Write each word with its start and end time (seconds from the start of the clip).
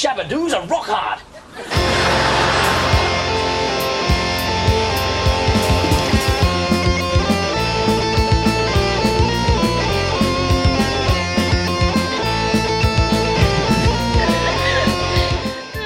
shabadoos 0.00 0.54
are 0.54 0.66
rock 0.66 0.86
hard. 0.86 1.20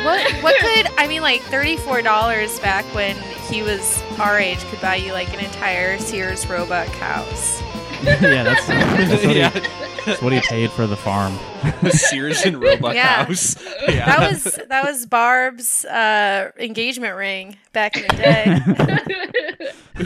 What 0.05 0.31
what 0.45 0.55
could 0.61 0.87
I 0.97 1.09
mean 1.09 1.23
like 1.23 1.43
thirty 1.43 1.77
four 1.77 2.01
dollars 2.01 2.61
back 2.61 2.85
when 2.95 3.17
he 3.49 3.63
was 3.63 4.01
our 4.21 4.39
age 4.39 4.61
could 4.67 4.81
buy 4.81 4.95
you 4.95 5.13
like 5.13 5.35
an 5.35 5.45
entire 5.45 5.99
Sears 5.99 6.47
Roebuck 6.47 6.87
house. 6.87 7.61
yeah, 8.05 8.45
that's, 8.45 8.67
that's, 8.69 9.25
what 9.25 9.35
Yeah. 9.35 9.84
He, 10.05 10.11
that's 10.11 10.23
what 10.23 10.33
he 10.33 10.41
paid 10.41 10.71
for 10.71 10.87
the 10.87 10.97
farm. 10.97 11.37
Sears 11.91 12.43
and 12.43 12.61
Roebuck 12.61 12.95
Yeah. 12.95 13.25
House. 13.25 13.57
Yeah. 13.89 14.07
That 14.07 14.31
was 14.31 14.45
that 14.69 14.85
was 14.85 15.05
Barb's 15.07 15.85
uh, 15.85 16.51
engagement 16.59 17.17
ring 17.17 17.57
back 17.73 17.97
in 17.97 18.03
the 18.03 18.09
day. 18.09 19.65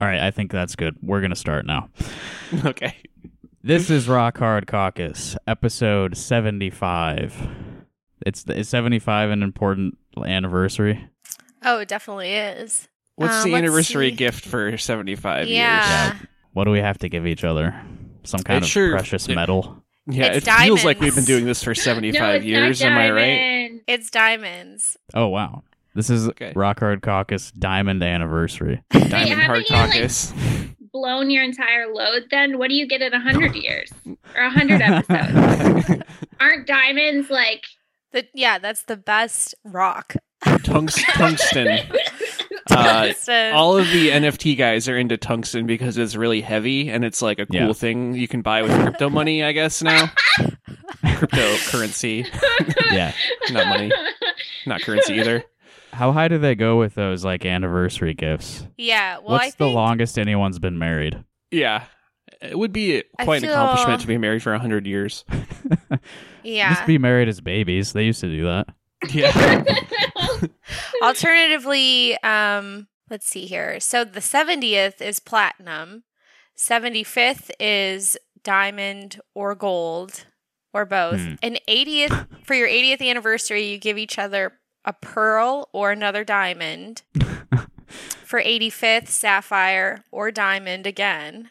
All 0.00 0.08
right, 0.08 0.20
I 0.20 0.30
think 0.30 0.50
that's 0.50 0.76
good. 0.76 0.96
We're 1.02 1.20
gonna 1.20 1.36
start 1.36 1.66
now. 1.66 1.88
okay. 2.64 2.96
This 3.62 3.90
is 3.90 4.08
Rock 4.08 4.38
Hard 4.38 4.66
Caucus, 4.66 5.36
episode 5.46 6.16
seventy-five. 6.16 7.48
It's 8.26 8.44
is 8.44 8.68
seventy-five 8.68 9.30
an 9.30 9.42
important 9.42 9.98
anniversary? 10.22 11.06
oh, 11.62 11.78
it 11.80 11.88
definitely 11.88 12.32
is. 12.34 12.88
What's 13.16 13.34
Um, 13.34 13.44
the 13.44 13.52
let's 13.52 13.58
anniversary 13.62 14.10
see. 14.10 14.16
gift 14.16 14.46
for 14.46 14.78
75 14.78 15.46
years? 15.48 15.50
Yeah. 15.58 16.16
What 16.54 16.64
do 16.64 16.70
we 16.70 16.78
have 16.78 16.96
to 16.98 17.08
give 17.10 17.26
each 17.26 17.44
other? 17.44 17.78
Some 18.24 18.40
kind 18.42 18.58
It 18.58 18.62
of 18.64 18.68
sure- 18.70 18.90
precious 18.92 19.28
it- 19.28 19.34
metal. 19.34 19.82
Yeah, 20.06 20.32
It's 20.32 20.46
it 20.48 20.50
feels 20.52 20.84
like 20.84 20.98
we've 21.00 21.14
been 21.14 21.24
doing 21.24 21.44
this 21.44 21.62
for 21.64 21.74
75 21.74 22.36
it's 22.36 22.44
years. 22.44 22.82
Am 22.82 22.96
I 22.98 23.10
right? 23.10 23.80
It's 23.86 24.10
diamonds. 24.10 24.96
Oh 25.14 25.28
wow, 25.28 25.62
this 25.94 26.10
is 26.10 26.28
Okay. 26.30 26.52
Rock 26.56 26.80
Hard 26.80 27.02
Caucus 27.02 27.52
Diamond 27.52 28.02
Anniversary. 28.02 28.82
Diamond 28.90 29.12
haven't 29.12 29.44
Hard 29.44 29.68
you, 29.68 29.76
like- 29.76 29.92
Caucus. 29.92 30.32
Blown 30.92 31.30
your 31.30 31.44
entire 31.44 31.86
load. 31.92 32.24
Then 32.32 32.58
what 32.58 32.68
do 32.68 32.74
you 32.74 32.88
get 32.88 33.00
in 33.02 33.12
a 33.14 33.20
hundred 33.20 33.54
years 33.54 33.92
or 34.34 34.42
a 34.42 34.50
hundred 34.50 34.80
episodes? 34.82 36.02
Aren't 36.40 36.66
diamonds 36.66 37.30
like? 37.30 37.64
The, 38.12 38.26
yeah, 38.34 38.58
that's 38.58 38.82
the 38.84 38.96
best 38.96 39.54
rock. 39.64 40.16
Tungs- 40.44 41.00
tungsten. 41.12 41.78
Uh, 42.68 43.12
all 43.54 43.76
of 43.78 43.86
the 43.90 44.10
NFT 44.10 44.56
guys 44.58 44.88
are 44.88 44.96
into 44.96 45.16
tungsten 45.16 45.66
because 45.66 45.96
it's 45.98 46.16
really 46.16 46.40
heavy 46.40 46.88
and 46.90 47.04
it's 47.04 47.22
like 47.22 47.38
a 47.38 47.46
cool 47.46 47.56
Yeah. 47.68 47.72
thing 47.72 48.14
you 48.14 48.28
can 48.28 48.42
buy 48.42 48.62
with 48.62 48.72
crypto 48.72 49.08
money, 49.08 49.42
I 49.44 49.52
guess 49.52 49.82
now. 49.82 50.10
Cryptocurrency, 51.04 52.26
yeah. 52.92 53.12
not 53.50 53.66
money, 53.68 53.90
not 54.66 54.82
currency 54.82 55.14
either. 55.14 55.44
How 55.92 56.12
high 56.12 56.28
do 56.28 56.38
they 56.38 56.54
go 56.54 56.78
with 56.78 56.94
those 56.94 57.24
like 57.24 57.44
anniversary 57.44 58.14
gifts? 58.14 58.66
yeah. 58.76 59.16
Well, 59.18 59.32
What's 59.32 59.46
I 59.46 59.50
the 59.50 59.56
think 59.66 59.74
longest 59.74 60.18
anyone's 60.18 60.58
been 60.58 60.78
married? 60.78 61.22
Yeah. 61.50 61.84
It 62.40 62.58
would 62.58 62.72
be 62.72 63.02
I 63.18 63.24
quite 63.24 63.42
an 63.42 63.50
accomplishment 63.50 64.00
to 64.02 64.06
be 64.06 64.16
married 64.16 64.42
for 64.42 64.52
100 64.52 64.86
years. 64.86 65.24
yeah. 66.42 66.74
Just 66.74 66.86
be 66.86 66.96
married 66.98 67.28
as 67.28 67.40
babies. 67.40 67.92
They 67.92 68.04
used 68.04 68.20
to 68.20 68.28
do 68.30 68.44
that. 68.44 68.68
Yeah. 69.10 69.64
Alternatively, 71.02 72.20
um, 72.22 72.88
let's 73.08 73.26
see 73.26 73.46
here. 73.46 73.80
So 73.80 74.04
the 74.04 74.20
70th 74.20 75.00
is 75.00 75.20
platinum, 75.20 76.04
75th 76.56 77.50
is 77.58 78.16
diamond 78.42 79.20
or 79.34 79.54
gold 79.54 80.26
or 80.72 80.84
both. 80.84 81.20
Hmm. 81.20 81.34
And 81.42 81.60
80th 81.68 82.26
for 82.44 82.54
your 82.54 82.68
80th 82.68 83.06
anniversary, 83.06 83.64
you 83.64 83.78
give 83.78 83.98
each 83.98 84.18
other 84.18 84.52
a 84.84 84.92
pearl 84.92 85.68
or 85.72 85.90
another 85.90 86.24
diamond. 86.24 87.02
for 88.30 88.40
85th, 88.40 89.08
sapphire 89.08 90.04
or 90.12 90.30
diamond 90.30 90.86
again. 90.86 91.50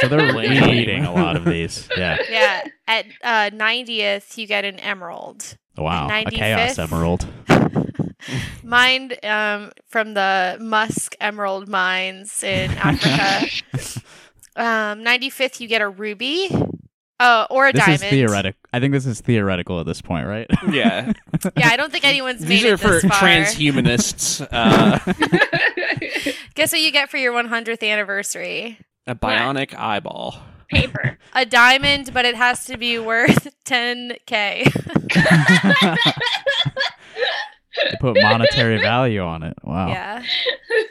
So 0.00 0.08
they're 0.08 0.32
repeating 0.34 1.04
a 1.04 1.12
lot 1.12 1.36
of 1.36 1.44
these. 1.44 1.86
Yeah. 1.98 2.16
Yeah. 2.30 2.62
At 2.88 3.04
uh, 3.22 3.50
90th, 3.54 4.38
you 4.38 4.46
get 4.46 4.64
an 4.64 4.78
emerald. 4.80 5.58
Wow. 5.76 6.08
A 6.08 6.24
chaos 6.24 6.78
emerald. 6.78 7.26
Mine 8.62 9.12
um, 9.22 9.72
from 9.88 10.14
the 10.14 10.56
Musk 10.60 11.14
Emerald 11.20 11.68
Mines 11.68 12.42
in 12.42 12.70
Africa. 12.78 13.46
um, 14.56 15.04
95th, 15.04 15.60
you 15.60 15.68
get 15.68 15.80
a 15.82 15.88
ruby. 15.88 16.48
Oh, 17.20 17.46
or 17.48 17.68
a 17.68 17.72
This 17.72 17.80
diamond. 17.84 18.02
is 18.02 18.10
theoretical. 18.10 18.58
I 18.72 18.80
think 18.80 18.92
this 18.92 19.06
is 19.06 19.20
theoretical 19.20 19.78
at 19.78 19.86
this 19.86 20.02
point, 20.02 20.26
right? 20.26 20.48
yeah. 20.70 21.12
Yeah, 21.56 21.68
I 21.68 21.76
don't 21.76 21.92
think 21.92 22.04
anyone's 22.04 22.40
These 22.44 22.62
made 22.64 22.70
are 22.70 22.74
it 22.74 22.80
for 22.80 23.00
far. 23.00 23.10
transhumanists. 23.20 24.46
Uh, 24.50 24.98
Guess 26.54 26.72
what 26.72 26.80
you 26.80 26.90
get 26.90 27.10
for 27.10 27.16
your 27.18 27.32
100th 27.34 27.88
anniversary? 27.88 28.78
a 29.06 29.14
bionic 29.14 29.74
eyeball. 29.78 30.36
Paper. 30.70 31.18
A 31.34 31.44
diamond, 31.44 32.12
but 32.14 32.24
it 32.24 32.34
has 32.34 32.64
to 32.66 32.76
be 32.78 32.98
worth 32.98 33.46
10k. 33.64 34.64
They 37.76 37.96
put 38.00 38.16
monetary 38.20 38.78
value 38.80 39.20
on 39.20 39.42
it. 39.42 39.54
Wow. 39.62 39.88
Yeah. 39.88 40.22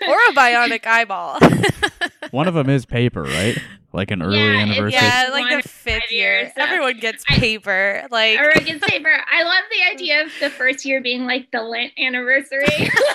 Or 0.07 0.17
a 0.29 0.33
bionic 0.33 0.85
eyeball. 0.85 1.39
One 2.31 2.47
of 2.47 2.53
them 2.53 2.69
is 2.69 2.85
paper, 2.85 3.23
right? 3.23 3.57
Like 3.93 4.09
an 4.11 4.21
early 4.23 4.39
Yeah, 4.39 4.59
anniversary. 4.61 4.93
yeah, 4.93 5.27
like 5.31 5.63
the 5.63 5.69
fifth 5.69 6.01
five 6.03 6.11
year. 6.11 6.51
so- 6.55 6.63
Everyone 6.63 6.99
gets 6.99 7.23
I- 7.29 7.37
paper. 7.37 8.07
Like 8.09 8.39
Or 8.39 8.49
against 8.49 8.85
paper. 8.85 9.09
I 9.31 9.43
love 9.43 9.63
the 9.71 9.91
idea 9.93 10.23
of 10.23 10.31
the 10.39 10.49
first 10.49 10.83
year 10.83 10.99
being 11.01 11.25
like 11.25 11.51
the 11.51 11.61
Lent 11.61 11.91
anniversary. 11.99 12.65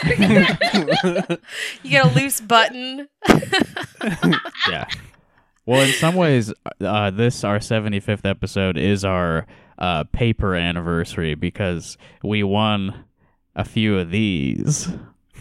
you 1.82 1.90
get 1.90 2.04
a 2.06 2.08
loose 2.14 2.40
button. 2.40 3.08
yeah. 4.70 4.86
Well, 5.66 5.82
in 5.82 5.92
some 5.92 6.14
ways, 6.14 6.52
uh, 6.80 7.10
this 7.10 7.44
our 7.44 7.58
75th 7.58 8.24
episode 8.24 8.78
is 8.78 9.04
our 9.04 9.46
uh, 9.78 10.04
paper 10.04 10.54
anniversary 10.54 11.34
because 11.34 11.98
we 12.22 12.42
won 12.42 13.04
a 13.58 13.64
few 13.64 13.98
of 13.98 14.10
these, 14.10 14.88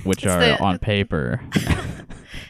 which 0.04 0.24
It's 0.26 0.34
are 0.34 0.40
the- 0.42 0.60
on 0.62 0.80
paper. 0.80 1.40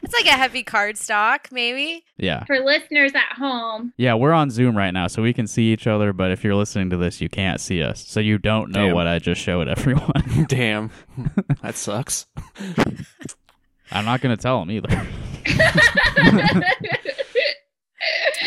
It's 0.04 0.14
like 0.14 0.26
a 0.26 0.38
heavy 0.38 0.64
card 0.64 0.96
stock, 0.98 1.50
maybe. 1.52 2.04
yeah. 2.18 2.44
For 2.46 2.60
listeners 2.60 3.14
at 3.16 3.36
home, 3.38 3.94
Yeah, 3.98 4.14
we're 4.14 4.32
on 4.32 4.50
Zoom 4.50 4.78
right 4.78 4.92
now, 4.92 5.08
so 5.08 5.22
we 5.22 5.34
can 5.34 5.48
see 5.48 5.74
each 5.74 5.86
other. 5.88 6.14
But 6.14 6.32
if 6.32 6.44
you're 6.44 6.56
listening 6.56 6.90
to 6.92 6.98
this, 6.98 7.20
you 7.20 7.28
can't 7.30 7.60
see 7.60 7.82
us, 7.84 8.06
so 8.08 8.20
you 8.20 8.38
don't 8.38 8.72
know 8.72 8.86
Damn. 8.88 8.96
what 8.96 9.08
I 9.08 9.20
just 9.20 9.42
showed 9.42 9.68
everyone. 9.68 10.46
Damn. 10.48 10.92
That 11.62 11.76
sucks. 11.76 12.26
I'm 13.92 14.06
not 14.06 14.22
gonna 14.22 14.38
tell 14.38 14.60
them 14.60 14.72
either. 14.72 14.90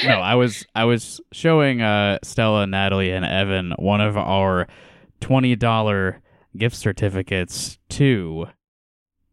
no, 0.05 0.15
I 0.21 0.35
was 0.37 0.65
I 0.75 0.85
was 0.85 1.21
showing 1.33 1.83
uh, 1.83 2.19
Stella, 2.23 2.67
Natalie, 2.67 3.11
and 3.13 3.25
Evan 3.25 3.73
one 3.79 4.01
of 4.01 4.17
our 4.17 4.67
twenty 5.21 5.57
dollar 5.57 6.21
gift 6.57 6.77
certificates 6.77 7.79
to 7.91 8.47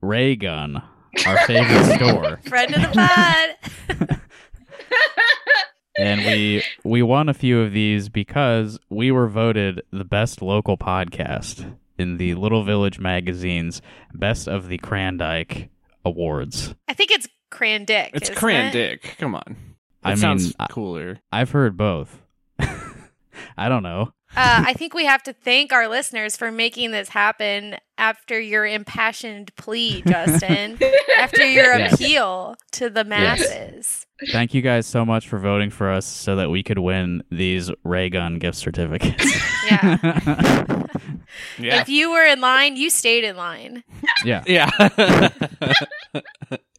Raygun, 0.01 0.81
our 1.25 1.37
favorite 1.45 1.85
store, 1.95 2.39
Friend 2.47 2.75
of 2.75 2.81
the 2.81 4.07
pod. 4.07 4.19
and 5.97 6.21
we 6.21 6.63
we 6.83 7.01
won 7.01 7.29
a 7.29 7.33
few 7.33 7.59
of 7.61 7.71
these 7.73 8.09
because 8.09 8.79
we 8.89 9.11
were 9.11 9.27
voted 9.27 9.81
the 9.91 10.05
best 10.05 10.41
local 10.41 10.77
podcast 10.77 11.75
in 11.97 12.17
the 12.17 12.35
Little 12.35 12.63
Village 12.63 12.99
magazine's 12.99 13.81
Best 14.13 14.47
of 14.47 14.67
the 14.67 14.77
Crandike 14.77 15.69
Awards. 16.05 16.75
I 16.87 16.93
think 16.93 17.11
it's 17.11 17.27
Crandick. 17.49 18.11
It's 18.13 18.29
isn't 18.29 18.35
Cran 18.37 18.75
it? 18.75 19.01
Come 19.17 19.33
on. 19.35 19.55
That 20.03 20.09
I 20.09 20.09
mean, 20.11 20.17
sounds 20.17 20.55
I- 20.59 20.67
cooler. 20.67 21.19
I've 21.31 21.49
heard 21.51 21.75
both. 21.75 22.21
I 22.59 23.69
don't 23.69 23.83
know. 23.83 24.13
Uh, 24.35 24.63
I 24.67 24.73
think 24.73 24.93
we 24.93 25.05
have 25.05 25.23
to 25.23 25.33
thank 25.33 25.71
our 25.73 25.87
listeners 25.87 26.37
for 26.37 26.51
making 26.51 26.91
this 26.91 27.09
happen 27.09 27.77
after 27.97 28.39
your 28.39 28.65
impassioned 28.65 29.55
plea, 29.55 30.01
Justin. 30.07 30.77
after 31.17 31.43
your 31.45 31.77
Yes. 31.77 31.93
appeal 31.93 32.55
to 32.73 32.89
the 32.89 33.03
masses. 33.03 34.05
Thank 34.31 34.53
you 34.53 34.61
guys 34.61 34.85
so 34.85 35.05
much 35.05 35.27
for 35.27 35.39
voting 35.39 35.69
for 35.69 35.91
us 35.91 36.05
so 36.05 36.35
that 36.35 36.49
we 36.49 36.61
could 36.63 36.79
win 36.79 37.23
these 37.31 37.71
Raygun 37.83 38.37
gift 38.39 38.57
certificates. 38.57 39.25
Yeah. 39.65 40.83
Yeah. 41.59 41.81
If 41.81 41.89
you 41.89 42.11
were 42.11 42.25
in 42.25 42.39
line, 42.39 42.77
you 42.77 42.89
stayed 42.89 43.23
in 43.23 43.35
line. 43.35 43.83
yeah. 44.23 44.43
Yeah. 44.47 44.69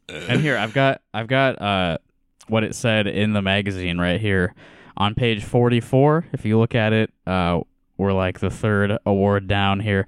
And 0.09 0.41
here 0.41 0.57
I've 0.57 0.73
got 0.73 1.03
I've 1.13 1.27
got 1.29 1.61
uh 1.61 1.99
what 2.49 2.65
it 2.65 2.75
said 2.75 3.07
in 3.07 3.35
the 3.35 3.43
magazine 3.43 3.99
right 3.99 4.19
here 4.21 4.55
on 4.99 5.15
page 5.15 5.43
44. 5.43 6.27
If 6.35 6.45
you 6.45 6.59
look 6.59 6.75
at 6.75 6.93
it, 6.93 7.11
uh 7.27 7.61
we're 7.97 8.13
like 8.13 8.39
the 8.39 8.51
third 8.51 8.97
award 9.07 9.49
down 9.49 9.81
here. 9.81 10.07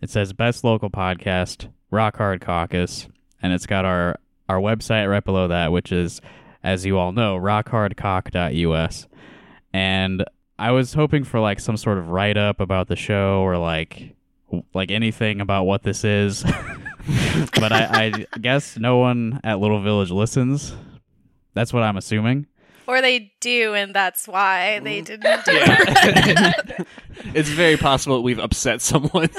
It 0.00 0.10
says 0.10 0.32
best 0.32 0.64
local 0.64 0.90
podcast, 0.90 1.68
Rock 1.90 2.16
Hard 2.18 2.40
Caucus, 2.40 3.08
and 3.42 3.52
it's 3.52 3.66
got 3.66 3.84
our 3.84 4.18
our 4.48 4.58
website 4.58 5.08
right 5.08 5.24
below 5.24 5.48
that, 5.48 5.72
which 5.72 5.90
is 5.92 6.20
as 6.62 6.86
you 6.86 6.98
all 6.98 7.12
know, 7.12 7.36
rockhardcock.us. 7.36 9.08
And 9.72 10.24
I 10.58 10.70
was 10.70 10.94
hoping 10.94 11.24
for 11.24 11.40
like 11.40 11.58
some 11.58 11.76
sort 11.76 11.98
of 11.98 12.08
write 12.08 12.36
up 12.36 12.60
about 12.60 12.88
the 12.88 12.96
show 12.96 13.40
or 13.40 13.58
like 13.58 14.14
like 14.74 14.90
anything 14.90 15.40
about 15.40 15.64
what 15.64 15.82
this 15.82 16.04
is. 16.04 16.42
but 17.54 17.72
I, 17.72 18.26
I 18.32 18.38
guess 18.38 18.78
no 18.78 18.98
one 18.98 19.40
at 19.42 19.58
Little 19.58 19.82
Village 19.82 20.10
listens. 20.10 20.74
That's 21.54 21.72
what 21.72 21.82
I'm 21.82 21.96
assuming. 21.96 22.46
Or 22.86 23.00
they 23.00 23.32
do, 23.40 23.74
and 23.74 23.94
that's 23.94 24.26
why 24.26 24.80
they 24.80 25.00
mm. 25.00 25.04
didn't 25.04 25.44
do 25.44 25.52
it. 25.54 26.86
It's 27.34 27.48
very 27.50 27.76
possible 27.76 28.16
that 28.16 28.22
we've 28.22 28.38
upset 28.38 28.82
someone. 28.82 29.30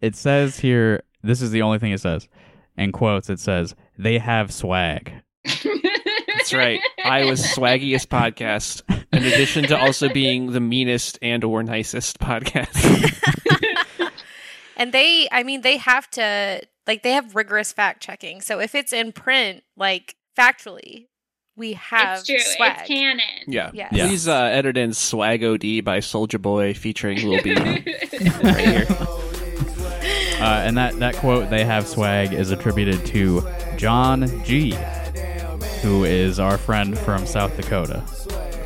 It 0.00 0.16
says 0.16 0.58
here, 0.58 1.02
this 1.22 1.42
is 1.42 1.50
the 1.50 1.62
only 1.62 1.78
thing 1.78 1.92
it 1.92 2.00
says. 2.00 2.28
In 2.76 2.92
quotes, 2.92 3.30
it 3.30 3.40
says, 3.40 3.74
they 3.98 4.18
have 4.18 4.52
swag. 4.52 5.12
That's 5.44 6.52
right. 6.52 6.80
Iowa's 7.04 7.42
swaggiest 7.42 8.06
podcast, 8.08 8.82
in 9.12 9.24
addition 9.24 9.64
to 9.64 9.78
also 9.78 10.08
being 10.08 10.52
the 10.52 10.60
meanest 10.60 11.18
and 11.22 11.44
or 11.44 11.62
nicest 11.62 12.18
podcast. 12.18 13.16
And 14.76 14.92
they, 14.92 15.28
I 15.30 15.42
mean, 15.42 15.60
they 15.60 15.76
have 15.76 16.08
to, 16.12 16.62
like, 16.86 17.02
they 17.02 17.12
have 17.12 17.36
rigorous 17.36 17.70
fact 17.70 18.02
checking. 18.02 18.40
So 18.40 18.60
if 18.60 18.74
it's 18.74 18.94
in 18.94 19.12
print, 19.12 19.62
like, 19.76 20.16
factually, 20.38 21.08
we 21.60 21.74
have 21.74 22.18
it's 22.18 22.26
true. 22.26 22.38
swag. 22.38 22.78
It's 22.78 22.88
canon. 22.88 23.20
Yeah. 23.46 23.70
Yes. 23.74 23.92
Yeah. 23.92 24.06
Please 24.08 24.26
uh, 24.26 24.44
edit 24.44 24.78
in 24.78 24.94
Swag 24.94 25.44
OD 25.44 25.84
by 25.84 25.98
Soulja 25.98 26.40
Boy 26.40 26.72
featuring 26.72 27.18
Lil 27.28 27.42
B 27.42 27.54
right 27.54 28.58
here. 28.58 28.86
Uh, 30.40 30.62
and 30.64 30.74
that, 30.78 30.98
that 31.00 31.14
quote, 31.16 31.50
they 31.50 31.64
have 31.66 31.86
swag, 31.86 32.32
is 32.32 32.50
attributed 32.50 33.04
to 33.06 33.46
John 33.76 34.42
G., 34.42 34.74
who 35.82 36.04
is 36.04 36.40
our 36.40 36.56
friend 36.56 36.98
from 36.98 37.26
South 37.26 37.54
Dakota. 37.56 38.02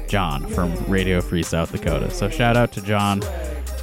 John 0.06 0.46
from 0.46 0.72
Radio 0.84 1.20
Free 1.20 1.42
South 1.42 1.72
Dakota. 1.72 2.12
So 2.12 2.28
shout 2.30 2.56
out 2.56 2.70
to 2.72 2.80
John. 2.80 3.24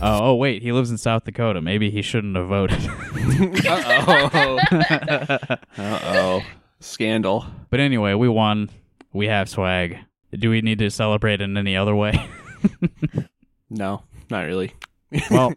Uh, 0.02 0.20
oh, 0.22 0.36
wait, 0.36 0.62
he 0.62 0.72
lives 0.72 0.90
in 0.90 0.98
South 0.98 1.26
Dakota. 1.26 1.62
Maybe 1.62 1.92
he 1.92 2.02
shouldn't 2.02 2.38
have 2.38 2.48
voted. 2.48 2.80
Uh-oh. 3.68 4.60
Uh-oh. 5.78 6.42
Scandal. 6.80 7.46
but 7.70 7.82
anyway, 7.82 8.14
we 8.14 8.30
won. 8.30 8.70
We 9.14 9.28
have 9.28 9.50
swag. 9.50 10.00
Do 10.32 10.50
we 10.50 10.62
need 10.62 10.80
to 10.80 10.90
celebrate 10.90 11.42
in 11.42 11.58
any 11.58 11.76
other 11.76 11.96
way? 11.96 12.30
No, 13.72 14.04
not 14.30 14.42
really. 14.42 14.74
well, 15.32 15.54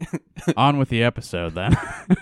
on 0.56 0.79
with 0.79 0.89
the 0.89 1.03
episode 1.03 1.55
then. 1.55 1.77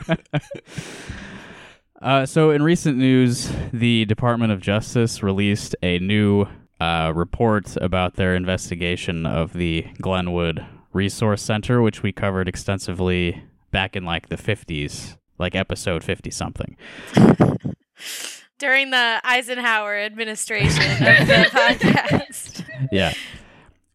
uh, 2.02 2.26
so, 2.26 2.50
in 2.50 2.62
recent 2.62 2.96
news, 2.96 3.52
the 3.72 4.06
Department 4.06 4.52
of 4.52 4.60
Justice 4.60 5.22
released 5.22 5.76
a 5.82 5.98
new 5.98 6.46
uh, 6.80 7.12
report 7.14 7.76
about 7.76 8.14
their 8.14 8.34
investigation 8.34 9.26
of 9.26 9.52
the 9.52 9.86
Glenwood 10.00 10.64
Resource 10.94 11.42
Center, 11.42 11.82
which 11.82 12.02
we 12.02 12.10
covered 12.10 12.48
extensively 12.48 13.44
back 13.70 13.94
in 13.94 14.04
like 14.04 14.30
the 14.30 14.36
50s, 14.36 15.18
like 15.38 15.54
episode 15.54 16.02
50 16.02 16.30
something. 16.30 16.76
During 18.62 18.90
the 18.92 19.20
Eisenhower 19.24 19.98
administration 19.98 20.84
of 20.84 21.26
the 21.26 21.48
podcast. 21.50 22.64
Yeah. 22.92 23.12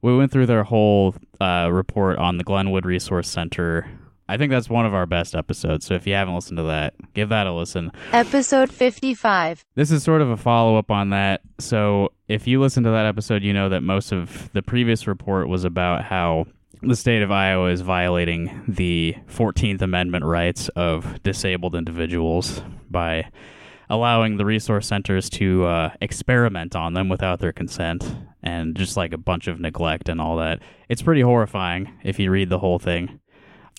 We 0.02 0.18
went 0.18 0.30
through 0.30 0.48
their 0.48 0.66
whole 0.66 1.16
uh, 1.40 1.70
report 1.72 2.18
on 2.18 2.38
the 2.38 2.44
Glenwood 2.44 2.86
Resource 2.86 3.30
Center. 3.30 3.90
I 4.28 4.36
think 4.36 4.52
that's 4.52 4.70
one 4.70 4.86
of 4.86 4.94
our 4.94 5.06
best 5.06 5.36
episodes. 5.36 5.86
So 5.86 5.94
if 5.94 6.06
you 6.06 6.16
haven't 6.16 6.36
listened 6.36 6.58
to 6.58 6.64
that, 6.64 6.96
give 7.14 7.30
that 7.30 7.48
a 7.48 7.54
listen. 7.54 7.94
Episode 8.12 8.70
55. 8.70 9.64
This 9.76 9.90
is 9.90 10.04
sort 10.04 10.22
of 10.22 10.30
a 10.32 10.36
follow 10.36 10.76
up 10.78 10.92
on 10.92 11.12
that. 11.12 11.40
So, 11.60 12.12
if 12.28 12.46
you 12.46 12.60
listen 12.60 12.84
to 12.84 12.90
that 12.90 13.06
episode, 13.06 13.44
you 13.44 13.54
know 13.54 13.70
that 13.70 13.84
most 13.84 14.12
of 14.12 14.52
the 14.52 14.62
previous 14.62 15.08
report 15.08 15.48
was 15.48 15.64
about 15.64 16.04
how 16.04 16.46
the 16.82 16.98
state 16.98 17.22
of 17.22 17.32
Iowa 17.32 17.70
is 17.70 17.80
violating 17.80 18.66
the 18.68 19.16
14th 19.30 19.82
Amendment 19.82 20.26
rights 20.26 20.68
of 20.76 21.24
disabled 21.24 21.74
individuals 21.74 22.62
by 22.92 23.30
allowing 23.90 24.38
the 24.38 24.46
resource 24.46 24.88
centers 24.88 25.30
to 25.30 25.66
uh, 25.66 25.90
experiment 26.02 26.76
on 26.76 26.94
them 26.94 27.10
without 27.10 27.40
their 27.40 27.54
consent 27.54 28.16
and 28.44 28.76
just 28.76 28.98
like 28.98 29.14
a 29.14 29.18
bunch 29.18 29.48
of 29.48 29.60
neglect 29.60 30.10
and 30.10 30.20
all 30.20 30.38
that. 30.38 30.62
It's 30.90 31.02
pretty 31.02 31.22
horrifying 31.22 31.92
if 32.04 32.20
you 32.20 32.30
read 32.32 32.50
the 32.50 32.60
whole 32.60 32.80
thing. 32.80 33.20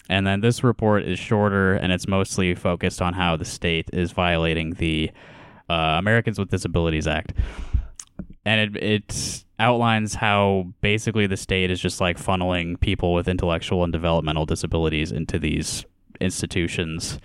And 0.08 0.26
then 0.26 0.40
this 0.40 0.64
report 0.64 1.05
is 1.05 1.19
shorter 1.19 1.75
and 1.75 1.93
it's 1.93 2.08
mostly 2.08 2.55
focused 2.55 3.02
on 3.02 3.12
how 3.12 3.37
the 3.37 3.44
state 3.44 3.90
is 3.93 4.12
violating 4.12 4.75
the 4.75 5.10
uh, 5.69 5.96
Americans 5.99 6.38
with 6.38 6.50
Disabilities 6.50 7.06
Act. 7.06 7.34
And 8.46 8.76
it, 8.76 8.82
it 8.82 9.44
outlines 9.58 10.14
how 10.14 10.72
basically 10.81 11.26
the 11.26 11.37
state 11.37 11.70
is 11.70 11.81
just 11.81 12.00
like 12.00 12.16
funneling 12.16 12.81
people 12.81 13.12
with 13.12 13.28
intellectual 13.28 13.84
and 13.84 13.93
developmental 13.93 14.46
disabilities 14.46 15.12
into 15.12 15.38
these 15.38 15.84
institutions 16.20 17.19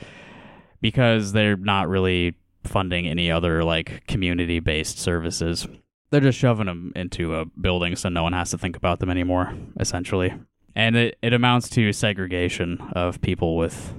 because 0.81 1.31
they're 1.31 1.55
not 1.55 1.87
really 1.87 2.35
funding 2.63 3.07
any 3.07 3.31
other 3.31 3.63
like 3.63 4.05
community 4.07 4.59
based 4.59 4.99
services. 4.99 5.67
They're 6.09 6.21
just 6.21 6.37
shoving 6.37 6.67
them 6.67 6.91
into 6.95 7.35
a 7.35 7.45
building 7.45 7.95
so 7.95 8.09
no 8.09 8.23
one 8.23 8.33
has 8.33 8.51
to 8.51 8.57
think 8.57 8.77
about 8.77 8.99
them 8.99 9.09
anymore, 9.09 9.53
essentially. 9.79 10.33
And 10.75 10.95
it, 10.95 11.17
it 11.21 11.33
amounts 11.33 11.69
to 11.69 11.91
segregation 11.93 12.79
of 12.93 13.21
people 13.21 13.57
with 13.57 13.93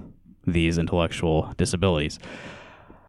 these 0.46 0.78
intellectual 0.78 1.52
disabilities. 1.56 2.18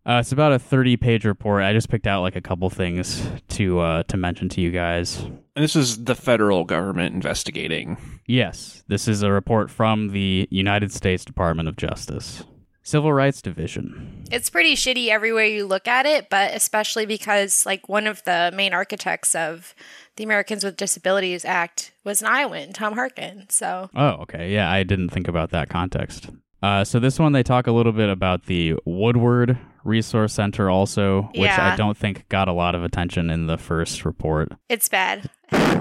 Uh, 0.08 0.20
it's 0.20 0.32
about 0.32 0.54
a 0.54 0.60
30 0.60 0.98
page 0.98 1.26
report. 1.26 1.64
I 1.64 1.74
just 1.74 1.90
picked 1.90 2.06
out 2.06 2.22
like 2.22 2.36
a 2.36 2.42
couple 2.42 2.70
things 2.70 3.28
to 3.50 3.80
uh, 3.80 4.04
to 4.04 4.18
mention 4.18 4.50
to 4.50 4.62
you 4.62 4.70
guys. 4.72 5.22
And 5.22 5.64
this 5.64 5.76
is 5.76 6.04
the 6.04 6.14
federal 6.14 6.64
government 6.64 7.16
investigating. 7.16 7.98
Yes, 8.28 8.84
this 8.88 9.08
is 9.08 9.24
a 9.24 9.32
report 9.32 9.72
from 9.72 10.10
the 10.10 10.48
United 10.52 10.92
States 10.92 11.26
Department 11.26 11.68
of 11.68 11.76
Justice, 11.76 12.44
Civil 12.86 13.12
Rights 13.12 13.42
Division. 13.42 14.24
It's 14.32 14.50
pretty 14.52 14.76
shitty 14.76 15.08
everywhere 15.08 15.46
you 15.46 15.66
look 15.66 15.88
at 15.88 16.06
it, 16.06 16.30
but 16.30 16.54
especially 16.54 17.08
because 17.08 17.66
like 17.66 17.90
one 17.90 18.06
of 18.06 18.24
the 18.26 18.52
main 18.56 18.74
architects 18.76 19.34
of 19.34 19.74
the 20.18 20.24
Americans 20.24 20.64
with 20.64 20.78
Disabilities 20.78 21.44
Act 21.46 21.92
was 22.04 22.22
an 22.22 22.28
Iowan, 22.28 22.74
Tom 22.74 22.94
Harkin. 22.94 23.48
So 23.50 23.90
Oh, 23.96 24.10
okay. 24.22 24.54
Yeah, 24.54 24.72
I 24.72 24.84
didn't 24.84 25.10
think 25.10 25.28
about 25.28 25.50
that 25.50 25.68
context. 25.68 26.30
Uh, 26.62 26.84
so 26.84 27.00
this 27.00 27.18
one, 27.20 27.32
they 27.32 27.44
talk 27.44 27.66
a 27.66 27.72
little 27.72 27.92
bit 27.92 28.10
about 28.10 28.46
the 28.46 28.76
Woodward 28.86 29.58
Resource 29.84 30.34
Center, 30.34 30.70
also, 30.70 31.24
which 31.36 31.50
I 31.50 31.76
don't 31.76 31.98
think 31.98 32.28
got 32.30 32.48
a 32.48 32.54
lot 32.54 32.76
of 32.76 32.84
attention 32.84 33.30
in 33.32 33.48
the 33.48 33.58
first 33.58 34.06
report. 34.06 34.52
it's 34.70 34.90
bad. 34.90 35.30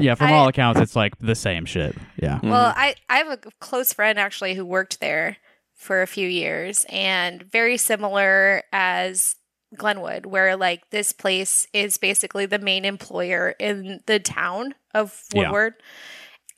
Yeah, 0.00 0.14
from 0.14 0.28
I- 0.28 0.32
all 0.32 0.48
accounts, 0.48 0.80
it's 0.80 0.96
like 0.96 1.18
the 1.18 1.34
same 1.34 1.64
shit. 1.66 1.96
Yeah. 2.16 2.40
Well, 2.42 2.72
I, 2.76 2.94
I 3.08 3.18
have 3.18 3.28
a 3.28 3.36
close 3.60 3.92
friend 3.92 4.18
actually 4.18 4.54
who 4.54 4.64
worked 4.66 5.00
there 5.00 5.36
for 5.84 6.00
a 6.02 6.06
few 6.06 6.26
years 6.26 6.86
and 6.88 7.42
very 7.42 7.76
similar 7.76 8.62
as 8.72 9.36
Glenwood, 9.76 10.24
where 10.24 10.56
like 10.56 10.88
this 10.90 11.12
place 11.12 11.66
is 11.72 11.98
basically 11.98 12.46
the 12.46 12.58
main 12.58 12.84
employer 12.84 13.54
in 13.58 14.00
the 14.06 14.18
town 14.18 14.74
of 14.94 15.20
Yeah. 15.32 15.42
Woodward. 15.42 15.74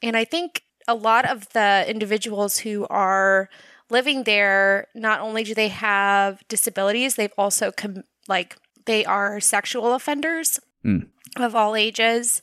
And 0.02 0.16
I 0.16 0.24
think 0.24 0.62
a 0.86 0.94
lot 0.94 1.28
of 1.28 1.48
the 1.50 1.84
individuals 1.88 2.58
who 2.58 2.86
are 2.88 3.48
living 3.90 4.22
there, 4.24 4.86
not 4.94 5.20
only 5.20 5.42
do 5.44 5.54
they 5.54 5.68
have 5.68 6.46
disabilities, 6.48 7.16
they've 7.16 7.32
also 7.38 7.72
com- 7.72 8.04
like 8.28 8.56
they 8.84 9.04
are 9.04 9.40
sexual 9.40 9.94
offenders 9.94 10.60
Mm. 10.84 11.08
of 11.36 11.56
all 11.56 11.74
ages. 11.74 12.40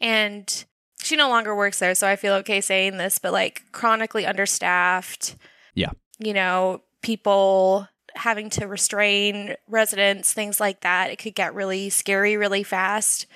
And 0.00 0.64
she 1.02 1.16
no 1.16 1.28
longer 1.28 1.54
works 1.54 1.80
there, 1.80 1.94
so 1.94 2.06
I 2.06 2.16
feel 2.16 2.34
okay 2.34 2.60
saying 2.62 2.96
this, 2.96 3.18
but 3.18 3.32
like 3.32 3.62
chronically 3.72 4.24
understaffed. 4.24 5.36
Yeah. 5.74 5.90
You 6.22 6.34
know, 6.34 6.82
people 7.02 7.88
having 8.14 8.50
to 8.50 8.66
restrain 8.66 9.54
residents, 9.68 10.32
things 10.32 10.60
like 10.60 10.82
that. 10.82 11.10
It 11.10 11.16
could 11.18 11.34
get 11.34 11.54
really 11.54 11.90
scary 11.90 12.36
really 12.36 12.62
fast 12.62 13.26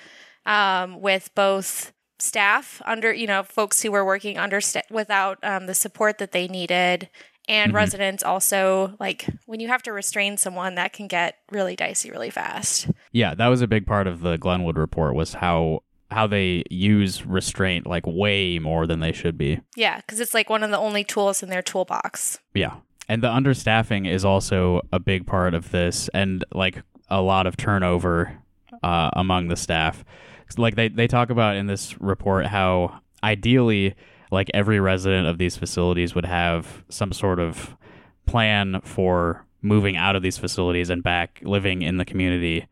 um, 0.45 1.01
with 1.01 1.29
both 1.35 1.93
staff 2.19 2.81
under, 2.85 3.13
you 3.13 3.27
know, 3.27 3.43
folks 3.43 3.81
who 3.81 3.91
were 3.91 4.05
working 4.05 4.37
under 4.37 4.59
without 4.89 5.37
um, 5.43 5.65
the 5.67 5.73
support 5.73 6.17
that 6.19 6.31
they 6.31 6.47
needed. 6.47 7.09
And 7.49 7.71
Mhm. 7.71 7.75
residents 7.75 8.23
also, 8.23 8.95
like 8.99 9.25
when 9.45 9.59
you 9.59 9.67
have 9.69 9.83
to 9.83 9.93
restrain 9.93 10.37
someone, 10.37 10.75
that 10.75 10.93
can 10.93 11.07
get 11.07 11.37
really 11.51 11.75
dicey 11.75 12.11
really 12.11 12.29
fast. 12.29 12.89
Yeah, 13.11 13.33
that 13.35 13.47
was 13.47 13.61
a 13.61 13.67
big 13.67 13.85
part 13.87 14.05
of 14.05 14.21
the 14.21 14.37
Glenwood 14.37 14.77
report 14.77 15.15
was 15.15 15.35
how 15.35 15.83
how 16.09 16.27
they 16.27 16.63
use 16.69 17.25
restraint 17.25 17.85
like 17.85 18.05
way 18.05 18.59
more 18.59 18.87
than 18.87 18.99
they 18.99 19.11
should 19.11 19.37
be. 19.37 19.59
Yeah, 19.75 19.97
because 19.97 20.19
it's 20.19 20.33
like 20.33 20.49
one 20.49 20.63
of 20.63 20.71
the 20.71 20.77
only 20.77 21.03
tools 21.03 21.43
in 21.43 21.49
their 21.49 21.61
toolbox. 21.61 22.39
Yeah. 22.53 22.75
And 23.09 23.21
the 23.21 23.29
understaffing 23.29 24.09
is 24.09 24.25
also 24.25 24.81
a 24.91 24.99
big 24.99 25.25
part 25.25 25.53
of 25.53 25.71
this 25.71 26.09
and 26.13 26.43
like 26.53 26.81
a 27.09 27.21
lot 27.21 27.47
of 27.47 27.57
turnover 27.57 28.37
uh, 28.83 29.09
among 29.13 29.47
the 29.47 29.55
staff. 29.55 30.03
Like 30.57 30.75
they, 30.75 30.87
they 30.87 31.07
talk 31.07 31.29
about 31.29 31.55
in 31.55 31.67
this 31.67 31.99
report 31.99 32.45
how 32.47 33.01
ideally 33.23 33.95
like 34.31 34.49
every 34.53 34.79
resident 34.79 35.27
of 35.27 35.37
these 35.37 35.57
facilities 35.57 36.15
would 36.15 36.25
have 36.25 36.83
some 36.89 37.11
sort 37.11 37.39
of 37.39 37.75
plan 38.25 38.81
for 38.81 39.45
moving 39.61 39.97
out 39.97 40.15
of 40.15 40.21
these 40.21 40.37
facilities 40.37 40.89
and 40.89 41.01
back 41.03 41.39
living 41.43 41.81
in 41.81 41.97
the 41.97 42.05
community 42.05 42.67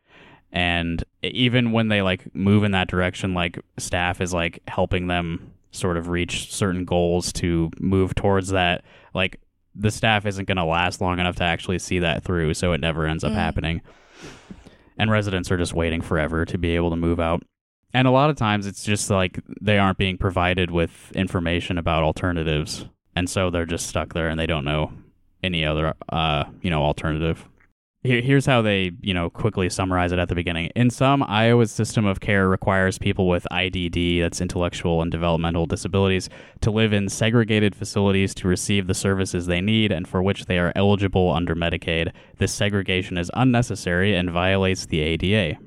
and 0.56 1.04
even 1.22 1.72
when 1.74 1.90
they 1.90 2.02
like 2.02 2.34
move 2.34 2.64
in 2.64 2.72
that 2.72 2.88
direction 2.88 3.34
like 3.34 3.60
staff 3.78 4.22
is 4.22 4.34
like 4.34 4.62
helping 4.68 5.08
them 5.08 5.52
sort 5.72 5.98
of 5.98 6.08
reach 6.08 6.52
certain 6.54 6.86
goals 6.86 7.34
to 7.34 7.70
move 7.80 8.16
towards 8.16 8.50
that 8.50 8.82
like 9.14 9.40
the 9.76 9.92
staff 9.92 10.26
isn't 10.26 10.48
going 10.48 10.56
to 10.58 10.64
last 10.64 11.02
long 11.02 11.20
enough 11.20 11.36
to 11.36 11.44
actually 11.44 11.78
see 11.78 12.00
that 12.00 12.24
through 12.24 12.54
so 12.54 12.72
it 12.72 12.80
never 12.80 13.06
ends 13.06 13.26
up 13.26 13.32
Mm. 13.34 13.36
happening. 13.36 13.82
And 14.98 15.12
residents 15.12 15.52
are 15.52 15.58
just 15.58 15.74
waiting 15.74 16.02
forever 16.02 16.46
to 16.46 16.58
be 16.58 16.76
able 16.78 16.90
to 16.92 16.96
move 16.96 17.20
out. 17.20 17.44
And 17.94 18.08
a 18.08 18.12
lot 18.12 18.30
of 18.30 18.38
times 18.38 18.66
it's 18.66 18.86
just 18.86 19.10
like 19.10 19.40
they 19.62 19.78
aren't 19.78 19.98
being 19.98 20.18
provided 20.18 20.72
with 20.72 21.12
information 21.14 21.78
about 21.78 22.04
alternatives. 22.04 22.86
And 23.16 23.30
so 23.30 23.50
they're 23.50 23.66
just 23.66 23.88
stuck 23.88 24.14
there 24.14 24.30
and 24.30 24.40
they 24.40 24.46
don't 24.46 24.64
know 24.64 24.94
any 25.44 25.66
other 25.66 25.94
uh 26.10 26.46
you 26.62 26.70
know 26.72 26.82
alternative 26.82 27.46
here, 28.06 28.22
here's 28.22 28.46
how 28.46 28.62
they, 28.62 28.92
you 29.02 29.14
know, 29.14 29.30
quickly 29.30 29.70
summarize 29.70 30.12
it 30.12 30.20
at 30.20 30.30
the 30.30 30.36
beginning. 30.36 30.68
In 30.76 30.90
some, 30.90 31.24
Iowa's 31.24 31.72
system 31.72 32.06
of 32.06 32.20
care 32.20 32.48
requires 32.48 32.98
people 32.98 33.28
with 33.28 33.48
IDD, 33.52 34.22
that's 34.22 34.42
intellectual 34.42 35.02
and 35.02 35.12
developmental 35.12 35.66
disabilities, 35.66 36.30
to 36.62 36.72
live 36.72 36.94
in 36.94 37.10
segregated 37.10 37.76
facilities 37.76 38.34
to 38.36 38.48
receive 38.48 38.88
the 38.88 38.94
services 38.94 39.46
they 39.46 39.62
need 39.62 39.92
and 39.92 40.08
for 40.08 40.22
which 40.24 40.46
they 40.46 40.60
are 40.60 40.72
eligible 40.76 41.32
under 41.32 41.56
Medicaid. 41.56 42.12
This 42.38 42.54
segregation 42.54 43.18
is 43.18 43.32
unnecessary 43.34 44.16
and 44.16 44.30
violates 44.30 44.86
the 44.86 45.02
ADA. 45.02 45.58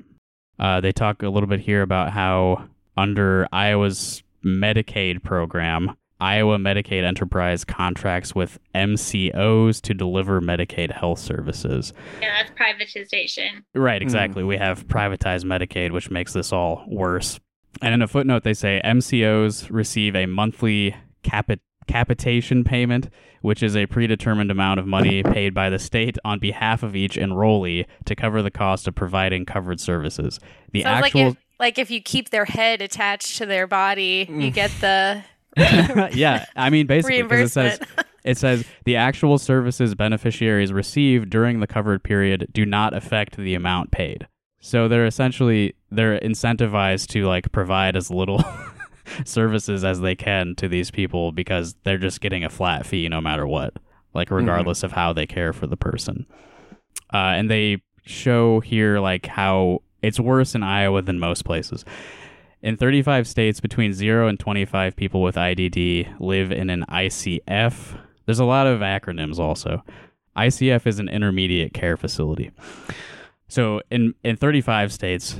Uh, 0.57 0.81
they 0.81 0.91
talk 0.91 1.23
a 1.23 1.29
little 1.29 1.47
bit 1.47 1.61
here 1.61 1.81
about 1.81 2.11
how 2.11 2.65
under 2.97 3.47
Iowa's 3.51 4.23
Medicaid 4.43 5.23
program, 5.23 5.95
Iowa 6.19 6.57
Medicaid 6.57 7.03
Enterprise 7.03 7.63
contracts 7.63 8.35
with 8.35 8.59
MCOs 8.75 9.81
to 9.81 9.93
deliver 9.93 10.41
Medicaid 10.41 10.91
health 10.91 11.19
services. 11.19 11.93
Yeah, 12.21 12.43
that's 12.43 12.51
privatization. 12.59 13.63
Right, 13.73 14.01
exactly. 14.01 14.43
We 14.43 14.57
have 14.57 14.87
privatized 14.87 15.45
Medicaid, 15.45 15.91
which 15.91 16.09
makes 16.11 16.33
this 16.33 16.51
all 16.51 16.83
worse. 16.87 17.39
And 17.81 17.93
in 17.93 18.01
a 18.01 18.07
footnote, 18.07 18.43
they 18.43 18.53
say 18.53 18.81
MCOs 18.83 19.67
receive 19.71 20.15
a 20.15 20.25
monthly 20.25 20.95
capit- 21.23 21.61
capitation 21.87 22.63
payment, 22.63 23.09
which 23.41 23.63
is 23.63 23.75
a 23.75 23.85
predetermined 23.85 24.51
amount 24.51 24.79
of 24.79 24.87
money 24.87 25.23
paid 25.23 25.53
by 25.53 25.69
the 25.69 25.79
state 25.79 26.17
on 26.25 26.39
behalf 26.39 26.83
of 26.83 26.95
each 26.95 27.15
enrollee 27.15 27.85
to 28.05 28.15
cover 28.15 28.41
the 28.41 28.51
cost 28.51 28.87
of 28.87 28.95
providing 28.95 29.45
covered 29.45 29.79
services. 29.79 30.39
The 30.73 30.81
Sounds 30.83 31.05
actual. 31.05 31.21
like 31.21 31.31
if 31.31 31.37
like 31.59 31.77
if 31.79 31.91
you 31.91 32.01
keep 32.01 32.29
their 32.29 32.45
head 32.45 32.81
attached 32.81 33.37
to 33.37 33.45
their 33.45 33.67
body, 33.67 34.25
Mm. 34.25 34.43
you 34.43 34.51
get 34.51 34.71
the 34.81 35.23
yeah, 36.13 36.45
I 36.55 36.69
mean, 36.69 36.87
basically, 36.87 37.21
because 37.23 37.51
it 37.51 37.53
says. 37.53 37.79
It 38.25 38.37
says 38.37 38.65
the 38.83 38.97
actual 38.97 39.37
services 39.37 39.95
beneficiaries 39.95 40.73
receive 40.73 41.29
during 41.29 41.61
the 41.61 41.67
covered 41.67 42.03
period 42.03 42.49
do 42.51 42.65
not 42.65 42.93
affect 42.93 43.37
the 43.37 43.55
amount 43.55 43.91
paid. 43.91 44.27
So 44.59 44.87
they're 44.89 45.05
essentially 45.05 45.73
they're 45.89 46.19
incentivized 46.19 47.07
to 47.07 47.25
like 47.25 47.51
provide 47.51 47.95
as 47.95 48.11
little 48.11 48.43
services 49.25 49.83
as 49.83 50.01
they 50.01 50.15
can 50.15 50.53
to 50.55 50.67
these 50.67 50.91
people 50.91 51.31
because 51.31 51.75
they're 51.83 51.97
just 51.97 52.21
getting 52.21 52.43
a 52.43 52.49
flat 52.49 52.85
fee 52.85 53.07
no 53.07 53.21
matter 53.21 53.47
what, 53.47 53.73
like 54.13 54.29
regardless 54.31 54.83
of 54.83 54.91
how 54.91 55.13
they 55.13 55.25
care 55.25 55.53
for 55.53 55.65
the 55.65 55.77
person. 55.77 56.25
Uh, 57.13 57.33
and 57.35 57.49
they 57.49 57.81
show 58.05 58.59
here 58.59 58.99
like 58.99 59.25
how 59.27 59.81
it's 60.01 60.19
worse 60.19 60.55
in 60.55 60.63
Iowa 60.63 61.01
than 61.01 61.19
most 61.19 61.45
places. 61.45 61.85
In 62.61 62.75
35 62.75 63.25
states, 63.25 63.61
between 63.61 63.93
0 63.93 64.27
and 64.27 64.37
25 64.37 64.95
people 64.95 65.21
with 65.21 65.35
IDD 65.35 66.19
live 66.19 66.51
in 66.51 66.69
an 66.69 66.83
ICF. 66.89 67.97
There's 68.25 68.39
a 68.39 68.45
lot 68.45 68.67
of 68.67 68.81
acronyms 68.81 69.39
also. 69.39 69.83
ICF 70.35 70.85
is 70.85 70.99
an 70.99 71.07
intermediate 71.07 71.73
care 71.73 71.95
facility. 71.95 72.51
So 73.47 73.81
in, 73.89 74.13
in 74.23 74.35
35 74.35 74.91
states, 74.91 75.39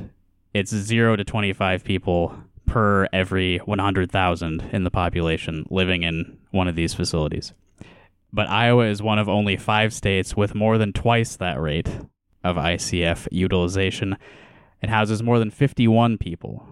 it's 0.54 0.72
0 0.72 1.18
to 1.18 1.26
25 1.26 1.84
people 1.84 2.34
per 2.66 3.08
every 3.12 3.58
100,000 3.58 4.70
in 4.72 4.84
the 4.86 4.92
population 4.92 5.66
living 5.70 6.04
in 6.04 6.38
one 6.52 6.70
of 6.70 6.76
these 6.76 6.94
facilities. 6.94 7.54
But 8.32 8.48
Iowa 8.48 8.86
is 8.86 9.02
one 9.02 9.20
of 9.20 9.28
only 9.28 9.58
five 9.58 9.94
states 9.94 10.38
with 10.38 10.56
more 10.56 10.78
than 10.78 10.94
twice 10.94 11.36
that 11.36 11.60
rate 11.60 11.90
of 12.46 12.56
ICF 12.56 13.28
utilization. 13.30 14.16
It 14.82 14.90
houses 14.90 15.22
more 15.22 15.40
than 15.40 15.52
51 15.52 16.18
people 16.18 16.66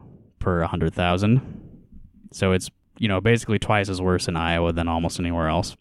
per 0.47 0.61
100,000. 0.61 1.41
So 2.31 2.53
it's, 2.53 2.69
you 2.99 3.09
know, 3.09 3.19
basically 3.19 3.59
twice 3.59 3.89
as 3.89 4.01
worse 4.01 4.29
in 4.29 4.37
Iowa 4.37 4.71
than 4.71 4.87
almost 4.87 5.19
anywhere 5.19 5.49
else. 5.49 5.75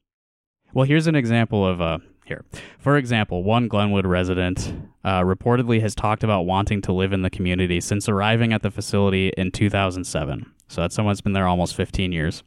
Well, 0.74 0.84
here's 0.84 1.06
an 1.06 1.14
example 1.14 1.64
of 1.64 1.80
uh 1.80 1.98
here. 2.24 2.44
For 2.80 2.96
example, 2.96 3.44
one 3.44 3.68
Glenwood 3.68 4.06
resident 4.06 4.74
uh, 5.04 5.20
reportedly 5.20 5.80
has 5.82 5.94
talked 5.94 6.24
about 6.24 6.46
wanting 6.46 6.82
to 6.82 6.92
live 6.92 7.12
in 7.12 7.22
the 7.22 7.30
community 7.30 7.80
since 7.80 8.08
arriving 8.08 8.52
at 8.52 8.62
the 8.62 8.72
facility 8.72 9.28
in 9.36 9.52
2007. 9.52 10.52
So 10.66 10.80
that's 10.80 10.96
someone 10.96 11.12
that's 11.12 11.20
been 11.20 11.32
there 11.32 11.46
almost 11.46 11.76
15 11.76 12.10
years. 12.10 12.42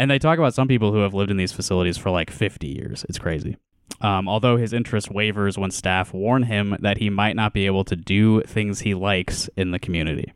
And 0.00 0.10
they 0.10 0.18
talk 0.18 0.40
about 0.40 0.54
some 0.54 0.66
people 0.66 0.90
who 0.90 1.02
have 1.02 1.14
lived 1.14 1.30
in 1.30 1.36
these 1.36 1.52
facilities 1.52 1.96
for 1.96 2.10
like 2.10 2.32
50 2.32 2.66
years. 2.66 3.06
It's 3.08 3.20
crazy. 3.20 3.56
Um, 4.00 4.28
although 4.28 4.56
his 4.56 4.72
interest 4.72 5.12
wavers 5.12 5.56
when 5.56 5.70
staff 5.70 6.12
warn 6.12 6.42
him 6.42 6.76
that 6.80 6.98
he 6.98 7.08
might 7.08 7.36
not 7.36 7.52
be 7.52 7.66
able 7.66 7.84
to 7.84 7.94
do 7.94 8.42
things 8.42 8.80
he 8.80 8.94
likes 8.94 9.48
in 9.56 9.70
the 9.70 9.78
community. 9.78 10.32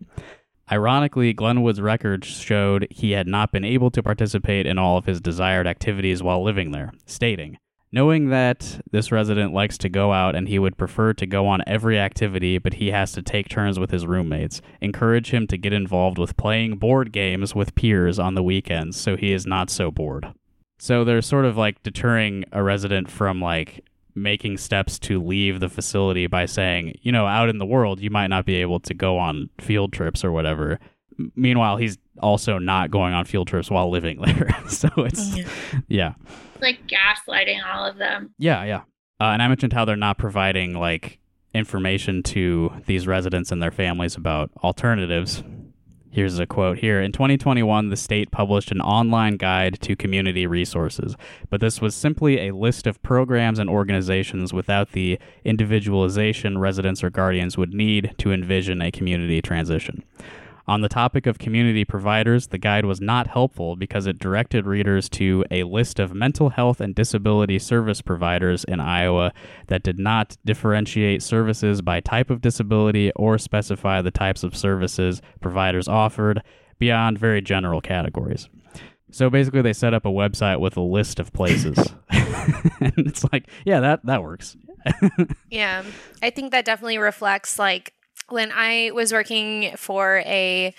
Ironically, 0.71 1.33
Glenwood's 1.33 1.81
records 1.81 2.27
showed 2.27 2.87
he 2.91 3.13
had 3.13 3.27
not 3.27 3.53
been 3.53 3.65
able 3.65 3.91
to 3.91 4.03
participate 4.03 4.67
in 4.67 4.79
all 4.79 4.97
of 4.97 5.05
his 5.05 5.21
desired 5.21 5.67
activities 5.67 6.23
while 6.23 6.43
living 6.43 6.71
there, 6.73 6.93
stating, 7.07 7.59
Knowing 7.95 8.31
that 8.31 8.81
this 8.91 9.13
resident 9.13 9.53
likes 9.53 9.79
to 9.79 9.89
go 9.89 10.13
out 10.13 10.35
and 10.35 10.49
he 10.49 10.59
would 10.59 10.77
prefer 10.77 11.13
to 11.13 11.27
go 11.27 11.47
on 11.47 11.63
every 11.65 11.97
activity, 11.97 12.59
but 12.59 12.75
he 12.75 12.91
has 12.91 13.13
to 13.13 13.23
take 13.23 13.49
turns 13.49 13.79
with 13.79 13.93
his 13.93 14.05
roommates, 14.05 14.61
encourage 14.81 15.31
him 15.31 15.47
to 15.47 15.57
get 15.57 15.73
involved 15.73 16.19
with 16.19 16.37
playing 16.37 16.77
board 16.77 17.13
games 17.13 17.55
with 17.55 17.77
peers 17.77 18.19
on 18.19 18.35
the 18.35 18.43
weekends 18.43 19.01
so 19.01 19.17
he 19.17 19.33
is 19.33 19.47
not 19.47 19.71
so 19.71 19.93
bored. 19.93 20.33
So 20.81 21.05
they're 21.05 21.23
sort 21.23 21.45
of 21.45 21.57
like 21.57 21.85
deterring 21.85 22.45
a 22.51 22.65
resident 22.65 23.09
from 23.11 23.41
like 23.41 23.85
making 24.15 24.57
steps 24.59 24.99
to 25.01 25.21
leave 25.23 25.61
the 25.61 25.69
facility 25.69 26.27
by 26.27 26.47
saying, 26.47 26.99
you 27.03 27.11
know, 27.13 27.27
out 27.27 27.49
in 27.49 27.59
the 27.59 27.67
world, 27.67 28.01
you 28.01 28.11
might 28.11 28.29
not 28.29 28.45
be 28.47 28.57
able 28.57 28.79
to 28.81 28.95
go 28.95 29.19
on 29.19 29.51
field 29.61 29.93
trips 29.93 30.25
or 30.25 30.31
whatever. 30.33 30.79
M- 31.19 31.33
Meanwhile, 31.35 31.79
he's 31.79 31.99
also 32.23 32.59
not 32.59 32.91
going 32.91 33.13
on 33.13 33.25
field 33.25 33.49
trips 33.49 33.71
while 33.71 33.91
living 33.91 34.21
there. 34.25 34.49
so 34.69 34.89
it's, 34.99 35.37
yeah. 35.89 36.15
It's 36.55 36.63
like 36.63 36.87
gaslighting 36.87 37.59
all 37.67 37.85
of 37.85 37.97
them. 37.99 38.35
Yeah, 38.39 38.65
yeah. 38.65 38.83
Uh, 39.21 39.31
and 39.33 39.43
I 39.43 39.49
mentioned 39.49 39.73
how 39.73 39.85
they're 39.85 39.97
not 39.97 40.19
providing 40.19 40.75
like 40.75 41.19
information 41.55 42.23
to 42.23 42.73
these 42.87 43.07
residents 43.07 43.53
and 43.53 43.63
their 43.63 43.71
families 43.71 44.17
about 44.17 44.51
alternatives. 44.63 45.43
Here's 46.15 46.39
a 46.39 46.47
quote 46.47 46.79
here. 46.79 47.03
In 47.03 47.11
2021, 47.11 47.89
the 47.89 47.97
state 47.97 48.31
published 48.31 48.71
an 48.71 48.81
online 48.81 49.37
guide 49.37 49.81
to 49.81 49.97
community 49.97 50.47
resources, 50.47 51.17
but 51.51 51.61
this 51.61 51.81
was 51.81 51.93
simply 51.93 52.47
a 52.47 52.55
list 52.55 52.87
of 52.87 53.03
programs 53.03 53.59
and 53.59 53.69
organizations 53.69 54.53
without 54.53 54.93
the 54.93 55.19
individualization 55.45 56.59
residents 56.59 57.03
or 57.03 57.11
guardians 57.11 57.59
would 57.59 57.75
need 57.75 58.15
to 58.19 58.31
envision 58.31 58.81
a 58.81 58.93
community 58.93 59.43
transition. 59.43 60.05
On 60.67 60.81
the 60.81 60.89
topic 60.89 61.27
of 61.27 61.39
community 61.39 61.85
providers, 61.85 62.47
the 62.47 62.59
guide 62.59 62.87
was 62.87 63.01
not 63.01 63.27
helpful 63.27 63.77
because 63.77 64.07
it 64.07 64.19
directed 64.19 64.67
readers 64.67 65.09
to 65.11 65.45
a 65.51 65.65
list 65.65 65.99
of 65.99 66.15
mental 66.15 66.51
health 66.51 66.81
and 66.81 66.95
disability 66.95 67.59
service 67.59 68.01
providers 68.01 68.65
in 68.65 68.81
Iowa 68.81 69.33
that 69.67 69.83
did 69.83 69.99
not 69.99 70.39
differentiate 70.45 71.23
services 71.23 71.83
by 71.83 72.01
type 72.01 72.31
of 72.31 72.41
disability 72.41 73.13
or 73.15 73.37
specify 73.37 74.01
the 74.01 74.11
types 74.11 74.43
of 74.43 74.57
services 74.57 75.21
providers 75.41 75.87
offered 75.87 76.43
beyond 76.79 77.19
very 77.19 77.43
general 77.43 77.83
categories. 77.83 78.49
So 79.11 79.31
basically, 79.31 79.63
they 79.63 79.75
set 79.75 79.95
up 79.95 80.07
a 80.07 80.11
website 80.11 80.61
with 80.61 80.77
a 80.77 80.81
list 80.81 81.21
of 81.21 81.33
places. 81.33 81.79
and 82.81 82.95
it's 82.99 83.25
like, 83.33 83.49
yeah, 83.65 83.81
that, 83.81 84.05
that 84.07 84.23
works. 84.23 84.57
Yeah. 85.51 85.85
I 86.23 86.31
think 86.31 86.51
that 86.51 86.65
definitely 86.65 86.99
reflects 86.99 87.59
like 87.59 87.95
when 88.29 88.53
I 88.53 88.91
was 88.93 89.13
working 89.13 89.77
for 89.77 90.23
a 90.27 90.75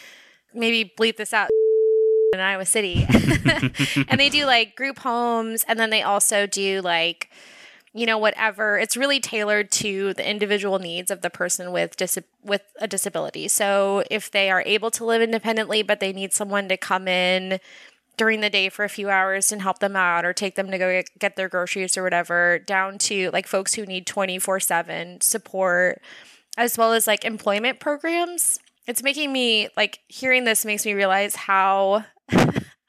maybe 0.54 0.94
bleep 0.98 1.18
this 1.18 1.34
out 1.34 1.50
in 2.34 2.40
Iowa 2.40 2.66
City. 2.66 3.06
and 4.08 4.20
they 4.20 4.30
do 4.30 4.46
like 4.46 4.76
group 4.76 5.00
homes 5.00 5.66
and 5.68 5.80
then 5.80 5.90
they 5.90 6.02
also 6.02 6.48
do 6.48 6.82
like 6.82 7.30
you 7.94 8.06
know 8.06 8.18
whatever 8.18 8.78
it's 8.78 8.98
really 8.98 9.22
tailored 9.22 9.72
to 9.72 10.14
the 10.16 10.30
individual 10.30 10.80
needs 10.80 11.10
of 11.10 11.22
the 11.22 11.30
person 11.30 11.72
with 11.72 11.96
dis- 11.96 12.20
with 12.44 12.64
a 12.80 12.88
disability. 12.88 13.48
So 13.48 14.04
if 14.12 14.30
they 14.30 14.50
are 14.50 14.64
able 14.66 14.92
to 14.92 15.06
live 15.06 15.22
independently 15.22 15.82
but 15.82 16.00
they 16.00 16.14
need 16.14 16.34
someone 16.34 16.68
to 16.70 16.78
come 16.78 17.08
in 17.08 17.60
during 18.18 18.42
the 18.42 18.50
day 18.50 18.70
for 18.70 18.86
a 18.86 18.90
few 18.90 19.10
hours 19.10 19.52
and 19.52 19.62
help 19.62 19.80
them 19.80 19.96
out 19.96 20.24
or 20.24 20.32
take 20.32 20.56
them 20.56 20.72
to 20.72 20.78
go 20.78 20.90
get, 20.90 21.20
get 21.20 21.36
their 21.36 21.50
groceries 21.50 21.98
or 21.98 22.04
whatever 22.04 22.60
down 22.60 22.98
to 22.98 23.30
like 23.32 23.48
folks 23.48 23.74
who 23.76 23.86
need 23.86 24.06
24/7 24.06 25.22
support 25.24 26.02
as 26.58 26.78
well 26.78 26.94
as 26.94 27.08
like 27.08 27.26
employment 27.26 27.80
programs. 27.80 28.60
It's 28.88 29.04
making 29.04 29.32
me 29.34 29.70
like 29.76 30.00
hearing 30.08 30.44
this 30.44 30.66
makes 30.66 30.86
me 30.86 30.94
realize 30.94 31.36
how 31.36 32.06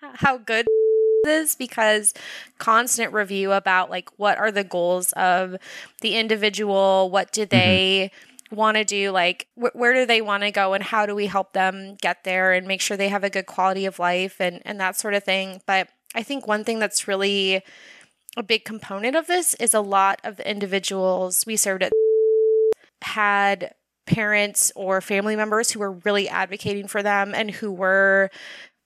how 0.00 0.38
good 0.38 0.66
this 1.24 1.50
is 1.50 1.56
because 1.56 2.14
constant 2.58 3.12
review 3.12 3.52
about 3.52 3.90
like 3.90 4.10
what 4.18 4.38
are 4.38 4.52
the 4.52 4.64
goals 4.64 5.12
of 5.12 5.56
the 6.00 6.16
individual, 6.16 7.10
what 7.10 7.32
do 7.32 7.42
mm-hmm. 7.42 7.56
they 7.56 8.10
want 8.50 8.76
to 8.76 8.84
do? 8.84 9.10
Like 9.10 9.48
wh- 9.54 9.74
where 9.74 9.94
do 9.94 10.06
they 10.06 10.20
want 10.20 10.44
to 10.44 10.50
go 10.50 10.74
and 10.74 10.84
how 10.84 11.06
do 11.06 11.14
we 11.14 11.26
help 11.26 11.52
them 11.52 11.96
get 12.00 12.24
there 12.24 12.52
and 12.52 12.66
make 12.66 12.80
sure 12.80 12.96
they 12.96 13.08
have 13.08 13.24
a 13.24 13.30
good 13.30 13.46
quality 13.46 13.86
of 13.86 13.98
life 13.98 14.40
and 14.40 14.60
and 14.64 14.78
that 14.80 14.96
sort 14.96 15.14
of 15.14 15.24
thing. 15.24 15.60
But 15.66 15.88
i 16.16 16.22
think 16.22 16.46
one 16.46 16.64
thing 16.64 16.78
that's 16.80 17.06
really 17.06 17.62
a 18.36 18.42
big 18.42 18.64
component 18.64 19.14
of 19.14 19.26
this 19.26 19.54
is 19.54 19.74
a 19.74 19.80
lot 19.80 20.20
of 20.24 20.36
the 20.36 20.50
individuals 20.50 21.44
we 21.46 21.56
served 21.56 21.82
at 21.82 21.92
had 23.02 23.74
parents 24.06 24.72
or 24.76 25.00
family 25.00 25.36
members 25.36 25.70
who 25.70 25.80
were 25.80 25.92
really 26.04 26.28
advocating 26.28 26.86
for 26.86 27.02
them 27.02 27.34
and 27.34 27.50
who 27.50 27.72
were 27.72 28.30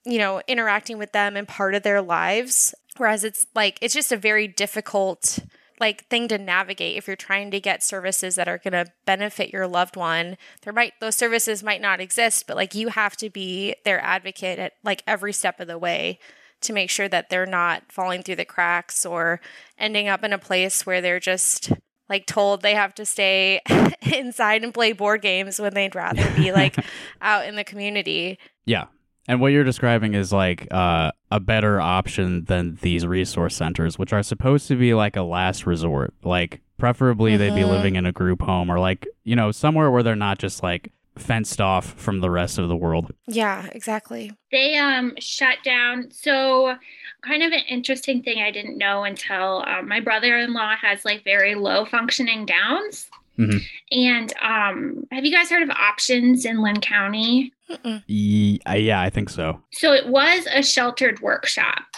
you 0.05 0.19
know 0.19 0.41
interacting 0.49 0.97
with 0.99 1.13
them 1.13 1.37
and 1.37 1.47
part 1.47 1.75
of 1.75 1.83
their 1.83 2.03
lives. 2.03 2.75
Whereas 2.97 3.25
it's 3.25 3.47
like 3.55 3.79
it's 3.81 3.95
just 3.95 4.13
a 4.13 4.17
very 4.17 4.49
difficult 4.49 5.39
like 5.79 6.07
thing 6.09 6.29
to 6.29 6.37
navigate 6.37 6.97
if 6.97 7.07
you're 7.07 7.17
trying 7.17 7.51
to 7.51 7.61
get 7.61 7.83
services 7.83 8.35
that 8.35 8.49
are 8.49 8.59
going 8.59 8.73
to 8.73 8.93
benefit 9.07 9.51
your 9.51 9.67
loved 9.67 9.97
one. 9.97 10.37
There 10.63 10.73
might 10.73 10.93
those 11.01 11.17
services 11.17 11.63
might 11.63 11.81
not 11.81 12.01
exist 12.01 12.47
but 12.47 12.57
like 12.57 12.75
you 12.75 12.89
have 12.89 13.17
to 13.19 13.31
be 13.31 13.75
their 13.85 14.01
advocate 14.01 14.59
at 14.59 14.73
like 14.85 15.03
every 15.07 15.33
step 15.33 15.61
of 15.61 15.69
the 15.69 15.79
way 15.79 16.19
to 16.63 16.73
make 16.73 16.91
sure 16.91 17.09
that 17.09 17.31
they're 17.31 17.47
not 17.47 17.91
falling 17.91 18.23
through 18.23 18.37
the 18.37 18.45
cracks 18.45 19.07
or 19.07 19.41
ending 19.79 20.09
up 20.09 20.23
in 20.23 20.33
a 20.33 20.39
place 20.39 20.85
where 20.85 21.01
they're 21.01 21.21
just 21.21 21.73
like 22.11 22.27
told 22.27 22.61
they 22.63 22.75
have 22.75 22.95
to 22.97 23.07
stay 23.07 23.61
inside 24.15 24.63
and 24.65 24.75
play 24.75 24.93
board 24.93 25.23
games 25.23 25.59
when 25.61 25.73
they'd 25.73 25.95
rather 25.95 26.31
be 26.37 26.53
like 26.61 26.77
out 27.23 27.47
in 27.47 27.55
the 27.57 27.65
community. 27.65 28.39
Yeah. 28.67 28.87
And 29.29 29.41
what 29.41 29.49
you're 29.53 29.65
describing 29.65 30.15
is 30.15 30.33
like 30.33 30.67
uh, 30.73 31.13
a 31.31 31.39
better 31.41 31.81
option 31.81 32.45
than 32.47 32.77
these 32.83 33.07
resource 33.07 33.55
centers, 33.55 33.99
which 33.99 34.13
are 34.13 34.23
supposed 34.25 34.67
to 34.69 34.77
be 34.77 34.93
like 34.93 35.15
a 35.17 35.23
last 35.23 35.67
resort. 35.67 36.13
Like, 36.25 36.61
preferably, 36.79 37.37
they'd 37.37 37.55
be 37.55 37.61
Mhm. 37.61 37.69
living 37.71 37.97
in 37.97 38.07
a 38.07 38.13
group 38.13 38.43
home 38.43 38.71
or 38.71 38.81
like, 38.81 39.07
you 39.23 39.37
know, 39.37 39.53
somewhere 39.53 39.91
where 39.91 40.03
they're 40.03 40.17
not 40.17 40.39
just 40.39 40.63
like 40.65 40.91
fenced 41.17 41.61
off 41.61 41.93
from 41.95 42.21
the 42.21 42.31
rest 42.31 42.59
of 42.59 42.69
the 42.69 42.77
world. 42.77 43.13
Yeah, 43.27 43.69
exactly. 43.73 44.33
They 44.53 44.77
um 44.77 45.15
shut 45.19 45.59
down. 45.65 46.11
So 46.11 46.77
kind 47.23 47.43
of 47.43 47.53
an 47.53 47.61
interesting 47.69 48.23
thing 48.23 48.39
I 48.43 48.51
didn't 48.51 48.79
know 48.79 49.05
until 49.05 49.63
um, 49.67 49.89
my 49.89 50.01
brother-in-law 50.01 50.77
has 50.81 51.05
like 51.05 51.23
very 51.25 51.55
low 51.55 51.85
functioning 51.85 52.47
downs. 52.47 53.09
Mhm. 53.39 53.61
And 53.93 54.33
um, 54.43 55.07
have 55.13 55.25
you 55.25 55.33
guys 55.33 55.49
heard 55.51 55.63
of 55.63 55.71
options 55.71 56.45
in 56.45 56.63
Linn 56.63 56.81
County? 56.81 57.53
Mm-mm. 57.71 58.03
Ye- 58.07 58.61
uh, 58.69 58.73
yeah, 58.75 59.01
I 59.01 59.09
think 59.11 59.31
so. 59.31 59.63
So 59.73 59.93
it 59.93 60.09
was 60.09 60.47
a 60.53 60.63
sheltered 60.63 61.21
workshop. 61.21 61.90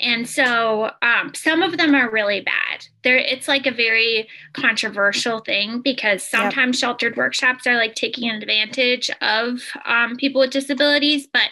And 0.00 0.28
so 0.28 0.90
um, 1.02 1.34
some 1.34 1.62
of 1.62 1.76
them 1.76 1.94
are 1.94 2.10
really 2.10 2.40
bad. 2.40 2.86
There, 3.04 3.16
it's 3.16 3.48
like 3.48 3.66
a 3.66 3.70
very 3.70 4.28
controversial 4.54 5.40
thing 5.40 5.80
because 5.82 6.22
sometimes 6.22 6.78
sheltered 6.78 7.16
workshops 7.16 7.66
are 7.66 7.76
like 7.76 7.94
taking 7.94 8.30
advantage 8.30 9.10
of 9.20 9.60
um, 9.86 10.16
people 10.16 10.40
with 10.40 10.50
disabilities, 10.50 11.26
but 11.32 11.48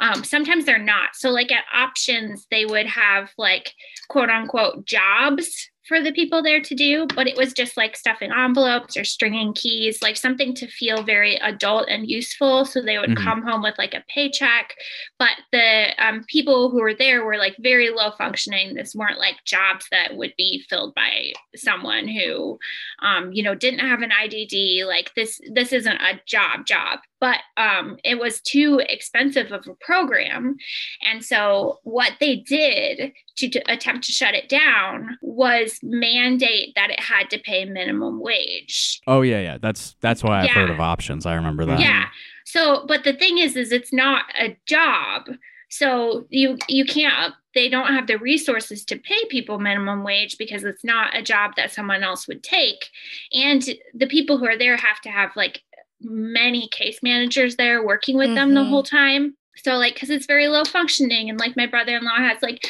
um, 0.00 0.24
sometimes 0.24 0.64
they're 0.64 0.78
not. 0.78 1.10
So, 1.14 1.30
like 1.30 1.52
at 1.52 1.64
options, 1.74 2.46
they 2.50 2.64
would 2.64 2.86
have 2.86 3.30
like 3.38 3.74
quote 4.08 4.30
unquote 4.30 4.84
jobs 4.86 5.70
for 5.88 6.00
the 6.00 6.12
people 6.12 6.40
there 6.40 6.60
to 6.60 6.74
do, 6.74 7.06
but 7.16 7.26
it 7.26 7.36
was 7.36 7.52
just 7.52 7.76
like 7.76 7.96
stuffing 7.96 8.30
envelopes 8.30 8.96
or 8.96 9.02
stringing 9.02 9.52
keys, 9.52 10.00
like 10.00 10.16
something 10.16 10.54
to 10.54 10.68
feel 10.68 11.02
very 11.02 11.34
adult 11.36 11.88
and 11.88 12.08
useful. 12.08 12.64
So 12.64 12.80
they 12.80 12.96
would 12.98 13.10
Mhm. 13.10 13.24
come 13.24 13.42
home 13.42 13.60
with 13.62 13.76
like 13.76 13.92
a 13.94 14.04
paycheck, 14.08 14.76
but 15.20 15.36
the 15.52 15.90
um, 16.04 16.24
people 16.28 16.70
who 16.70 16.80
were 16.80 16.94
there 16.94 17.24
were 17.24 17.36
like 17.36 17.54
very 17.60 17.90
low 17.90 18.10
functioning. 18.18 18.74
This 18.74 18.94
weren't 18.94 19.18
like 19.20 19.36
jobs 19.44 19.86
that 19.92 20.16
would 20.16 20.32
be 20.36 20.64
filled 20.68 20.94
by 20.94 21.32
someone 21.54 22.08
who, 22.08 22.58
um, 23.02 23.30
you 23.32 23.42
know, 23.42 23.54
didn't 23.54 23.80
have 23.80 24.00
an 24.00 24.10
IDD. 24.10 24.86
Like 24.86 25.12
this, 25.14 25.38
this 25.52 25.72
isn't 25.74 26.00
a 26.00 26.18
job 26.26 26.64
job, 26.66 27.00
but 27.20 27.38
um, 27.58 27.98
it 28.02 28.18
was 28.18 28.40
too 28.40 28.80
expensive 28.88 29.52
of 29.52 29.66
a 29.68 29.74
program, 29.84 30.56
and 31.02 31.22
so 31.24 31.78
what 31.84 32.12
they 32.18 32.36
did 32.36 33.12
to, 33.36 33.48
to 33.50 33.72
attempt 33.72 34.04
to 34.06 34.12
shut 34.12 34.34
it 34.34 34.48
down 34.48 35.18
was 35.20 35.78
mandate 35.82 36.72
that 36.76 36.90
it 36.90 37.00
had 37.00 37.28
to 37.30 37.38
pay 37.38 37.64
minimum 37.66 38.20
wage. 38.20 39.00
Oh 39.06 39.20
yeah, 39.22 39.40
yeah. 39.40 39.58
That's 39.60 39.96
that's 40.00 40.22
why 40.24 40.38
I've 40.40 40.44
Yeah. 40.46 40.54
heard 40.54 40.70
of 40.70 40.80
options. 40.80 41.26
I 41.26 41.34
remember 41.34 41.66
that. 41.66 41.78
Yeah. 41.80 42.06
So, 42.52 42.84
but 42.86 43.04
the 43.04 43.12
thing 43.12 43.38
is, 43.38 43.56
is 43.56 43.70
it's 43.72 43.92
not 43.92 44.24
a 44.38 44.56
job. 44.66 45.28
So 45.68 46.26
you 46.30 46.58
you 46.68 46.84
can't. 46.84 47.32
They 47.54 47.68
don't 47.68 47.92
have 47.94 48.06
the 48.06 48.18
resources 48.18 48.84
to 48.86 48.96
pay 48.96 49.24
people 49.28 49.58
minimum 49.58 50.02
wage 50.04 50.36
because 50.38 50.64
it's 50.64 50.84
not 50.84 51.16
a 51.16 51.22
job 51.22 51.52
that 51.56 51.72
someone 51.72 52.02
else 52.02 52.26
would 52.28 52.42
take, 52.42 52.88
and 53.32 53.62
the 53.94 54.06
people 54.06 54.38
who 54.38 54.46
are 54.46 54.58
there 54.58 54.76
have 54.76 55.00
to 55.02 55.10
have 55.10 55.30
like 55.36 55.62
many 56.00 56.68
case 56.68 56.98
managers 57.02 57.56
there 57.56 57.84
working 57.84 58.16
with 58.16 58.34
them 58.34 58.54
the 58.54 58.60
Mhm. 58.60 58.68
whole 58.68 58.82
time. 58.82 59.36
So 59.56 59.76
like, 59.76 59.94
because 59.94 60.10
it's 60.10 60.26
very 60.26 60.48
low 60.48 60.64
functioning, 60.64 61.28
and 61.30 61.38
like 61.38 61.56
my 61.56 61.66
brother-in-law 61.66 62.16
has 62.16 62.42
like 62.42 62.64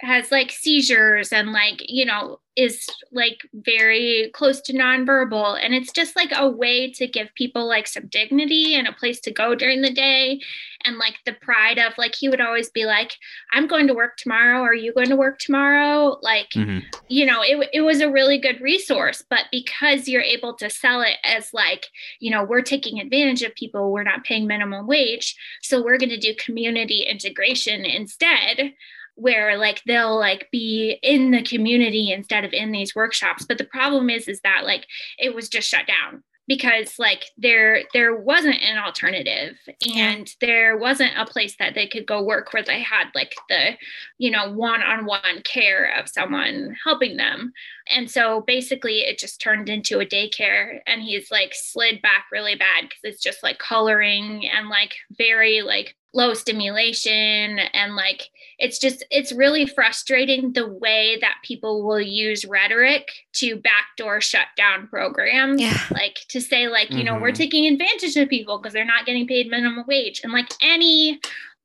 has 0.00 0.30
like 0.30 0.50
seizures 0.52 1.32
and 1.32 1.52
like 1.52 1.82
you 1.88 2.04
know 2.04 2.38
is 2.56 2.88
like 3.12 3.38
very 3.54 4.30
close 4.34 4.60
to 4.60 4.72
nonverbal. 4.72 5.56
And 5.64 5.74
it's 5.74 5.92
just 5.92 6.16
like 6.16 6.32
a 6.34 6.48
way 6.48 6.90
to 6.90 7.06
give 7.06 7.28
people 7.36 7.68
like 7.68 7.86
some 7.86 8.08
dignity 8.08 8.74
and 8.74 8.88
a 8.88 8.92
place 8.92 9.20
to 9.20 9.30
go 9.30 9.54
during 9.54 9.80
the 9.80 9.92
day. 9.92 10.40
And 10.84 10.98
like 10.98 11.18
the 11.24 11.34
pride 11.34 11.78
of 11.78 11.92
like 11.98 12.16
he 12.16 12.28
would 12.28 12.40
always 12.40 12.68
be 12.70 12.84
like 12.84 13.12
i'm 13.52 13.68
going 13.68 13.86
to 13.86 13.94
work 13.94 14.16
tomorrow. 14.16 14.62
Are 14.62 14.74
you 14.74 14.92
going 14.92 15.08
to 15.08 15.16
work 15.16 15.38
tomorrow? 15.38 16.18
Like 16.20 16.50
Mhm. 16.50 16.82
you 17.08 17.26
know 17.26 17.42
it, 17.42 17.68
it 17.72 17.80
was 17.82 18.00
a 18.00 18.10
really 18.10 18.38
good 18.38 18.60
resource. 18.60 19.22
But 19.28 19.44
because 19.52 20.08
you're 20.08 20.22
able 20.22 20.54
to 20.54 20.68
sell 20.68 21.00
it 21.02 21.16
as 21.24 21.54
like 21.54 21.86
you 22.18 22.30
know 22.30 22.42
we're 22.44 22.62
taking 22.62 23.00
advantage 23.00 23.42
of 23.42 23.54
people 23.54 23.92
we're 23.92 24.02
not 24.02 24.24
paying 24.24 24.46
minimum 24.48 24.86
wage 24.86 25.36
so 25.62 25.80
we're 25.82 25.98
going 25.98 26.10
to 26.10 26.18
do 26.18 26.34
community 26.44 27.02
integration 27.02 27.84
instead 27.84 28.74
where 29.18 29.58
like 29.58 29.82
they'll 29.84 30.18
like 30.18 30.48
be 30.52 30.98
in 31.02 31.32
the 31.32 31.42
community 31.42 32.12
instead 32.12 32.44
of 32.44 32.52
in 32.52 32.72
these 32.72 32.94
workshops. 32.94 33.44
But 33.44 33.58
the 33.58 33.64
problem 33.64 34.08
is 34.10 34.28
is 34.28 34.40
that 34.42 34.64
like 34.64 34.86
it 35.18 35.34
was 35.34 35.48
just 35.48 35.68
shut 35.68 35.86
down 35.86 36.22
because 36.48 36.98
like 36.98 37.26
there 37.36 37.82
there 37.92 38.16
wasn't 38.16 38.62
an 38.62 38.78
alternative. 38.78 39.56
And 39.94 40.28
there 40.40 40.78
wasn't 40.78 41.12
a 41.16 41.26
place 41.26 41.54
that 41.58 41.74
they 41.74 41.86
could 41.86 42.06
go 42.06 42.22
work 42.22 42.52
where 42.52 42.62
they 42.62 42.80
had 42.80 43.08
like 43.14 43.34
the 43.48 43.76
you 44.16 44.30
know 44.30 44.50
one-on-one 44.52 45.42
care 45.44 45.92
of 45.98 46.08
someone 46.08 46.74
helping 46.82 47.16
them. 47.18 47.52
And 47.94 48.10
so 48.10 48.42
basically 48.46 49.00
it 49.00 49.18
just 49.18 49.40
turned 49.40 49.68
into 49.68 50.00
a 50.00 50.06
daycare. 50.06 50.78
And 50.86 51.02
he's 51.02 51.30
like 51.30 51.52
slid 51.54 52.00
back 52.02 52.26
really 52.32 52.54
bad 52.54 52.84
because 52.84 53.00
it's 53.02 53.22
just 53.22 53.42
like 53.42 53.58
coloring 53.58 54.48
and 54.48 54.68
like 54.68 54.94
very 55.16 55.60
like 55.62 55.94
low 56.14 56.32
stimulation 56.34 57.58
and 57.74 57.94
like 57.94 58.28
it's 58.58 58.78
just 58.78 59.04
it's 59.10 59.30
really 59.32 59.66
frustrating 59.66 60.52
the 60.52 60.66
way 60.66 61.18
that 61.20 61.34
people 61.44 61.86
will 61.86 62.00
use 62.00 62.44
rhetoric 62.46 63.08
to 63.34 63.56
backdoor 63.56 64.20
shut 64.20 64.46
down 64.56 64.86
programs 64.88 65.60
Yeah. 65.60 65.78
like 65.90 66.16
to 66.28 66.40
say 66.40 66.66
like 66.68 66.90
you 66.90 67.04
know 67.04 67.18
we're 67.18 67.30
Mhm. 67.32 67.36
taking 67.36 67.66
advantage 67.66 68.16
of 68.16 68.28
people 68.28 68.58
because 68.58 68.72
they're 68.72 68.84
not 68.86 69.04
getting 69.06 69.26
paid 69.26 69.48
minimum 69.50 69.84
wage 69.86 70.20
and 70.24 70.32
like 70.32 70.48
any 70.62 71.20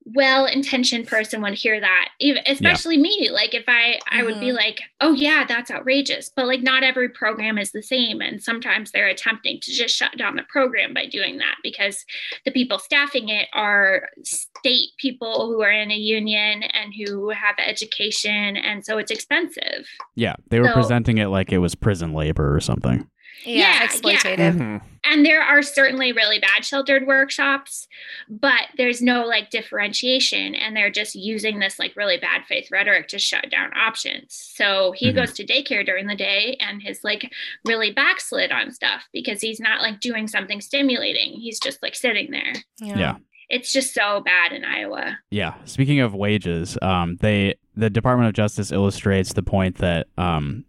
well-intentioned 0.05 1.07
person 1.07 1.41
would 1.41 1.53
hear 1.53 1.79
that 1.79 2.09
even 2.19 2.41
especially 2.45 2.97
me 2.97 3.29
like 3.31 3.53
if 3.53 3.63
i 3.67 3.99
i 4.09 4.21
would 4.21 4.39
be 4.39 4.47
mm-hmm. 4.47 4.57
like 4.57 4.81
oh 4.99 5.13
yeah 5.13 5.45
that's 5.47 5.71
outrageous 5.71 6.29
but 6.35 6.45
like 6.45 6.61
not 6.61 6.83
every 6.83 7.07
program 7.09 7.57
is 7.57 7.71
the 7.71 7.81
same 7.81 8.21
and 8.21 8.43
sometimes 8.43 8.91
they're 8.91 9.07
attempting 9.07 9.59
to 9.61 9.71
just 9.71 9.95
shut 9.95 10.15
down 10.17 10.35
the 10.35 10.43
program 10.49 10.93
by 10.93 11.05
doing 11.05 11.37
that 11.37 11.55
because 11.63 12.03
the 12.45 12.51
people 12.51 12.79
staffing 12.79 13.29
it 13.29 13.47
are 13.53 14.09
state 14.23 14.89
people 14.97 15.47
who 15.47 15.61
are 15.61 15.71
in 15.71 15.91
a 15.91 15.95
union 15.95 16.63
and 16.63 16.93
who 16.93 17.29
have 17.29 17.55
education 17.57 18.57
and 18.57 18.85
so 18.85 18.97
it's 18.97 19.11
expensive. 19.11 19.87
Yeah, 20.15 20.35
they 20.49 20.59
were 20.59 20.67
So- 20.67 20.73
presenting 20.73 21.17
it 21.17 21.27
like 21.27 21.51
it 21.51 21.59
was 21.59 21.75
prison 21.75 22.13
labor 22.13 22.55
or 22.55 22.59
something. 22.59 23.07
Yeah, 23.45 23.55
Yeah, 23.55 23.73
yeah. 23.81 23.87
exploitative. 23.87 24.57
Mhm. 24.57 24.81
and 25.05 25.25
there 25.25 25.41
are 25.41 25.61
certainly 25.61 26.11
really 26.13 26.39
bad 26.39 26.63
sheltered 26.63 27.05
workshops 27.05 27.87
but 28.29 28.61
there's 28.77 29.01
no 29.01 29.25
like 29.25 29.49
differentiation 29.49 30.55
and 30.55 30.75
they're 30.75 30.89
just 30.89 31.13
using 31.15 31.59
this 31.59 31.77
like 31.79 31.95
really 31.95 32.17
bad 32.17 32.43
faith 32.47 32.69
rhetoric 32.71 33.07
to 33.09 33.19
shut 33.19 33.49
down 33.51 33.71
options 33.75 34.27
so 34.55 34.93
he 34.95 35.11
Mhm. 35.11 35.15
goes 35.15 35.33
to 35.33 35.45
daycare 35.45 35.85
during 35.85 36.07
the 36.07 36.15
day 36.15 36.55
and 36.59 36.81
his 36.81 37.03
like 37.03 37.31
really 37.65 37.91
backslid 37.91 38.51
on 38.51 38.71
stuff 38.71 39.07
because 39.13 39.41
he's 39.41 39.59
not 39.59 39.81
like 39.81 39.99
doing 39.99 40.27
something 40.27 40.61
stimulating 40.61 41.33
he's 41.33 41.59
just 41.59 41.81
like 41.83 41.95
sitting 41.95 42.31
there 42.31 42.53
Yeah. 42.79 43.15
it's 43.49 43.73
just 43.73 43.93
so 43.93 44.21
bad 44.21 44.53
in 44.53 44.63
iowa 44.63 45.17
Yeah. 45.31 45.53
Speaking 45.65 45.99
of 45.99 46.13
wages, 46.15 46.77
um, 46.81 47.17
they 47.17 47.55
the 47.75 47.89
Department 47.89 48.27
of 48.29 48.33
Justice 48.35 48.71
illustrates 48.71 49.33
the 49.33 49.41
point 49.43 49.79
that 49.79 50.07
um, 50.17 50.63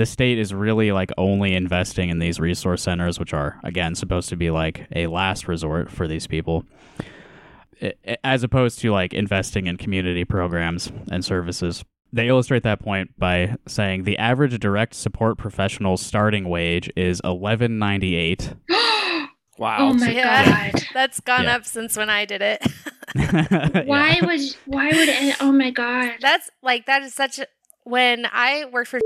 the 0.00 0.06
state 0.06 0.38
is 0.38 0.54
really 0.54 0.92
like 0.92 1.10
only 1.18 1.54
investing 1.54 2.08
in 2.08 2.18
these 2.20 2.40
resource 2.40 2.80
centers, 2.82 3.18
which 3.20 3.34
are 3.34 3.60
again 3.62 3.94
supposed 3.94 4.30
to 4.30 4.36
be 4.36 4.50
like 4.50 4.86
a 4.96 5.06
last 5.08 5.46
resort 5.46 5.90
for 5.90 6.08
these 6.08 6.26
people, 6.26 6.64
i- 7.82 7.92
i- 8.08 8.16
as 8.24 8.42
opposed 8.42 8.78
to 8.80 8.90
like 8.92 9.12
investing 9.12 9.66
in 9.66 9.76
community 9.76 10.24
programs 10.24 10.90
and 11.10 11.22
services. 11.24 11.84
They 12.12 12.28
illustrate 12.28 12.62
that 12.64 12.80
point 12.80 13.10
by 13.18 13.56
saying 13.68 14.02
the 14.04 14.16
average 14.18 14.58
direct 14.58 14.94
support 14.94 15.36
professional 15.38 15.96
starting 15.96 16.48
wage 16.48 16.90
is 16.96 17.20
eleven 17.24 17.78
ninety 17.78 18.16
eight 18.16 18.54
Wow. 19.58 19.76
Oh 19.90 19.92
my 19.92 20.10
Yeah. 20.10 20.70
god. 20.72 20.82
That's 20.94 21.20
gone 21.20 21.44
Yeah. 21.44 21.56
up 21.56 21.66
since 21.66 21.94
when 21.96 22.08
I 22.08 22.24
did 22.24 22.40
it. 22.42 22.60
Why 23.86 24.16
Yeah. 24.20 24.24
would 24.26 24.40
why 24.64 24.88
would 24.92 25.36
oh 25.40 25.52
my 25.52 25.70
god. 25.70 26.12
That's 26.20 26.48
like 26.62 26.86
that 26.86 27.02
is 27.02 27.12
such 27.14 27.38
a 27.38 27.46
when 27.84 28.26
I 28.32 28.64
worked 28.72 28.88
for 28.88 29.00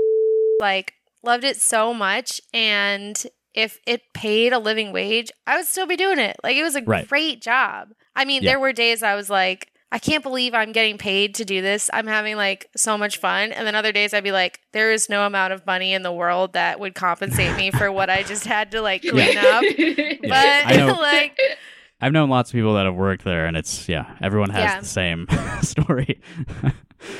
like 0.59 0.93
loved 1.23 1.43
it 1.43 1.57
so 1.57 1.93
much 1.93 2.39
and 2.53 3.25
if 3.53 3.79
it 3.87 4.01
paid 4.13 4.51
a 4.51 4.59
living 4.59 4.91
wage, 4.91 5.31
I 5.47 5.55
would 5.57 5.65
still 5.65 5.87
be 5.87 5.95
doing 5.95 6.19
it. 6.19 6.35
Like 6.43 6.57
it 6.57 6.63
was 6.63 6.75
a 6.75 6.81
Right. 6.83 7.07
great 7.07 7.41
job. 7.41 7.93
I 8.15 8.25
mean, 8.25 8.43
Yeah. 8.43 8.51
there 8.51 8.59
were 8.59 8.73
days 8.73 9.01
I 9.01 9.15
was 9.15 9.29
like, 9.29 9.69
I 9.91 9.97
can't 9.99 10.23
believe 10.23 10.53
I'm 10.53 10.73
getting 10.73 10.97
paid 10.97 11.35
to 11.35 11.45
do 11.45 11.61
this. 11.61 11.89
I'm 11.93 12.07
having 12.07 12.35
like 12.35 12.67
so 12.75 12.97
much 12.97 13.17
fun. 13.17 13.53
And 13.53 13.65
then 13.65 13.73
other 13.75 13.93
days 13.93 14.13
I'd 14.13 14.25
be 14.25 14.33
like, 14.33 14.59
there 14.73 14.91
is 14.91 15.07
no 15.07 15.25
amount 15.25 15.53
of 15.53 15.65
money 15.65 15.93
in 15.93 16.01
the 16.03 16.11
world 16.11 16.51
that 16.53 16.81
would 16.81 16.95
compensate 16.95 17.55
me 17.55 17.71
for 17.71 17.89
what 17.91 18.09
I 18.09 18.23
just 18.23 18.45
had 18.45 18.71
to 18.71 18.81
like 18.81 19.01
clean 19.09 19.37
up. 19.37 19.63
But 20.21 20.65
I 20.67 20.75
know. 20.77 20.93
like 21.01 21.39
I've 22.01 22.11
known 22.11 22.29
lots 22.29 22.49
of 22.49 22.55
people 22.55 22.73
that 22.73 22.85
have 22.85 22.95
worked 22.95 23.23
there, 23.23 23.45
and 23.45 23.55
it's 23.55 23.87
yeah, 23.87 24.17
everyone 24.21 24.49
has 24.49 24.63
Yeah. 24.63 24.79
the 24.81 24.85
same 24.85 25.27
story. 25.61 26.19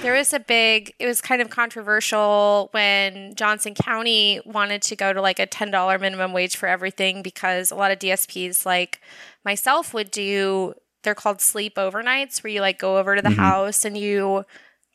There 0.02 0.14
was 0.14 0.34
a 0.34 0.40
big, 0.40 0.94
it 1.00 1.08
was 1.08 1.20
kind 1.22 1.42
of 1.42 1.50
controversial 1.50 2.70
when 2.72 3.34
Johnson 3.36 3.74
County 3.74 4.40
wanted 4.46 4.82
to 4.84 4.96
go 4.96 5.14
to 5.14 5.22
like 5.22 5.40
a 5.40 5.48
$10 5.48 6.00
minimum 6.00 6.32
wage 6.32 6.58
for 6.58 6.68
everything 6.68 7.22
because 7.24 7.72
a 7.72 7.76
lot 7.76 7.92
of 7.92 7.98
DSPs, 8.00 8.66
like 8.66 9.02
myself, 9.44 9.94
would 9.96 10.12
do, 10.12 10.74
they're 11.04 11.16
called 11.16 11.42
sleep 11.42 11.76
overnights 11.76 12.44
where 12.44 12.52
you 12.54 12.62
like 12.62 12.78
go 12.78 12.98
over 12.98 13.16
to 13.16 13.22
the 13.22 13.30
Mhm. 13.30 13.36
house 13.38 13.84
and 13.84 13.98
you 13.98 14.44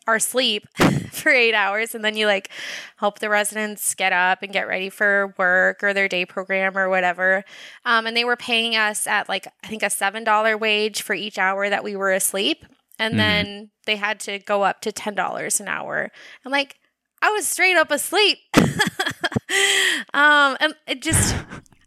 are 0.06 0.16
asleep 0.16 0.66
for 1.10 1.30
eight 1.30 1.54
hours 1.54 1.94
and 1.94 2.04
then 2.04 2.16
you 2.16 2.26
like 2.26 2.48
help 2.96 3.18
the 3.18 3.28
residents 3.28 3.94
get 3.94 4.12
up 4.12 4.42
and 4.42 4.52
get 4.52 4.66
ready 4.68 4.90
for 4.90 5.34
work 5.38 5.82
or 5.82 5.92
their 5.92 6.08
day 6.08 6.24
program 6.24 6.76
or 6.78 6.88
whatever. 6.88 7.44
Um, 7.84 8.06
and 8.06 8.16
they 8.16 8.24
were 8.24 8.36
paying 8.36 8.76
us 8.76 9.06
at 9.08 9.28
like, 9.28 9.46
I 9.64 9.66
think 9.68 9.82
a 9.82 9.86
$7 9.86 10.58
wage 10.58 11.02
for 11.02 11.14
each 11.14 11.38
hour 11.38 11.68
that 11.68 11.82
we 11.84 11.96
were 11.96 12.12
asleep. 12.12 12.64
And 13.00 13.14
Mhm. 13.14 13.18
then 13.18 13.70
they 13.86 13.96
had 13.96 14.20
to 14.22 14.38
go 14.40 14.62
up 14.62 14.82
to 14.82 14.92
$10 14.92 15.60
an 15.60 15.68
hour. 15.68 16.10
I'm 16.44 16.52
like, 16.52 16.76
I 17.22 17.30
was 17.32 17.48
straight 17.48 17.76
up 17.76 17.90
asleep. 17.90 18.38
um, 20.14 20.56
and 20.60 20.74
it 20.86 21.02
just, 21.02 21.36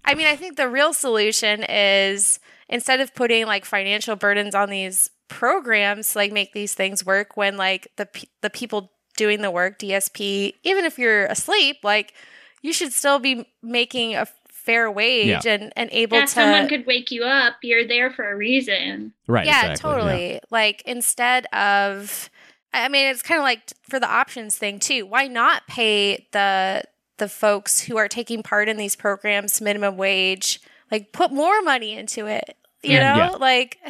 I 0.05 0.15
mean, 0.15 0.27
I 0.27 0.35
think 0.35 0.57
the 0.57 0.69
real 0.69 0.93
solution 0.93 1.63
is 1.69 2.39
instead 2.69 3.01
of 3.01 3.15
putting 3.15 3.45
like 3.45 3.65
financial 3.65 4.15
burdens 4.15 4.55
on 4.55 4.69
these 4.69 5.09
programs, 5.29 6.13
to 6.13 6.19
like 6.19 6.33
make 6.33 6.53
these 6.53 6.73
things 6.73 7.05
work 7.05 7.37
when 7.37 7.57
like 7.57 7.87
the 7.97 8.07
the 8.41 8.49
people 8.49 8.91
doing 9.17 9.41
the 9.41 9.51
work, 9.51 9.79
DSP, 9.79 10.55
even 10.63 10.85
if 10.85 10.99
you're 10.99 11.25
asleep, 11.27 11.77
like 11.83 12.13
you 12.61 12.73
should 12.73 12.93
still 12.93 13.19
be 13.19 13.47
making 13.61 14.15
a 14.15 14.27
fair 14.63 14.89
wage 14.89 15.45
and 15.45 15.71
and 15.75 15.89
able 15.91 16.17
Yeah, 16.17 16.25
to 16.25 16.31
someone 16.31 16.67
could 16.67 16.85
wake 16.85 17.11
you 17.11 17.23
up. 17.23 17.55
You're 17.61 17.85
there 17.87 18.09
for 18.11 18.31
a 18.31 18.35
reason. 18.35 19.13
right. 19.27 19.45
yeah, 19.45 19.71
exactly, 19.71 19.91
totally. 19.91 20.39
Like 20.49 20.81
instead 20.85 21.45
of, 21.53 22.29
I 22.73 22.87
mean, 22.89 23.07
it's 23.07 23.21
kind 23.21 23.39
of 23.39 23.43
like 23.43 23.71
for 23.89 23.99
the 23.99 24.09
options 24.09 24.57
thing 24.57 24.79
too. 24.79 25.05
Why 25.05 25.27
not 25.27 25.67
pay 25.67 26.27
the 26.31 26.83
the 27.17 27.27
folks 27.29 27.81
who 27.81 27.97
are 27.97 28.07
taking 28.07 28.41
part 28.41 28.67
in 28.69 28.77
these 28.77 28.95
programs 28.95 29.61
minimum 29.61 29.97
wage? 29.97 30.59
Like 30.91 31.11
put 31.11 31.31
more 31.31 31.61
money 31.61 31.97
into 31.97 32.25
it. 32.27 32.55
You 32.83 32.93
Yeah. 32.97 33.13
know, 33.13 33.23
Yeah. 33.23 33.29
like 33.37 33.79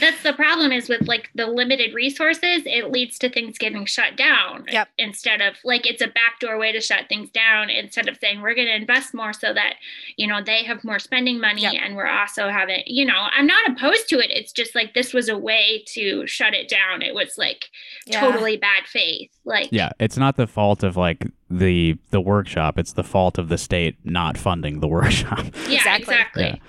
That's 0.00 0.22
the 0.22 0.32
problem 0.34 0.70
is 0.72 0.88
with 0.88 1.08
like 1.08 1.30
the 1.34 1.46
limited 1.46 1.94
resources, 1.94 2.62
it 2.66 2.90
leads 2.90 3.18
to 3.20 3.28
things 3.30 3.58
getting 3.58 3.86
shut 3.86 4.16
down. 4.16 4.64
Yep. 4.70 4.88
Instead 4.98 5.40
of 5.40 5.56
like 5.64 5.86
it's 5.86 6.02
a 6.02 6.08
backdoor 6.08 6.58
way 6.58 6.72
to 6.72 6.80
shut 6.80 7.08
things 7.08 7.30
down 7.30 7.70
instead 7.70 8.08
of 8.08 8.16
saying 8.18 8.40
we're 8.42 8.54
going 8.54 8.66
to 8.68 8.74
invest 8.76 9.14
more 9.14 9.32
so 9.32 9.52
that, 9.54 9.74
you 10.16 10.26
know, 10.26 10.42
they 10.42 10.62
have 10.64 10.84
more 10.84 10.98
spending 10.98 11.40
money 11.40 11.62
Yep. 11.62 11.74
and 11.82 11.96
we're 11.96 12.06
also 12.06 12.48
having, 12.48 12.82
you 12.86 13.04
know, 13.06 13.28
I'm 13.32 13.46
not 13.46 13.70
opposed 13.70 14.08
to 14.10 14.18
it. 14.18 14.30
It's 14.30 14.52
just 14.52 14.74
like 14.74 14.94
this 14.94 15.12
was 15.14 15.28
a 15.28 15.38
way 15.38 15.82
to 15.94 16.26
shut 16.26 16.54
it 16.54 16.68
down. 16.68 17.02
It 17.02 17.14
was 17.14 17.36
like 17.38 17.66
Yeah. 18.06 18.20
totally 18.20 18.56
bad 18.56 18.86
faith. 18.86 19.30
Like 19.44 19.68
Yeah, 19.72 19.90
it's 19.98 20.16
not 20.18 20.36
the 20.36 20.46
fault 20.46 20.82
of 20.82 20.96
like 20.96 21.26
the 21.50 21.96
the 22.10 22.20
workshop. 22.20 22.78
It's 22.78 22.92
the 22.92 23.04
fault 23.04 23.38
of 23.38 23.48
the 23.48 23.56
state 23.58 23.96
not 24.04 24.36
funding 24.36 24.80
the 24.80 24.88
workshop. 24.98 25.44
yeah, 25.66 25.78
Exactly. 25.96 26.14
exactly. 26.14 26.62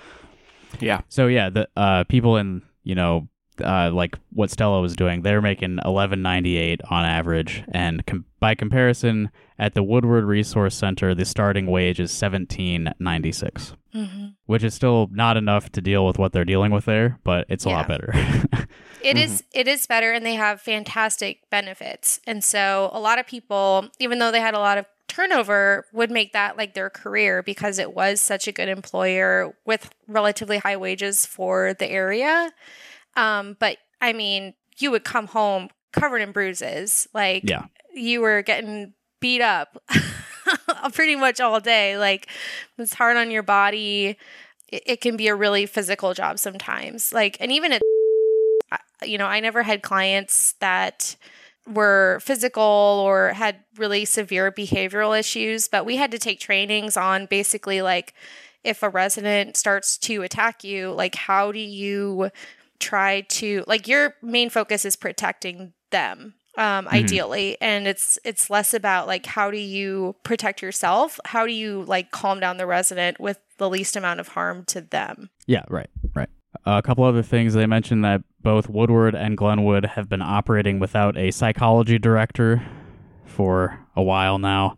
Yeah. 0.81 0.95
Yeah. 0.95 1.01
So 1.09 1.27
yeah, 1.27 1.49
the 1.49 1.67
uh, 1.77 2.03
people 2.05 2.37
in 2.37 2.61
you 2.83 2.95
know 2.95 3.27
uh, 3.63 3.91
like 3.91 4.17
what 4.31 4.49
Stella 4.49 4.81
was 4.81 4.95
doing, 4.95 5.21
they're 5.21 5.41
making 5.41 5.79
eleven 5.85 6.21
ninety 6.21 6.57
eight 6.57 6.81
on 6.89 7.05
average, 7.05 7.63
and 7.73 8.05
com- 8.05 8.25
by 8.39 8.55
comparison, 8.55 9.29
at 9.57 9.73
the 9.73 9.83
Woodward 9.83 10.23
Resource 10.23 10.75
Center, 10.75 11.13
the 11.13 11.25
starting 11.25 11.65
wage 11.67 11.99
is 11.99 12.11
seventeen 12.11 12.93
ninety 12.99 13.31
six, 13.33 13.73
Mhm. 13.93 14.35
which 14.45 14.63
is 14.63 14.73
still 14.73 15.09
not 15.11 15.35
enough 15.35 15.69
to 15.73 15.81
deal 15.81 16.05
with 16.05 16.17
what 16.17 16.31
they're 16.31 16.45
dealing 16.45 16.71
with 16.71 16.85
there, 16.85 17.19
but 17.25 17.45
it's 17.49 17.65
a 17.65 17.69
lot 17.69 17.87
better. 17.87 18.13
It 19.01 19.15
Mm-hmm. 19.15 19.31
is 19.33 19.43
it 19.53 19.67
is 19.67 19.87
better 19.87 20.11
and 20.11 20.25
they 20.25 20.35
have 20.35 20.61
fantastic 20.61 21.49
benefits. 21.49 22.19
And 22.27 22.43
so 22.43 22.89
a 22.93 22.99
lot 22.99 23.19
of 23.19 23.27
people, 23.27 23.87
even 23.99 24.19
though 24.19 24.31
they 24.31 24.41
had 24.41 24.53
a 24.53 24.59
lot 24.59 24.77
of 24.77 24.85
turnover, 25.07 25.85
would 25.93 26.11
make 26.11 26.33
that 26.33 26.57
like 26.57 26.73
their 26.73 26.89
career 26.89 27.41
because 27.41 27.79
it 27.79 27.93
was 27.95 28.21
such 28.21 28.47
a 28.47 28.51
good 28.51 28.69
employer 28.69 29.55
with 29.65 29.89
relatively 30.07 30.57
high 30.57 30.77
wages 30.77 31.25
for 31.25 31.73
the 31.73 31.89
area. 31.89 32.51
Um, 33.15 33.55
but 33.59 33.77
I 34.01 34.13
mean, 34.13 34.53
you 34.77 34.91
would 34.91 35.03
come 35.03 35.27
home 35.27 35.69
covered 35.93 36.21
in 36.21 36.31
bruises. 36.31 37.07
Like 37.13 37.43
Yeah. 37.47 37.65
you 37.93 38.21
were 38.21 38.41
getting 38.41 38.93
beat 39.21 39.41
up 39.41 39.81
pretty 40.93 41.15
much 41.15 41.39
all 41.39 41.59
day. 41.59 41.97
Like 41.97 42.27
it's 42.77 42.93
hard 42.93 43.17
on 43.17 43.31
your 43.31 43.43
body. 43.43 44.17
It, 44.69 44.83
it 44.85 45.01
can 45.01 45.17
be 45.17 45.27
a 45.27 45.35
really 45.35 45.65
physical 45.65 46.13
job 46.13 46.39
sometimes. 46.39 47.11
Like, 47.11 47.37
and 47.39 47.51
even 47.51 47.71
at, 47.73 47.81
you 49.03 49.17
know, 49.17 49.25
I 49.25 49.39
never 49.39 49.63
had 49.63 49.81
clients 49.81 50.53
that 50.59 51.15
were 51.67 52.19
physical 52.21 52.63
or 52.63 53.29
had 53.29 53.57
really 53.77 54.05
severe 54.05 54.51
behavioral 54.51 55.17
issues, 55.17 55.67
but 55.67 55.85
we 55.85 55.97
had 55.97 56.11
to 56.11 56.19
take 56.19 56.39
trainings 56.39 56.97
on 56.97 57.25
basically 57.27 57.81
like 57.81 58.13
if 58.63 58.83
a 58.83 58.89
resident 58.89 59.55
starts 59.55 59.97
to 59.97 60.21
attack 60.21 60.63
you, 60.63 60.91
like 60.91 61.15
how 61.15 61.51
do 61.51 61.59
you 61.59 62.31
try 62.79 63.21
to 63.21 63.63
like 63.67 63.87
your 63.87 64.15
main 64.21 64.49
focus 64.49 64.85
is 64.85 64.95
protecting 64.95 65.73
them 65.91 66.33
um 66.57 66.87
ideally 66.87 67.57
and 67.59 67.87
it's 67.87 68.17
it's 68.23 68.49
less 68.49 68.73
about 68.73 69.05
like 69.05 69.25
how 69.25 69.51
do 69.51 69.57
you 69.57 70.15
protect 70.23 70.61
yourself? 70.61 71.19
How 71.25 71.45
do 71.45 71.51
you 71.51 71.83
like 71.83 72.11
calm 72.11 72.39
down 72.39 72.57
the 72.57 72.65
resident 72.65 73.19
with 73.19 73.37
the 73.57 73.69
least 73.69 73.95
amount 73.95 74.19
of 74.19 74.29
harm 74.29 74.65
to 74.65 74.81
them? 74.81 75.29
Yeah, 75.45 75.63
right, 75.69 75.89
right. 76.15 76.29
a 76.65 76.81
couple 76.81 77.03
other 77.03 77.21
things 77.21 77.53
they 77.53 77.65
mentioned 77.65 78.03
that 78.05 78.23
both 78.41 78.69
Woodward 78.69 79.15
and 79.15 79.37
Glenwood 79.37 79.85
have 79.85 80.09
been 80.09 80.21
operating 80.21 80.79
without 80.79 81.17
a 81.17 81.31
psychology 81.31 81.99
director 81.99 82.61
for 83.25 83.79
a 83.95 84.01
while 84.01 84.37
now. 84.37 84.77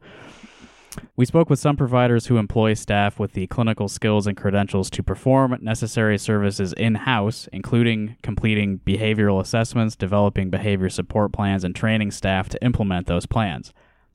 We 1.15 1.26
spoke 1.26 1.50
with 1.50 1.60
some 1.60 1.78
providers 1.78 2.26
who 2.26 2.38
employ 2.38 2.74
staff 2.74 3.17
with 3.17 3.32
the 3.34 3.47
clinical 3.47 3.88
skills 3.88 4.28
and 4.28 4.36
credentials 4.36 4.89
to 4.91 5.04
perform 5.04 5.58
necessary 5.62 6.17
services 6.17 6.74
in 6.74 6.95
house, 6.95 7.47
including 7.54 8.17
completing 8.24 8.80
behavioral 8.80 9.39
assessments, 9.39 9.95
developing 9.95 10.50
behavior 10.50 10.89
support 10.89 11.32
plans, 11.32 11.63
and 11.63 11.76
training 11.76 12.12
staff 12.12 12.50
to 12.50 12.63
implement 12.63 13.08
those 13.08 13.26
plans. 13.26 13.71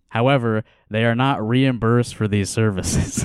However, 0.09 0.65
they 0.91 1.05
are 1.05 1.15
not 1.15 1.47
reimbursed 1.47 2.15
for 2.15 2.29
these 2.29 2.51
services. 2.59 3.25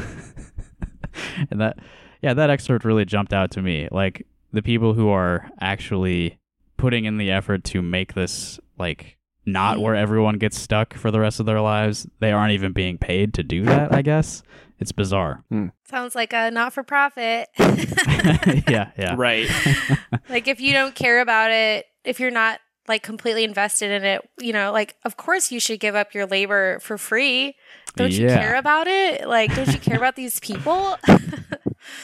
and 1.49 1.59
that 1.59 1.77
yeah, 2.21 2.33
that 2.35 2.49
excerpt 2.49 2.85
really 2.85 3.05
jumped 3.05 3.33
out 3.33 3.51
to 3.51 3.61
me. 3.61 3.87
Like 3.91 4.27
the 4.51 4.61
people 4.61 4.93
who 4.93 5.09
are 5.09 5.49
actually 5.59 6.39
putting 6.77 7.05
in 7.05 7.17
the 7.17 7.31
effort 7.31 7.63
to 7.63 7.81
make 7.81 8.13
this 8.13 8.59
like 8.77 9.17
not 9.45 9.79
where 9.79 9.95
everyone 9.95 10.37
gets 10.37 10.59
stuck 10.59 10.93
for 10.93 11.09
the 11.11 11.19
rest 11.19 11.39
of 11.39 11.45
their 11.45 11.61
lives, 11.61 12.07
they 12.19 12.31
aren't 12.31 12.53
even 12.53 12.73
being 12.73 12.97
paid 12.97 13.33
to 13.33 13.43
do 13.43 13.63
that, 13.65 13.93
I 13.93 14.01
guess. 14.01 14.43
It's 14.79 14.91
bizarre. 14.91 15.43
Hmm. 15.49 15.67
sounds 15.87 16.15
like 16.15 16.33
a 16.33 16.49
not-for-profit 16.49 17.49
yeah, 17.59 18.91
yeah. 18.97 19.15
Right. 19.15 19.47
like 20.29 20.47
if 20.47 20.59
you 20.59 20.73
don't 20.73 20.95
care 20.95 21.21
about 21.21 21.51
it 21.51 21.85
if 22.03 22.19
you're 22.19 22.31
not 22.31 22.59
like 22.87 23.03
completely 23.03 23.43
invested 23.43 23.91
in 23.91 24.03
it 24.03 24.27
you 24.39 24.51
know 24.51 24.71
like 24.71 24.95
of 25.05 25.15
course 25.17 25.51
you 25.51 25.59
should 25.59 25.79
give 25.79 25.93
up 25.95 26.15
your 26.15 26.25
labor 26.25 26.79
for 26.79 26.97
free 26.97 27.55
don't 27.95 28.11
you 28.11 28.27
care 28.27 28.55
about 28.55 28.87
it 28.87 29.27
like 29.27 29.53
don't 29.55 29.71
you 29.71 29.79
care 29.79 29.97
about 29.97 30.15
these 30.15 30.39
people 30.39 30.97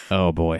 Oh 0.09 0.31
boy. 0.31 0.59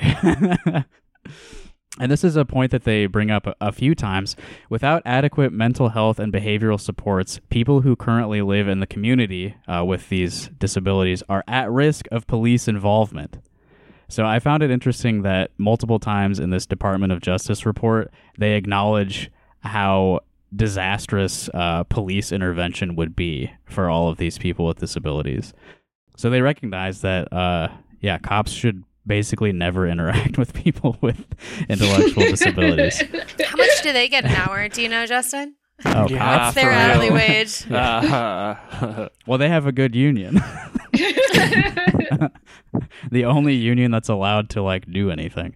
And 1.99 2.11
this 2.11 2.23
is 2.23 2.35
a 2.35 2.45
point 2.45 2.71
that 2.71 2.83
they 2.83 3.05
bring 3.05 3.31
up 3.31 3.47
a, 3.59 3.71
few 3.71 3.95
times. 3.95 4.35
Without 4.69 5.01
adequate 5.05 5.51
mental 5.51 5.89
health 5.89 6.19
and 6.19 6.31
behavioral 6.31 6.79
supports, 6.79 7.39
people 7.49 7.81
who 7.81 7.95
currently 7.95 8.41
live 8.41 8.67
in 8.67 8.79
the 8.79 8.87
community 8.87 9.55
uh, 9.67 9.83
with 9.85 10.09
these 10.09 10.49
disabilities 10.59 11.23
are 11.29 11.43
at 11.47 11.71
risk 11.71 12.07
of 12.11 12.27
police 12.27 12.67
involvement. 12.67 13.37
So 14.09 14.25
I 14.25 14.39
found 14.39 14.63
it 14.63 14.71
interesting 14.71 15.23
that 15.23 15.51
multiple 15.57 15.99
times 15.99 16.39
in 16.39 16.49
this 16.49 16.65
Department 16.65 17.11
of 17.11 17.21
Justice 17.21 17.65
report, 17.65 18.11
they 18.37 18.53
acknowledge 18.53 19.29
how 19.59 20.21
disastrous 20.55 21.49
uh, 21.53 21.83
police 21.83 22.31
intervention 22.31 22.95
would 22.95 23.15
be 23.15 23.51
for 23.65 23.89
all 23.89 24.07
of 24.09 24.17
these 24.17 24.37
people 24.37 24.65
with 24.65 24.79
disabilities. 24.79 25.53
So 26.15 26.29
they 26.29 26.41
recognize 26.41 27.01
that, 27.01 27.31
uh, 27.33 27.67
yeah, 27.99 28.17
cops 28.17 28.51
should 28.51 28.83
basically 29.07 29.51
never 29.53 29.87
interact 29.87 30.37
with 30.41 30.53
people 30.53 30.97
with 31.01 31.25
intellectual 31.69 32.23
disabilities. 32.23 32.99
How 33.45 33.55
much 33.57 33.81
do 33.83 33.93
they 33.93 34.07
get 34.09 34.25
an 34.25 34.31
hour? 34.31 34.67
Do 34.69 34.81
you 34.81 34.89
know, 34.89 35.05
Justin? 35.05 35.55
Oh, 35.85 36.07
Yeah. 36.09 36.17
cops? 36.17 36.43
What's 36.43 36.55
their 36.55 36.65
for 36.71 36.71
hourly 36.77 37.11
wage? 37.11 37.65
Uh, 37.71 39.09
Well, 39.25 39.37
they 39.37 39.49
have 39.49 39.65
a 39.67 39.71
good 39.71 39.95
union. 39.95 40.41
the 43.11 43.25
only 43.25 43.53
union 43.53 43.91
that's 43.91 44.09
allowed 44.09 44.49
to 44.51 44.61
like 44.61 44.91
do 44.91 45.11
anything. 45.11 45.55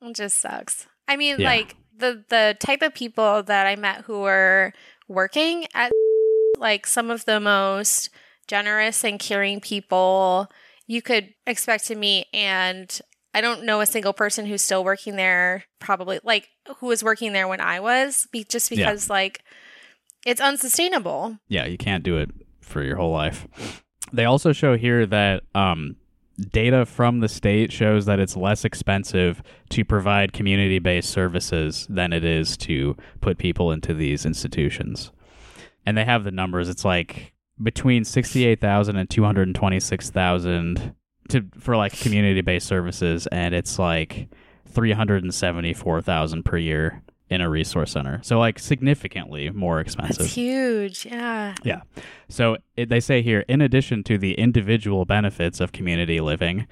It 0.00 0.16
just 0.16 0.38
sucks. 0.40 0.86
I 1.08 1.16
mean, 1.16 1.40
Yeah. 1.40 1.48
like 1.48 1.76
the 1.96 2.24
the 2.28 2.56
type 2.58 2.82
of 2.82 2.94
people 2.94 3.42
that 3.44 3.66
I 3.66 3.76
met 3.76 4.02
who 4.02 4.20
were 4.20 4.72
working 5.08 5.66
at 5.74 5.92
like 6.58 6.86
some 6.86 7.10
of 7.10 7.24
the 7.24 7.38
most 7.40 8.10
generous 8.48 9.04
and 9.04 9.18
caring 9.20 9.60
people 9.60 10.48
you 10.86 11.02
could 11.02 11.34
expect 11.46 11.86
to 11.86 11.94
meet 11.94 12.26
and 12.32 13.00
I 13.34 13.40
don't 13.40 13.64
know 13.64 13.80
a 13.80 13.86
single 13.86 14.12
person 14.12 14.44
who's 14.46 14.60
still 14.62 14.84
working 14.84 15.16
there 15.16 15.64
probably 15.78 16.20
like 16.22 16.50
who 16.78 16.86
was 16.86 17.02
working 17.02 17.32
there 17.32 17.48
when 17.48 17.60
I 17.60 17.80
was 17.80 18.26
be, 18.30 18.44
just 18.44 18.70
Yeah. 18.70 18.76
because 18.90 19.08
like 19.08 19.42
it's 20.26 20.40
unsustainable. 20.40 21.38
Yeah, 21.48 21.64
you 21.66 21.76
can't 21.78 22.04
do 22.04 22.16
it 22.18 22.30
for 22.60 22.82
your 22.82 22.96
whole 22.96 23.10
life. 23.12 23.82
They 24.12 24.24
also 24.24 24.52
show 24.52 24.76
here 24.76 25.04
that 25.06 25.42
um, 25.54 25.96
data 26.50 26.86
from 26.86 27.20
the 27.20 27.28
state 27.28 27.72
shows 27.72 28.06
that 28.06 28.20
it's 28.20 28.36
less 28.36 28.64
expensive 28.64 29.42
to 29.70 29.84
provide 29.84 30.32
community 30.32 30.78
based 30.78 31.10
services 31.10 31.86
than 31.88 32.12
it 32.12 32.24
is 32.24 32.56
to 32.58 32.96
put 33.20 33.38
people 33.38 33.72
into 33.72 33.94
these 33.94 34.24
institutions. 34.26 35.10
And 35.84 35.96
they 35.98 36.04
have 36.04 36.22
the 36.24 36.30
numbers. 36.30 36.68
It's 36.68 36.84
like 36.84 37.31
between 37.60 38.04
68,000 38.04 38.96
and 38.96 39.08
226,000 39.10 40.94
to 41.28 41.44
for 41.58 41.76
like 41.76 41.98
community 41.98 42.40
based 42.40 42.66
services 42.66 43.26
and 43.28 43.54
it's 43.54 43.78
like 43.78 44.28
374,000 44.68 46.42
per 46.42 46.56
year 46.56 47.02
in 47.32 47.40
a 47.40 47.48
resource 47.48 47.92
center. 47.92 48.20
So 48.22 48.38
like 48.38 48.58
significantly 48.58 49.50
more 49.50 49.80
expensive. 49.80 50.18
That's 50.18 50.34
huge. 50.34 51.06
Yeah. 51.06 51.54
Yeah. 51.64 51.80
So 52.28 52.58
it, 52.76 52.88
they 52.88 53.00
say 53.00 53.22
here, 53.22 53.44
in 53.48 53.60
addition 53.62 54.04
to 54.04 54.18
the 54.18 54.34
individual 54.34 55.04
benefits 55.04 55.60
of 55.60 55.72
community 55.72 56.20
living, 56.20 56.66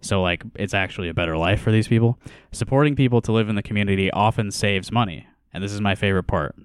so 0.00 0.22
like 0.22 0.42
it's 0.54 0.72
actually 0.72 1.10
a 1.10 1.14
better 1.14 1.36
life 1.36 1.60
for 1.60 1.70
these 1.70 1.86
people, 1.86 2.18
supporting 2.50 2.96
people 2.96 3.20
to 3.20 3.32
live 3.32 3.48
in 3.50 3.56
the 3.56 3.62
community 3.62 4.10
often 4.10 4.50
saves 4.50 4.90
money. 4.90 5.26
And 5.52 5.62
this 5.62 5.72
is 5.72 5.80
my 5.80 5.94
favorite 5.94 6.24
part. 6.24 6.56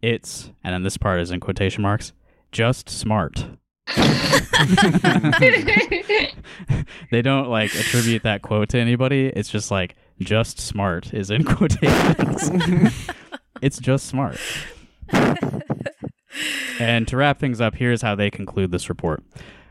It's, 0.00 0.52
and 0.62 0.72
then 0.74 0.82
this 0.82 0.96
part 0.96 1.20
is 1.20 1.30
in 1.30 1.40
quotation 1.40 1.82
marks, 1.82 2.12
just 2.52 2.88
smart. 2.88 3.46
they 7.10 7.22
don't 7.22 7.48
like 7.48 7.74
attribute 7.74 8.22
that 8.22 8.40
quote 8.42 8.68
to 8.70 8.78
anybody. 8.78 9.26
It's 9.26 9.48
just 9.48 9.70
like, 9.70 9.96
just 10.20 10.60
smart 10.60 11.12
is 11.12 11.30
in 11.30 11.44
quotations. 11.44 12.50
it's 13.62 13.78
just 13.78 14.06
smart. 14.06 14.38
And 16.78 17.06
to 17.08 17.16
wrap 17.16 17.38
things 17.38 17.60
up, 17.60 17.74
here's 17.74 18.02
how 18.02 18.14
they 18.14 18.30
conclude 18.30 18.70
this 18.70 18.88
report. 18.88 19.22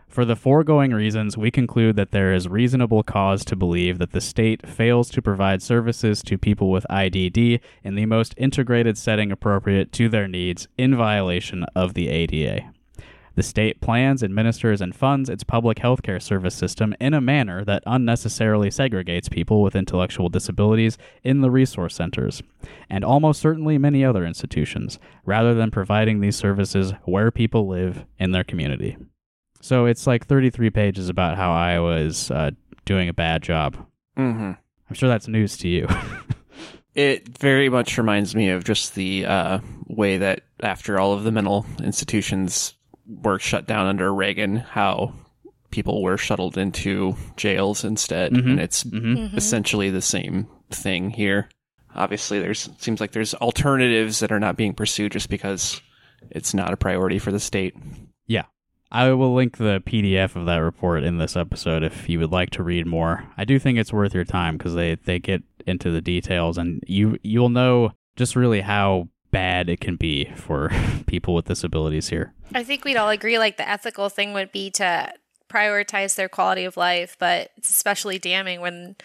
For 0.07 0.25
the 0.25 0.35
foregoing 0.35 0.91
reasons, 0.91 1.37
we 1.37 1.51
conclude 1.51 1.95
that 1.95 2.11
there 2.11 2.33
is 2.33 2.49
reasonable 2.49 3.01
cause 3.01 3.45
to 3.45 3.55
believe 3.55 3.97
that 3.99 4.11
the 4.11 4.19
state 4.19 4.67
fails 4.67 5.09
to 5.11 5.21
provide 5.21 5.61
services 5.61 6.21
to 6.23 6.37
people 6.37 6.69
with 6.69 6.85
IDD 6.89 7.61
in 7.83 7.95
the 7.95 8.05
most 8.05 8.33
integrated 8.35 8.97
setting 8.97 9.31
appropriate 9.31 9.93
to 9.93 10.09
their 10.09 10.27
needs 10.27 10.67
in 10.77 10.97
violation 10.97 11.63
of 11.75 11.93
the 11.93 12.09
ADA. 12.09 12.70
The 13.35 13.43
state 13.43 13.79
plans, 13.81 14.23
administers, 14.23 14.81
and 14.81 14.95
funds 14.95 15.29
its 15.29 15.43
public 15.43 15.77
healthcare 15.77 16.21
service 16.21 16.55
system 16.55 16.93
in 16.99 17.13
a 17.13 17.21
manner 17.21 17.63
that 17.65 17.83
unnecessarily 17.85 18.69
segregates 18.69 19.31
people 19.31 19.61
with 19.61 19.75
intellectual 19.75 20.29
disabilities 20.29 20.97
in 21.23 21.41
the 21.41 21.51
resource 21.51 21.95
centers, 21.95 22.43
and 22.89 23.03
almost 23.03 23.41
certainly 23.41 23.77
many 23.77 24.03
other 24.03 24.25
institutions, 24.25 24.99
rather 25.25 25.53
than 25.53 25.71
providing 25.71 26.19
these 26.19 26.35
services 26.35 26.93
where 27.05 27.31
people 27.31 27.67
live 27.67 28.05
in 28.19 28.31
their 28.31 28.43
community. 28.43 28.97
So 29.61 29.85
it's 29.85 30.07
like 30.07 30.27
33 30.27 30.69
pages 30.71 31.07
about 31.07 31.37
how 31.37 31.51
Iowa 31.53 31.97
is 31.97 32.31
uh, 32.31 32.51
doing 32.85 33.07
a 33.09 33.13
bad 33.13 33.43
job. 33.43 33.77
hmm 34.17 34.51
I'm 34.89 34.95
sure 34.95 35.07
that's 35.07 35.29
news 35.29 35.57
to 35.59 35.69
you. 35.69 35.87
It 36.93 37.37
very 37.37 37.69
much 37.69 37.97
reminds 37.97 38.35
me 38.35 38.49
of 38.49 38.65
just 38.65 38.95
the 38.95 39.25
uh, 39.25 39.59
way 39.87 40.17
that 40.17 40.41
after 40.61 40.99
all 40.99 41.13
of 41.13 41.23
the 41.23 41.31
mental 41.31 41.65
institutions 41.81 42.73
were 43.24 43.39
shut 43.39 43.67
down 43.67 43.88
under 43.88 44.13
Reagan, 44.13 44.58
how 44.58 45.13
people 45.69 46.02
were 46.02 46.17
shuttled 46.17 46.58
into 46.58 47.15
jails 47.38 47.84
instead, 47.84 48.34
Mhm. 48.34 48.50
and 48.52 48.60
it's 48.60 48.84
hmm 48.84 49.28
essentially 49.36 49.89
the 49.89 50.02
same 50.02 50.47
thing 50.69 51.10
here. 51.12 51.50
Obviously, 51.95 52.39
there's 52.39 52.69
seems 52.80 53.00
like 53.02 53.12
there's 53.12 53.34
alternatives 53.36 54.19
that 54.19 54.32
are 54.32 54.39
not 54.39 54.58
being 54.58 54.74
pursued 54.74 55.12
just 55.12 55.30
because 55.30 55.82
it's 56.30 56.54
not 56.54 56.71
a 56.74 56.78
priority 56.78 57.19
for 57.19 57.32
the 57.32 57.39
state. 57.39 57.74
Yeah. 58.28 58.43
I 58.91 59.12
will 59.13 59.34
link 59.34 59.58
the 59.58 59.82
PDF 59.86 60.36
of 60.36 60.45
that 60.47 60.58
report 60.58 61.04
in 61.04 61.17
this 61.17 61.36
episode 61.38 61.84
if 61.84 62.10
you 62.10 62.19
would 62.19 62.32
like 62.32 62.50
to 62.52 62.63
read 62.63 62.86
more. 62.86 63.24
I 63.38 63.45
do 63.45 63.58
think 63.58 63.78
it's 63.78 63.93
worth 63.93 64.13
your 64.13 64.26
time 64.26 64.58
because 64.58 64.76
they, 64.76 64.95
they 64.95 65.17
get 65.19 65.43
into 65.65 65.91
the 65.91 66.02
details 66.02 66.58
and 66.58 66.82
you 66.88 67.17
you'll 67.24 67.50
know 67.50 67.91
just 68.17 68.36
really 68.36 68.60
how 68.62 69.08
bad 69.31 69.69
it 69.69 69.79
can 69.79 69.95
be 69.95 70.31
for 70.35 70.69
people 71.07 71.33
with 71.33 71.45
disabilities 71.45 72.09
here. 72.09 72.33
I 72.53 72.63
think 72.63 72.83
we'd 72.85 72.97
all 72.97 73.09
agree 73.09 73.39
like 73.39 73.57
the 73.57 73.67
ethical 73.67 74.09
thing 74.09 74.33
would 74.33 74.51
be 74.51 74.69
to 74.71 75.13
prioritize 75.49 76.15
their 76.15 76.29
quality 76.29 76.63
of 76.65 76.77
life, 76.77 77.15
but 77.19 77.49
it's 77.57 77.69
especially 77.69 78.19
damning 78.19 78.61
when 78.61 78.95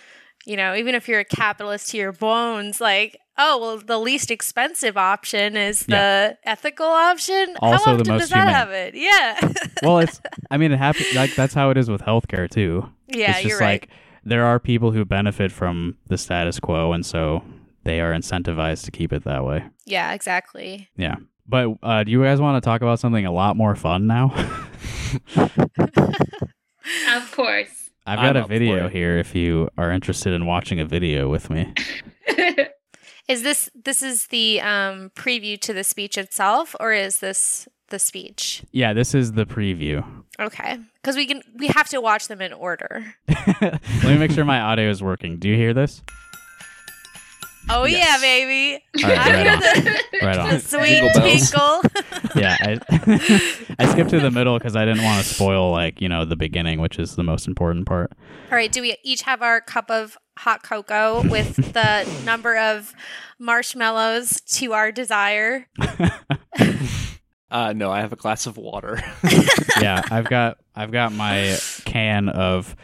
you 0.45 0.57
know, 0.57 0.77
even 0.77 0.95
if 0.95 1.09
you're 1.09 1.19
a 1.19 1.25
capitalist 1.25 1.89
to 1.91 1.97
your 1.97 2.13
bones, 2.13 2.81
like, 2.81 3.19
oh 3.37 3.59
well 3.59 3.79
the 3.79 3.99
least 3.99 4.31
expensive 4.31 4.97
option 4.97 5.57
is 5.57 5.85
the 5.87 6.39
ethical 6.45 6.87
option. 6.87 7.57
Also 7.61 7.85
How 7.85 7.97
the 7.97 8.01
often 8.03 8.13
most 8.13 8.21
does 8.21 8.31
that 8.31 8.37
humane. 8.49 8.55
happen? 8.55 8.91
Yeah. 8.95 9.53
Well, 9.83 9.99
it's 9.99 10.21
I 10.51 10.57
mean 10.57 10.73
it 10.73 10.79
happens 10.79 11.13
like 11.15 11.35
that's 11.35 11.53
how 11.53 11.71
it 11.71 11.77
is 11.77 11.91
with 11.91 12.01
healthcare 12.03 12.49
too. 12.49 12.89
yeah, 13.09 13.31
it's 13.31 13.39
just 13.43 13.49
you're 13.49 13.59
right. 13.59 13.83
like 13.83 13.89
there 14.25 14.45
are 14.47 14.59
people 14.59 14.91
who 14.93 15.05
benefit 15.05 15.53
from 15.53 15.97
the 16.07 16.17
status 16.17 16.59
quo 16.61 16.93
and 16.93 17.05
so 17.05 17.43
they 17.87 18.01
are 18.01 18.13
incentivized 18.13 18.85
to 18.85 18.91
keep 18.91 19.13
it 19.13 19.25
that 19.25 19.45
way. 19.45 19.65
yeah, 19.87 20.13
exactly. 20.13 20.89
Yeah. 20.97 21.17
But 21.49 21.79
uh, 21.83 22.03
do 22.05 22.11
you 22.11 22.23
guys 22.25 22.41
want 22.41 22.63
to 22.63 22.67
talk 22.69 22.83
about 22.83 22.99
something 22.99 23.25
a 23.25 23.33
lot 23.33 23.57
more 23.57 23.77
fun 23.77 24.07
now? 24.09 24.35
of 25.37 27.33
course. 27.33 27.91
I've 28.07 28.19
I'm 28.19 28.35
got 28.35 28.37
a 28.37 28.47
video 28.47 28.89
here 28.89 29.19
if 29.19 29.35
you 29.35 29.69
are 29.79 29.91
interested 29.91 30.33
in 30.33 30.47
watching 30.47 30.81
a 30.81 30.85
video 30.85 31.29
with 31.29 31.51
me. 31.51 31.73
Is 33.29 33.43
this 33.43 33.69
this 33.75 34.03
is 34.03 34.29
the 34.29 34.61
um 34.61 35.11
preview 35.17 35.61
to 35.63 35.73
the 35.73 35.83
speech 35.83 36.17
itself 36.17 36.77
or 36.79 36.93
is 36.93 37.19
this 37.19 37.67
the 37.89 37.99
speech? 37.99 38.63
Yeah, 38.71 38.93
this 38.93 39.17
is 39.17 39.33
the 39.33 39.45
preview. 39.45 40.05
Okay. 40.39 40.79
Cuz 41.03 41.17
we 41.17 41.27
can 41.27 41.43
we 41.57 41.67
have 41.67 41.89
to 41.89 42.01
watch 42.01 42.29
them 42.29 42.41
in 42.41 42.53
order. 42.53 43.17
Let 43.61 44.05
me 44.05 44.17
make 44.17 44.31
sure 44.31 44.45
my 44.45 44.61
audio 44.61 44.89
is 44.91 45.03
working. 45.03 45.41
Do 45.41 45.49
you 45.49 45.57
hear 45.57 45.75
this? 45.75 46.03
Oh 47.69 47.85
Yes. 47.85 48.07
yeah, 48.07 48.21
baby. 48.21 48.85
All 49.05 49.11
right, 49.11 49.19
I 49.19 49.31
right 49.33 49.43
hear 49.43 49.53
on. 49.53 49.61
the, 49.85 50.27
Right 50.27 50.35
the 50.37 50.41
on. 50.43 50.61
sweet 50.61 51.13
tinkle. 51.15 51.83
Yeah, 52.37 52.55
I, 52.61 52.79
I 53.79 53.87
skipped 53.93 54.11
to 54.11 54.21
the 54.21 54.31
middle 54.31 54.59
because 54.59 54.77
I 54.77 54.85
didn't 54.85 55.03
want 55.05 55.25
to 55.25 55.35
spoil 55.35 55.71
like 55.71 56.03
you 56.03 56.09
know 56.09 56.27
the 56.27 56.37
beginning, 56.37 56.81
which 56.83 56.99
is 56.99 57.17
the 57.17 57.23
most 57.23 57.47
important 57.49 57.87
part. 57.87 58.13
All 58.51 58.57
right, 58.57 58.71
do 58.71 58.83
we 58.83 58.95
each 59.03 59.23
have 59.23 59.41
our 59.41 59.61
cup 59.63 59.91
of 59.91 60.19
hot 60.37 60.63
cocoa 60.63 61.23
with 61.29 61.57
the 61.57 62.23
number 62.27 62.57
of 62.59 62.93
marshmallows 63.39 64.43
to 64.43 64.75
our 64.75 64.93
desire? 64.93 65.67
Uh, 67.51 67.73
no, 67.75 67.91
I 67.91 68.01
have 68.01 68.13
a 68.13 68.17
glass 68.17 68.47
of 68.47 68.57
water. 68.59 69.01
yeah, 69.81 70.03
I've 70.11 70.29
got 70.29 70.59
I've 70.75 70.91
got 70.91 71.13
my 71.13 71.57
can 71.85 72.29
of 72.29 72.75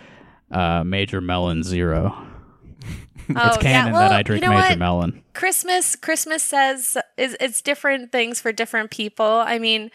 uh, 0.51 0.83
Major 0.85 1.21
Melon 1.21 1.63
Zero. 1.63 2.17
Oh, 3.37 3.49
it's 3.49 3.59
canon 3.59 3.93
yeah. 3.93 3.99
Well, 4.01 4.09
that 4.09 4.13
I 4.19 4.23
drink 4.23 4.43
you 4.43 4.49
know 4.49 4.55
Major 4.55 4.69
what? 4.71 4.79
Melon. 4.79 5.23
Christmas 5.35 5.97
Christmas 5.97 6.43
says 6.43 6.97
is 7.17 7.37
it's 7.41 7.61
different 7.63 8.13
things 8.13 8.41
for 8.41 8.53
different 8.53 8.91
people. 8.91 9.25
I 9.27 9.59
mean, 9.59 9.91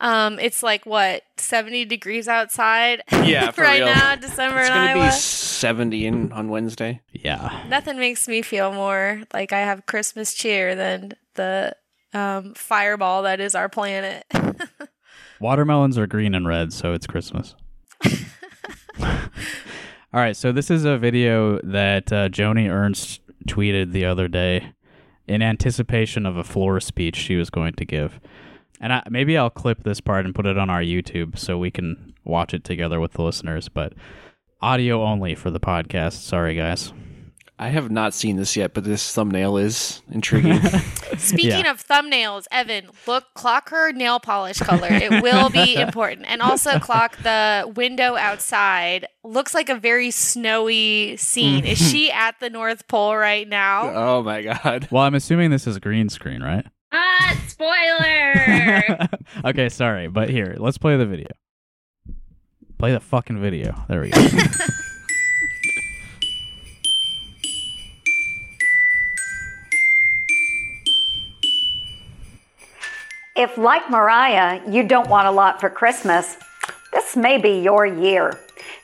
um, 0.00 0.38
it's 0.38 0.62
like 0.62 0.86
what 0.86 1.22
seventy 1.36 1.84
degrees 1.84 2.28
outside. 2.28 3.02
Yeah, 3.28 3.50
for 3.50 3.60
right 3.62 3.80
real. 3.82 3.94
now, 3.94 4.14
December 4.16 4.60
it's 4.60 4.68
in 4.68 4.74
gonna 4.74 4.90
Iowa. 5.00 5.06
be 5.06 5.10
seventy 5.10 6.06
in, 6.06 6.32
on 6.32 6.48
Wednesday. 6.48 7.02
Yeah, 7.12 7.64
Nothing 7.68 7.98
makes 7.98 8.26
me 8.26 8.40
feel 8.42 8.72
more 8.72 9.22
like 9.34 9.52
I 9.52 9.60
have 9.60 9.84
Christmas 9.86 10.32
cheer 10.32 10.74
than 10.74 11.12
the 11.34 11.74
um, 12.14 12.54
fireball 12.54 13.24
that 13.24 13.40
is 13.40 13.54
our 13.54 13.68
planet. 13.68 14.24
watermelons 15.40 15.98
are 15.98 16.06
green 16.06 16.34
and 16.34 16.46
red, 16.48 16.72
so 16.72 16.92
it's 16.94 17.06
Christmas. 17.06 17.54
All 20.10 20.20
right, 20.20 20.34
so 20.34 20.52
this 20.52 20.70
is 20.70 20.86
a 20.86 20.96
video 20.96 21.60
that 21.60 22.10
uh, 22.10 22.30
Joni 22.30 22.70
Ernst 22.70 23.20
tweeted 23.46 23.92
the 23.92 24.06
other 24.06 24.26
day 24.26 24.72
in 25.26 25.42
anticipation 25.42 26.24
of 26.24 26.38
a 26.38 26.44
floor 26.44 26.80
speech 26.80 27.14
she 27.14 27.36
was 27.36 27.50
going 27.50 27.74
to 27.74 27.84
give. 27.84 28.18
And 28.80 28.94
I, 28.94 29.02
maybe 29.10 29.36
I'll 29.36 29.50
clip 29.50 29.82
this 29.82 30.00
part 30.00 30.24
and 30.24 30.34
put 30.34 30.46
it 30.46 30.56
on 30.56 30.70
our 30.70 30.80
YouTube 30.80 31.38
so 31.38 31.58
we 31.58 31.70
can 31.70 32.14
watch 32.24 32.54
it 32.54 32.64
together 32.64 33.00
with 33.00 33.12
the 33.12 33.22
listeners. 33.22 33.68
But 33.68 33.92
audio 34.62 35.04
only 35.04 35.34
for 35.34 35.50
the 35.50 35.60
podcast. 35.60 36.14
Sorry, 36.14 36.54
guys. 36.54 36.94
I 37.60 37.70
have 37.70 37.90
not 37.90 38.14
seen 38.14 38.36
this 38.36 38.56
yet, 38.56 38.72
but 38.72 38.84
this 38.84 39.12
thumbnail 39.12 39.56
is 39.56 40.00
intriguing. 40.12 40.60
Speaking 41.18 41.66
of 41.66 41.84
thumbnails, 41.84 42.44
Evan, 42.52 42.88
look, 43.06 43.24
clock 43.34 43.70
her 43.70 43.92
nail 43.92 44.20
polish 44.20 44.58
color. 44.58 44.86
It 44.88 45.22
will 45.22 45.50
be 45.50 45.74
important. 45.80 46.26
And 46.28 46.40
also 46.40 46.78
clock 46.78 47.16
the 47.22 47.72
window 47.74 48.16
outside. 48.16 49.08
Looks 49.24 49.54
like 49.54 49.68
a 49.68 49.74
very 49.74 50.12
snowy 50.12 51.16
scene. 51.16 51.64
Is 51.64 51.78
she 51.78 52.12
at 52.12 52.38
the 52.38 52.48
North 52.48 52.86
Pole 52.86 53.16
right 53.16 53.48
now? 53.48 53.90
oh 53.92 54.22
my 54.22 54.42
god. 54.42 54.88
Well, 54.90 55.02
I'm 55.02 55.14
assuming 55.14 55.50
this 55.50 55.66
is 55.66 55.78
green 55.78 56.08
screen, 56.08 56.42
right? 56.42 56.64
Ah, 56.92 57.42
spoiler! 57.48 59.08
okay, 59.44 59.68
sorry, 59.68 60.06
but 60.06 60.30
here, 60.30 60.56
let's 60.58 60.78
play 60.78 60.96
the 60.96 61.06
video. 61.06 61.28
Play 62.78 62.92
the 62.92 63.00
fucking 63.00 63.40
video. 63.40 63.74
There 63.88 64.00
we 64.00 64.10
go. 64.10 64.28
If, 73.38 73.56
like 73.56 73.88
Mariah, 73.88 74.60
you 74.68 74.82
don't 74.82 75.08
want 75.08 75.28
a 75.28 75.30
lot 75.30 75.60
for 75.60 75.70
Christmas, 75.70 76.36
this 76.92 77.14
may 77.16 77.38
be 77.38 77.60
your 77.60 77.86
year. 77.86 78.36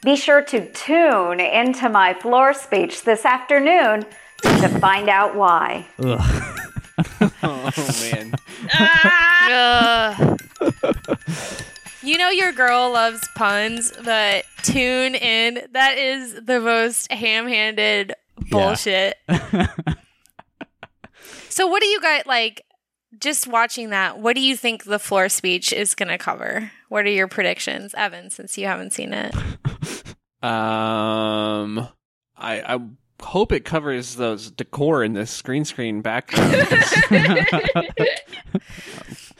Be 0.04 0.14
sure 0.14 0.42
to 0.42 0.70
tune 0.70 1.40
into 1.40 1.88
my 1.88 2.14
floor 2.14 2.54
speech 2.54 3.02
this 3.02 3.24
afternoon 3.24 4.06
to 4.42 4.68
find 4.78 5.08
out 5.08 5.34
why. 5.34 5.86
Ugh. 5.98 6.50
Oh 7.42 7.70
man. 8.02 8.32
Ah. 8.72 10.36
Ugh. 10.60 10.80
you 12.04 12.16
know 12.16 12.28
your 12.30 12.52
girl 12.52 12.92
loves 12.92 13.26
puns, 13.34 13.92
but 14.04 14.44
tune 14.62 15.16
in. 15.16 15.66
That 15.72 15.98
is 15.98 16.34
the 16.44 16.60
most 16.60 17.10
ham-handed 17.10 18.14
bullshit. 18.50 19.16
Yeah. 19.28 19.66
So 21.54 21.68
what 21.68 21.82
do 21.82 21.86
you 21.86 22.00
guys 22.00 22.24
like 22.26 22.63
just 23.24 23.46
watching 23.46 23.90
that, 23.90 24.18
what 24.18 24.36
do 24.36 24.42
you 24.42 24.56
think 24.56 24.84
the 24.84 24.98
floor 24.98 25.28
speech 25.28 25.72
is 25.72 25.94
going 25.94 26.10
to 26.10 26.18
cover? 26.18 26.70
What 26.90 27.06
are 27.06 27.10
your 27.10 27.26
predictions, 27.26 27.94
Evan, 27.94 28.30
since 28.30 28.58
you 28.58 28.66
haven't 28.66 28.92
seen 28.92 29.12
it? 29.12 29.34
Um, 30.44 31.88
I 32.36 32.60
I 32.60 32.78
hope 33.22 33.50
it 33.50 33.64
covers 33.64 34.16
those 34.16 34.50
decor 34.50 35.02
in 35.02 35.14
this 35.14 35.40
green 35.40 35.64
screen 35.64 36.02
background. 36.02 36.68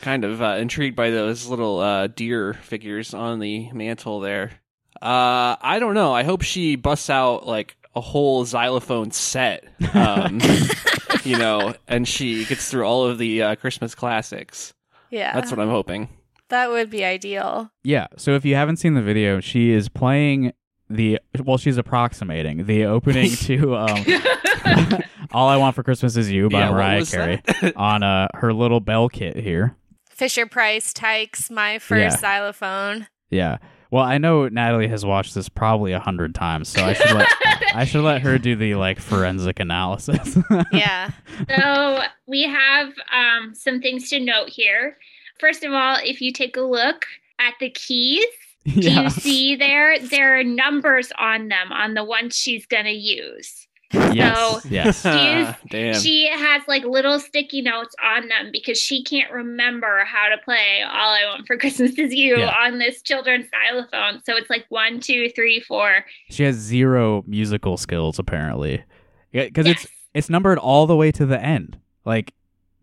kind 0.01 0.25
of 0.25 0.41
uh, 0.41 0.55
intrigued 0.57 0.95
by 0.95 1.11
those 1.11 1.45
little 1.45 1.79
uh, 1.79 2.07
deer 2.07 2.55
figures 2.55 3.13
on 3.13 3.37
the 3.37 3.71
mantle 3.71 4.19
there. 4.19 4.53
Uh, 4.99 5.61
I 5.61 5.77
don't 5.79 5.93
know. 5.93 6.11
I 6.11 6.23
hope 6.23 6.41
she 6.41 6.75
busts 6.75 7.11
out 7.11 7.45
like 7.45 7.77
a 7.95 8.01
whole 8.01 8.45
xylophone 8.45 9.11
set. 9.11 9.63
Um, 9.93 10.41
you 11.25 11.37
know, 11.37 11.73
and 11.87 12.07
she 12.07 12.45
gets 12.45 12.69
through 12.69 12.83
all 12.85 13.05
of 13.05 13.17
the 13.17 13.41
uh, 13.43 13.55
Christmas 13.55 13.95
classics. 13.95 14.73
Yeah. 15.09 15.33
That's 15.33 15.51
what 15.51 15.59
I'm 15.59 15.69
hoping. 15.69 16.09
that 16.49 16.69
would 16.69 16.89
be 16.89 17.03
ideal. 17.03 17.71
yeah, 17.83 18.07
so 18.17 18.35
if 18.35 18.45
you 18.45 18.55
haven't 18.55 18.77
seen 18.77 18.93
the 18.93 19.01
video, 19.01 19.39
she 19.39 19.71
is 19.71 19.89
playing 19.89 20.53
the 20.89 21.19
well, 21.43 21.57
she's 21.57 21.77
approximating 21.77 22.65
the 22.65 22.85
opening 22.85 23.31
to 23.47 23.75
um, 23.75 24.05
"All 25.31 25.47
I 25.49 25.57
Want 25.57 25.75
for 25.75 25.81
Christmas 25.83 26.15
Is 26.15 26.31
You" 26.31 26.49
by 26.49 26.59
Yeah, 26.59 26.71
Mariah 26.71 27.05
Carey 27.05 27.41
on 27.75 28.03
uh, 28.03 28.27
her 28.35 28.53
little 28.53 28.79
bell 28.79 29.09
kit 29.09 29.35
here. 29.37 29.75
Fisher 30.09 30.45
Price 30.45 30.93
Tykes, 30.93 31.49
my 31.49 31.79
first 31.79 32.17
Yeah. 32.17 32.21
xylophone. 32.21 33.07
Yeah. 33.29 33.57
Well, 33.91 34.03
I 34.03 34.17
know 34.17 34.47
Natalie 34.47 34.87
has 34.87 35.05
watched 35.05 35.35
this 35.35 35.49
probably 35.49 35.93
a 35.93 35.99
hundred 35.99 36.35
times, 36.35 36.69
so 36.69 36.83
I 36.83 36.93
should 36.93 37.11
let 37.11 37.29
I 37.75 37.85
should 37.85 38.03
let 38.03 38.21
her 38.21 38.37
do 38.37 38.55
the 38.55 38.75
like 38.75 38.99
forensic 38.99 39.59
analysis. 39.59 40.37
Yeah. 40.71 41.11
so 41.49 42.01
we 42.27 42.43
have 42.43 42.93
um, 43.13 43.53
some 43.53 43.81
things 43.81 44.09
to 44.09 44.19
note 44.19 44.49
here. 44.49 44.97
First 45.39 45.63
of 45.63 45.73
all, 45.73 45.97
if 46.03 46.21
you 46.21 46.31
take 46.31 46.57
a 46.57 46.61
look 46.61 47.05
at 47.39 47.53
the 47.59 47.69
keys, 47.69 48.25
do 48.65 48.91
you 48.91 49.09
see 49.09 49.55
there? 49.55 49.99
There 49.99 50.39
are 50.39 50.43
numbers 50.43 51.11
on 51.17 51.49
them 51.49 51.71
on 51.71 51.93
the 51.93 52.03
ones 52.03 52.35
she's 52.35 52.65
going 52.65 52.85
to 52.85 52.91
use. 52.91 53.64
Yes. 53.93 54.37
So- 54.63 54.69
yes. 54.69 55.01
She's- 55.01 55.47
ah, 55.47 55.57
Damn. 55.69 55.93
She 55.99 56.27
has 56.27 56.61
like 56.67 56.83
little 56.83 57.19
sticky 57.19 57.61
notes 57.61 57.95
on 58.03 58.27
them 58.27 58.49
because 58.51 58.77
she 58.79 59.03
can't 59.03 59.31
remember 59.31 60.03
how 60.05 60.29
to 60.29 60.37
play 60.43 60.81
All 60.83 61.13
I 61.13 61.23
Want 61.25 61.47
for 61.47 61.57
Christmas 61.57 61.91
Is 61.97 62.13
You 62.13 62.37
Yeah. 62.37 62.53
on 62.63 62.79
this 62.79 63.01
children's 63.01 63.47
xylophone. 63.49 64.21
So 64.25 64.35
it's 64.35 64.49
like 64.49 64.65
one, 64.69 64.99
two, 64.99 65.29
three, 65.35 65.59
four. 65.59 66.05
She 66.29 66.43
has 66.43 66.55
zero 66.55 67.23
musical 67.27 67.77
skills 67.77 68.19
apparently, 68.19 68.83
because 69.31 69.65
Yes. 69.67 69.83
it's 69.83 69.93
it's 70.13 70.29
numbered 70.29 70.57
all 70.57 70.87
the 70.87 70.95
way 70.95 71.11
to 71.11 71.25
the 71.25 71.41
end. 71.41 71.77
Like 72.05 72.33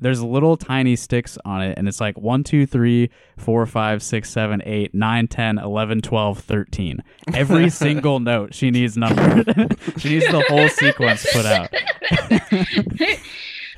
there's 0.02 0.22
little 0.22 0.56
tiny 0.56 0.96
sticks 0.96 1.38
on 1.44 1.62
it, 1.62 1.78
and 1.78 1.88
it's 1.88 2.00
like 2.00 2.18
one, 2.18 2.44
two, 2.44 2.66
three, 2.66 3.10
four, 3.38 3.64
five, 3.66 4.02
six, 4.02 4.28
seven, 4.30 4.60
eight, 4.66 4.92
nine, 4.94 5.28
ten, 5.28 5.58
eleven, 5.58 6.00
twelve, 6.02 6.40
thirteen. 6.40 7.02
Every 7.32 7.70
single 7.84 8.20
note 8.20 8.54
she 8.54 8.70
needs 8.70 8.96
numbered. 8.96 9.46
she 9.98 10.10
needs 10.10 10.26
the 10.30 10.44
whole 10.48 10.68
sequence 10.68 11.26
put 11.32 11.46
out. 11.46 11.70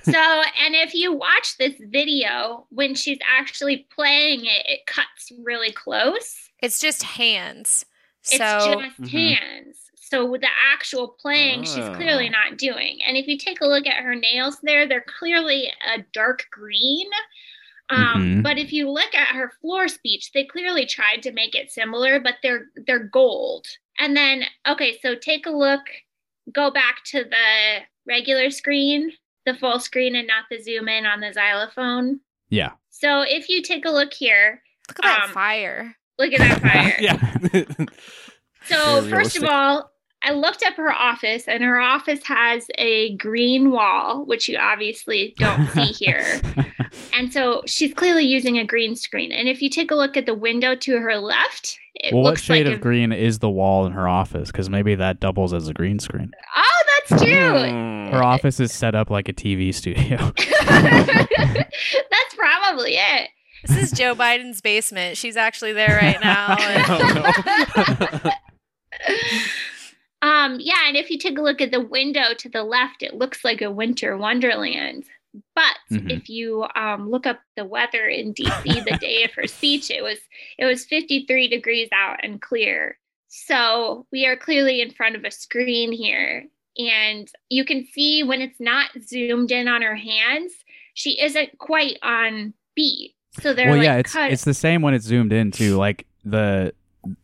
so, 0.02 0.42
and 0.64 0.74
if 0.74 0.94
you 0.94 1.12
watch 1.12 1.56
this 1.58 1.74
video, 1.78 2.66
when 2.70 2.94
she's 2.94 3.18
actually 3.28 3.86
playing 3.94 4.40
it, 4.44 4.64
it 4.66 4.86
cuts 4.86 5.32
really 5.42 5.72
close. 5.72 6.50
It's 6.60 6.80
just 6.80 7.02
hands. 7.02 7.84
It's 8.22 8.38
So 8.38 8.82
just 8.82 9.02
Mhm. 9.02 9.10
hands. 9.10 9.76
So 10.14 10.24
with 10.24 10.42
the 10.42 10.48
actual 10.72 11.08
playing, 11.20 11.64
she's 11.64 11.88
clearly 11.96 12.28
Oh. 12.28 12.30
not 12.30 12.56
doing. 12.56 13.00
And 13.02 13.16
if 13.16 13.26
you 13.26 13.36
take 13.36 13.60
a 13.60 13.66
look 13.66 13.84
at 13.86 14.02
her 14.02 14.14
nails 14.14 14.60
there, 14.62 14.86
they're 14.86 15.04
clearly 15.18 15.72
a 15.92 16.02
dark 16.12 16.46
green. 16.52 17.08
Um, 17.90 18.38
Mhm. 18.38 18.42
But 18.44 18.56
if 18.58 18.72
you 18.72 18.88
look 18.88 19.12
at 19.14 19.34
her 19.34 19.52
floor 19.60 19.88
speech, 19.88 20.30
they 20.32 20.44
clearly 20.44 20.86
tried 20.86 21.22
to 21.24 21.32
make 21.32 21.54
it 21.56 21.70
similar, 21.72 22.20
but 22.20 22.36
they're 22.42 22.66
they're 22.86 23.00
gold. 23.20 23.66
And 23.98 24.16
then 24.16 24.44
okay, 24.68 24.98
so 25.02 25.14
take 25.16 25.46
a 25.46 25.50
look, 25.50 25.82
go 26.52 26.70
back 26.70 27.02
to 27.06 27.24
the 27.24 27.80
regular 28.06 28.50
screen, 28.50 29.12
the 29.46 29.54
full 29.54 29.80
screen, 29.80 30.14
and 30.14 30.26
not 30.28 30.44
the 30.50 30.62
zoom 30.62 30.88
in 30.88 31.04
on 31.06 31.20
the 31.20 31.32
xylophone. 31.32 32.20
Yeah. 32.50 32.72
So 32.90 33.22
if 33.22 33.48
you 33.48 33.62
take 33.62 33.84
a 33.84 33.90
look 33.90 34.14
here, 34.14 34.62
look 34.88 34.98
at 35.04 35.08
that 35.18 35.24
um, 35.24 35.30
fire. 35.32 35.96
look 36.18 36.32
at 36.32 36.38
that 36.38 36.60
fire. 36.72 36.96
yeah. 37.00 37.86
So, 38.66 39.02
Very 39.02 39.10
first 39.24 39.36
of 39.36 39.44
all, 39.44 39.90
I 40.24 40.32
looked 40.32 40.62
up 40.62 40.74
her 40.76 40.92
office, 40.92 41.46
and 41.46 41.62
her 41.62 41.78
office 41.80 42.24
has 42.26 42.66
a 42.78 43.14
green 43.16 43.70
wall, 43.70 44.24
which 44.24 44.48
you 44.48 44.56
obviously 44.58 45.34
don't 45.38 45.66
see 45.72 45.84
here. 46.04 46.40
And 47.12 47.32
so 47.32 47.62
she's 47.66 47.92
clearly 47.94 48.24
using 48.24 48.58
a 48.58 48.64
green 48.64 48.96
screen. 48.96 49.30
And 49.32 49.48
if 49.48 49.60
you 49.62 49.68
take 49.70 49.90
a 49.90 49.94
look 49.94 50.16
at 50.16 50.26
the 50.26 50.34
window 50.34 50.74
to 50.74 50.98
her 50.98 51.16
left, 51.16 51.78
it 51.94 52.12
well, 52.14 52.22
what 52.24 52.38
shade 52.38 52.66
like 52.66 52.74
of 52.74 52.80
a- 52.80 52.82
green 52.82 53.12
is 53.12 53.38
the 53.38 53.48
wall 53.50 53.86
in 53.86 53.92
her 53.92 54.08
office? 54.08 54.50
Because 54.50 54.68
maybe 54.70 54.94
that 54.96 55.20
doubles 55.20 55.52
as 55.52 55.68
a 55.68 55.72
green 55.74 55.98
screen. 55.98 56.32
Oh, 56.56 56.82
that's 57.08 57.22
true. 57.22 57.68
Hmm. 57.68 58.06
Her 58.12 58.22
office 58.24 58.58
is 58.60 58.72
set 58.72 58.94
up 58.94 59.10
like 59.10 59.28
a 59.28 59.32
TV 59.32 59.72
studio. 59.74 60.16
that's 62.10 62.34
probably 62.36 62.94
it. 62.96 63.28
This 63.66 63.92
is 63.92 63.98
Joe 63.98 64.14
Biden's 64.14 64.60
basement. 64.60 65.16
She's 65.16 65.36
actually 65.36 65.72
there 65.72 65.96
right 66.00 66.20
now. 66.20 66.56
and- 66.58 68.32
Um, 70.24 70.56
yeah, 70.58 70.88
and 70.88 70.96
if 70.96 71.10
you 71.10 71.18
take 71.18 71.36
a 71.38 71.42
look 71.42 71.60
at 71.60 71.70
the 71.70 71.80
window 71.82 72.32
to 72.38 72.48
the 72.48 72.62
left, 72.64 73.02
it 73.02 73.14
looks 73.14 73.44
like 73.44 73.60
a 73.60 73.70
winter 73.70 74.16
wonderland. 74.16 75.04
But 75.54 75.76
Mhm. 75.90 76.10
if 76.10 76.28
you 76.28 76.64
um, 76.74 77.10
look 77.10 77.26
up 77.26 77.40
the 77.56 77.64
weather 77.64 78.06
in 78.06 78.32
DC 78.32 78.80
the 78.84 78.96
day 79.00 79.24
of 79.24 79.32
her 79.34 79.46
speech, 79.46 79.90
it 79.90 80.02
was 80.02 80.18
it 80.58 80.64
was 80.64 80.84
53 80.86 81.48
degrees 81.48 81.88
out 81.92 82.20
and 82.22 82.40
clear. 82.40 82.98
So 83.28 84.06
we 84.12 84.24
are 84.26 84.36
clearly 84.36 84.80
in 84.80 84.92
front 84.92 85.16
of 85.16 85.24
a 85.24 85.30
screen 85.30 85.92
here, 85.92 86.46
and 86.78 87.28
you 87.50 87.64
can 87.64 87.84
see 87.92 88.22
when 88.22 88.40
it's 88.40 88.60
not 88.60 88.90
zoomed 89.02 89.50
in 89.50 89.68
on 89.68 89.82
her 89.82 89.96
hands, 89.96 90.52
she 90.94 91.20
isn't 91.20 91.58
quite 91.58 91.98
on 92.02 92.54
beat. 92.74 93.14
So 93.42 93.52
they're 93.52 93.68
well, 93.70 93.78
like 93.78 93.84
yeah, 93.84 93.96
it's 93.96 94.12
cut. 94.12 94.30
it's 94.30 94.44
the 94.44 94.54
same 94.54 94.80
when 94.80 94.94
it's 94.94 95.04
zoomed 95.04 95.32
in 95.32 95.50
too. 95.50 95.76
Like 95.76 96.06
the 96.24 96.72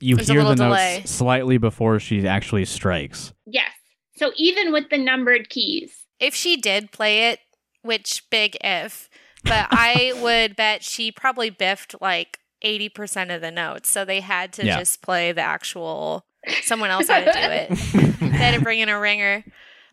you 0.00 0.16
There's 0.16 0.28
hear 0.28 0.42
the 0.42 0.50
little 0.50 0.68
notes 0.68 0.80
delay. 0.80 1.02
slightly 1.06 1.58
before 1.58 1.98
she 2.00 2.26
actually 2.26 2.64
strikes. 2.64 3.32
yes. 3.46 3.70
So 4.16 4.32
even 4.36 4.70
with 4.72 4.90
the 4.90 4.98
numbered 4.98 5.48
keys, 5.48 5.92
if 6.18 6.34
she 6.34 6.56
did 6.58 6.92
play 6.92 7.30
it, 7.30 7.38
which 7.82 8.24
big 8.30 8.56
if, 8.62 9.08
but 9.44 9.66
I 9.70 10.12
would 10.22 10.56
bet 10.56 10.82
she 10.84 11.10
probably 11.10 11.48
biffed 11.48 11.94
like 12.02 12.38
80% 12.62 13.34
of 13.34 13.40
the 13.40 13.50
notes. 13.50 13.88
So 13.88 14.04
they 14.04 14.20
had 14.20 14.52
to 14.54 14.66
Yeah. 14.66 14.76
just 14.78 15.00
play 15.00 15.32
the 15.32 15.40
actual, 15.40 16.26
someone 16.62 16.90
else 16.90 17.08
had 17.08 17.24
to 17.24 17.32
do 17.32 17.48
it. 17.50 18.18
they 18.20 18.26
had 18.36 18.54
to 18.54 18.60
bring 18.60 18.80
in 18.80 18.90
a 18.90 19.00
ringer, 19.00 19.42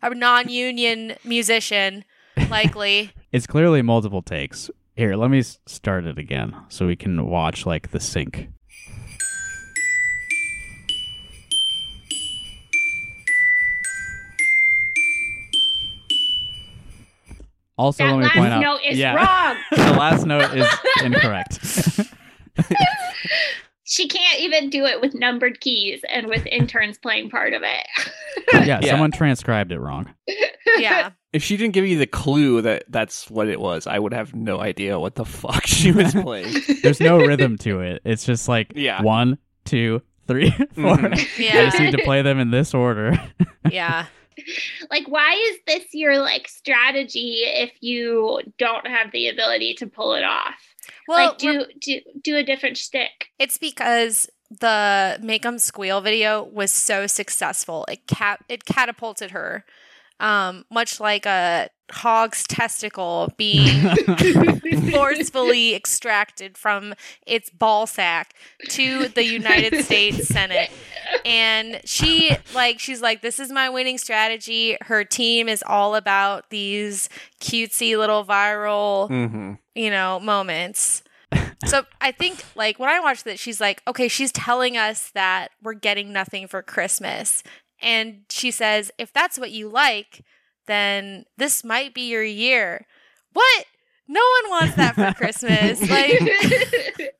a 0.02 0.14
non 0.14 0.50
union 0.50 1.14
musician, 1.24 2.04
likely. 2.50 3.10
It's 3.32 3.46
clearly 3.46 3.80
multiple 3.80 4.20
takes. 4.20 4.70
Here, 4.94 5.16
let 5.16 5.30
me 5.30 5.42
start 5.42 6.04
it 6.04 6.18
again 6.18 6.54
so 6.68 6.86
we 6.86 6.96
can 6.96 7.26
watch 7.26 7.64
like 7.64 7.92
the 7.92 8.00
sync. 8.00 8.48
Also, 17.78 18.04
that 18.04 18.10
let 18.10 18.16
me 18.18 18.24
last 18.24 18.34
point 18.34 18.52
out. 18.52 18.60
note 18.60 18.80
is 18.84 18.98
yeah, 18.98 19.14
wrong. 19.14 19.56
the 19.70 19.98
last 19.98 20.26
note 20.26 20.52
is 20.54 20.66
incorrect. 21.04 21.60
she 23.84 24.06
can't 24.08 24.40
even 24.40 24.68
do 24.68 24.84
it 24.84 25.00
with 25.00 25.14
numbered 25.14 25.60
keys 25.60 26.00
and 26.10 26.26
with 26.26 26.44
interns 26.46 26.98
playing 26.98 27.30
part 27.30 27.54
of 27.54 27.62
it. 27.62 27.86
yeah, 28.52 28.80
Yeah. 28.82 28.90
someone 28.90 29.10
transcribed 29.12 29.72
it 29.72 29.80
wrong. 29.80 30.12
Yeah. 30.76 31.10
If 31.32 31.42
she 31.42 31.56
didn't 31.56 31.72
give 31.74 31.86
you 31.86 31.98
the 31.98 32.06
clue 32.06 32.60
that 32.62 32.84
that's 32.88 33.30
what 33.30 33.48
it 33.48 33.60
was, 33.60 33.86
I 33.86 33.98
would 33.98 34.12
have 34.12 34.34
no 34.34 34.60
idea 34.60 34.98
what 34.98 35.14
the 35.14 35.24
fuck 35.24 35.66
she 35.66 35.92
was 35.92 36.12
playing. 36.14 36.54
There's 36.82 37.00
no 37.00 37.18
rhythm 37.18 37.56
to 37.58 37.80
it. 37.80 38.02
It's 38.04 38.24
just 38.24 38.48
like 38.48 38.72
Yeah. 38.74 39.02
one, 39.02 39.38
two, 39.64 40.02
three, 40.26 40.50
four. 40.50 40.96
Mhm. 40.96 41.14
I 41.18 41.42
Yeah. 41.42 41.64
just 41.70 41.80
need 41.80 41.92
to 41.92 42.02
play 42.04 42.22
them 42.22 42.38
in 42.38 42.50
this 42.50 42.74
order. 42.74 43.18
Yeah. 43.70 44.06
like 44.90 45.06
why 45.08 45.34
is 45.50 45.58
this 45.66 45.86
your 45.92 46.18
like 46.18 46.48
strategy 46.48 47.42
if 47.44 47.72
you 47.80 48.40
don't 48.58 48.86
have 48.86 49.12
the 49.12 49.28
ability 49.28 49.74
to 49.74 49.86
pull 49.86 50.14
it 50.14 50.24
off? 50.24 50.54
Well, 51.06 51.28
like 51.28 51.38
do 51.38 51.66
do 51.80 52.00
do 52.22 52.36
a 52.36 52.42
different 52.42 52.76
stick 52.78 53.28
It's 53.38 53.58
because 53.58 54.28
the 54.50 55.18
Make 55.22 55.44
'em 55.44 55.58
Squeal 55.58 56.00
video 56.00 56.42
was 56.42 56.70
so 56.70 57.06
successful. 57.06 57.84
It 57.88 58.06
cap 58.06 58.44
it 58.48 58.64
catapulted 58.64 59.32
her. 59.32 59.64
Um, 60.20 60.64
much 60.70 60.98
like 61.00 61.26
a 61.26 61.68
hog's 61.90 62.46
testicle 62.46 63.32
being 63.36 63.82
forcefully 64.90 65.74
extracted 65.74 66.58
from 66.58 66.94
its 67.26 67.50
ball 67.50 67.86
sack 67.86 68.34
to 68.68 69.08
the 69.08 69.24
United 69.24 69.76
States 69.84 70.26
Senate. 70.28 70.70
And 71.24 71.80
she 71.84 72.36
like 72.54 72.78
she's 72.78 73.00
like 73.00 73.22
this 73.22 73.38
is 73.40 73.50
my 73.50 73.68
winning 73.70 73.98
strategy. 73.98 74.76
Her 74.82 75.04
team 75.04 75.48
is 75.48 75.62
all 75.66 75.94
about 75.94 76.50
these 76.50 77.08
cutesy 77.40 77.96
little 77.96 78.24
viral 78.24 79.08
hmm 79.08 79.54
you 79.74 79.90
know, 79.90 80.18
moments. 80.18 81.04
so 81.66 81.84
I 82.00 82.10
think 82.10 82.42
like 82.56 82.78
when 82.80 82.88
I 82.88 82.98
watched 82.98 83.24
that, 83.24 83.38
she's 83.38 83.60
like, 83.60 83.80
okay, 83.86 84.08
she's 84.08 84.32
telling 84.32 84.76
us 84.76 85.10
that 85.10 85.52
we're 85.62 85.74
getting 85.74 86.12
nothing 86.12 86.48
for 86.48 86.62
Christmas. 86.62 87.44
And 87.82 88.22
she 88.28 88.50
says, 88.50 88.90
if 88.98 89.12
that's 89.12 89.38
what 89.38 89.50
you 89.50 89.68
like, 89.68 90.24
then 90.66 91.24
this 91.36 91.62
might 91.64 91.94
be 91.94 92.08
your 92.10 92.24
year. 92.24 92.86
What? 93.32 93.64
No 94.08 94.20
one 94.42 94.50
wants 94.50 94.74
that 94.76 94.94
for 94.94 95.10
Christmas. 95.16 95.88
Like 95.88 96.20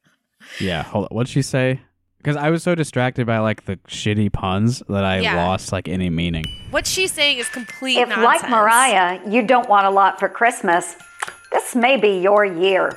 yeah, 0.58 0.82
hold 0.82 1.04
on. 1.10 1.16
What'd 1.16 1.30
she 1.30 1.42
say? 1.42 1.80
Because 2.18 2.36
I 2.36 2.50
was 2.50 2.62
so 2.62 2.74
distracted 2.74 3.26
by 3.26 3.38
like 3.38 3.64
the 3.66 3.76
shitty 3.88 4.32
puns 4.32 4.82
that 4.88 5.04
I 5.04 5.20
Yeah. 5.20 5.36
lost 5.36 5.70
like 5.72 5.88
any 5.88 6.10
meaning. 6.10 6.44
what 6.70 6.86
she's 6.86 7.12
saying 7.12 7.38
is 7.38 7.48
complete 7.48 7.96
If, 7.98 8.08
nonsense. 8.08 8.42
like 8.42 8.50
Mariah, 8.50 9.20
you 9.30 9.46
don't 9.46 9.68
want 9.68 9.86
a 9.86 9.90
lot 9.90 10.18
for 10.18 10.28
Christmas, 10.28 10.96
this 11.52 11.74
may 11.76 11.96
be 11.96 12.18
your 12.20 12.44
year. 12.44 12.92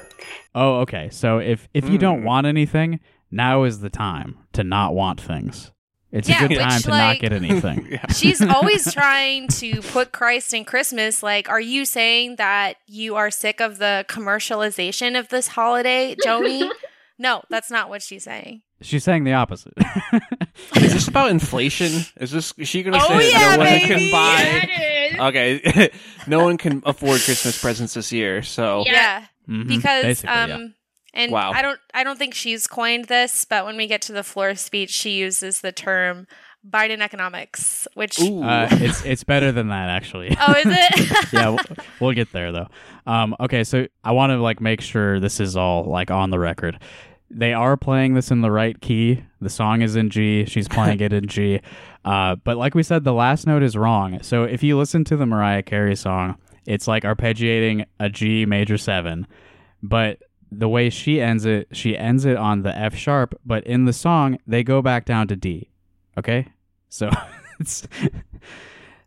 Oh, 0.55 0.79
okay. 0.79 1.09
So 1.11 1.37
if 1.39 1.69
if 1.73 1.85
you 1.85 1.91
Hmm. 1.91 1.97
don't 1.97 2.23
want 2.23 2.47
anything, 2.47 2.99
now 3.29 3.63
is 3.63 3.79
the 3.79 3.89
time 3.89 4.37
to 4.53 4.63
not 4.63 4.93
want 4.93 5.21
things. 5.21 5.71
It's 6.11 6.27
Yeah, 6.27 6.43
a 6.43 6.47
good 6.47 6.57
which, 6.57 6.59
time 6.67 6.81
to 6.81 6.89
like- 6.89 6.99
not 6.99 7.19
get 7.21 7.33
anything. 7.33 7.87
Yeah. 7.91 8.07
She's 8.11 8.41
always 8.55 8.91
trying 8.93 9.47
to 9.49 9.81
put 9.81 10.11
Christ 10.11 10.53
in 10.53 10.65
Christmas. 10.65 11.23
Like, 11.23 11.49
are 11.49 11.59
you 11.61 11.85
saying 11.85 12.35
that 12.37 12.75
you 12.87 13.15
are 13.15 13.31
sick 13.31 13.61
of 13.61 13.77
the 13.77 14.05
commercialization 14.09 15.17
of 15.17 15.29
this 15.29 15.47
holiday, 15.47 16.15
Joni? 16.25 16.69
no, 17.17 17.43
that's 17.49 17.71
not 17.71 17.89
what 17.89 18.01
she's 18.01 18.23
saying. 18.23 18.61
She's 18.81 19.03
saying 19.03 19.23
the 19.25 19.33
opposite. 19.33 19.73
Is 20.77 20.93
this 20.93 21.07
about 21.07 21.29
inflation? 21.29 22.01
Is 22.19 22.31
this 22.31 22.51
is 22.57 22.67
she 22.67 22.81
going 22.83 22.93
to 22.93 22.99
Oh, 23.03 23.19
say 23.19 23.31
yeah, 23.31 23.55
that 23.55 23.59
no 23.59 23.65
one 23.65 23.79
can 23.81 24.11
buy? 24.11 24.41
it 24.63 25.13
is. 25.13 25.19
Okay, 25.19 25.91
no 26.27 26.43
one 26.43 26.57
can 26.57 26.81
afford 26.85 27.21
Christmas 27.21 27.61
presents 27.61 27.93
this 27.93 28.11
year. 28.11 28.41
So 28.41 28.83
Yeah. 28.87 28.91
Yeah, 28.91 29.25
Mhm, 29.55 29.67
because 29.67 30.03
basically, 30.03 30.35
um, 30.35 30.49
yeah. 30.49 30.67
And 31.13 31.31
Wow. 31.31 31.51
I 31.51 31.61
don't, 31.61 31.79
I 31.93 32.03
don't 32.03 32.17
think 32.17 32.33
she's 32.33 32.67
coined 32.67 33.05
this, 33.05 33.45
but 33.45 33.65
when 33.65 33.77
we 33.77 33.87
get 33.87 34.01
to 34.03 34.11
the 34.13 34.23
floor 34.23 34.55
speech, 34.55 34.89
she 34.91 35.11
uses 35.11 35.61
the 35.61 35.71
term 35.71 36.27
Biden 36.69 37.01
economics, 37.01 37.87
which 37.95 38.19
Uh, 38.19 38.67
it's 38.71 39.03
it's 39.03 39.23
better 39.23 39.51
than 39.51 39.69
that 39.69 39.89
actually. 39.89 40.35
oh, 40.39 40.51
is 40.53 40.65
it? 40.67 41.27
yeah, 41.33 41.49
we'll, 41.49 41.59
we'll 41.99 42.11
get 42.13 42.31
there 42.31 42.51
though. 42.51 42.67
Um, 43.07 43.35
okay, 43.39 43.63
so 43.63 43.87
I 44.03 44.11
want 44.11 44.29
to 44.31 44.37
like 44.37 44.61
make 44.61 44.79
sure 44.81 45.19
this 45.19 45.39
is 45.39 45.57
all 45.57 45.85
like 45.85 46.11
on 46.11 46.29
the 46.29 46.37
record. 46.39 46.79
They 47.33 47.53
are 47.53 47.77
playing 47.77 48.13
this 48.13 48.29
in 48.29 48.41
the 48.41 48.51
right 48.51 48.79
key. 48.81 49.23
The 49.39 49.49
song 49.49 49.81
is 49.81 49.95
in 49.95 50.09
G. 50.09 50.45
She's 50.45 50.67
playing 50.67 50.99
it 50.99 51.13
in 51.13 51.27
G. 51.27 51.61
Uh, 52.05 52.35
but 52.35 52.57
like 52.57 52.75
we 52.75 52.83
said, 52.83 53.05
the 53.05 53.13
last 53.13 53.47
note 53.47 53.63
is 53.63 53.77
wrong. 53.77 54.21
So 54.21 54.43
if 54.43 54.61
you 54.63 54.77
listen 54.77 55.03
to 55.05 55.15
the 55.15 55.25
Mariah 55.25 55.63
Carey 55.63 55.95
song, 55.95 56.37
it's 56.67 56.87
like 56.89 57.03
arpeggiating 57.03 57.85
a 58.01 58.09
G 58.09 58.45
major 58.45 58.77
seven. 58.77 59.27
But 59.81 60.21
the 60.51 60.67
way 60.69 60.89
she 60.89 61.21
ends 61.21 61.45
it, 61.45 61.67
she 61.71 61.97
ends 61.97 62.25
it 62.25 62.37
on 62.37 62.63
the 62.63 62.77
F 62.77 62.95
sharp. 62.95 63.39
But 63.45 63.65
in 63.65 63.85
the 63.85 63.93
song, 63.93 64.37
they 64.45 64.63
go 64.63 64.81
back 64.81 65.05
down 65.05 65.27
to 65.29 65.35
D. 65.35 65.69
Okay, 66.17 66.47
so 66.89 67.09
it's 67.59 67.87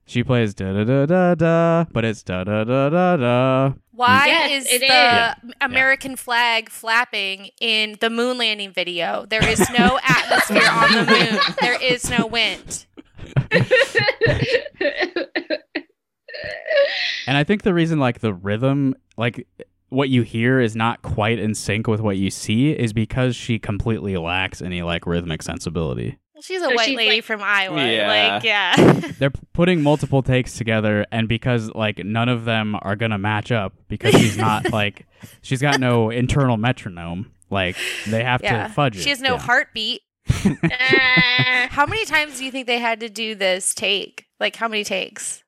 she 0.07 0.23
plays 0.25 0.55
da 0.55 0.73
da 0.73 0.85
da 0.85 1.07
da 1.07 1.35
da, 1.35 1.85
but 1.93 2.05
it's 2.05 2.23
da 2.23 2.45
da 2.45 2.65
da 2.65 2.89
da 2.89 3.17
da. 3.17 3.73
Why 3.93 4.27
Yes, 4.27 4.65
is 4.65 4.73
it 4.73 4.79
the 4.81 4.85
is. 4.87 4.91
Yeah. 4.91 5.35
American 5.61 6.17
flag 6.17 6.69
flapping 6.69 7.51
in 7.61 7.97
the 8.01 8.11
moon 8.11 8.39
landing 8.39 8.73
video? 8.73 9.25
There 9.29 9.47
is 9.49 9.61
no 9.71 10.01
atmosphere 10.09 10.69
on 10.69 10.93
the 10.93 11.13
moon. 11.13 11.41
There 11.61 11.81
is 11.83 12.11
no 12.11 12.27
wind. 12.27 12.87
And 17.27 17.37
I 17.37 17.45
think 17.45 17.63
the 17.63 17.73
reason 17.73 17.99
like 17.99 18.21
the 18.21 18.35
rhythm, 18.35 18.95
like 19.17 19.47
what 19.95 20.09
you 20.11 20.23
hear 20.23 20.61
is 20.61 20.75
not 20.77 21.03
quite 21.03 21.39
in 21.39 21.55
sync 21.55 21.87
with 21.87 22.01
what 22.01 22.17
you 22.17 22.31
see 22.31 22.71
is 22.73 22.93
because 22.93 23.35
she 23.37 23.59
completely 23.59 24.17
lacks 24.17 24.61
any 24.61 24.83
like 24.83 25.07
rhythmic 25.07 25.43
sensibility. 25.43 26.19
Well, 26.35 26.43
she's 26.43 26.61
a 26.61 26.65
So 26.65 26.75
white 26.75 26.87
she's, 26.87 26.97
lady 26.97 27.17
like- 27.17 27.25
from 27.25 27.41
Iowa. 27.43 27.87
Yeah. 27.87 28.33
Like, 28.35 28.45
yeah. 28.45 28.77
They're 29.19 29.33
putting 29.53 29.83
multiple 29.83 30.23
takes 30.23 30.59
together 30.59 31.07
and 31.13 31.29
because 31.29 31.71
like 31.75 32.05
none 32.05 32.29
of 32.29 32.45
them 32.45 32.77
are 32.83 32.97
going 32.97 33.13
to 33.13 33.19
match 33.19 33.53
up 33.53 33.73
because 33.89 34.15
she's 34.15 34.37
not 34.37 34.73
like 34.73 35.07
she's 35.43 35.63
got 35.63 35.79
no 35.79 36.11
internal 36.11 36.57
metronome, 36.57 37.31
like 37.51 37.77
they 38.09 38.25
have 38.25 38.43
yeah. 38.43 38.67
to 38.67 38.73
fudge 38.75 38.97
it. 38.97 39.03
She 39.03 39.11
has 39.11 39.21
no 39.21 39.35
Yeah. 39.35 39.41
heartbeat. 39.41 40.03
How 41.71 41.87
many 41.87 42.05
times 42.05 42.39
do 42.39 42.45
you 42.45 42.51
think 42.51 42.67
they 42.67 42.79
had 42.79 43.01
to 43.01 43.09
do 43.09 43.35
this 43.35 43.75
take? 43.75 44.27
Like, 44.41 44.57
how 44.57 44.69
many 44.69 44.85
takes? 44.85 45.43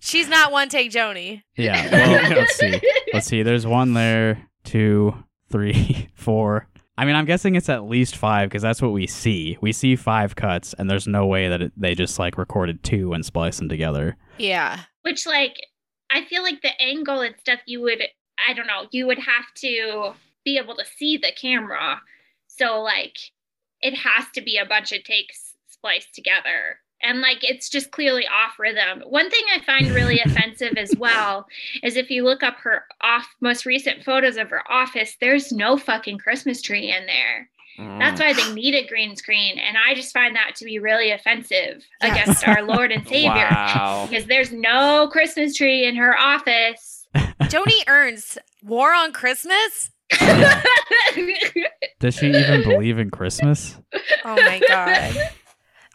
She's 0.00 0.28
not 0.28 0.52
one 0.52 0.68
take 0.68 0.90
Joni. 0.90 1.42
Yeah. 1.56 1.88
Well, 2.30 2.38
let's 2.38 2.56
see. 2.56 2.80
Let's 3.12 3.26
see. 3.26 3.42
There's 3.42 3.66
one 3.66 3.94
there, 3.94 4.46
two, 4.64 5.14
three, 5.50 6.08
four. 6.14 6.68
I 6.96 7.04
mean, 7.04 7.14
I'm 7.14 7.26
guessing 7.26 7.54
it's 7.54 7.68
at 7.68 7.84
least 7.84 8.16
five 8.16 8.48
because 8.48 8.62
that's 8.62 8.82
what 8.82 8.92
we 8.92 9.06
see. 9.06 9.56
We 9.60 9.72
see 9.72 9.94
five 9.94 10.34
cuts, 10.34 10.74
and 10.78 10.90
there's 10.90 11.06
no 11.06 11.26
way 11.26 11.48
that 11.48 11.62
it, 11.62 11.72
they 11.76 11.94
just 11.94 12.18
like 12.18 12.36
recorded 12.38 12.82
two 12.82 13.12
and 13.12 13.24
spliced 13.24 13.58
them 13.58 13.68
together. 13.68 14.16
Yeah. 14.36 14.80
Which, 15.02 15.26
like, 15.26 15.54
I 16.10 16.24
feel 16.24 16.42
like 16.42 16.60
the 16.62 16.80
angle 16.80 17.20
and 17.20 17.36
stuff 17.38 17.60
you 17.66 17.80
would, 17.82 18.02
I 18.48 18.52
don't 18.52 18.66
know, 18.66 18.86
you 18.90 19.06
would 19.06 19.18
have 19.18 19.46
to 19.58 20.12
be 20.44 20.58
able 20.58 20.74
to 20.76 20.84
see 20.84 21.16
the 21.16 21.32
camera. 21.40 22.00
So, 22.48 22.80
like, 22.80 23.16
it 23.80 23.94
has 23.94 24.24
to 24.34 24.40
be 24.40 24.58
a 24.58 24.66
bunch 24.66 24.92
of 24.92 25.04
takes 25.04 25.54
spliced 25.68 26.14
together. 26.14 26.80
And, 27.02 27.20
like, 27.20 27.38
it's 27.42 27.68
just 27.68 27.90
clearly 27.90 28.26
off 28.26 28.58
rhythm. 28.58 29.02
One 29.06 29.30
thing 29.30 29.42
I 29.54 29.60
find 29.60 29.88
really 29.90 30.20
offensive 30.24 30.76
as 30.76 30.94
well 30.96 31.46
is 31.82 31.96
if 31.96 32.10
you 32.10 32.24
look 32.24 32.42
up 32.42 32.56
her 32.58 32.84
off 33.00 33.26
most 33.40 33.64
recent 33.66 34.02
photos 34.04 34.36
of 34.36 34.50
her 34.50 34.62
office, 34.70 35.16
there's 35.20 35.52
no 35.52 35.76
fucking 35.76 36.18
Christmas 36.18 36.60
tree 36.60 36.90
in 36.92 37.06
there. 37.06 37.48
Mm. 37.78 38.00
That's 38.00 38.20
why 38.20 38.32
they 38.32 38.52
need 38.54 38.74
a 38.74 38.86
green 38.88 39.14
screen. 39.14 39.56
And 39.60 39.76
I 39.78 39.94
just 39.94 40.12
find 40.12 40.34
that 40.34 40.56
to 40.56 40.64
be 40.64 40.80
really 40.80 41.12
offensive 41.12 41.84
Yes. 42.02 42.12
against 42.12 42.48
our 42.48 42.62
Lord 42.66 42.90
and 42.90 43.06
Savior 43.06 43.30
Wow. 43.30 44.08
because 44.10 44.26
there's 44.26 44.50
no 44.50 45.08
Christmas 45.12 45.54
tree 45.56 45.86
in 45.86 45.94
her 45.94 46.18
office. 46.18 47.06
Joni 47.42 47.84
Ernst, 47.86 48.38
War 48.64 48.92
on 48.92 49.12
Christmas? 49.12 49.90
Does 52.00 52.14
she 52.16 52.28
even 52.30 52.62
believe 52.62 52.98
in 52.98 53.10
Christmas? 53.10 53.76
Oh 54.24 54.34
my 54.36 54.60
God. 54.68 55.14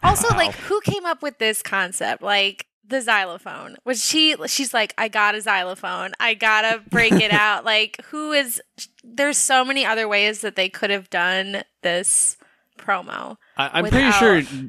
Also, 0.04 0.28
Wow. 0.32 0.38
like, 0.38 0.56
who 0.56 0.80
came 0.82 1.06
up 1.06 1.22
with 1.22 1.38
this 1.39 1.62
concept? 1.62 2.22
Like, 2.22 2.68
the 2.86 3.01
xylophone. 3.01 3.78
Was 3.86 4.04
she, 4.04 4.36
she's 4.47 4.74
like, 4.74 4.93
I 4.97 5.08
got 5.08 5.36
a 5.36 5.41
xylophone. 5.41 6.12
I 6.20 6.34
gotta 6.34 6.82
break 6.89 7.14
it 7.14 7.32
out. 7.32 7.64
Like, 7.66 8.01
who 8.06 8.34
is, 8.34 8.62
there's 9.04 9.38
so 9.38 9.64
many 9.64 9.86
other 9.86 10.08
ways 10.08 10.41
that 10.41 10.56
they 10.58 10.68
could 10.70 10.89
have 10.89 11.10
done 11.10 11.64
this 11.82 12.36
promo. 12.78 13.38
I, 13.56 13.70
I'm 13.80 13.84
without- 13.84 14.14
pretty 14.20 14.45
sure 14.45 14.62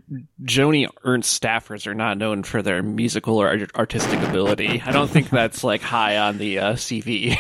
Joni 0.45 0.89
Ernst 1.05 1.43
staffers 1.43 1.87
are 1.89 1.95
not 1.95 2.17
known 2.17 2.45
for 2.45 2.63
their 2.63 2.83
musical 2.83 3.39
or 3.39 3.49
art- 3.49 3.75
artistic 3.77 4.21
ability. 4.21 4.81
I 4.87 4.93
don't 4.93 5.11
think 5.11 5.31
that's 5.31 5.65
like 5.65 5.81
high 5.83 6.17
on 6.19 6.39
the 6.39 6.61
uh, 6.61 6.73
CV. 6.75 7.37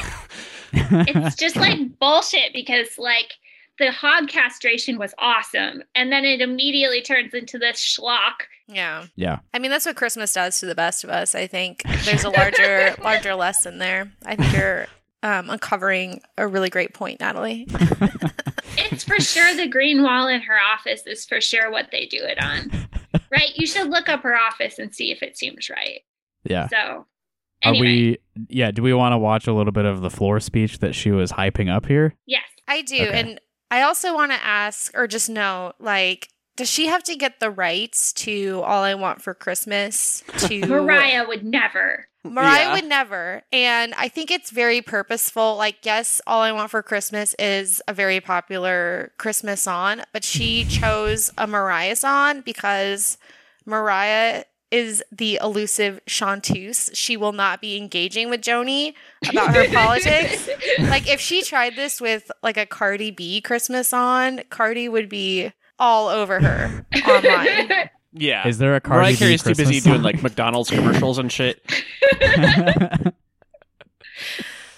it's 0.73 1.37
just 1.37 1.55
like 1.55 1.79
bullshit 2.01 2.53
because 2.53 2.99
like 2.99 3.33
the 3.79 3.91
hog 3.91 4.29
castration 4.29 4.99
was 4.99 5.15
awesome 5.19 5.83
and 5.95 6.13
then 6.13 6.25
it 6.25 6.41
immediately 6.41 7.03
turns 7.03 7.35
into 7.35 7.59
this 7.59 7.77
schlock 7.79 8.35
Yeah. 8.69 9.07
Yeah. 9.17 9.41
I 9.53 9.59
mean, 9.59 9.71
that's 9.71 9.85
what 9.87 9.97
Christmas 9.97 10.33
does 10.33 10.61
to 10.61 10.67
the 10.67 10.75
best 10.75 11.05
of 11.05 11.11
us. 11.11 11.35
I 11.35 11.47
think 11.47 11.83
there's 12.05 12.25
a 12.25 12.31
larger, 12.41 12.95
larger 13.03 13.35
lesson 13.35 13.79
there. 13.79 14.11
I 14.25 14.37
think 14.37 14.53
you're 14.55 14.87
um, 15.23 15.51
uncovering 15.51 16.21
a 16.39 16.47
really 16.47 16.71
great 16.71 16.95
point, 16.95 17.21
Natalie. 17.21 17.67
It's 18.77 19.05
for 19.05 19.21
sure 19.21 19.55
the 19.55 19.69
green 19.69 20.03
wall 20.03 20.27
in 20.29 20.41
her 20.43 20.59
office 20.59 21.03
is 21.07 21.25
for 21.25 21.41
sure 21.41 21.71
what 21.71 21.91
they 21.93 22.07
do 22.07 22.19
it 22.21 22.43
on. 22.43 22.71
Right? 23.31 23.51
You 23.55 23.67
should 23.67 23.89
look 23.89 24.09
up 24.09 24.23
her 24.23 24.37
office 24.37 24.79
and 24.79 24.95
see 24.95 25.11
if 25.13 25.23
it 25.23 25.37
seems 25.39 25.71
right. 25.71 26.01
Yeah. 26.45 26.69
So, 26.69 27.07
Are 27.65 27.73
we? 27.73 28.19
Yeah. 28.49 28.71
Do 28.73 28.83
we 28.83 28.93
want 28.93 29.13
to 29.13 29.19
watch 29.19 29.47
a 29.47 29.53
little 29.53 29.73
bit 29.73 29.85
of 29.85 30.01
the 30.01 30.11
floor 30.11 30.41
speech 30.41 30.79
that 30.81 30.95
she 30.95 31.11
was 31.13 31.33
hyping 31.33 31.73
up 31.75 31.87
here? 31.87 32.15
yes. 32.27 32.43
I 32.67 32.83
do. 32.83 32.97
Okay. 32.97 33.21
And 33.21 33.41
I 33.75 33.83
also 33.83 34.15
want 34.15 34.31
to 34.33 34.39
ask 34.45 34.97
or 34.97 35.07
just 35.09 35.29
know 35.29 35.73
like, 35.81 36.29
does 36.57 36.71
she 36.71 36.87
have 36.87 37.03
to 37.05 37.17
get 37.17 37.41
the 37.41 37.51
rights 37.51 38.13
to 38.13 38.63
All 38.65 38.85
I 38.85 38.95
Want 38.95 39.21
for 39.21 39.35
Christmas 39.35 40.23
to 40.47 40.67
Mariah 40.69 41.27
would 41.27 41.45
never. 41.45 42.07
Mariah 42.23 42.67
Yeah. 42.69 42.73
would 42.75 42.85
never. 42.85 43.43
And 43.53 43.93
I 43.95 44.07
think 44.09 44.31
it's 44.31 44.51
very 44.51 44.81
purposeful. 44.81 45.57
Like, 45.57 45.79
yes, 45.85 46.21
All 46.27 46.41
I 46.41 46.53
Want 46.53 46.71
for 46.71 46.83
Christmas 46.83 47.35
is 47.39 47.83
a 47.89 47.93
very 47.93 48.21
popular 48.21 49.13
Christmas 49.19 49.61
song, 49.63 50.03
but 50.13 50.23
she 50.25 50.65
chose 50.69 51.31
a 51.37 51.47
Mariah 51.49 51.97
song 51.97 52.41
because 52.43 53.19
Mariah 53.67 54.45
is 54.71 55.03
the 55.13 55.39
elusive 55.41 56.01
chanteuse. 56.07 56.91
She 56.95 57.17
will 57.17 57.33
not 57.33 57.61
be 57.61 57.77
engaging 57.77 58.31
with 58.31 58.41
Joni 58.41 58.95
about 59.29 59.55
her 59.55 59.69
politics. 59.69 60.49
Like, 60.79 61.09
if 61.09 61.21
she 61.21 61.43
tried 61.43 61.77
this 61.77 62.01
with 62.01 62.31
like 62.43 62.57
a 62.57 62.67
Cardi 62.67 63.11
B 63.11 63.41
Christmas 63.41 63.93
on, 63.93 64.43
Cardi 64.51 64.89
would 64.89 65.09
be 65.09 65.53
all 65.79 66.09
over 66.09 66.41
her 66.41 66.85
online. 67.07 67.91
Yeah. 68.13 68.47
Is 68.47 68.59
there 68.59 68.75
a 68.75 68.81
Cardi 68.81 68.99
Mariah 68.99 69.13
B 69.13 69.19
Carey's 69.19 69.43
too 69.43 69.51
Christmas 69.51 69.69
busy 69.69 69.81
song? 69.81 69.93
doing 69.93 70.03
like 70.03 70.23
McDonald's 70.23 70.71
commercials 70.71 71.19
and 71.19 71.31
shit. 71.31 71.65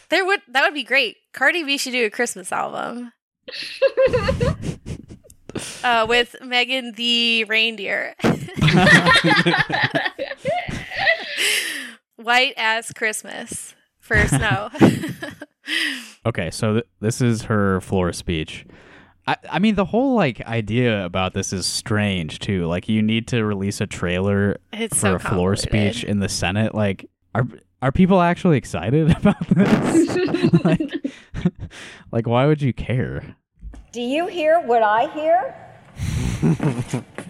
There 0.09 0.25
would 0.25 0.41
that 0.49 0.65
would 0.65 0.75
be 0.75 0.85
great. 0.85 1.17
Cardi 1.33 1.65
B 1.65 1.77
should 1.79 1.93
do 1.93 2.07
a 2.07 2.11
Christmas 2.11 2.53
album. 2.53 3.13
uh, 5.85 6.07
with 6.09 6.37
Megan 6.43 6.93
the 6.93 7.45
reindeer. 7.45 8.15
White 12.17 12.55
as 12.57 12.93
Christmas 12.93 13.75
for 14.01 14.27
snow. 14.29 14.71
Okay, 16.25 16.51
so 16.53 16.75
th- 16.75 16.87
this 17.01 17.21
is 17.21 17.43
her 17.43 17.81
floor 17.81 18.13
speech. 18.13 18.65
I, 19.27 19.37
I 19.51 19.59
mean, 19.59 19.75
the 19.75 19.85
whole 19.85 20.15
like 20.15 20.41
idea 20.43 21.05
about 21.05 21.35
this 21.35 21.53
is 21.53 21.67
strange 21.67 22.39
too. 22.39 22.67
Like, 22.67 22.89
you 22.89 23.03
need 23.03 23.27
to 23.29 23.45
release 23.45 23.81
a 23.81 23.87
trailer 23.87 24.59
it's 24.73 24.95
for 24.95 25.01
so 25.01 25.15
a 25.17 25.19
floor 25.19 25.57
speech 25.57 26.05
in 26.05 26.21
the 26.21 26.29
Senate. 26.29 26.73
Like, 26.73 27.09
are 27.35 27.47
are 27.83 27.91
people 27.91 28.21
actually 28.21 28.59
excited 28.59 29.11
about 29.11 29.49
this? 29.49 30.65
like, 30.65 30.93
like, 32.13 32.27
why 32.29 32.47
would 32.47 32.63
you 32.63 32.73
care? 32.73 33.37
Do 33.97 34.03
you 34.03 34.27
hear 34.27 34.61
what 34.61 34.83
I 34.83 35.07
hear? 35.15 35.55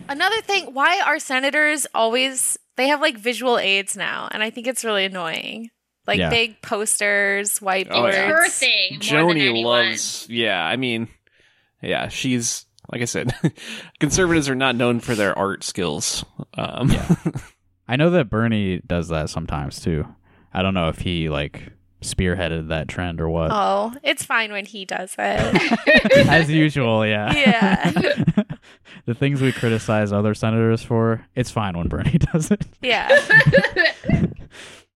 Another 0.09 0.41
thing, 0.43 0.75
why 0.75 1.01
are 1.07 1.21
senators 1.21 1.87
always 1.95 2.59
they 2.75 2.89
have 2.89 3.01
like 3.01 3.17
visual 3.17 3.57
aids 3.57 3.97
now, 3.97 4.27
and 4.33 4.43
I 4.43 4.51
think 4.51 4.67
it's 4.67 4.85
really 4.85 5.05
annoying. 5.05 5.71
Like 6.09 6.19
Yeah. 6.19 6.29
big 6.29 6.61
posters, 6.63 7.61
whiteboards. 7.61 7.87
Oh, 7.93 8.07
yeah. 8.09 8.27
her 8.27 8.49
thing. 8.49 8.95
more 8.95 8.99
Joni 9.01 9.49
anyone. 9.49 9.63
loves. 9.91 10.27
Yeah, 10.29 10.61
I 10.61 10.75
mean, 10.75 11.07
yeah, 11.81 12.09
she's 12.09 12.67
like 12.91 13.01
I 13.01 13.05
said. 13.05 13.33
conservatives 14.01 14.49
are 14.49 14.57
not 14.57 14.75
known 14.75 14.99
for 14.99 15.15
their 15.15 15.39
art 15.39 15.63
skills. 15.63 16.25
Um, 16.59 16.93
I 17.87 17.95
know 17.95 18.11
that 18.11 18.29
Bernie 18.29 18.81
does 18.85 19.07
that 19.11 19.31
sometimes 19.31 19.81
too. 19.81 20.05
I 20.53 20.63
don't 20.63 20.75
know 20.75 20.89
if 20.89 20.99
he 20.99 21.29
like 21.29 21.63
spearheaded 22.03 22.69
that 22.69 22.89
trend 22.89 23.21
or 23.21 23.29
what. 23.29 23.51
Oh, 23.53 23.93
it's 24.03 24.25
fine 24.25 24.53
when 24.53 24.65
he 24.67 24.85
does 24.85 25.15
it. 25.19 26.27
As 26.29 26.51
usual, 26.51 27.07
yeah. 27.07 27.33
Yeah. 27.37 27.91
the 29.07 29.15
things 29.15 29.41
we 29.41 29.53
criticize 29.53 30.13
other 30.13 30.35
senators 30.35 30.83
for, 30.83 31.27
it's 31.35 31.51
fine 31.51 31.77
when 31.77 31.89
Bernie 31.89 32.19
does 32.19 32.51
it. 32.51 32.65
Yeah. 32.83 33.09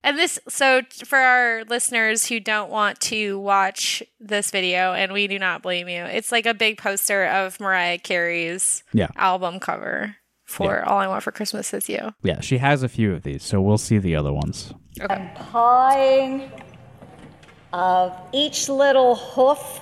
and 0.03 0.19
this, 0.19 0.39
so 0.49 0.83
for 1.05 1.19
our 1.19 1.65
listeners 1.69 2.27
who 2.27 2.41
don't 2.41 2.71
want 2.71 3.01
to 3.01 3.39
watch 3.39 4.03
this 4.19 4.51
video, 4.51 4.93
and 4.93 5.13
we 5.13 5.27
do 5.27 5.39
not 5.39 5.63
blame 5.63 5.89
you, 5.89 6.03
it's 6.05 6.33
like 6.33 6.47
a 6.47 6.55
big 6.55 6.79
poster 6.79 7.27
of 7.27 7.59
Mariah 7.61 7.99
Carey's 7.99 8.83
Yeah. 8.93 9.09
album 9.17 9.61
cover 9.61 10.17
for 10.45 10.85
All 10.85 10.99
I 10.99 11.07
Want 11.07 11.23
for 11.23 11.31
Christmas 11.31 11.73
Is 11.73 11.89
You. 11.89 12.13
Yeah, 12.23 12.41
she 12.41 12.59
has 12.59 12.83
a 12.83 12.89
few 12.89 13.13
of 13.15 13.23
these, 13.23 13.43
so 13.45 13.61
we'll 13.61 13.79
see 13.79 13.99
the 13.99 14.17
other 14.17 14.33
ones. 14.33 14.75
Okay. 15.01 15.31
Pawing 15.37 16.51
of 17.73 18.17
each 18.33 18.69
little 18.69 19.15
hoof 19.15 19.81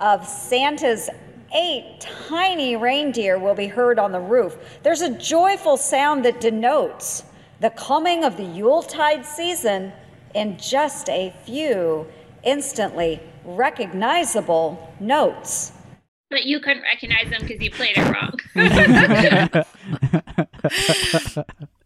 of 0.00 0.26
Santa's 0.26 1.10
eight 1.54 2.00
tiny 2.00 2.76
reindeer 2.76 3.38
will 3.38 3.54
be 3.54 3.66
heard 3.66 3.98
on 3.98 4.12
the 4.12 4.20
roof. 4.20 4.56
There's 4.82 5.00
a 5.00 5.10
joyful 5.10 5.76
sound 5.76 6.24
that 6.24 6.40
denotes 6.40 7.24
the 7.60 7.70
coming 7.70 8.24
of 8.24 8.36
the 8.36 8.44
Yuletide 8.44 9.24
season 9.24 9.92
in 10.34 10.58
just 10.58 11.08
a 11.08 11.34
few 11.44 12.06
instantly 12.44 13.20
recognizable 13.44 14.92
notes. 15.00 15.72
But 16.30 16.44
you 16.44 16.60
couldn't 16.60 16.82
recognize 16.82 17.30
them 17.30 17.40
because 17.40 17.60
you 17.60 17.70
played 17.70 17.96
it 17.96 18.12
wrong. 18.12 18.38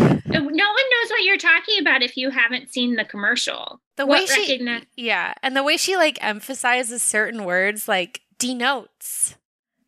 no 0.00 0.40
one 0.40 0.54
knows 0.54 1.10
what 1.10 1.22
you're 1.24 1.36
talking 1.36 1.80
about 1.80 2.02
if 2.02 2.16
you 2.16 2.30
haven't 2.30 2.70
seen 2.72 2.96
the 2.96 3.04
commercial. 3.04 3.80
The 3.96 4.06
What 4.06 4.20
way 4.20 4.26
she, 4.26 4.58
recogni- 4.58 4.86
yeah, 4.96 5.34
and 5.42 5.56
the 5.56 5.62
way 5.62 5.76
she 5.76 5.96
like 5.96 6.18
emphasizes 6.22 7.02
certain 7.02 7.44
words, 7.44 7.86
like 7.88 8.22
denotes 8.38 9.36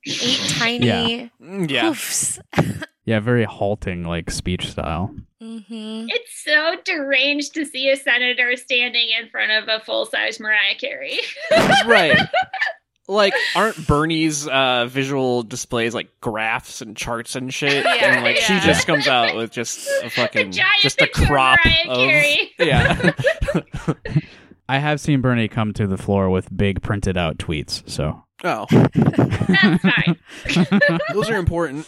eight 0.06 0.40
tiny 0.58 0.86
Yeah. 0.86 1.28
Mm, 1.40 1.70
yeah. 1.70 1.82
hoofs. 1.88 2.38
Yeah, 3.04 3.18
very 3.18 3.42
halting 3.42 4.04
like 4.04 4.30
speech 4.30 4.70
style. 4.70 5.12
hmm 5.40 6.06
It's 6.08 6.44
so 6.44 6.76
deranged 6.84 7.52
to 7.54 7.64
see 7.64 7.90
a 7.90 7.96
senator 7.96 8.54
standing 8.56 9.08
in 9.20 9.28
front 9.28 9.50
of 9.50 9.64
a 9.68 9.84
full 9.84 10.06
size 10.06 10.38
Mariah 10.38 10.76
Carey. 10.78 11.18
right. 11.84 12.16
Like, 13.08 13.34
aren't 13.56 13.86
Bernie's 13.86 14.46
uh, 14.46 14.86
visual 14.86 15.42
displays 15.42 15.94
like 15.94 16.08
graphs 16.20 16.80
and 16.80 16.96
charts 16.96 17.34
and 17.34 17.52
shit? 17.52 17.84
Yeah, 17.92 18.14
and 18.14 18.24
like 18.24 18.36
she 18.36 18.58
just 18.60 18.86
comes 18.86 19.06
out 19.08 19.36
with 19.36 19.50
just 19.50 19.88
a 20.02 20.10
fucking 20.16 20.52
giant 20.52 20.80
just 20.80 21.00
a 21.00 21.04
picture 21.04 21.22
of 21.22 21.28
crop 21.28 21.58
of 21.64 21.96
Carey. 21.96 22.52
yeah. 22.58 23.12
I 24.68 24.78
have 24.78 25.00
seen 25.00 25.20
Bernie 25.20 25.48
come 25.48 25.72
to 25.74 25.86
the 25.86 25.98
floor 25.98 26.30
with 26.30 26.56
big 26.56 26.80
printed 26.82 27.16
out 27.16 27.38
tweets, 27.38 27.88
so 27.88 28.22
oh, 28.44 28.66
That's 28.70 29.82
fine. 29.82 31.00
those 31.12 31.28
are 31.28 31.36
important. 31.36 31.86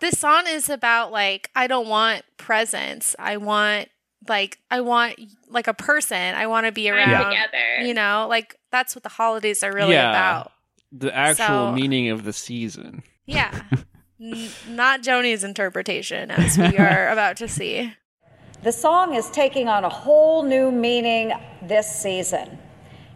This 0.00 0.18
song 0.18 0.44
is 0.48 0.70
about 0.70 1.12
like 1.12 1.50
I 1.54 1.66
don't 1.66 1.88
want 1.88 2.22
presents. 2.36 3.16
I 3.18 3.36
want 3.36 3.88
like 4.26 4.58
I 4.70 4.80
want 4.80 5.18
like 5.48 5.68
a 5.68 5.74
person. 5.74 6.34
I 6.34 6.46
want 6.46 6.66
to 6.66 6.72
be 6.72 6.88
I'm 6.90 6.96
around. 6.96 7.30
together. 7.30 7.86
You 7.86 7.94
know, 7.94 8.26
like 8.28 8.56
that's 8.72 8.94
what 8.96 9.02
the 9.02 9.08
holidays 9.10 9.62
are 9.62 9.72
really 9.72 9.92
Yeah. 9.92 10.10
about. 10.10 10.52
The 10.92 11.14
actual 11.14 11.46
So- 11.46 11.72
meaning 11.72 12.08
of 12.08 12.24
the 12.24 12.32
season. 12.32 13.02
Yeah. 13.26 13.62
N- 14.20 14.48
not 14.70 15.02
Joni's 15.02 15.44
interpretation, 15.44 16.30
as 16.32 16.58
we 16.58 16.76
are 16.78 17.08
about 17.12 17.36
to 17.36 17.46
see. 17.48 17.92
The 18.64 18.72
song 18.72 19.14
is 19.14 19.30
taking 19.30 19.68
on 19.68 19.84
a 19.84 19.88
whole 19.88 20.42
new 20.42 20.72
meaning 20.72 21.32
this 21.62 21.86
season. 21.86 22.58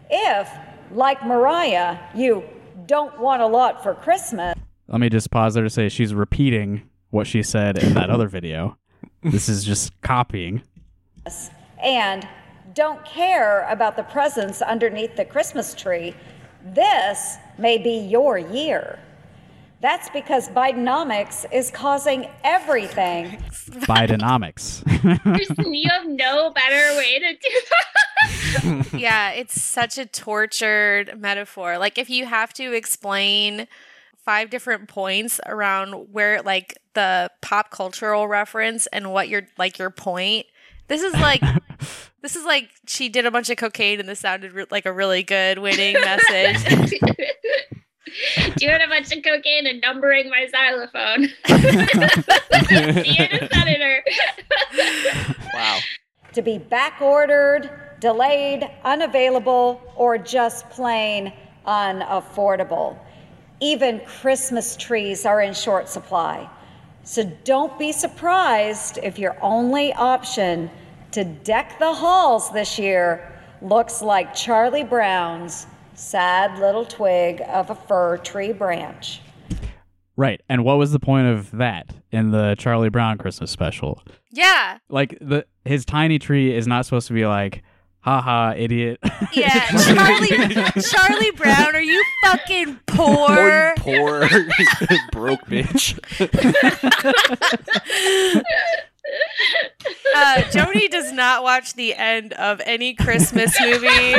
If, 0.09 0.47
like 0.91 1.25
Mariah, 1.25 1.97
you 2.15 2.43
don't 2.85 3.19
want 3.19 3.41
a 3.41 3.47
lot 3.47 3.83
for 3.83 3.93
Christmas, 3.95 4.55
let 4.87 5.01
me 5.01 5.09
just 5.09 5.31
pause 5.31 5.53
there 5.55 5.63
to 5.63 5.69
say 5.69 5.89
she's 5.89 6.13
repeating 6.13 6.87
what 7.09 7.25
she 7.27 7.41
said 7.43 7.77
in 7.81 7.93
that 7.95 8.09
other 8.09 8.27
video. 8.29 8.77
This 9.23 9.49
is 9.49 9.63
just 9.65 9.99
copying. 10.01 10.61
And 11.81 12.27
don't 12.73 13.03
care 13.05 13.67
about 13.69 13.95
the 13.95 14.03
presents 14.03 14.61
underneath 14.61 15.15
the 15.15 15.25
Christmas 15.25 15.73
tree, 15.73 16.15
this 16.63 17.37
may 17.57 17.77
be 17.77 17.97
your 17.97 18.37
year. 18.37 18.99
That's 19.81 20.09
because 20.11 20.47
Bidenomics 20.47 21.45
is 21.51 21.69
causing 21.69 22.29
everything 22.43 23.37
Bidenomics. 23.69 24.83
You 25.73 25.89
have 25.89 26.07
no 26.07 26.51
better 26.51 26.97
way 26.97 27.19
to 27.19 27.33
do 27.33 27.61
that. 27.69 27.79
Yeah, 28.99 29.31
it's 29.31 29.61
such 29.61 29.97
a 29.97 30.05
tortured 30.05 31.19
metaphor. 31.19 31.77
Like 31.77 31.97
if 31.97 32.09
you 32.09 32.25
have 32.25 32.53
to 32.53 32.73
explain 32.73 33.67
five 34.23 34.49
different 34.49 34.87
points 34.87 35.41
around 35.45 36.13
where 36.13 36.41
like 36.41 36.77
the 36.93 37.29
pop 37.41 37.71
cultural 37.71 38.27
reference 38.27 38.87
and 38.87 39.11
what 39.11 39.27
your 39.27 39.43
like 39.57 39.77
your 39.79 39.89
point. 39.89 40.45
This 40.87 41.01
is 41.01 41.13
like 41.13 41.41
this 42.21 42.35
is 42.35 42.45
like 42.45 42.69
she 42.87 43.09
did 43.09 43.25
a 43.25 43.31
bunch 43.31 43.49
of 43.49 43.57
cocaine 43.57 43.99
and 43.99 44.07
this 44.07 44.19
sounded 44.19 44.53
re- 44.53 44.65
like 44.71 44.85
a 44.85 44.93
really 44.93 45.23
good 45.23 45.59
winning 45.59 45.93
message. 46.01 46.99
doing 48.57 48.81
a 48.81 48.87
bunch 48.87 49.11
of 49.15 49.23
cocaine 49.23 49.65
and 49.65 49.81
numbering 49.81 50.29
my 50.29 50.47
xylophone. 50.51 51.29
Being 53.03 53.29
a 53.33 53.49
senator. 53.51 54.03
Wow. 55.53 55.79
to 56.33 56.41
be 56.41 56.57
back 56.57 57.01
ordered, 57.01 57.69
delayed, 57.99 58.69
unavailable, 58.83 59.81
or 59.95 60.17
just 60.17 60.69
plain 60.69 61.33
unaffordable. 61.65 62.97
Even 63.59 64.01
Christmas 64.01 64.75
trees 64.75 65.25
are 65.25 65.41
in 65.41 65.53
short 65.53 65.87
supply. 65.87 66.49
So 67.03 67.23
don't 67.43 67.77
be 67.77 67.91
surprised 67.91 68.97
if 69.03 69.19
your 69.19 69.35
only 69.41 69.91
option 69.93 70.69
to 71.11 71.25
deck 71.25 71.77
the 71.77 71.93
halls 71.93 72.51
this 72.51 72.79
year 72.79 73.29
looks 73.61 74.01
like 74.01 74.33
Charlie 74.33 74.85
Brown's 74.85 75.67
sad 75.95 76.57
little 76.59 76.85
twig 76.85 77.41
of 77.41 77.69
a 77.69 77.75
fir 77.75 78.17
tree 78.17 78.53
branch. 78.53 79.21
Right. 80.15 80.41
And 80.47 80.63
what 80.63 80.77
was 80.77 80.91
the 80.91 80.99
point 80.99 81.27
of 81.27 81.51
that 81.51 81.93
in 82.11 82.31
the 82.31 82.55
Charlie 82.57 82.89
Brown 82.89 83.17
Christmas 83.17 83.51
special? 83.51 84.01
Yeah. 84.31 84.77
Like 84.89 85.17
the 85.19 85.45
his 85.65 85.85
tiny 85.85 86.19
tree 86.19 86.55
is 86.55 86.67
not 86.67 86.85
supposed 86.85 87.07
to 87.07 87.13
be 87.13 87.25
like, 87.25 87.63
haha, 88.03 88.53
idiot. 88.55 88.99
Yeah. 89.33 89.65
Charlie 89.71 90.81
Charlie 90.81 91.31
Brown, 91.31 91.75
are 91.75 91.81
you 91.81 92.03
fucking 92.23 92.79
poor? 92.85 93.73
Poor, 93.77 94.29
broke 95.11 95.41
bitch. 95.47 95.97
Uh, 100.15 100.35
Joni 100.51 100.89
does 100.89 101.11
not 101.11 101.43
watch 101.43 101.73
the 101.73 101.93
end 101.93 102.31
of 102.33 102.61
any 102.65 102.93
Christmas 102.93 103.53
movie. 103.59 104.15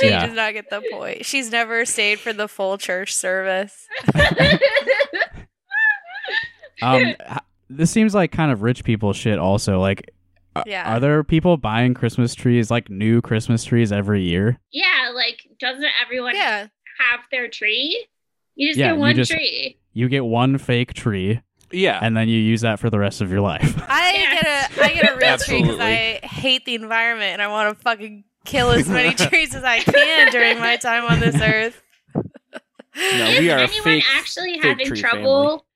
She 0.00 0.08
Yeah. 0.08 0.26
does 0.26 0.34
not 0.34 0.54
get 0.54 0.70
the 0.70 0.82
point. 0.90 1.26
She's 1.26 1.50
never 1.50 1.84
stayed 1.84 2.20
for 2.20 2.32
the 2.32 2.48
full 2.48 2.78
church 2.78 3.14
service. 3.14 3.86
um 6.80 7.14
this 7.68 7.90
seems 7.90 8.14
like 8.14 8.32
kind 8.32 8.50
of 8.50 8.62
rich 8.62 8.82
people 8.84 9.12
shit 9.12 9.38
also. 9.38 9.78
Like 9.80 10.00
a- 10.00 10.04
Yeah. 10.66 10.94
are 10.96 11.00
there 11.00 11.22
people 11.24 11.56
buying 11.56 11.94
Christmas 11.94 12.34
trees 12.34 12.70
like 12.70 12.90
new 12.90 13.20
Christmas 13.20 13.62
trees 13.64 13.92
every 13.92 14.22
year? 14.22 14.58
Yeah, 14.72 15.12
like 15.14 15.46
doesn't 15.60 15.86
everyone 16.04 16.34
Yeah. 16.34 16.66
have 16.98 17.20
their 17.30 17.48
tree? 17.48 18.06
You 18.56 18.68
just 18.68 18.78
Yeah, 18.78 18.88
get 18.88 18.94
you 18.94 19.00
one 19.00 19.14
just- 19.16 19.30
tree. 19.30 19.78
You 19.92 20.08
get 20.08 20.24
one 20.24 20.58
fake 20.58 20.94
tree 20.94 21.40
Yeah. 21.70 21.98
and 22.02 22.16
then 22.16 22.28
you 22.28 22.38
use 22.38 22.60
that 22.62 22.78
for 22.80 22.90
the 22.90 22.98
rest 22.98 23.20
of 23.20 23.30
your 23.30 23.40
life. 23.40 23.80
I 23.88 24.12
Yes. 24.14 24.42
get 24.72 24.80
a 24.80 24.84
I 24.84 24.92
get 24.94 25.12
a 25.12 25.16
real 25.16 25.38
tree 25.38 25.62
because 25.62 25.78
I 25.80 26.20
hate 26.26 26.64
the 26.64 26.74
environment 26.74 27.34
and 27.34 27.42
I 27.42 27.48
want 27.48 27.76
to 27.76 27.82
fucking 27.82 28.24
kill 28.44 28.70
as 28.70 28.88
many 28.88 29.14
trees 29.28 29.54
as 29.54 29.62
I 29.64 29.80
can 29.80 30.30
during 30.32 30.58
my 30.58 30.76
time 30.88 31.04
on 31.04 31.20
this 31.20 31.40
earth. 31.40 31.80
no, 32.14 32.22
Is 33.28 33.40
we 33.40 33.50
are 33.50 33.58
anyone 33.58 33.82
fake. 33.84 34.04
actually 34.16 34.54
fake 34.54 34.62
having 34.64 34.86
tree 34.86 35.00
trouble? 35.00 35.66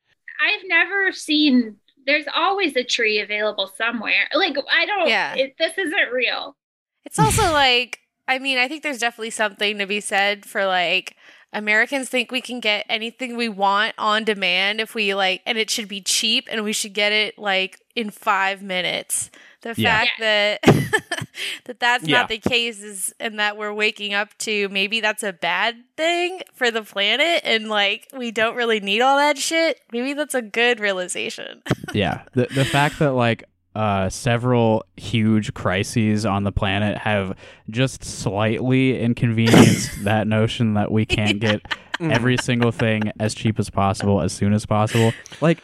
I've 0.45 0.63
never 0.67 1.13
seen. 1.13 1.77
There's 2.07 2.27
always 2.35 2.77
a 2.77 2.85
tree 2.85 3.21
available 3.21 3.71
somewhere. 3.77 4.29
Like 4.35 4.57
I 4.71 4.87
don't. 4.87 5.09
Yeah. 5.09 5.35
It, 5.35 5.55
this 5.59 5.77
isn't 5.79 6.13
real. 6.13 6.57
It's 7.05 7.19
also 7.19 7.53
like, 7.53 7.99
I 8.29 8.39
mean, 8.39 8.59
I 8.59 8.69
think 8.69 8.83
there's 8.83 8.99
definitely 8.99 9.31
something 9.31 9.79
to 9.79 9.87
be 9.87 10.01
said 10.01 10.45
for 10.45 10.65
like 10.67 11.17
Americans 11.53 12.09
think 12.09 12.31
we 12.33 12.41
can 12.41 12.61
get 12.61 12.87
anything 12.89 13.37
we 13.37 13.49
want 13.49 13.95
on 13.99 14.25
demand 14.25 14.81
if 14.81 14.95
we 14.95 15.15
like, 15.15 15.43
and 15.47 15.59
it 15.59 15.69
should 15.71 15.89
be 15.89 16.01
cheap 16.01 16.49
and 16.51 16.65
we 16.65 16.73
should 16.73 16.95
get 16.95 17.13
it 17.13 17.39
like 17.39 17.79
in 17.95 18.11
five 18.11 18.63
minutes. 18.63 19.31
The 19.61 19.75
Yeah. 19.77 19.99
fact 19.99 20.11
that 20.19 20.63
that 21.65 21.79
that's 21.79 22.05
Yeah. 22.05 22.19
not 22.21 22.29
the 22.29 22.39
case 22.39 22.83
is, 22.83 23.15
and 23.21 23.39
that 23.39 23.57
we're 23.57 23.73
waking 23.73 24.15
up 24.15 24.37
to 24.39 24.69
maybe 24.71 25.01
that's 25.01 25.23
a 25.23 25.33
bad 25.33 25.77
thing 25.97 26.41
for 26.55 26.71
the 26.71 26.83
planet, 26.83 27.43
and 27.45 27.69
like 27.69 28.09
we 28.17 28.31
don't 28.31 28.57
really 28.57 28.81
need 28.81 29.01
all 29.03 29.17
that 29.19 29.39
shit. 29.39 29.81
Maybe 29.93 30.15
that's 30.15 30.35
a 30.35 30.43
good 30.43 30.81
realization. 30.81 31.63
yeah. 31.93 32.23
The 32.33 32.47
the 32.47 32.65
fact 32.65 32.99
that 32.99 33.13
like 33.13 33.45
uh 33.75 34.09
several 34.09 34.85
huge 34.97 35.55
crises 35.55 36.27
on 36.27 36.45
the 36.45 36.53
planet 36.53 36.99
have 36.99 37.37
just 37.71 38.05
slightly 38.05 39.01
inconvenienced 39.01 40.05
that 40.05 40.27
notion 40.27 40.75
that 40.75 40.91
we 40.91 41.07
can't 41.07 41.41
get 41.41 41.63
every 42.01 42.37
single 42.37 42.73
thing 42.73 43.13
as 43.21 43.35
cheap 43.35 43.59
as 43.59 43.71
possible 43.71 44.21
as 44.21 44.33
soon 44.33 44.53
as 44.53 44.67
possible. 44.67 45.13
Like 45.41 45.63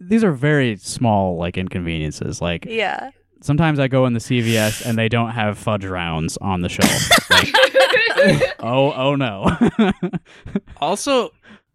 these 0.00 0.24
are 0.24 0.32
very 0.32 0.76
small 0.76 1.36
like 1.36 1.56
inconveniences. 1.56 2.40
Like 2.40 2.64
yeah. 2.66 3.10
sometimes 3.40 3.78
I 3.78 3.88
go 3.88 4.06
in 4.06 4.12
the 4.12 4.20
CVS 4.20 4.84
and 4.84 4.98
they 4.98 5.08
don't 5.08 5.30
have 5.30 5.58
fudge 5.58 5.84
rounds 5.84 6.36
on 6.38 6.60
the 6.60 6.68
shelf. 6.68 6.90
Like, 8.18 8.56
oh 8.58 8.92
oh 8.94 9.14
no. 9.14 9.46
Also, 10.78 11.30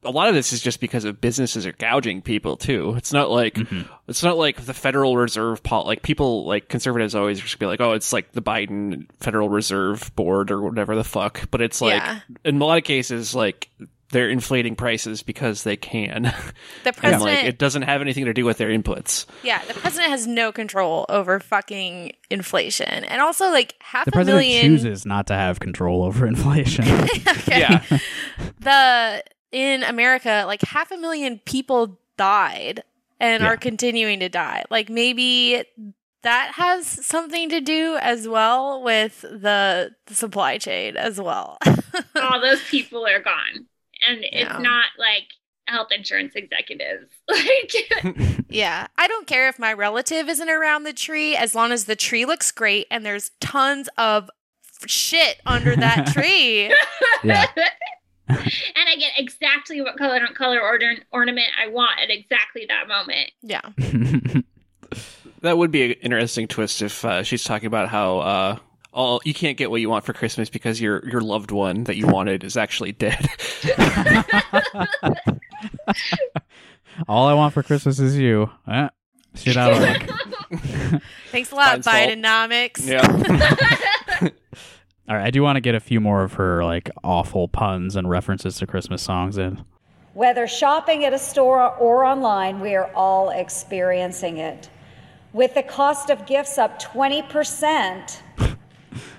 a 0.05 0.11
lot 0.11 0.27
of 0.29 0.35
this 0.35 0.53
is 0.53 0.61
just 0.61 0.79
because 0.79 1.05
of 1.05 1.19
businesses 1.21 1.65
are 1.65 1.71
gouging 1.73 2.21
people 2.21 2.57
too. 2.57 2.93
It's 2.97 3.13
not 3.13 3.29
like 3.31 3.55
Mhm. 3.55 3.87
it's 4.07 4.23
not 4.23 4.37
like 4.37 4.65
the 4.65 4.73
Federal 4.73 5.17
Reserve 5.17 5.61
pol- 5.63 5.85
like 5.85 6.01
people 6.01 6.45
like 6.45 6.67
conservatives 6.69 7.15
always 7.15 7.39
just 7.39 7.59
be 7.59 7.65
like, 7.65 7.81
oh, 7.81 7.93
it's 7.93 8.11
like 8.13 8.31
the 8.33 8.41
Biden 8.41 9.07
Federal 9.19 9.49
Reserve 9.49 10.13
Board 10.15 10.51
or 10.51 10.61
whatever 10.61 10.95
the 10.95 11.03
fuck. 11.03 11.49
But 11.51 11.61
it's 11.61 11.81
like 11.81 12.01
Yeah. 12.01 12.19
in 12.45 12.61
a 12.61 12.65
lot 12.65 12.77
of 12.77 12.83
cases, 12.83 13.33
like 13.35 13.69
they're 14.11 14.29
inflating 14.29 14.75
prices 14.75 15.23
because 15.23 15.63
they 15.63 15.75
can, 15.75 16.31
The 16.83 16.89
and 16.89 16.95
president 16.97 17.21
like 17.23 17.45
it 17.45 17.57
doesn't 17.57 17.81
have 17.81 17.99
anything 17.99 18.25
to 18.25 18.33
do 18.33 18.45
with 18.45 18.59
their 18.59 18.69
inputs. 18.69 19.25
Yeah, 19.41 19.59
the 19.67 19.73
president 19.73 20.11
has 20.11 20.27
no 20.27 20.51
control 20.51 21.07
over 21.09 21.39
fucking 21.39 22.11
inflation. 22.29 23.05
And 23.05 23.21
also 23.23 23.49
like 23.49 23.73
half 23.81 24.05
the 24.05 24.11
a 24.11 24.13
president 24.13 24.37
million 24.45 24.61
chooses 24.65 25.07
not 25.07 25.25
to 25.27 25.33
have 25.33 25.59
control 25.59 26.03
over 26.03 26.27
inflation. 26.27 26.85
Okay. 27.43 27.59
Yeah, 27.59 27.81
The 28.59 29.23
in 29.53 29.83
America, 29.83 30.43
like 30.47 30.61
half 30.63 30.91
a 30.91 30.97
million 30.97 31.39
people 31.45 31.99
died 32.17 32.83
and 33.19 33.43
Yeah. 33.43 33.49
are 33.51 33.57
continuing 33.57 34.19
to 34.19 34.27
die. 34.27 34.63
Like 34.69 34.89
maybe 34.89 35.63
that 36.23 36.53
has 36.55 36.87
something 36.87 37.49
to 37.49 37.61
do 37.61 37.97
as 38.01 38.27
well 38.27 38.81
with 38.81 39.21
the, 39.21 39.91
the 40.07 40.15
supply 40.15 40.57
chain 40.57 40.97
as 40.97 41.21
well. 41.21 41.57
All 42.15 42.41
those 42.41 42.63
people 42.69 43.05
are 43.05 43.19
gone, 43.21 43.67
and 44.07 44.23
it's 44.23 44.51
Yeah. 44.51 44.57
not 44.59 44.85
like 44.97 45.27
health 45.67 45.89
insurance 45.91 46.33
executives. 46.35 47.07
Like 47.29 48.35
yeah. 48.49 48.87
I 48.97 49.07
don't 49.07 49.27
care 49.27 49.47
if 49.47 49.57
my 49.59 49.71
relative 49.73 50.27
isn't 50.29 50.49
around 50.49 50.83
the 50.83 50.93
tree 50.93 51.35
as 51.35 51.55
long 51.55 51.71
as 51.71 51.85
the 51.85 51.95
tree 51.95 52.25
looks 52.25 52.51
great 52.51 52.85
and 52.91 53.05
there's 53.05 53.31
tons 53.39 53.87
of 53.97 54.29
shit 54.85 55.39
under 55.45 55.75
that 55.75 56.07
tree. 56.07 56.73
Yeah. 57.23 57.45
and 58.75 58.89
I 58.89 58.95
get 58.95 59.13
exactly 59.17 59.81
what 59.81 59.97
color 59.97 60.19
color 60.35 60.61
order, 60.61 60.95
ornament 61.11 61.47
I 61.61 61.67
want 61.67 61.99
at 62.01 62.09
exactly 62.09 62.65
that 62.67 62.87
moment. 62.87 63.31
Yeah. 63.41 63.61
that 65.41 65.57
would 65.57 65.71
be 65.71 65.83
an 65.85 65.91
interesting 66.01 66.47
twist 66.47 66.81
if 66.81 67.03
uh, 67.05 67.23
she's 67.23 67.43
talking 67.43 67.67
about 67.67 67.89
how. 67.89 68.19
Uh, 68.19 68.57
all, 68.93 69.21
you 69.25 69.33
can't 69.33 69.57
get 69.57 69.71
what 69.71 69.81
you 69.81 69.89
want 69.89 70.05
for 70.05 70.13
Christmas 70.13 70.51
because 70.51 70.79
your 70.79 71.03
your 71.09 71.21
loved 71.21 71.49
one 71.49 71.85
that 71.85 71.95
you 71.95 72.05
wanted 72.05 72.43
is 72.43 72.55
actually 72.55 72.91
dead. 72.91 73.27
All 77.07 77.27
I 77.27 77.33
want 77.33 77.55
for 77.55 77.63
Christmas 77.63 77.99
is 77.99 78.15
you. 78.15 78.51
Eh, 78.67 78.89
shit 79.33 79.57
out 79.57 79.73
of 79.73 79.79
luck. 79.79 80.03
Thanks 81.31 81.51
a 81.51 81.55
lot, 81.55 81.83
Fine 81.83 81.83
salt. 81.83 81.95
Bidenomics. 82.19 82.87
yeah. 82.87 84.29
All 85.09 85.17
right, 85.17 85.25
I 85.27 85.31
do 85.31 85.43
want 85.43 85.57
to 85.57 85.61
get 85.61 85.75
a 85.75 85.81
few 85.81 85.99
more 85.99 86.23
of 86.23 86.33
her 86.33 86.63
like 86.63 86.89
awful 87.03 87.49
puns 87.49 87.97
and 87.97 88.09
references 88.09 88.57
to 88.57 88.67
Christmas 88.67 89.01
songs 89.01 89.37
in. 89.37 89.63
Whether 90.13 90.47
shopping 90.47 91.03
at 91.03 91.11
a 91.11 91.19
store 91.19 91.75
or 91.75 92.05
online, 92.05 92.61
we 92.61 92.75
are 92.75 92.89
all 92.93 93.29
experiencing 93.31 94.37
it. 94.37 94.69
With 95.33 95.55
the 95.55 95.63
cost 95.63 96.09
of 96.09 96.25
gifts 96.25 96.57
up 96.57 96.81
20% 96.81 98.17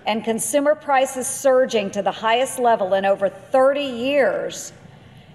and 0.07 0.25
consumer 0.25 0.75
prices 0.75 1.27
surging 1.27 1.91
to 1.91 2.01
the 2.01 2.13
highest 2.13 2.59
level 2.59 2.95
in 2.95 3.05
over 3.05 3.29
30 3.29 3.83
years, 3.83 4.73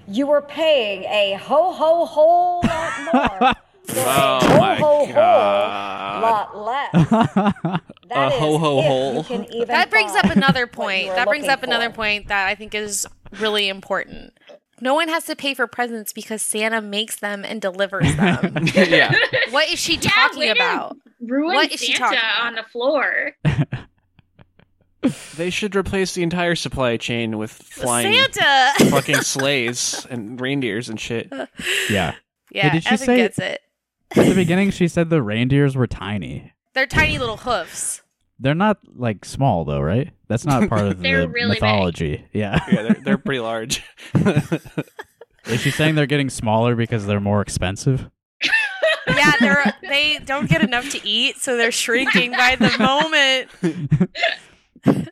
you 0.08 0.32
are 0.32 0.42
paying 0.42 1.04
a 1.04 1.38
ho 1.40 1.72
ho 1.72 2.06
whole 2.06 2.62
lot 2.64 3.40
more 3.40 3.54
Oh 3.98 4.40
a 4.42 4.58
my 4.60 4.76
ho 4.76 5.06
ho 5.06 5.14
God. 5.14 6.22
lot 6.22 6.58
less. 6.58 7.82
That 8.10 8.32
A 8.32 8.34
is 8.34 8.40
ho 8.40 8.58
ho 8.58 8.80
if 8.80 8.86
hole. 8.86 9.16
you 9.18 9.24
can 9.24 9.54
even 9.54 9.68
That 9.68 9.92
brings 9.92 10.14
up 10.14 10.26
another 10.26 10.66
point. 10.66 11.10
That 11.10 11.28
brings 11.28 11.44
looking 11.44 11.52
up 11.54 11.62
another 11.64 11.92
point 11.92 12.28
that 12.30 12.48
I 12.48 12.56
think 12.56 12.74
is 12.74 13.06
really 13.40 13.70
important. 13.70 14.34
No 14.82 14.96
one 14.96 15.10
has 15.10 15.26
to 15.26 15.36
pay 15.36 15.54
for 15.54 15.68
presents 15.68 16.12
because 16.12 16.42
Santa 16.42 16.82
makes 16.82 17.18
them 17.18 17.46
and 17.46 17.62
delivers 17.62 18.16
them. 18.16 18.66
yeah. 18.74 19.14
what 19.52 19.70
is 19.70 19.78
she 19.78 19.98
talking 19.98 20.40
women 20.40 20.58
about? 20.58 20.98
Ruin 21.22 21.54
What 21.54 21.72
is 21.72 21.80
she 21.82 21.94
Santa 21.96 22.00
talking 22.16 22.18
about? 22.20 22.48
on 22.48 22.56
the 22.56 22.64
floor. 22.64 23.36
They 25.38 25.50
should 25.50 25.76
replace 25.76 26.14
the 26.14 26.24
entire 26.24 26.56
supply 26.56 26.98
chain 26.98 27.38
with 27.38 27.52
flying 27.52 28.12
Santa. 28.12 28.90
fucking 28.90 29.22
sleighs 29.22 30.06
and 30.10 30.42
reindeers 30.42 30.90
and 30.90 31.00
shit. 31.00 31.32
Yeah. 31.90 32.16
yeah, 32.52 32.74
did 32.74 32.84
she 32.84 32.90
Evan 32.90 33.06
say- 33.06 33.18
gets 33.18 33.38
it. 33.40 33.62
At 34.16 34.26
the 34.26 34.36
beginning, 34.36 34.72
she 34.72 34.88
said 34.88 35.10
the 35.10 35.22
reindeers 35.22 35.76
were 35.76 35.88
tiny. 35.88 36.54
They're 36.74 36.88
tiny 36.88 37.18
little 37.20 37.38
hoofs. 37.38 38.02
They're 38.40 38.56
not 38.56 38.78
like 38.96 39.26
small 39.26 39.66
though, 39.66 39.82
right? 39.82 40.12
That's 40.28 40.46
not 40.46 40.70
part 40.70 40.86
of 40.88 41.00
They're 41.02 41.22
the 41.22 41.28
really 41.30 41.56
big. 41.56 41.62
mythology. 41.62 42.26
Yeah. 42.34 42.60
Yeah, 42.72 42.82
they're, 42.84 42.98
they're 43.04 43.18
pretty 43.18 43.42
large. 43.42 43.84
Is 45.46 45.62
she 45.62 45.72
saying 45.72 45.96
they're 45.96 46.06
getting 46.06 46.30
smaller 46.30 46.76
because 46.76 47.06
they're 47.06 47.20
more 47.20 47.42
expensive? 47.42 48.10
yeah, 49.08 49.32
they're 49.40 49.74
they 49.82 50.20
don't 50.26 50.48
get 50.50 50.62
enough 50.62 50.90
to 50.92 51.06
eat, 51.08 51.38
so 51.38 51.58
they're 51.58 51.72
shrinking 51.72 52.32
by 52.32 52.56
the 52.56 52.76
moment. 52.80 54.20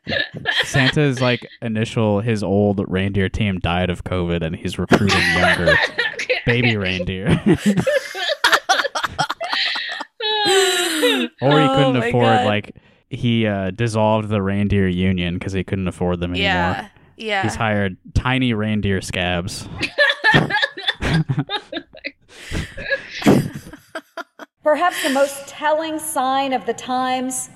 Santa's 0.64 1.20
like 1.20 1.46
initial 1.62 2.22
his 2.22 2.44
old 2.44 2.84
reindeer 2.88 3.28
team 3.30 3.60
died 3.60 3.90
of 3.90 4.04
COVID 4.04 4.42
and 4.42 4.56
he's 4.56 4.80
recruiting 4.80 5.20
younger 5.36 5.76
baby 6.46 6.78
reindeer. 6.78 7.42
or 11.42 11.52
he 11.52 11.68
Oh 11.68 11.76
couldn't 11.76 12.00
my 12.00 12.08
afford 12.08 12.24
God. 12.26 12.46
like 12.46 12.76
he 13.10 13.46
uh, 13.48 13.72
dissolved 13.72 14.30
the 14.30 14.42
reindeer 14.42 14.88
union 14.88 15.36
because 15.36 15.54
he 15.54 15.64
couldn't 15.64 15.88
afford 15.88 16.20
them 16.20 16.32
anymore. 16.32 16.48
Yeah, 16.48 16.90
yeah. 17.18 17.44
He's 17.44 17.56
hired 17.56 17.98
tiny 18.14 18.54
reindeer 18.54 19.02
scabs. 19.02 19.68
Perhaps 24.64 25.02
the 25.04 25.10
most 25.12 25.48
telling 25.48 25.98
sign 26.00 26.52
of 26.54 26.66
the 26.66 26.74
times, 26.74 27.50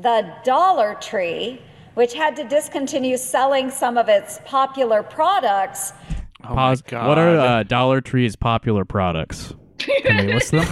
the 0.00 0.32
Dollar 0.44 0.94
Tree, 1.00 1.60
which 1.94 2.14
had 2.14 2.36
to 2.36 2.44
discontinue 2.44 3.16
selling 3.16 3.68
some 3.70 3.98
of 3.98 4.08
its 4.08 4.38
popular 4.44 5.02
products 5.02 5.92
Oh 6.44 6.54
Pause. 6.54 6.82
god! 6.82 7.08
What 7.08 7.18
are 7.18 7.38
uh, 7.38 7.62
Dollar 7.62 8.00
Tree's 8.00 8.34
popular 8.34 8.84
products? 8.84 9.54
Can 9.78 10.26
we 10.26 10.32
list 10.34 10.50
them? 10.50 10.66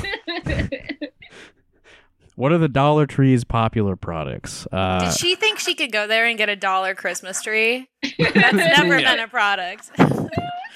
What 2.41 2.53
are 2.53 2.59
the 2.59 2.69
Dollar 2.69 3.05
Tree's 3.07 3.45
popular 3.45 3.97
products? 3.97 4.67
Uh, 4.73 5.05
Did 5.05 5.13
she 5.19 5.35
think 5.35 5.59
she 5.59 5.75
could 5.75 5.93
go 5.93 6.07
there 6.07 6.25
and 6.25 6.39
get 6.39 6.49
a 6.49 6.57
dollar 6.57 6.95
Christmas 6.95 7.43
tree? 7.43 7.87
That's 8.19 8.55
never 8.55 8.99
Yeah. 8.99 9.15
been 9.17 9.25
a 9.25 9.29
product. 9.29 9.91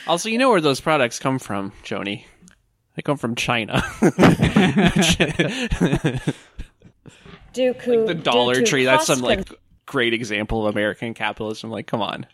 Also, 0.06 0.28
you 0.28 0.36
know 0.36 0.50
where 0.50 0.60
those 0.60 0.82
products 0.82 1.18
come 1.18 1.38
from, 1.38 1.72
Joni? 1.82 2.26
They 2.94 3.00
come 3.00 3.16
from 3.16 3.34
China. 3.36 3.80
Dooku. 7.54 8.06
the 8.06 8.14
Dollar 8.14 8.54
due 8.54 8.60
to 8.60 8.66
Tree. 8.66 8.84
That's 8.84 9.06
some 9.06 9.20
like 9.20 9.48
great 9.86 10.12
example 10.12 10.66
of 10.66 10.74
American 10.74 11.14
capitalism. 11.14 11.70
Like, 11.70 11.86
come 11.86 12.02
on. 12.02 12.26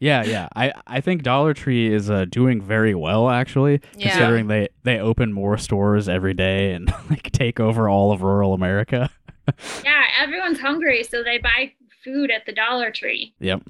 Yeah, 0.00 0.24
yeah. 0.24 0.48
I, 0.56 0.72
I 0.86 1.00
think 1.00 1.22
Dollar 1.22 1.54
Tree 1.54 1.92
is 1.92 2.10
uh, 2.10 2.24
doing 2.28 2.60
very 2.60 2.94
well 2.94 3.28
actually, 3.30 3.80
Yeah. 3.96 4.08
considering 4.10 4.48
they 4.48 4.68
they 4.82 4.98
open 4.98 5.32
more 5.32 5.56
stores 5.58 6.08
every 6.08 6.34
day 6.34 6.72
and 6.72 6.92
like 7.10 7.30
take 7.32 7.60
over 7.60 7.88
all 7.88 8.12
of 8.12 8.22
rural 8.22 8.54
America. 8.54 9.10
yeah, 9.84 10.04
everyone's 10.20 10.60
hungry, 10.60 11.02
so 11.04 11.22
they 11.22 11.38
buy 11.38 11.72
food 12.04 12.30
at 12.30 12.46
the 12.46 12.52
Dollar 12.52 12.90
Tree. 12.90 13.32
Yep. 13.40 13.62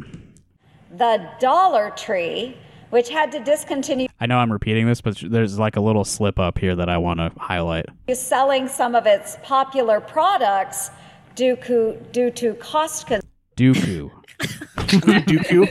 the 0.97 1.27
Dollar 1.41 1.91
Tree, 1.97 2.57
which 2.91 3.09
had 3.09 3.33
to 3.33 3.41
discontinue 3.41 4.09
I 4.21 4.27
know 4.27 4.39
I'm 4.39 4.53
repeating 4.53 4.87
this, 4.87 5.01
but 5.01 5.17
there's 5.23 5.59
like 5.59 5.77
a 5.77 5.81
little 5.81 6.05
slip 6.05 6.39
up 6.39 6.59
here 6.59 6.77
that 6.77 6.89
I 6.89 6.99
want 6.99 7.19
to 7.21 7.33
highlight. 7.39 7.87
selling 8.15 8.69
some 8.69 8.95
of 8.95 9.07
its 9.07 9.37
popular 9.43 10.01
products 10.01 10.91
due 11.35 11.57
to, 11.57 11.97
due 12.13 12.31
to 12.31 12.55
cost 12.55 13.07
con- 13.09 13.21
Dooku. 13.57 14.11
Dooku. 14.43 15.67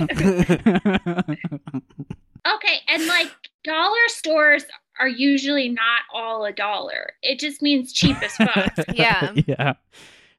Okay, 2.48 2.80
and 2.88 3.06
like 3.06 3.30
dollar 3.64 4.08
stores 4.08 4.66
are 5.00 5.08
usually 5.08 5.70
not 5.70 6.02
all 6.14 6.46
a 6.46 6.52
dollar. 6.52 7.14
It 7.22 7.40
just 7.40 7.62
means 7.62 7.94
cheap 7.94 8.22
as 8.22 8.36
fuck. 8.36 8.74
yeah. 8.94 9.34
yeah. 9.48 9.74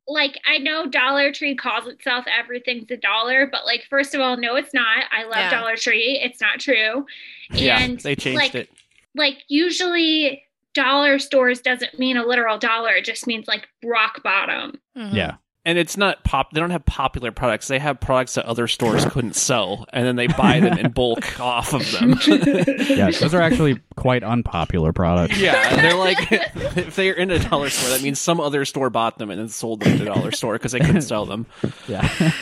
like 0.08 0.38
I 0.46 0.58
know 0.58 0.86
Dollar 0.86 1.32
Tree 1.32 1.54
calls 1.54 1.86
itself 1.86 2.24
everything's 2.28 2.90
a 2.90 2.96
dollar, 2.96 3.46
but 3.46 3.64
like 3.64 3.84
first 3.88 4.14
of 4.14 4.20
all, 4.20 4.36
no, 4.36 4.56
it's 4.56 4.74
not. 4.74 5.04
I 5.10 5.24
love 5.24 5.36
Yeah. 5.36 5.50
Dollar 5.50 5.76
Tree. 5.76 6.20
It's 6.22 6.40
not 6.40 6.58
true. 6.58 7.06
yeah, 7.52 7.80
and 7.80 8.00
they 8.00 8.16
changed 8.16 8.36
like, 8.36 8.54
it. 8.54 8.70
Like 9.14 9.38
usually 9.48 10.42
dollar 10.74 11.18
stores 11.18 11.60
doesn't 11.60 11.98
mean 11.98 12.16
a 12.16 12.24
literal 12.26 12.58
dollar. 12.58 12.94
It 12.94 13.04
just 13.04 13.26
means 13.26 13.46
like 13.46 13.68
rock 13.84 14.22
bottom. 14.22 14.80
Mhm. 14.96 15.14
Yeah. 15.14 15.36
And 15.64 15.78
it's 15.78 15.96
not 15.96 16.24
pop. 16.24 16.50
They 16.52 16.58
don't 16.58 16.70
have 16.70 16.84
popular 16.86 17.30
products. 17.30 17.68
They 17.68 17.78
have 17.78 18.00
products 18.00 18.34
that 18.34 18.46
other 18.46 18.66
stores 18.66 19.04
couldn't 19.04 19.36
sell, 19.36 19.86
and 19.92 20.04
then 20.04 20.16
they 20.16 20.26
buy 20.26 20.58
them 20.58 20.76
in 20.76 20.90
bulk 20.90 21.38
off 21.40 21.72
of 21.72 21.88
them. 21.92 22.18
Yeah. 22.82 23.10
Those 23.12 23.32
are 23.32 23.40
actually 23.40 23.78
quite 23.96 24.24
unpopular 24.24 24.92
products. 24.92 25.38
yeah, 25.38 25.76
they're 25.76 25.94
like 25.96 26.18
if 26.32 26.96
they're 26.96 27.14
in 27.14 27.30
a 27.30 27.38
dollar 27.38 27.70
store, 27.70 27.90
that 27.90 28.02
means 28.02 28.18
some 28.18 28.40
other 28.40 28.64
store 28.64 28.90
bought 28.90 29.18
them 29.18 29.30
and 29.30 29.38
then 29.40 29.48
sold 29.48 29.80
them 29.80 29.98
to 29.98 30.02
a 30.02 30.06
dollar 30.06 30.32
store 30.32 30.54
because 30.54 30.72
they 30.72 30.80
couldn't 30.80 31.02
sell 31.02 31.24
them. 31.26 31.46
Yeah. 31.86 32.32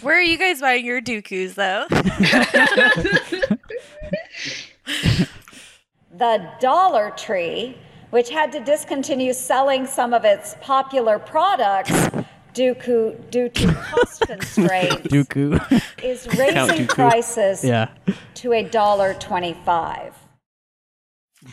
Where 0.00 0.16
are 0.16 0.22
you 0.22 0.38
guys 0.38 0.60
buying 0.62 0.84
your 0.86 1.02
dooku's 1.02 1.54
though? 1.54 1.86
the 6.16 6.50
Dollar 6.60 7.10
Tree, 7.10 7.76
which 8.10 8.30
had 8.30 8.52
to 8.52 8.60
discontinue 8.60 9.32
selling 9.32 9.86
some 9.86 10.14
of 10.14 10.24
its 10.24 10.56
popular 10.60 11.18
products 11.18 11.92
due 12.56 12.74
to, 12.74 13.14
due 13.30 13.48
to 13.50 13.72
cost 13.74 14.22
constraints, 14.22 14.96
Dooku. 15.12 15.60
is 16.02 16.26
raising 16.38 16.86
Dooku. 16.86 16.88
prices 16.88 17.62
yeah. 17.62 17.88
to 18.34 18.52
a 18.54 18.62
dollar 18.64 19.14
twenty-five. 19.14 20.14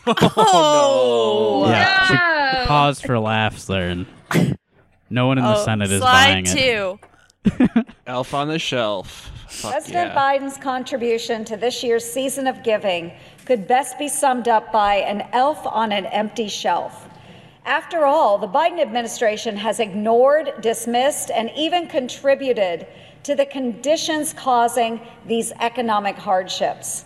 Oh, 0.08 1.66
Yeah. 1.70 2.06
She 2.08 2.14
No. 2.14 2.66
paused 2.66 3.06
for 3.06 3.20
laughs 3.20 3.66
there, 3.66 3.90
and 3.90 4.06
no 5.10 5.28
one 5.28 5.38
in 5.38 5.44
the 5.44 5.56
Oh, 5.58 5.64
Senate 5.66 5.92
is 5.92 6.02
slide 6.02 6.34
buying 6.34 6.46
it. 6.48 6.58
two. 6.58 7.00
no! 7.76 7.84
Elf 8.08 8.34
on 8.34 8.48
the 8.48 8.58
shelf. 8.58 9.30
Fuck 9.50 9.72
President 9.74 10.14
yeah. 10.14 10.18
Biden's 10.20 10.58
contribution 10.58 11.46
to 11.46 11.58
this 11.58 11.84
year's 11.84 12.04
season 12.06 12.48
of 12.48 12.64
giving 12.64 13.12
could 13.46 13.68
best 13.68 14.00
be 14.00 14.08
summed 14.08 14.48
up 14.48 14.72
by 14.72 14.96
an 14.96 15.28
elf 15.34 15.60
on 15.68 15.92
an 15.92 16.06
empty 16.08 16.48
shelf. 16.48 17.03
After 17.66 18.06
all, 18.06 18.38
the 18.38 18.48
Biden 18.48 18.82
administration 18.82 19.56
has 19.58 19.80
ignored, 19.80 20.54
dismissed, 20.62 21.32
and 21.32 21.50
even 21.56 21.88
contributed 21.88 22.86
to 23.24 23.36
the 23.36 23.46
conditions 23.46 24.34
causing 24.34 25.00
these 25.26 25.54
economic 25.62 26.18
hardships. 26.18 27.06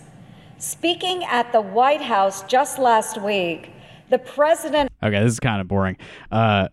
Speaking 0.58 1.24
at 1.26 1.52
the 1.52 1.62
White 1.62 2.02
House 2.02 2.42
just 2.44 2.80
last 2.80 3.22
week, 3.22 3.70
the 4.10 4.18
president 4.18 4.90
Okay, 5.04 5.20
this 5.22 5.34
is 5.34 5.40
kind 5.40 5.62
of 5.62 5.68
boring. 5.68 5.96
Uh, 6.32 6.70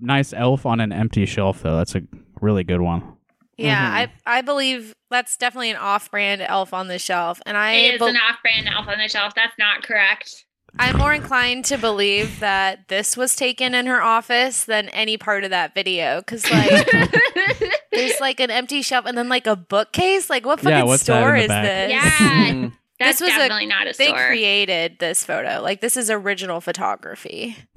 nice 0.00 0.32
elf 0.32 0.64
on 0.64 0.78
an 0.78 0.92
empty 0.92 1.26
shelf, 1.26 1.62
though. 1.62 1.76
That's 1.76 1.96
a 1.96 2.02
really 2.40 2.62
good 2.62 2.80
one. 2.80 3.16
Yeah, 3.56 4.04
Mm-hmm. 4.06 4.12
I 4.26 4.38
I 4.38 4.42
believe 4.42 4.94
that's 5.10 5.36
definitely 5.36 5.70
an 5.70 5.76
off-brand 5.78 6.42
elf 6.42 6.72
on 6.72 6.86
the 6.88 6.98
shelf, 7.00 7.40
and 7.46 7.56
I 7.56 7.72
It 7.72 7.94
is 7.94 7.98
bel- 7.98 8.08
an 8.08 8.16
off-brand 8.16 8.68
elf 8.68 8.86
on 8.86 8.98
the 8.98 9.08
shelf. 9.08 9.34
That's 9.34 9.56
not 9.58 9.82
correct. 9.82 10.44
I'm 10.78 10.98
more 10.98 11.12
inclined 11.14 11.64
to 11.66 11.78
believe 11.78 12.40
that 12.40 12.88
this 12.88 13.16
was 13.16 13.34
taken 13.34 13.74
in 13.74 13.86
her 13.86 14.02
office 14.02 14.64
than 14.64 14.88
any 14.90 15.16
part 15.16 15.44
of 15.44 15.50
that 15.50 15.74
video, 15.74 16.20
because 16.20 16.48
like 16.50 16.90
there's 17.92 18.20
like 18.20 18.40
an 18.40 18.50
empty 18.50 18.82
shelf 18.82 19.06
and 19.06 19.16
then 19.16 19.28
like 19.28 19.46
a 19.46 19.56
bookcase. 19.56 20.28
Like 20.28 20.44
what 20.44 20.60
fucking 20.60 20.86
what's 20.86 21.04
that 21.04 21.16
in 21.16 21.22
store 21.22 21.36
is 21.36 21.48
back? 21.48 21.64
this? 21.64 21.90
yeah, 21.92 22.52
Mm. 22.52 22.72
that's 22.98 23.20
was 23.20 23.30
a- 23.30 23.32
definitely 23.36 23.66
not 23.66 23.86
a 23.86 23.94
store. 23.94 24.06
They 24.06 24.12
created 24.26 24.98
this 24.98 25.24
photo. 25.24 25.60
Like 25.62 25.80
this 25.80 25.96
is 25.96 26.10
original 26.10 26.60
photography. 26.60 27.56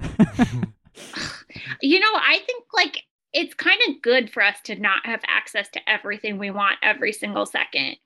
you 1.82 2.00
know, 2.00 2.12
I 2.12 2.38
think 2.46 2.64
like 2.74 3.04
it's 3.32 3.54
kind 3.54 3.80
of 3.88 4.02
good 4.02 4.30
for 4.30 4.42
us 4.42 4.56
to 4.64 4.76
not 4.76 5.06
have 5.06 5.20
access 5.26 5.68
to 5.70 5.80
everything 5.88 6.38
we 6.38 6.50
want 6.50 6.76
every 6.82 7.12
single 7.12 7.46
second. 7.46 7.96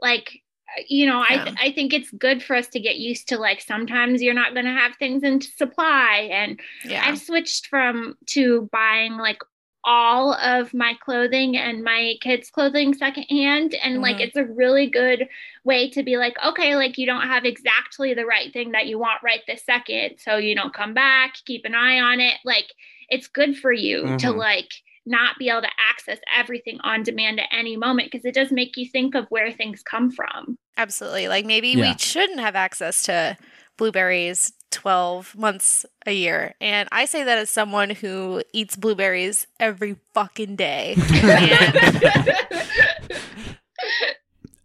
Like, 0.00 0.40
you 0.86 1.06
know, 1.06 1.20
I 1.20 1.34
Yeah. 1.34 1.54
I 1.58 1.72
think 1.72 1.92
it's 1.92 2.10
good 2.12 2.42
for 2.42 2.54
us 2.56 2.68
to 2.68 2.80
get 2.80 2.96
used 2.96 3.28
to 3.28 3.38
like 3.38 3.60
sometimes 3.60 4.22
you're 4.22 4.34
not 4.34 4.54
going 4.54 4.66
to 4.66 4.72
have 4.72 4.94
things 4.96 5.22
in 5.22 5.40
supply 5.40 6.28
and 6.30 6.60
Yeah. 6.84 7.02
I've 7.04 7.18
switched 7.18 7.66
from 7.66 8.16
to 8.26 8.68
buying 8.72 9.16
like 9.16 9.38
all 9.82 10.34
of 10.34 10.74
my 10.74 10.94
clothing 11.02 11.56
and 11.56 11.82
my 11.82 12.14
kids' 12.20 12.50
clothing 12.50 12.92
secondhand. 12.92 13.74
And 13.76 14.02
like 14.02 14.16
Mhm. 14.16 14.20
it's 14.20 14.36
a 14.36 14.44
really 14.44 14.86
good 14.86 15.26
way 15.64 15.88
to 15.90 16.02
be 16.02 16.18
like, 16.18 16.36
okay, 16.44 16.76
like 16.76 16.98
you 16.98 17.06
don't 17.06 17.26
have 17.26 17.46
exactly 17.46 18.12
the 18.12 18.26
right 18.26 18.52
thing 18.52 18.72
that 18.72 18.86
you 18.86 18.98
want 18.98 19.22
right 19.22 19.40
this 19.46 19.64
second. 19.64 20.18
So 20.18 20.36
you 20.36 20.54
don't 20.54 20.74
come 20.74 20.92
back, 20.92 21.36
keep 21.46 21.64
an 21.64 21.74
eye 21.74 21.98
on 21.98 22.20
it. 22.20 22.36
Like 22.44 22.74
it's 23.08 23.26
good 23.26 23.56
for 23.56 23.72
you 23.72 24.02
to 24.18 24.26
Mhm. 24.26 24.36
like 24.36 24.70
not 25.06 25.38
be 25.38 25.48
able 25.48 25.62
to 25.62 25.68
access 25.90 26.18
everything 26.36 26.78
on 26.82 27.02
demand 27.02 27.40
at 27.40 27.46
any 27.52 27.76
moment 27.76 28.10
because 28.10 28.24
it 28.24 28.34
does 28.34 28.50
make 28.52 28.76
you 28.76 28.88
think 28.88 29.14
of 29.14 29.26
where 29.30 29.50
things 29.52 29.82
come 29.82 30.10
from. 30.10 30.58
Absolutely. 30.76 31.28
Like 31.28 31.46
maybe 31.46 31.68
Yeah. 31.70 31.92
we 31.92 31.98
shouldn't 31.98 32.40
have 32.40 32.54
access 32.56 33.02
to 33.04 33.36
blueberries 33.76 34.52
12 34.70 35.36
months 35.36 35.84
a 36.06 36.12
year. 36.12 36.54
And 36.60 36.88
I 36.92 37.06
say 37.06 37.24
that 37.24 37.38
as 37.38 37.50
someone 37.50 37.90
who 37.90 38.42
eats 38.52 38.76
blueberries 38.76 39.46
every 39.58 39.96
fucking 40.14 40.56
day. 40.56 40.94
And 40.96 41.04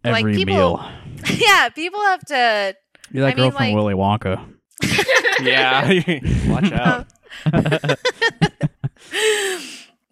Like, 0.04 0.20
Every 0.20 0.36
people- 0.36 0.54
meal. 0.54 0.88
yeah, 1.36 1.68
people 1.70 2.00
have 2.00 2.20
to 2.26 2.76
You're 3.10 3.24
that 3.24 3.32
I 3.32 3.34
girl 3.34 3.44
mean, 3.46 3.52
from 3.52 3.64
like- 3.64 3.74
Willy 3.74 3.94
Wonka. 3.94 4.52
Yeah, 5.42 5.90
watch 6.48 6.72
out. 6.72 7.06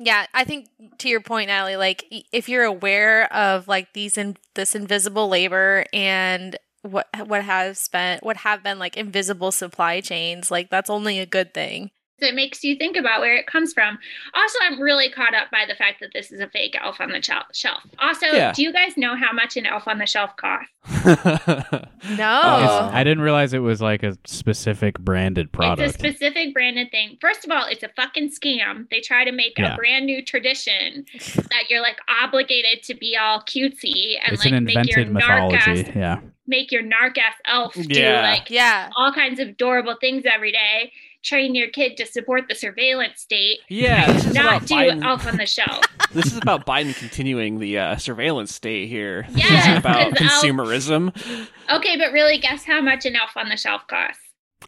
Yeah, 0.04 0.26
I 0.34 0.44
think 0.44 0.68
to 0.98 1.08
your 1.08 1.20
point, 1.20 1.48
Natalie, 1.48 1.76
like 1.76 2.04
if 2.30 2.48
you're 2.48 2.64
aware 2.64 3.32
of 3.32 3.68
like 3.68 3.94
these 3.94 4.18
in 4.18 4.36
this 4.54 4.74
invisible 4.74 5.28
labor 5.28 5.86
and 5.94 6.56
what 6.82 7.08
what 7.26 7.42
has 7.44 7.78
spent 7.78 8.22
what 8.22 8.36
have 8.38 8.62
been 8.62 8.78
like 8.78 8.96
invisible 8.98 9.50
supply 9.50 10.00
chains, 10.02 10.50
like 10.50 10.68
that's 10.68 10.90
only 10.90 11.20
a 11.20 11.26
good 11.26 11.54
thing. 11.54 11.90
It 12.24 12.34
makes 12.34 12.64
you 12.64 12.74
think 12.76 12.96
about 12.96 13.20
where 13.20 13.36
it 13.36 13.46
comes 13.46 13.72
from. 13.72 13.98
Also, 14.34 14.58
I'm 14.62 14.80
really 14.80 15.10
caught 15.10 15.34
up 15.34 15.50
by 15.52 15.64
the 15.68 15.74
fact 15.74 16.00
that 16.00 16.10
this 16.12 16.32
is 16.32 16.40
a 16.40 16.48
fake 16.48 16.76
elf 16.82 17.00
on 17.00 17.10
the 17.10 17.22
shel- 17.22 17.44
shelf. 17.52 17.82
Also, 17.98 18.26
Yeah. 18.26 18.52
do 18.52 18.62
you 18.62 18.72
guys 18.72 18.96
know 18.96 19.14
how 19.16 19.32
much 19.32 19.56
an 19.56 19.66
elf 19.66 19.86
on 19.86 19.98
the 19.98 20.06
shelf 20.06 20.30
costs? 20.36 20.70
No. 22.18 22.40
Oh. 22.44 22.90
I 22.92 23.02
didn't 23.02 23.22
realize 23.22 23.54
it 23.54 23.58
was 23.60 23.80
like 23.80 24.02
a 24.02 24.16
specific 24.26 24.98
branded 24.98 25.50
product. 25.52 25.80
It's 25.88 25.96
a 25.96 25.98
specific 25.98 26.52
branded 26.52 26.90
thing. 26.90 27.16
First 27.20 27.44
of 27.44 27.50
all, 27.50 27.64
it's 27.66 27.82
a 27.82 27.88
fucking 27.88 28.30
scam. 28.30 28.88
They 28.90 29.00
try 29.00 29.24
to 29.24 29.32
make 29.32 29.58
Yeah. 29.58 29.72
a 29.74 29.76
brand 29.76 30.04
new 30.06 30.22
tradition 30.22 31.06
that 31.14 31.64
you're 31.70 31.80
like 31.80 31.98
obligated 32.22 32.82
to 32.84 32.94
be 32.94 33.16
all 33.16 33.40
cutesy 33.40 34.16
and 34.22 34.34
it's 34.34 34.44
like 34.44 34.52
an 34.52 34.64
make 34.64 34.74
your 34.74 35.00
invented 35.00 35.12
mythology. 35.12 35.56
narc 35.84 35.94
Yeah. 35.94 36.20
make 36.46 36.70
your 36.70 36.82
narc 36.82 37.16
ass 37.18 37.34
elf 37.46 37.72
do 37.74 37.82
Yeah. 37.88 38.20
like 38.20 38.50
yeah. 38.50 38.90
all 38.96 39.12
kinds 39.12 39.40
of 39.40 39.48
adorable 39.48 39.96
things 40.00 40.24
every 40.26 40.52
day. 40.52 40.92
Train 41.24 41.54
your 41.54 41.68
kid 41.68 41.96
to 41.96 42.06
support 42.06 42.44
the 42.48 42.54
surveillance 42.54 43.20
state. 43.22 43.60
yeah, 43.68 44.12
this 44.12 44.26
is 44.26 44.34
Not 44.34 44.44
about 44.58 44.66
do 44.68 44.74
Biden. 44.74 45.04
elf 45.04 45.26
on 45.26 45.36
the 45.38 45.46
shelf. 45.46 45.84
This 46.14 46.26
is 46.26 46.36
about 46.36 46.64
Biden 46.64 46.94
continuing 46.96 47.58
the 47.58 47.76
uh, 47.76 47.96
surveillance 47.96 48.54
state 48.54 48.88
here. 48.88 49.26
Yeah. 49.30 49.34
This 49.34 49.50
Yes, 49.50 49.66
is 49.72 49.78
about 49.78 50.16
'cause 50.16 50.20
elf- 50.30 50.42
consumerism. 50.44 51.48
okay, 51.72 51.96
but 51.96 52.12
really, 52.12 52.38
guess 52.38 52.62
how 52.64 52.80
much 52.80 53.04
an 53.04 53.16
elf 53.16 53.30
on 53.36 53.48
the 53.48 53.56
shelf 53.56 53.82
costs? 53.88 54.20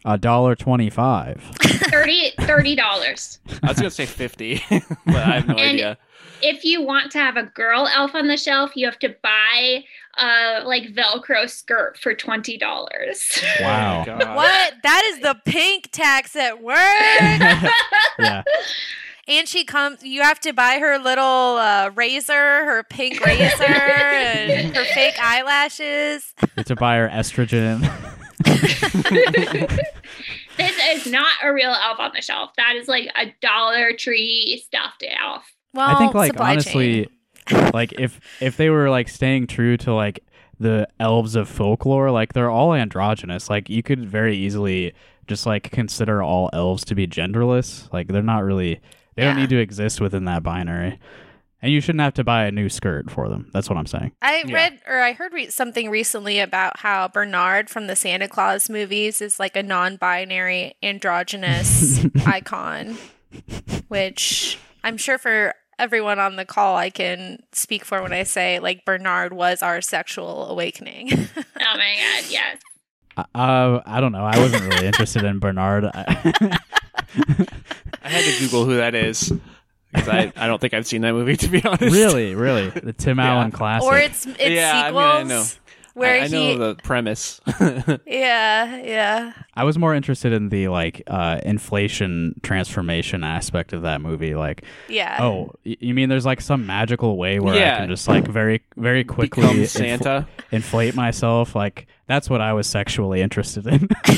A 0.03 0.17
dollar 0.17 0.55
twenty-five. 0.55 1.41
Thirty 1.61 2.31
thirty 2.41 2.75
dollars. 2.75 3.39
I 3.63 3.67
was 3.69 3.77
gonna 3.77 3.89
say 3.91 4.05
fifty, 4.05 4.61
but 4.69 5.15
I 5.15 5.35
have 5.39 5.47
no 5.47 5.53
And- 5.55 5.69
idea. 5.75 5.97
If 6.41 6.63
you 6.63 6.81
want 6.81 7.11
to 7.13 7.19
have 7.19 7.37
a 7.37 7.43
girl 7.43 7.87
elf 7.87 8.13
on 8.13 8.27
the 8.27 8.37
shelf, 8.37 8.71
you 8.75 8.85
have 8.85 8.99
to 8.99 9.15
buy 9.21 9.83
a 10.17 10.63
like 10.65 10.93
Velcro 10.93 11.49
skirt 11.49 11.97
for 11.97 12.13
twenty 12.13 12.57
dollars. 12.57 13.39
Wow. 13.61 14.03
God. 14.05 14.35
What? 14.35 14.73
That 14.83 15.03
is 15.07 15.19
the 15.21 15.35
pink 15.45 15.89
tax 15.91 16.35
at 16.35 16.61
work. 16.61 16.75
yeah. 18.19 18.43
and 19.27 19.47
she 19.47 19.63
comes 19.65 20.03
you 20.03 20.21
have 20.21 20.39
to 20.41 20.53
buy 20.53 20.77
her 20.79 20.99
little 20.99 21.57
uh, 21.57 21.91
razor, 21.95 22.33
her 22.33 22.83
pink 22.83 23.19
razor 23.25 23.63
and 23.63 24.75
her 24.75 24.85
fake 24.85 25.15
eyelashes. 25.21 26.33
You 26.41 26.47
have 26.57 26.65
to 26.67 26.75
buy 26.75 26.97
her 26.97 27.09
estrogen. 27.09 27.81
this 30.57 30.75
is 30.89 31.11
not 31.11 31.35
a 31.43 31.51
real 31.51 31.71
elf 31.71 31.99
on 31.99 32.11
the 32.15 32.21
shelf. 32.21 32.51
That 32.57 32.75
is 32.75 32.87
like 32.87 33.09
a 33.15 33.33
Dollar 33.41 33.93
Tree 33.93 34.61
stuffed 34.65 35.03
elf. 35.19 35.43
Well, 35.77 35.87
I 35.95 35.97
think 35.99 36.13
like 36.13 36.39
honestly, 36.39 37.07
chain. 37.47 37.69
like 37.73 37.93
if 37.99 38.19
if 38.41 38.57
they 38.57 38.69
were 38.69 38.89
like 38.89 39.07
staying 39.07 39.47
true 39.47 39.77
to 39.77 39.93
like 39.93 40.19
the 40.59 40.87
elves 40.99 41.35
of 41.35 41.47
folklore, 41.47 42.09
like 42.11 42.33
they're 42.33 42.49
all 42.49 42.73
androgynous. 42.73 43.49
Like 43.49 43.69
you 43.69 43.83
could 43.83 44.09
very 44.09 44.35
easily 44.35 44.93
just 45.27 45.45
like 45.45 45.71
consider 45.71 46.23
all 46.23 46.49
elves 46.51 46.83
to 46.85 46.95
be 46.95 47.05
genderless. 47.07 47.91
Like 47.93 48.07
they're 48.07 48.23
not 48.23 48.43
really 48.43 48.81
they 49.15 49.23
don't 49.23 49.37
need 49.37 49.49
to 49.49 49.57
exist 49.59 50.01
within 50.01 50.25
that 50.25 50.43
binary. 50.43 50.99
And 51.59 51.71
you 51.71 51.81
shouldn't 51.81 52.01
have 52.01 52.13
to 52.15 52.23
buy 52.23 52.45
a 52.45 52.51
new 52.51 52.69
skirt 52.69 53.09
for 53.09 53.29
them. 53.29 53.49
That's 53.51 53.67
what 53.67 53.79
I'm 53.79 53.87
saying. 53.87 54.11
I 54.21 54.43
Yeah. 54.45 54.53
read 54.55 54.79
or 54.87 54.99
I 54.99 55.13
heard 55.13 55.33
re- 55.33 55.49
something 55.49 55.89
recently 55.89 56.39
about 56.39 56.79
how 56.79 57.07
Bernard 57.07 57.67
from 57.69 57.87
the 57.87 57.95
Santa 57.95 58.27
Clause 58.27 58.69
movies 58.69 59.21
is 59.21 59.39
like 59.39 59.55
a 59.55 59.63
non-binary 59.63 60.75
androgynous 60.83 62.05
icon, 62.27 62.97
which 63.87 64.59
I'm 64.83 64.97
sure 64.97 65.17
for 65.17 65.55
everyone 65.79 66.19
on 66.19 66.35
the 66.35 66.45
call 66.45 66.75
I 66.77 66.89
can 66.89 67.43
speak 67.51 67.85
for 67.85 68.01
when 68.01 68.13
I 68.13 68.23
say 68.23 68.59
like 68.59 68.83
Bernard 68.85 69.33
was 69.33 69.61
our 69.61 69.81
sexual 69.81 70.47
awakening. 70.49 71.09
Oh 71.59 71.77
my 71.77 71.95
god, 71.97 72.23
yes. 72.29 72.57
Uh, 73.17 73.81
I 73.85 73.99
don't 73.99 74.11
know. 74.11 74.23
I 74.23 74.37
wasn't 74.37 74.63
really 74.71 74.85
interested 74.87 75.23
in 75.23 75.39
Bernard. 75.39 75.85
I- 75.85 76.59
I 78.03 78.09
had 78.09 78.23
to 78.23 78.39
Google 78.39 78.65
who 78.65 78.77
that 78.77 78.93
is 78.95 79.33
because 79.91 80.07
I, 80.09 80.31
I 80.35 80.47
don't 80.47 80.59
think 80.61 80.73
I've 80.73 80.85
seen 80.87 81.01
that 81.01 81.13
movie 81.13 81.35
to 81.37 81.47
be 81.49 81.63
honest. 81.63 81.81
really, 81.93 82.35
really, 82.35 82.69
the 82.69 82.93
Tim 82.93 83.17
Yeah. 83.17 83.33
Allen 83.33 83.51
classic. 83.51 83.87
or 83.89 83.97
it's 83.97 84.25
it's 84.25 84.39
Yeah, 84.49 84.71
I 84.75 84.87
sequels 84.87 84.93
mean, 84.93 85.03
I 85.03 85.23
know. 85.23 85.43
Where 85.97 86.21
I, 86.21 86.25
I 86.25 86.27
he 86.27 86.33
know 86.55 86.57
the 86.57 86.75
premise. 86.75 87.41
Yeah, 88.05 88.77
yeah. 88.77 89.33
I 89.55 89.63
was 89.63 89.77
more 89.77 89.93
interested 89.95 90.33
in 90.33 90.49
the 90.49 90.67
like 90.67 91.01
uh, 91.07 91.39
inflation 91.43 92.39
transformation 92.43 93.23
aspect 93.23 93.73
of 93.73 93.81
that 93.83 94.01
movie. 94.01 94.35
Like, 94.35 94.63
Yeah. 94.87 95.17
oh, 95.21 95.53
you 95.63 95.93
mean 95.93 96.09
there's 96.09 96.25
like 96.25 96.41
some 96.41 96.65
magical 96.65 97.17
way 97.17 97.39
where 97.39 97.55
I 97.55 97.79
can 97.79 97.89
just 97.89 98.07
like 98.07 98.27
very, 98.27 98.61
very 98.75 99.03
quickly 99.03 99.41
Become 99.43 99.57
infl- 99.57 99.67
Santa. 99.67 100.27
inflate 100.51 100.95
myself? 100.95 101.55
Like, 101.55 101.87
that's 102.07 102.29
what 102.29 102.41
I 102.41 102.53
was 102.53 102.67
sexually 102.67 103.21
interested 103.21 103.67
in. 103.67 103.89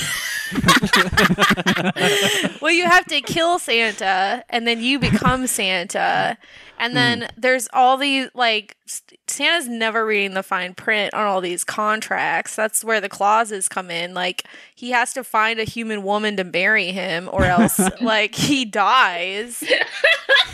well, 2.62 2.72
you 2.72 2.86
have 2.86 3.06
to 3.08 3.22
kill 3.22 3.60
Santa 3.60 4.44
and 4.50 4.68
then 4.68 4.82
you 4.82 5.00
become 5.00 5.48
Santa. 5.48 6.38
And 6.78 6.96
then 6.96 7.22
hmm. 7.22 7.26
there's 7.36 7.68
all 7.74 7.98
these 7.98 8.30
like 8.34 8.78
Santa's 9.28 9.68
never 9.68 10.06
reading 10.06 10.34
the 10.34 10.44
fine 10.44 10.76
print 10.76 11.14
on 11.14 11.26
all 11.26 11.42
these 11.42 11.64
contracts. 11.64 12.56
That's 12.56 12.84
where 12.84 13.02
the 13.02 13.10
clauses 13.10 13.68
come 13.68 13.92
in. 13.92 14.14
Like 14.14 14.46
he 14.76 14.92
has 14.92 15.14
to 15.14 15.24
find 15.24 15.60
a 15.60 15.66
human 15.66 16.04
woman 16.04 16.38
to 16.38 16.44
marry 16.44 16.92
him 16.92 17.30
or 17.32 17.44
else 17.44 17.80
like 18.02 18.36
he 18.36 18.66
dies. 18.66 19.64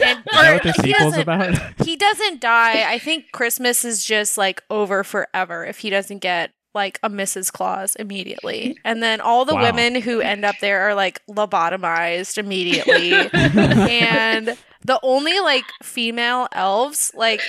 And, 0.02 0.20
Is 0.20 0.26
that 0.32 0.54
what 0.54 0.64
the 0.64 0.72
he 0.72 0.94
sequel's 0.94 1.16
doesn't- 1.16 1.22
about? 1.22 1.86
he 1.86 1.96
doesn't 1.96 2.42
die. 2.42 2.92
I 2.92 2.98
think 2.98 3.32
Christmas 3.32 3.86
is 3.86 4.04
just 4.04 4.38
like 4.38 4.64
over 4.70 5.04
forever 5.04 5.66
if 5.66 5.80
he 5.80 5.90
doesn't 5.90 6.20
get 6.20 6.52
like 6.76 7.00
a 7.02 7.10
Mrs. 7.10 7.52
Claus 7.52 7.96
immediately. 7.96 8.78
And 8.86 9.02
then 9.02 9.20
all 9.22 9.46
the 9.46 9.56
Wow. 9.56 9.64
women 9.64 10.00
who 10.02 10.20
end 10.22 10.46
up 10.46 10.56
there 10.62 10.82
are 10.82 10.94
like 10.94 11.26
lobotomized 11.28 12.38
immediately. 12.38 13.14
and 13.34 14.56
the 14.84 15.00
only 15.02 15.40
like 15.40 15.66
female 15.82 16.48
elves, 16.52 17.12
like 17.16 17.42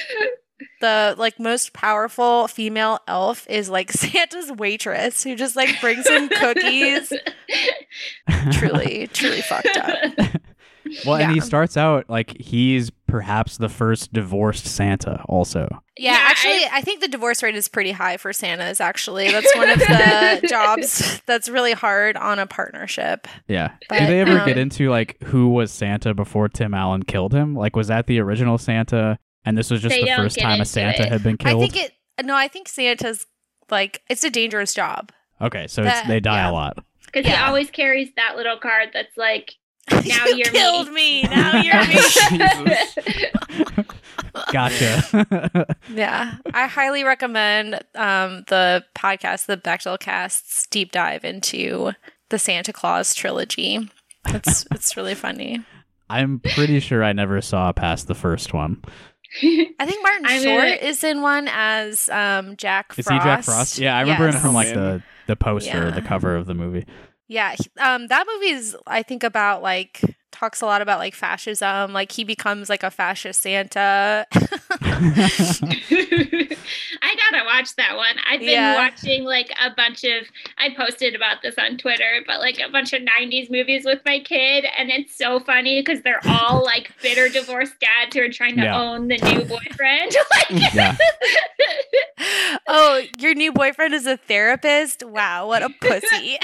the 0.81 1.15
like 1.19 1.39
most 1.39 1.73
powerful 1.75 2.49
female 2.49 2.99
elf 3.07 3.47
is 3.51 3.69
like 3.69 3.91
Santa's 4.03 4.51
waitress 4.53 5.23
who 5.23 5.35
just 5.37 5.57
like 5.57 5.79
brings 5.83 6.09
him 6.09 6.29
cookies. 6.31 7.13
truly, 8.53 9.09
truly 9.13 9.43
fucked 9.43 9.77
up. 9.77 10.13
Well, 11.05 11.17
and 11.17 11.33
he 11.33 11.41
starts 11.41 11.77
out 11.77 12.09
like 12.09 12.37
he's 12.41 12.91
perhaps 13.07 13.57
the 13.57 13.69
first 13.69 14.13
divorced 14.13 14.67
Santa. 14.67 15.23
Also, 15.29 15.69
Yeah, 15.97 16.13
Yeah, 16.13 16.19
actually, 16.23 16.65
I, 16.73 16.81
think 16.83 17.01
the 17.01 17.09
divorce 17.09 17.43
rate 17.43 17.55
is 17.55 17.69
pretty 17.69 17.93
high 17.93 18.17
for 18.17 18.33
Santas. 18.33 18.81
Actually, 18.81 19.31
that's 19.33 19.55
one 19.57 19.71
of 19.71 19.79
the 19.79 20.47
jobs 20.49 21.21
that's 21.27 21.49
really 21.49 21.73
hard 21.73 22.17
on 22.17 22.39
a 22.39 22.47
partnership. 22.47 23.27
yeah. 23.49 23.73
But, 23.89 24.01
Did 24.01 24.09
they 24.09 24.21
ever 24.21 24.45
get 24.45 24.57
um, 24.57 24.63
into 24.63 24.91
like 24.91 25.23
who 25.25 25.49
was 25.49 25.71
Santa 25.73 26.15
before 26.15 26.49
Tim 26.49 26.75
Allen 26.75 27.03
killed 27.03 27.33
him? 27.33 27.55
Like, 27.55 27.77
was 27.77 27.89
that 27.89 28.07
the 28.07 28.21
original 28.21 28.59
Santa? 28.59 29.19
And 29.45 29.57
this 29.57 29.71
was 29.71 29.81
just 29.81 29.95
the 29.95 30.13
first 30.17 30.39
time 30.39 30.61
a 30.61 30.65
Santa 30.65 31.05
it. 31.05 31.09
had 31.09 31.23
been 31.23 31.37
killed? 31.37 31.63
I 31.63 31.69
think 31.69 31.85
it. 31.85 31.93
No, 32.27 32.35
I 32.35 32.49
think 32.49 32.69
Santa's 32.69 33.27
like 33.71 34.03
it's 34.09 34.25
a 34.25 34.31
dangerous 34.31 34.75
job. 34.75 35.13
okay, 35.41 35.67
so 35.69 35.83
it's, 35.83 35.93
that- 35.93 36.09
they 36.09 36.21
die 36.21 36.39
yeah. 36.39 36.51
a 36.51 36.53
lot. 36.53 36.85
Because 37.07 37.33
he 37.33 37.35
always 37.39 37.71
carries 37.71 38.11
that 38.17 38.37
little 38.37 38.59
card 38.59 38.91
that's 38.93 39.17
like, 39.17 39.55
now 39.91 40.01
you 40.27 40.37
you're 40.37 40.47
killed 40.47 40.89
me. 40.89 41.23
me. 41.23 41.29
Now 41.29 41.61
you're 41.61 41.87
me. 41.87 42.77
Gotcha. 44.53 45.77
yeah, 45.93 46.37
I 46.53 46.67
highly 46.67 47.05
recommend 47.05 47.75
um, 47.95 48.45
the 48.49 48.85
podcast, 48.95 49.47
the 49.47 49.57
Bechdel 49.57 49.99
Cast's 49.99 50.67
deep 50.67 50.93
dive 50.93 51.25
into 51.25 51.93
the 52.29 52.39
Santa 52.39 52.73
Clause 52.73 53.15
trilogy. 53.15 53.89
It's 54.29 54.67
it's 54.73 54.97
really 54.97 55.15
funny. 55.15 55.65
I'm 56.11 56.41
pretty 56.41 56.81
sure 56.81 57.03
I 57.03 57.13
never 57.13 57.41
saw 57.41 57.73
past 57.73 58.09
the 58.09 58.15
first 58.15 58.53
one. 58.53 58.83
I 59.43 59.87
think 59.87 60.03
Martin 60.03 60.27
I'm 60.27 60.43
Short 60.43 60.63
gonna- 60.63 60.75
is 60.89 61.03
in 61.05 61.23
one 61.23 61.49
as 61.51 62.09
um, 62.11 62.57
Jack 62.57 62.93
Frost. 62.93 62.99
Is 63.01 63.09
he 63.09 63.19
Jack 63.19 63.45
Frost? 63.45 63.79
Yeah, 63.79 63.97
I 63.97 64.03
remember 64.03 64.29
him 64.29 64.35
from 64.41 64.55
like 64.55 64.73
the 64.73 65.03
the 65.27 65.37
poster, 65.37 65.87
Yeah. 65.87 65.91
the 65.91 66.03
cover 66.03 66.37
of 66.37 66.47
the 66.47 66.55
movie. 66.55 66.87
Yeah, 67.29 67.57
um, 67.81 68.07
that 68.09 68.25
movie 68.27 68.53
is 68.53 68.77
I 68.87 69.03
think 69.03 69.25
about 69.25 69.63
like 69.63 70.01
talks 70.37 70.61
a 70.61 70.67
lot 70.67 70.83
about 70.83 70.99
like 70.99 71.15
fascism. 71.15 71.93
Like 71.93 72.13
he 72.13 72.25
becomes 72.25 72.69
like 72.69 72.83
a 72.83 72.91
fascist 72.91 73.43
Santa. 73.43 74.27
I 74.33 74.37
gotta 77.31 77.45
watch 77.45 77.75
that 77.77 77.97
one. 77.97 78.17
I've 78.29 78.41
been 78.41 78.51
Yeah. 78.51 78.75
watching 78.77 79.25
like 79.25 79.51
a 79.63 79.71
bunch 79.75 80.05
of. 80.05 80.27
I 80.59 80.71
posted 80.77 81.15
about 81.15 81.43
this 81.43 81.55
on 81.59 81.77
Twitter, 81.79 82.23
but 82.27 82.41
like 82.41 82.59
a 82.59 82.71
bunch 82.71 82.93
of 82.93 83.03
'90s 83.03 83.51
movies 83.51 83.85
with 83.85 84.01
my 84.05 84.19
kid, 84.21 84.65
and 84.77 84.91
it's 84.91 85.17
so 85.17 85.41
funny 85.41 85.81
because 85.81 86.03
they're 86.03 86.21
all 86.27 86.65
like 86.65 86.91
bitter 87.03 87.29
divorced 87.29 87.75
dads 87.81 88.15
who 88.17 88.23
are 88.23 88.29
trying 88.31 88.57
to 88.57 88.65
Yeah. 88.65 88.81
own 88.81 89.09
the 89.09 89.17
new 89.19 89.45
boyfriend. 89.45 90.15
like, 90.51 90.73
Yeah. 90.75 90.97
oh, 92.67 93.03
your 93.19 93.35
new 93.35 93.53
boyfriend 93.53 93.95
is 93.95 94.07
a 94.07 94.17
therapist? 94.17 95.03
Wow, 95.05 95.47
what 95.49 95.63
a 95.63 95.69
pussy. 95.81 96.39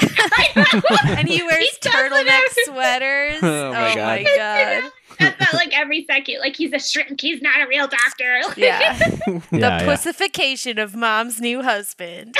and 1.06 1.28
he 1.28 1.42
wears 1.42 1.64
He 1.64 1.70
turtleneck 1.88 2.40
sweaters. 2.64 3.38
Oh 3.42 3.72
my 3.72 3.81
Oh 3.82 3.96
my 3.96 4.22
God. 4.22 4.36
god. 4.36 4.92
That's 5.18 5.40
not 5.40 5.54
like 5.54 5.78
every 5.78 6.04
second. 6.10 6.40
Like 6.40 6.56
he's 6.56 6.72
a 6.72 6.78
shrink. 6.78 7.20
He's 7.20 7.42
not 7.42 7.60
a 7.60 7.66
real 7.68 7.86
doctor. 7.86 8.40
Yeah. 8.56 8.98
yeah, 9.26 9.40
the 9.50 9.58
yeah, 9.58 9.84
pussification 9.84 10.78
of 10.78 10.94
mom's 10.94 11.40
new 11.40 11.62
husband. 11.62 12.36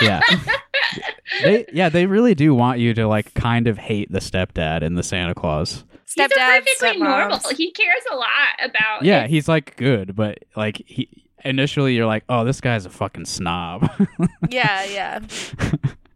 yeah. 0.00 0.20
they 1.42 1.66
yeah 1.72 1.88
they 1.88 2.06
really 2.06 2.34
do 2.34 2.54
want 2.54 2.78
you 2.78 2.94
to 2.94 3.06
like 3.06 3.34
kind 3.34 3.66
of 3.66 3.78
hate 3.78 4.10
the 4.10 4.20
stepdad 4.20 4.82
in 4.82 4.94
the 4.94 5.02
Santa 5.02 5.34
Clause. 5.34 5.84
He's 6.04 6.24
a 6.24 6.28
Stepdad, 6.28 6.64
perfectly 6.64 7.02
normal. 7.02 7.40
He 7.50 7.72
cares 7.72 8.02
a 8.12 8.16
lot 8.16 8.28
about. 8.62 9.02
Yeah, 9.04 9.22
his- 9.22 9.30
he's 9.30 9.48
like 9.48 9.76
good, 9.76 10.14
but 10.14 10.38
like 10.54 10.82
he 10.86 11.08
initially 11.44 11.94
you're 11.94 12.06
like, 12.06 12.24
oh, 12.28 12.44
this 12.44 12.60
guy's 12.60 12.86
a 12.86 12.90
fucking 12.90 13.26
snob. 13.26 13.90
Yeah, 14.48 14.84
yeah. 14.84 15.18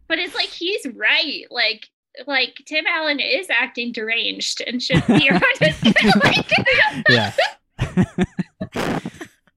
but 0.07 0.19
it's 0.19 0.35
like 0.35 0.47
he's 0.47 0.85
right. 0.95 1.43
Like 1.51 1.89
like 2.27 2.61
Tim 2.65 2.85
Allen 2.87 3.19
is 3.19 3.49
acting 3.49 3.91
deranged 3.91 4.61
and 4.65 4.81
should 4.81 5.05
be 5.07 5.29
around 5.29 5.43
his 5.59 5.83
like, 6.23 6.51
yeah. 7.09 7.33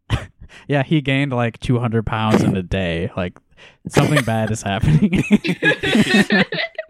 yeah, 0.68 0.82
he 0.82 1.00
gained 1.00 1.32
like 1.32 1.58
200 1.60 2.06
pounds 2.06 2.42
in 2.42 2.56
a 2.56 2.62
day. 2.62 3.10
Like 3.16 3.38
something 3.88 4.24
bad 4.24 4.50
is 4.50 4.62
happening. 4.62 5.22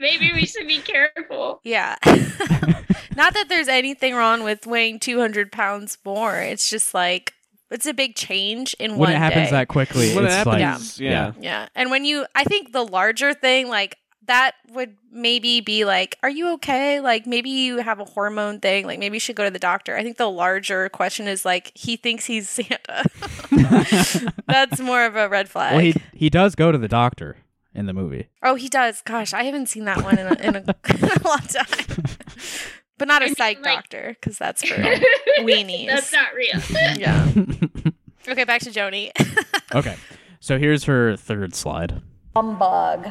Maybe 0.00 0.32
we 0.32 0.44
should 0.46 0.66
be 0.66 0.78
careful. 0.80 1.60
Yeah. 1.64 1.96
Not 3.16 3.32
that 3.34 3.46
there's 3.48 3.68
anything 3.68 4.14
wrong 4.14 4.42
with 4.42 4.66
weighing 4.66 4.98
200 4.98 5.50
pounds 5.52 5.98
more. 6.04 6.36
It's 6.36 6.68
just 6.68 6.92
like, 6.94 7.32
it's 7.70 7.86
a 7.86 7.94
big 7.94 8.14
change 8.14 8.74
in 8.78 8.92
when 8.92 8.98
one 9.00 9.12
it 9.12 9.18
happens 9.18 9.46
day. 9.46 9.52
that 9.52 9.68
quickly, 9.68 10.14
When 10.14 10.24
it 10.26 10.30
happens, 10.30 11.00
like 11.00 11.00
yeah. 11.00 11.32
Yeah. 11.40 11.68
And 11.74 11.90
when 11.90 12.04
you, 12.04 12.26
I 12.34 12.44
think 12.44 12.72
the 12.72 12.84
larger 12.84 13.32
thing, 13.34 13.68
like, 13.68 13.96
that 14.27 14.53
would 14.70 14.97
maybe 15.12 15.61
be 15.61 15.85
like, 15.85 16.18
are 16.22 16.31
you 16.31 16.55
okay? 16.55 17.01
Like, 17.01 17.27
maybe 17.27 17.51
you 17.51 17.79
have 17.79 18.01
a 18.01 18.05
hormone 18.05 18.61
thing. 18.61 18.87
Like, 18.87 18.99
maybe 18.99 19.16
you 19.16 19.20
should 19.20 19.37
go 19.37 19.45
to 19.45 19.51
the 19.51 19.59
doctor. 19.59 19.97
I 19.97 20.03
think 20.03 20.16
the 20.16 20.31
larger 20.31 20.89
question 20.89 21.29
is 21.29 21.45
like, 21.45 21.72
he 21.75 21.97
thinks 21.97 22.25
he's 22.25 22.49
Santa. 22.49 23.05
That's 24.49 24.81
more 24.81 25.05
of 25.05 25.16
a 25.16 25.29
red 25.29 25.49
flag. 25.49 25.72
Well, 25.75 25.83
he 25.83 25.95
he 26.12 26.31
does 26.31 26.55
go 26.55 26.72
to 26.72 26.79
the 26.79 26.89
doctor 26.89 27.37
in 27.75 27.87
the 27.87 27.93
movie. 27.93 28.29
oh, 28.43 28.55
he 28.55 28.68
does. 28.68 29.03
Gosh, 29.03 29.33
I 29.35 29.43
haven't 29.45 29.66
seen 29.66 29.85
that 29.85 30.03
one 30.03 30.18
in 30.18 30.27
a, 30.27 30.35
in 30.35 30.57
a, 30.57 30.64
long 31.25 31.39
time. 31.41 32.05
But 32.97 33.09
not 33.09 33.22
a 33.22 33.25
I 33.25 33.29
mean, 33.29 33.35
psych 33.35 33.57
like- 33.57 33.64
doctor, 33.64 34.16
because 34.20 34.39
that's 34.39 34.62
for 34.62 34.75
weenies. 35.41 35.87
That's 35.89 36.12
not 36.12 36.33
real. 36.35 36.61
yeah. 36.97 37.29
Okay, 38.29 38.45
back 38.45 38.61
to 38.62 38.70
Joni. 38.70 39.11
Okay, 39.75 39.97
so 40.41 40.59
here's 40.59 40.85
her 40.85 41.16
third 41.16 41.55
slide. 41.55 42.01
Humbug. 42.37 43.11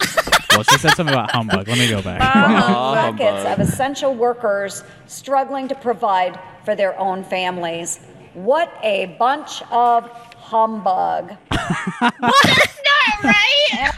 Well, 0.52 0.64
she 0.64 0.78
said 0.78 0.96
something 0.96 1.14
about 1.14 1.30
humbug. 1.30 1.68
Let 1.68 1.78
me 1.78 1.88
go 1.88 2.02
back. 2.02 2.20
Aw, 2.20 2.94
Buckets 3.12 3.44
humbug. 3.44 3.60
of 3.60 3.68
essential 3.68 4.12
workers 4.12 4.82
struggling 5.06 5.68
to 5.68 5.74
provide 5.76 6.36
for 6.64 6.74
their 6.74 6.98
own 6.98 7.22
families. 7.22 8.00
What 8.34 8.72
a 8.82 9.06
bunch 9.20 9.62
of 9.70 10.10
humbug. 10.36 11.36
Not 12.00 12.14
right. 13.22 13.92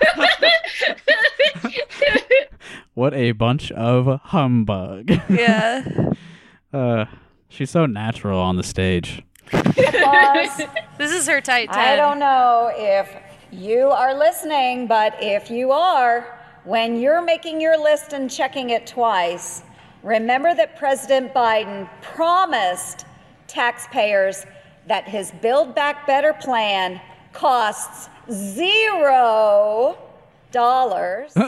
What 2.94 3.14
a 3.14 3.32
bunch 3.32 3.70
of 3.72 4.20
humbug. 4.24 5.10
yeah. 5.30 6.10
Uh, 6.74 7.06
she's 7.48 7.70
so 7.70 7.86
natural 7.86 8.38
on 8.38 8.56
the 8.56 8.62
stage. 8.62 9.22
Boss, 9.50 10.60
This 10.98 11.10
is 11.12 11.26
her 11.26 11.40
tight 11.40 11.70
10. 11.72 11.78
I 11.78 11.96
don't 11.96 12.18
know 12.18 12.70
if 12.74 13.08
you 13.52 13.88
are 13.90 14.14
listening, 14.16 14.86
but 14.86 15.14
if 15.20 15.50
you 15.50 15.72
are, 15.72 16.38
when 16.64 16.98
you're 17.00 17.22
making 17.22 17.60
your 17.60 17.76
list 17.82 18.12
and 18.12 18.30
checking 18.30 18.70
it 18.70 18.86
twice, 18.86 19.62
remember 20.02 20.54
that 20.54 20.76
President 20.76 21.34
Biden 21.34 21.88
promised 22.02 23.06
taxpayers 23.46 24.46
that 24.86 25.08
his 25.08 25.32
Build 25.42 25.74
Back 25.74 26.06
Better 26.06 26.32
plan 26.32 27.00
costs 27.32 28.08
zero 28.30 29.96
dollars. 30.52 31.32
she 31.36 31.40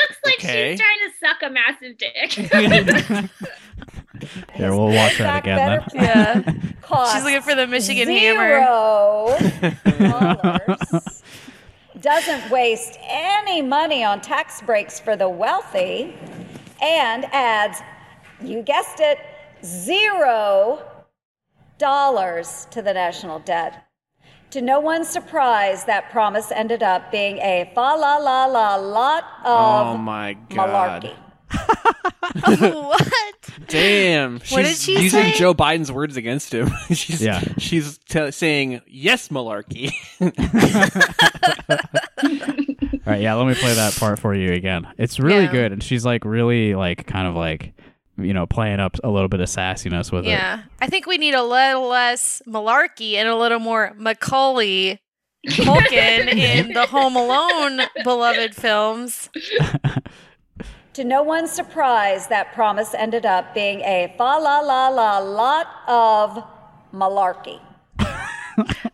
looks 0.00 0.18
like 0.24 0.34
Okay. 0.38 0.72
she's 0.72 0.80
trying 0.80 0.98
to 1.04 1.10
suck 1.20 1.42
a 1.42 1.50
massive 1.50 1.98
dick. 1.98 3.30
Here, 4.54 4.70
we'll 4.70 4.94
watch 4.94 5.18
that 5.18 5.38
again 5.44 5.82
then. 5.92 6.02
Yeah. 6.04 6.52
costs 6.82 7.14
She's 7.14 7.24
looking 7.24 7.42
for 7.42 7.54
the 7.54 7.66
Michigan 7.66 8.08
hammer. 8.08 8.60
Zero 8.60 9.98
dollars. 9.98 11.22
Doesn't 12.00 12.50
waste 12.50 12.98
any 13.02 13.62
money 13.62 14.04
on 14.04 14.20
tax 14.20 14.60
breaks 14.62 15.00
for 15.00 15.16
the 15.16 15.28
wealthy 15.28 16.14
and 16.82 17.24
adds, 17.32 17.80
you 18.42 18.62
guessed 18.62 19.00
it, 19.00 19.18
zero 19.64 20.82
dollars 21.78 22.66
to 22.70 22.82
the 22.82 22.92
national 22.92 23.38
debt. 23.40 23.82
To 24.50 24.60
no 24.62 24.78
one's 24.78 25.08
surprise, 25.08 25.84
that 25.84 26.10
promise 26.10 26.50
ended 26.52 26.82
up 26.82 27.10
being 27.10 27.38
a 27.38 27.70
fa 27.74 27.80
la 27.80 28.16
la 28.16 28.46
la 28.46 28.76
lot 28.76 29.24
of 29.44 29.86
Oh 29.94 29.96
my 29.98 30.34
god. 30.50 31.02
malarkey. 31.02 31.16
what? 32.46 33.06
Damn. 33.68 34.34
What 34.34 34.62
did 34.62 34.66
She's 34.68 34.82
she 34.82 34.92
using 35.02 35.22
say? 35.22 35.32
Joe 35.32 35.54
Biden's 35.54 35.90
words 35.90 36.16
against 36.16 36.52
him. 36.54 36.70
she's 36.92 37.22
Yeah. 37.22 37.40
she's 37.58 37.98
t- 37.98 38.30
saying 38.30 38.80
yes, 38.86 39.28
malarkey. 39.28 39.92
All 43.06 43.12
right, 43.12 43.20
yeah, 43.20 43.34
let 43.34 43.46
me 43.46 43.54
play 43.54 43.74
that 43.74 43.94
part 43.98 44.18
for 44.18 44.34
you 44.34 44.52
again. 44.52 44.86
It's 44.98 45.20
really 45.20 45.44
Yeah. 45.44 45.52
good, 45.52 45.72
and 45.72 45.82
she's 45.82 46.04
like 46.04 46.24
really 46.24 46.74
like 46.74 47.06
kind 47.06 47.26
of 47.28 47.34
like 47.34 47.72
you 48.18 48.32
know 48.34 48.46
playing 48.46 48.80
up 48.80 48.96
a 49.04 49.08
little 49.10 49.28
bit 49.28 49.40
of 49.40 49.48
sassiness 49.48 50.10
with 50.10 50.24
it. 50.26 50.30
Yeah. 50.30 50.62
I 50.80 50.88
think 50.88 51.06
we 51.06 51.18
need 51.18 51.34
a 51.34 51.42
little 51.42 51.86
less 51.88 52.42
malarkey 52.46 53.14
and 53.14 53.28
a 53.28 53.36
little 53.36 53.58
more 53.60 53.92
Macaulay 53.96 55.00
Culkin 55.48 56.28
in 56.34 56.72
the 56.72 56.86
Home 56.86 57.14
Alone 57.16 57.80
beloved 58.02 58.54
films. 58.56 59.28
To 60.96 61.04
no 61.04 61.22
one's 61.22 61.50
surprise, 61.50 62.26
that 62.28 62.52
promise 62.54 62.94
ended 62.94 63.26
up 63.26 63.52
being 63.54 63.80
a 63.80 64.14
fa 64.16 64.22
la 64.22 64.60
la 64.60 64.88
la 64.88 65.18
lot 65.18 65.66
of 65.86 66.42
malarkey. 66.94 67.60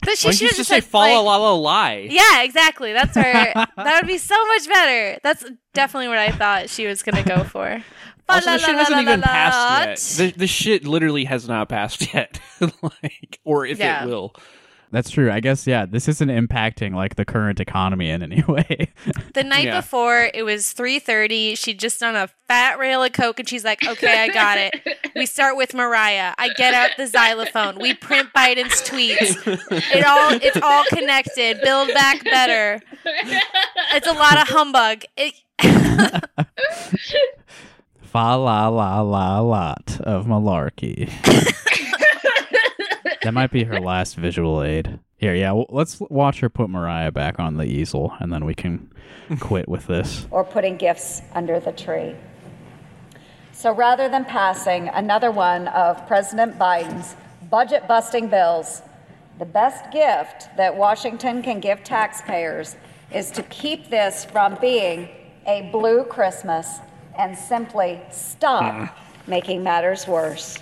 But 0.04 0.18
she 0.18 0.26
Why 0.26 0.32
should 0.32 0.48
don't 0.48 0.56
just 0.56 0.68
say 0.68 0.80
fa 0.80 0.96
la 0.96 1.02
like- 1.20 1.24
la 1.24 1.36
la 1.36 1.52
lie? 1.54 2.08
Yeah, 2.10 2.42
exactly. 2.42 2.92
That's 2.92 3.14
her. 3.14 3.22
that 3.76 3.98
would 4.02 4.08
be 4.08 4.18
so 4.18 4.34
much 4.48 4.66
better. 4.66 5.20
That's 5.22 5.44
definitely 5.74 6.08
what 6.08 6.18
I 6.18 6.32
thought 6.32 6.68
she 6.70 6.88
was 6.88 7.04
going 7.04 7.22
to 7.22 7.28
go 7.28 7.44
for. 7.44 7.80
Also, 8.28 8.52
the 8.52 8.58
shit 8.58 8.74
hasn't 8.76 9.00
even 9.02 9.20
passed 9.20 10.18
yet. 10.18 10.32
The, 10.32 10.38
the 10.38 10.46
shit 10.46 10.86
literally 10.86 11.24
has 11.24 11.46
not 11.48 11.68
passed 11.68 12.14
yet. 12.14 12.40
like, 12.80 13.40
or 13.44 13.66
if 13.66 13.78
Yeah. 13.78 14.04
it 14.04 14.08
will. 14.08 14.32
That's 14.92 15.08
true. 15.10 15.30
I 15.32 15.40
guess 15.40 15.66
yeah, 15.66 15.86
this 15.86 16.06
isn't 16.06 16.28
impacting 16.28 16.94
like 16.94 17.16
the 17.16 17.24
current 17.24 17.58
economy 17.60 18.10
in 18.10 18.22
any 18.22 18.42
way. 18.48 18.92
The 19.32 19.42
night 19.42 19.64
Yeah. 19.64 19.80
before, 19.80 20.30
it 20.34 20.44
was 20.44 20.66
3.30. 20.74 21.56
She'd 21.58 21.80
just 21.80 21.98
done 21.98 22.14
a 22.14 22.28
fat 22.46 22.78
rail 22.78 23.02
of 23.02 23.12
Coke, 23.14 23.38
and 23.40 23.48
she's 23.48 23.64
like, 23.64 23.82
okay, 23.86 24.20
I 24.22 24.28
got 24.28 24.58
it. 24.58 24.74
We 25.16 25.24
start 25.24 25.56
with 25.56 25.72
Mariah. 25.72 26.34
I 26.36 26.50
get 26.50 26.74
out 26.74 26.90
the 26.98 27.06
xylophone. 27.06 27.78
We 27.80 27.94
print 27.94 28.28
Biden's 28.36 28.82
tweets. 28.82 29.36
It 29.94 30.04
all 30.04 30.32
It's 30.34 30.58
all 30.62 30.84
connected. 30.90 31.60
Build 31.64 31.88
back 31.94 32.22
better. 32.24 32.80
It's 33.94 34.06
a 34.06 34.12
lot 34.12 34.36
of 34.40 34.48
humbug. 34.48 35.04
It, 35.16 35.32
Fa 38.02 38.36
la 38.36 38.68
la 38.68 39.00
la 39.00 39.40
lot 39.40 39.98
of 40.02 40.26
malarkey. 40.26 41.10
that 43.22 43.32
might 43.32 43.50
be 43.50 43.64
her 43.64 43.80
last 43.80 44.16
visual 44.16 44.62
aid. 44.62 44.98
Here, 45.16 45.34
yeah, 45.34 45.48
w- 45.48 45.66
let's 45.68 46.00
watch 46.00 46.40
her 46.40 46.48
put 46.48 46.68
Mariah 46.68 47.12
back 47.12 47.38
on 47.38 47.56
the 47.56 47.64
easel, 47.64 48.14
and 48.18 48.32
then 48.32 48.44
we 48.44 48.54
can 48.54 48.90
quit 49.40 49.68
with 49.68 49.86
this. 49.86 50.26
or 50.30 50.44
putting 50.44 50.76
gifts 50.76 51.22
under 51.32 51.60
the 51.60 51.72
tree. 51.72 52.14
So 53.52 53.72
rather 53.72 54.08
than 54.08 54.24
passing 54.24 54.88
another 54.88 55.30
one 55.30 55.68
of 55.68 56.06
President 56.08 56.58
Biden's 56.58 57.14
budget 57.48 57.86
busting 57.86 58.28
bills, 58.28 58.82
the 59.38 59.44
best 59.44 59.92
gift 59.92 60.48
that 60.56 60.76
Washington 60.76 61.42
can 61.42 61.60
give 61.60 61.84
taxpayers 61.84 62.76
is 63.12 63.30
to 63.32 63.42
keep 63.44 63.88
this 63.88 64.24
from 64.24 64.56
being 64.60 65.08
a 65.46 65.68
blue 65.70 66.04
Christmas 66.04 66.78
and 67.18 67.36
simply 67.36 68.00
stop 68.10 68.74
mm. 68.74 68.90
making 69.26 69.62
matters 69.62 70.06
worse. 70.06 70.58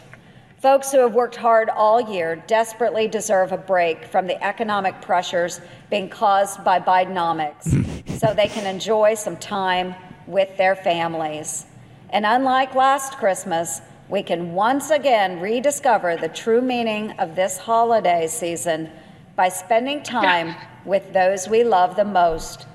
Folks 0.61 0.93
who 0.93 0.99
have 0.99 1.15
worked 1.15 1.37
hard 1.37 1.71
all 1.71 2.03
year 2.03 2.37
desperately 2.47 3.09
deserve 3.09 3.51
a 3.51 3.57
break 3.57 4.05
from 4.05 4.27
the 4.27 4.43
economic 4.45 5.01
pressures 5.01 5.59
being 5.89 6.07
caused 6.07 6.63
by 6.63 6.79
Bidenomics 6.79 8.19
so 8.19 8.35
they 8.35 8.47
can 8.47 8.67
enjoy 8.67 9.15
some 9.15 9.39
time 9.39 9.95
with 10.27 10.55
their 10.59 10.77
families. 10.77 11.65
And 12.11 12.27
unlike 12.27 12.75
last 12.75 13.17
Christmas, 13.17 13.81
we 14.11 14.23
can 14.23 14.53
once 14.53 14.91
again 14.91 15.41
rediscover 15.41 16.19
the 16.19 16.29
true 16.29 16.61
meaning 16.61 17.13
of 17.13 17.37
this 17.37 17.57
holiday 17.57 18.27
season 18.27 18.91
by 19.37 19.49
spending 19.49 20.03
time 20.03 20.55
with 20.85 21.11
those 21.15 21.49
we 21.49 21.65
love 21.65 21.97
the 21.97 22.05
most. 22.05 22.67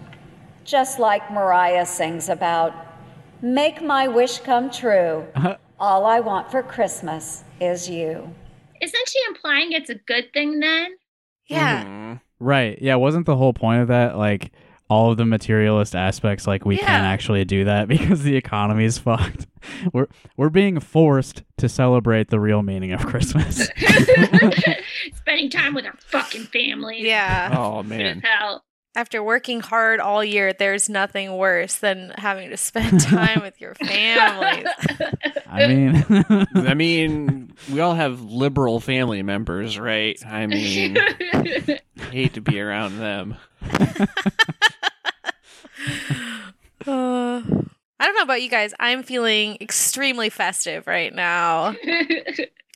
Just 0.64 0.98
like 0.98 1.32
Mariah 1.32 1.86
sings 1.86 2.30
about, 2.30 2.74
make 3.44 3.84
my 3.84 4.08
wish 4.08 4.40
come 4.40 4.72
true. 4.72 5.24
Uh-huh. 5.36 5.58
All 5.80 6.06
I 6.06 6.20
want 6.22 6.50
for 6.52 6.64
Christmas 6.64 7.44
is 7.60 7.90
you. 7.90 8.34
Isn't 8.82 9.10
she 9.10 9.20
implying 9.28 9.72
it's 9.72 9.90
a 9.90 9.96
good 9.96 10.32
thing 10.34 10.60
then? 10.60 10.96
Yeah. 11.48 11.84
Mhm. 11.86 12.22
Right. 12.40 12.78
Yeah. 12.82 12.96
Wasn't 12.96 13.26
the 13.26 13.36
whole 13.36 13.54
point 13.54 13.82
of 13.82 13.88
that 13.90 14.18
like 14.18 14.52
all 14.90 15.12
of 15.12 15.18
the 15.18 15.26
materialist 15.26 15.96
aspects? 15.96 16.48
Like 16.48 16.66
we 16.66 16.78
Yeah. 16.78 16.86
can't 16.86 17.04
actually 17.06 17.44
do 17.46 17.66
that 17.66 17.88
because 17.90 18.24
the 18.24 18.36
economy 18.36 18.86
is 18.86 18.98
fucked. 18.98 19.48
We're 19.94 20.08
we're 20.38 20.50
being 20.52 20.80
forced 20.80 21.42
to 21.58 21.68
celebrate 21.68 22.30
the 22.30 22.40
real 22.40 22.62
meaning 22.62 22.92
of 22.94 23.04
Christmas. 23.06 23.68
Spending 25.16 25.50
time 25.50 25.74
with 25.74 25.86
our 25.86 25.96
fucking 26.08 26.44
family. 26.44 27.02
Yeah. 27.02 27.54
Oh 27.58 27.82
man. 27.82 28.18
as 28.18 28.24
hell. 28.24 28.64
After 28.96 29.22
working 29.22 29.60
hard 29.60 30.00
all 30.00 30.24
year, 30.24 30.54
there's 30.54 30.88
nothing 30.88 31.36
worse 31.36 31.76
than 31.76 32.14
having 32.18 32.50
to 32.50 32.58
spend 32.58 33.02
time 33.02 33.42
with 33.42 33.60
your 33.60 33.76
families. 33.76 34.68
I 35.48 35.68
mean, 35.68 36.06
I 36.56 36.74
mean, 36.74 37.54
we 37.72 37.82
all 37.82 37.94
have 37.94 38.22
liberal 38.22 38.80
family 38.80 39.22
members, 39.22 39.78
right? 39.78 40.18
I 40.26 40.48
mean, 40.48 40.98
I 40.98 41.80
hate 42.12 42.36
to 42.36 42.42
be 42.42 42.60
around 42.60 43.00
them. 43.00 43.36
Uh, 46.88 47.42
I 48.00 48.06
don't 48.06 48.16
know 48.16 48.22
about 48.22 48.44
you 48.44 48.50
guys. 48.50 48.72
I'm 48.80 49.02
feeling 49.02 49.58
extremely 49.60 50.30
festive 50.30 50.86
right 50.86 51.12
now. 51.12 51.76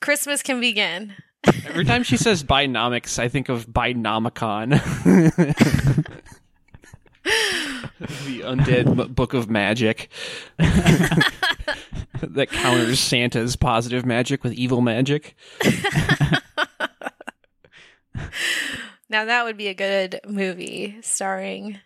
Christmas 0.00 0.42
can 0.42 0.60
begin. 0.60 1.14
Every 1.70 1.84
time 1.84 2.02
she 2.02 2.16
says 2.16 2.42
Binomics, 2.44 3.18
I 3.18 3.28
think 3.28 3.48
of 3.48 3.66
Binomicon. 3.68 4.70
the 7.24 8.40
undead 8.40 8.96
b- 8.96 9.04
book 9.12 9.34
of 9.34 9.50
magic 9.50 10.08
that 10.58 12.48
counters 12.50 12.98
Santa's 12.98 13.56
positive 13.56 14.04
magic 14.06 14.42
with 14.42 14.52
evil 14.54 14.80
magic. 14.80 15.36
Now 19.08 19.24
that 19.24 19.44
would 19.44 19.56
be 19.56 19.66
a 19.66 19.74
good 19.74 20.20
movie 20.28 20.96
starring 21.02 21.80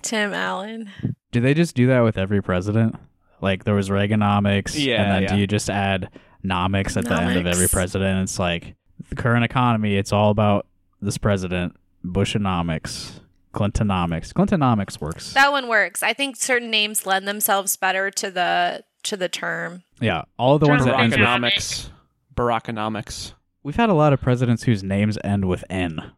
Tim 0.00 0.32
Allen. 0.32 0.90
do 1.30 1.40
they 1.42 1.52
just 1.52 1.74
do 1.76 1.88
that 1.88 2.00
with 2.00 2.16
every 2.16 2.42
president? 2.42 2.96
Like 3.42 3.64
there 3.64 3.74
was 3.74 3.90
Reaganomics, 3.90 4.82
Yeah, 4.82 5.02
and 5.02 5.12
then 5.12 5.22
yeah. 5.24 5.34
do 5.34 5.40
you 5.40 5.46
just 5.46 5.68
add 5.68 6.08
nomics 6.42 6.96
at 6.96 7.04
the 7.04 7.14
end 7.14 7.38
of 7.38 7.46
every 7.46 7.68
president? 7.68 8.22
It's 8.22 8.38
like 8.38 8.76
the 9.10 9.16
current 9.16 9.44
economy. 9.44 9.96
It's 9.96 10.12
all 10.12 10.30
about 10.30 10.66
this 11.02 11.18
president. 11.18 11.76
Bushonomics, 12.04 13.20
Clintonomics. 13.52 14.32
Clintonomics 14.32 15.00
works. 15.00 15.34
That 15.34 15.52
one 15.52 15.68
works. 15.68 16.02
I 16.02 16.14
think 16.14 16.36
certain 16.36 16.70
names 16.70 17.04
lend 17.04 17.28
themselves 17.28 17.76
better 17.76 18.10
to 18.12 18.30
the 18.30 18.84
to 19.02 19.16
the 19.16 19.28
term. 19.28 19.82
yeah, 20.00 20.22
all 20.38 20.54
of 20.54 20.60
the 20.60 20.68
ones 20.68 20.84
that 20.84 20.98
ends 20.98 21.16
with 21.16 21.24
Barackonomics. 21.26 21.90
Barackonomics. 22.34 23.32
We've 23.62 23.76
had 23.76 23.90
a 23.90 23.94
lot 23.94 24.12
of 24.14 24.20
presidents 24.22 24.62
whose 24.62 24.82
names 24.82 25.18
end 25.22 25.46
with 25.46 25.64
N. 25.68 26.12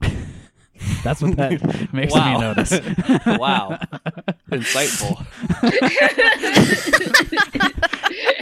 That's 1.02 1.20
what 1.22 1.36
that 1.36 1.88
makes 1.92 2.14
me 2.14 2.38
notice. 2.38 2.72
Wow. 3.38 3.78
Insightful. 4.50 5.24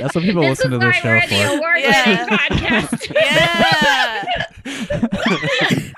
That's 0.04 0.14
what 0.14 0.24
people 0.24 0.42
this 0.42 0.58
listen 0.58 0.70
to 0.72 0.78
this 0.78 0.96
show 0.96 1.18
for. 1.20 1.76
Yeah. 1.78 2.26
podcast. 2.36 3.14
Yeah. 4.66 5.90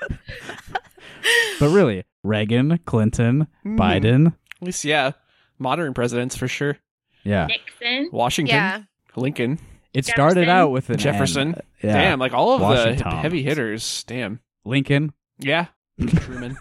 But 1.59 1.69
really, 1.69 2.03
Reagan, 2.23 2.79
Clinton, 2.85 3.47
Hmm. 3.63 3.77
Biden. 3.79 4.27
At 4.27 4.33
least, 4.65 4.85
yeah. 4.85 5.11
Modern 5.59 5.93
presidents 5.93 6.37
for 6.37 6.47
sure. 6.47 6.77
Yeah. 7.23 7.47
Nixon. 7.47 8.09
Washington. 8.13 8.55
yeah. 8.55 8.81
Lincoln. 9.15 9.59
It 9.93 10.05
started 10.05 10.41
Jefferson. 10.45 10.49
out 10.49 10.71
with 10.71 10.89
an 10.89 10.97
Jefferson. 10.97 11.47
N. 11.55 11.61
Yeah. 11.83 11.93
Damn, 11.97 12.19
like 12.19 12.33
all 12.33 12.53
of 12.53 12.61
Washington. 12.61 13.09
the 13.09 13.15
heavy 13.17 13.43
hitters. 13.43 14.03
Damn. 14.07 14.39
Lincoln. 14.63 15.11
Yeah. 15.39 15.65
Truman. 16.07 16.57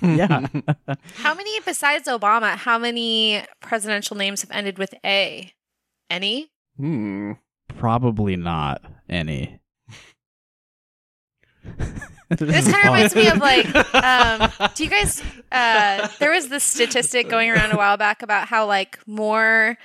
Yeah. 0.00 0.46
How 1.16 1.34
many 1.34 1.60
besides 1.60 2.08
Obama, 2.08 2.54
how 2.56 2.78
many 2.78 3.42
presidential 3.60 4.16
names 4.16 4.42
have 4.42 4.50
ended 4.52 4.78
with 4.78 4.94
A? 5.04 5.52
Any? 6.10 6.50
Hmm. 6.78 7.32
Probably 7.76 8.36
not 8.36 8.82
any. 9.08 9.60
This 12.30 12.70
kind 12.70 12.86
of 12.86 12.92
reminds 12.92 13.14
me 13.14 13.28
of 13.28 13.38
like, 13.38 13.94
um, 13.94 14.70
do 14.74 14.84
you 14.84 14.90
guys? 14.90 15.22
Uh, 15.50 16.08
there 16.18 16.30
was 16.30 16.48
this 16.48 16.62
statistic 16.62 17.28
going 17.28 17.50
around 17.50 17.72
a 17.72 17.76
while 17.76 17.96
back 17.96 18.22
about 18.22 18.48
how 18.48 18.66
like 18.66 18.98
more 19.06 19.78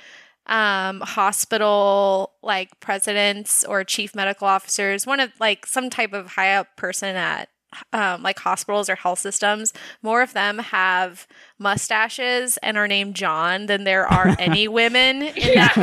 um, 0.46 1.00
hospital 1.00 2.32
like 2.42 2.78
presidents 2.80 3.64
or 3.64 3.82
chief 3.82 4.14
medical 4.14 4.46
officers, 4.46 5.06
one 5.06 5.20
of 5.20 5.32
like 5.40 5.64
some 5.64 5.88
type 5.88 6.12
of 6.12 6.32
high 6.32 6.54
up 6.54 6.76
person 6.76 7.16
at 7.16 7.48
um, 7.92 8.22
like 8.22 8.38
hospitals 8.38 8.88
or 8.88 8.94
health 8.96 9.18
systems, 9.18 9.72
more 10.02 10.22
of 10.22 10.32
them 10.32 10.58
have 10.58 11.26
mustaches 11.58 12.56
and 12.58 12.76
are 12.76 12.88
named 12.88 13.14
John 13.16 13.66
than 13.66 13.84
there 13.84 14.06
are 14.06 14.34
any 14.38 14.68
women 14.68 15.22
in 15.22 15.54
that 15.54 15.76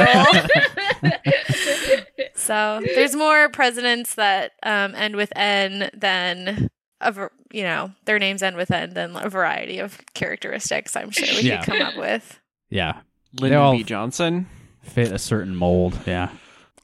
role. 1.03 1.11
So 2.33 2.81
there's 2.95 3.15
more 3.15 3.49
presidents 3.49 4.15
that 4.15 4.53
um, 4.63 4.95
end 4.95 5.15
with 5.15 5.31
N 5.35 5.89
than 5.93 6.69
a 6.99 7.29
you 7.51 7.63
know 7.63 7.91
their 8.05 8.17
names 8.19 8.41
end 8.41 8.55
with 8.55 8.71
N 8.71 8.93
than 8.95 9.15
a 9.15 9.29
variety 9.29 9.77
of 9.79 9.99
characteristics. 10.15 10.95
I'm 10.95 11.11
sure 11.11 11.27
we 11.35 11.41
Yeah. 11.47 11.63
could 11.63 11.73
come 11.73 11.81
up 11.83 11.97
with. 11.97 12.39
yeah. 12.69 13.01
Lyndon 13.39 13.77
B. 13.77 13.83
Johnson. 13.83 14.47
Fit 14.81 15.11
a 15.11 15.19
certain 15.19 15.55
mold. 15.55 15.99
Yeah. 16.07 16.29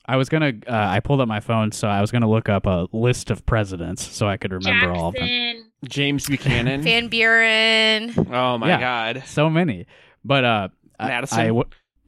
I 0.08 0.16
was 0.16 0.30
gonna. 0.30 0.54
Uh, 0.68 0.72
I 0.74 1.00
pulled 1.02 1.20
up 1.22 1.28
my 1.28 1.40
phone, 1.42 1.72
so 1.72 1.88
I 1.88 2.00
was 2.02 2.12
gonna 2.12 2.30
look 2.30 2.48
up 2.50 2.66
a 2.66 2.88
list 2.94 3.30
of 3.30 3.46
presidents 3.46 4.02
so 4.10 4.28
I 4.28 4.38
could 4.38 4.52
remember 4.54 4.92
all 4.94 5.10
of 5.10 5.16
them. 5.16 5.66
James 5.86 6.26
Buchanan. 6.28 6.82
Van 6.82 7.08
Buren. 7.10 8.14
oh 8.34 8.58
my 8.58 8.68
Yeah. 8.70 8.80
god. 8.80 9.24
So 9.26 9.50
many, 9.50 9.86
but 10.24 10.44
uh, 10.46 10.68
Madison. 11.00 11.40
I, 11.40 11.48
w- 11.48 11.70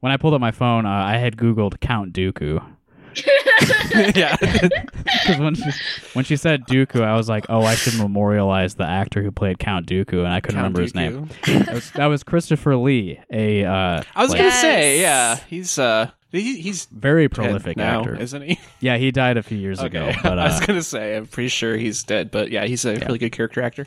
when 0.00 0.12
I 0.12 0.16
pulled 0.16 0.34
up 0.34 0.40
my 0.40 0.52
phone, 0.52 0.86
uh, 0.86 0.90
I 0.90 1.16
had 1.16 1.36
Googled 1.36 1.80
Count 1.80 2.12
Dooku 2.12 2.64
yeah. 4.14 4.36
because 4.40 5.38
when 5.38 5.54
she 5.56 5.70
when 6.12 6.24
she 6.24 6.36
said 6.36 6.64
Dooku, 6.66 7.02
I 7.02 7.16
was 7.16 7.28
like, 7.28 7.46
oh, 7.48 7.62
I 7.62 7.74
should 7.74 7.98
memorialize 7.98 8.74
the 8.76 8.84
actor 8.86 9.22
who 9.22 9.30
played 9.32 9.58
Count 9.58 9.86
Dooku, 9.86 10.18
and 10.24 10.28
I 10.28 10.40
couldn't 10.40 10.54
Count 10.60 10.64
remember 10.76 10.82
his 10.82 10.94
name. 10.94 11.28
That 11.46 11.74
was, 11.74 11.90
that 11.92 12.06
was 12.06 12.22
Christopher 12.22 12.76
Lee, 12.76 13.18
a 13.32 13.64
uh, 13.64 14.02
I 14.14 14.22
was 14.22 14.30
like, 14.30 14.38
gonna 14.38 14.50
Yes. 14.50 14.60
say, 14.60 15.00
yeah, 15.00 15.36
he's 15.48 15.78
uh, 15.78 16.10
he, 16.32 16.60
he's 16.60 16.86
very 16.86 17.28
dead 17.28 17.34
prolific 17.34 17.76
now, 17.76 18.00
actor. 18.00 18.16
isn't 18.16 18.42
he? 18.42 18.58
Yeah, 18.80 18.96
he 18.96 19.10
died 19.10 19.36
a 19.36 19.42
few 19.42 19.58
years 19.58 19.80
ago, 19.80 20.06
Okay. 20.06 20.18
but 20.22 20.38
I 20.38 20.44
was 20.44 20.60
uh, 20.62 20.66
gonna 20.66 20.82
say, 20.82 21.16
I'm 21.16 21.26
pretty 21.26 21.48
sure 21.48 21.76
he's 21.76 22.02
dead, 22.04 22.30
but 22.30 22.50
yeah, 22.50 22.64
he's 22.66 22.84
a 22.84 22.94
really 22.96 23.18
good 23.18 23.32
character 23.32 23.60
actor. 23.62 23.86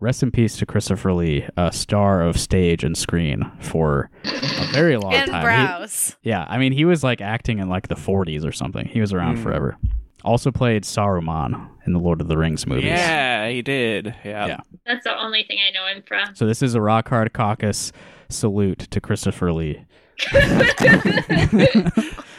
rest 0.00 0.22
in 0.22 0.30
peace 0.32 0.56
to 0.56 0.66
Christopher 0.66 1.12
Lee, 1.12 1.46
a 1.56 1.70
star 1.72 2.22
of 2.22 2.38
stage 2.40 2.82
and 2.82 2.96
screen 2.98 3.50
for 3.60 4.10
a 4.24 4.66
very 4.72 4.96
long 4.96 5.14
And 5.14 5.30
time. 5.30 5.40
He- 5.40 5.44
Browse. 5.44 6.16
Yeah, 6.22 6.44
I 6.48 6.58
mean, 6.58 6.72
he 6.72 6.84
was 6.84 7.04
like 7.04 7.20
acting 7.20 7.58
in 7.60 7.68
like 7.68 7.86
the 7.88 7.94
40s 7.94 8.44
or 8.44 8.52
something. 8.52 8.86
He 8.86 9.00
was 9.00 9.12
around 9.12 9.38
Mm. 9.38 9.42
forever. 9.44 9.76
Also 10.24 10.50
played 10.52 10.84
Saruman 10.84 11.68
in 11.86 11.92
the 11.92 11.98
Lord 11.98 12.20
of 12.20 12.28
the 12.28 12.36
Rings 12.38 12.64
movies. 12.66 12.84
Yeah, 12.84 13.48
he 13.48 13.60
did. 13.62 14.14
Yeah. 14.24 14.46
Yeah. 14.46 14.60
That's 14.86 15.02
the 15.04 15.16
only 15.20 15.42
thing 15.44 15.58
I 15.58 15.70
know 15.72 15.86
him 15.86 16.02
from. 16.06 16.34
So 16.36 16.46
this 16.46 16.62
is 16.62 16.74
a 16.76 16.80
rock 16.80 17.08
hard 17.08 17.32
caucus 17.32 17.92
salute 18.28 18.78
to 18.90 19.00
Christopher 19.00 19.52
Lee. 19.52 19.84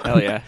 Hell 0.03 0.21
yeah. 0.21 0.41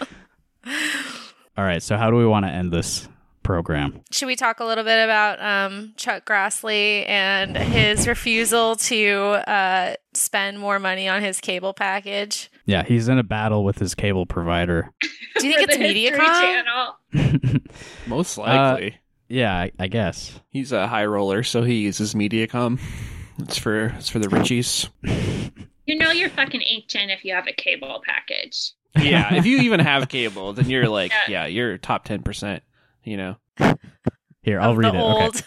All 1.57 1.63
right, 1.63 1.81
so 1.81 1.97
how 1.97 2.09
do 2.11 2.17
we 2.17 2.25
want 2.25 2.45
to 2.45 2.51
end 2.51 2.71
this 2.71 3.07
program? 3.43 4.01
Should 4.11 4.25
we 4.27 4.35
talk 4.35 4.59
a 4.59 4.65
little 4.65 4.83
bit 4.83 5.03
about 5.03 5.41
um, 5.41 5.93
Chuck 5.95 6.25
Grassley 6.25 7.07
and 7.07 7.55
his 7.55 8.07
refusal 8.07 8.75
to 8.77 9.13
uh, 9.49 9.95
spend 10.13 10.59
more 10.59 10.79
money 10.79 11.07
on 11.07 11.21
his 11.21 11.39
cable 11.39 11.73
package? 11.73 12.49
Yeah, 12.65 12.83
he's 12.83 13.07
in 13.07 13.19
a 13.19 13.23
battle 13.23 13.63
with 13.63 13.77
his 13.77 13.93
cable 13.95 14.25
provider. 14.25 14.91
Do 15.39 15.47
you 15.47 15.53
think 15.55 15.69
it's 15.69 15.77
the 15.77 15.83
History 15.93 16.17
MediaCom? 16.17 16.41
Channel. 17.13 17.61
Most 18.07 18.37
Uh, 18.37 18.41
likely. 18.41 18.97
yeah, 19.29 19.55
I, 19.55 19.71
I 19.79 19.87
guess. 19.87 20.39
he's 20.49 20.71
a 20.71 20.87
high 20.87 21.05
roller, 21.05 21.43
so 21.43 21.61
he 21.63 21.75
uses 21.75 22.15
MediaCom. 22.15 22.79
It's 23.39 23.57
for 23.57 23.87
it's 23.97 24.09
for 24.09 24.19
the 24.19 24.27
Richies. 24.29 24.89
You 25.85 25.97
know 25.97 26.11
you're 26.11 26.29
fucking 26.29 26.61
ancient 26.63 27.11
if 27.11 27.23
you 27.23 27.33
have 27.33 27.47
a 27.47 27.53
cable 27.53 28.01
package. 28.05 28.71
yeah, 28.99 29.35
if 29.35 29.45
you 29.45 29.59
even 29.59 29.79
have 29.79 30.07
cable, 30.09 30.53
then 30.53 30.69
you're 30.69 30.87
like, 30.89 31.11
Yeah. 31.11 31.43
yeah, 31.43 31.45
you're 31.47 31.77
top 31.77 32.05
ten 32.05 32.21
percent. 32.23 32.63
You 33.03 33.17
know. 33.17 33.35
Here, 34.41 34.59
I'll 34.59 34.71
Of 34.71 34.77
read 34.77 34.93
the 34.93 34.97
it. 34.97 35.01
old. 35.01 35.35
Okay. 35.35 35.45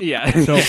Yeah. 0.00 0.30
So 0.44 0.60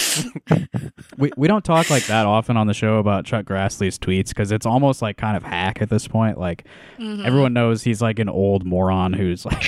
we 1.17 1.31
we 1.35 1.47
don't 1.47 1.63
talk 1.65 1.89
like 1.89 2.05
that 2.07 2.25
often 2.25 2.55
on 2.57 2.67
the 2.67 2.73
show 2.73 2.97
about 2.97 3.25
Chuck 3.25 3.45
Grassley's 3.45 3.99
tweets 3.99 4.29
because 4.29 4.51
it's 4.51 4.65
almost 4.65 5.01
like 5.01 5.17
kind 5.17 5.35
of 5.35 5.43
hack 5.43 5.81
at 5.81 5.89
this 5.89 6.07
point. 6.07 6.37
Like 6.39 6.65
Mhm. 6.97 7.25
everyone 7.25 7.51
knows 7.53 7.83
he's 7.83 8.01
like 8.01 8.19
an 8.19 8.29
old 8.29 8.65
moron 8.65 9.11
who's 9.13 9.45
like 9.45 9.67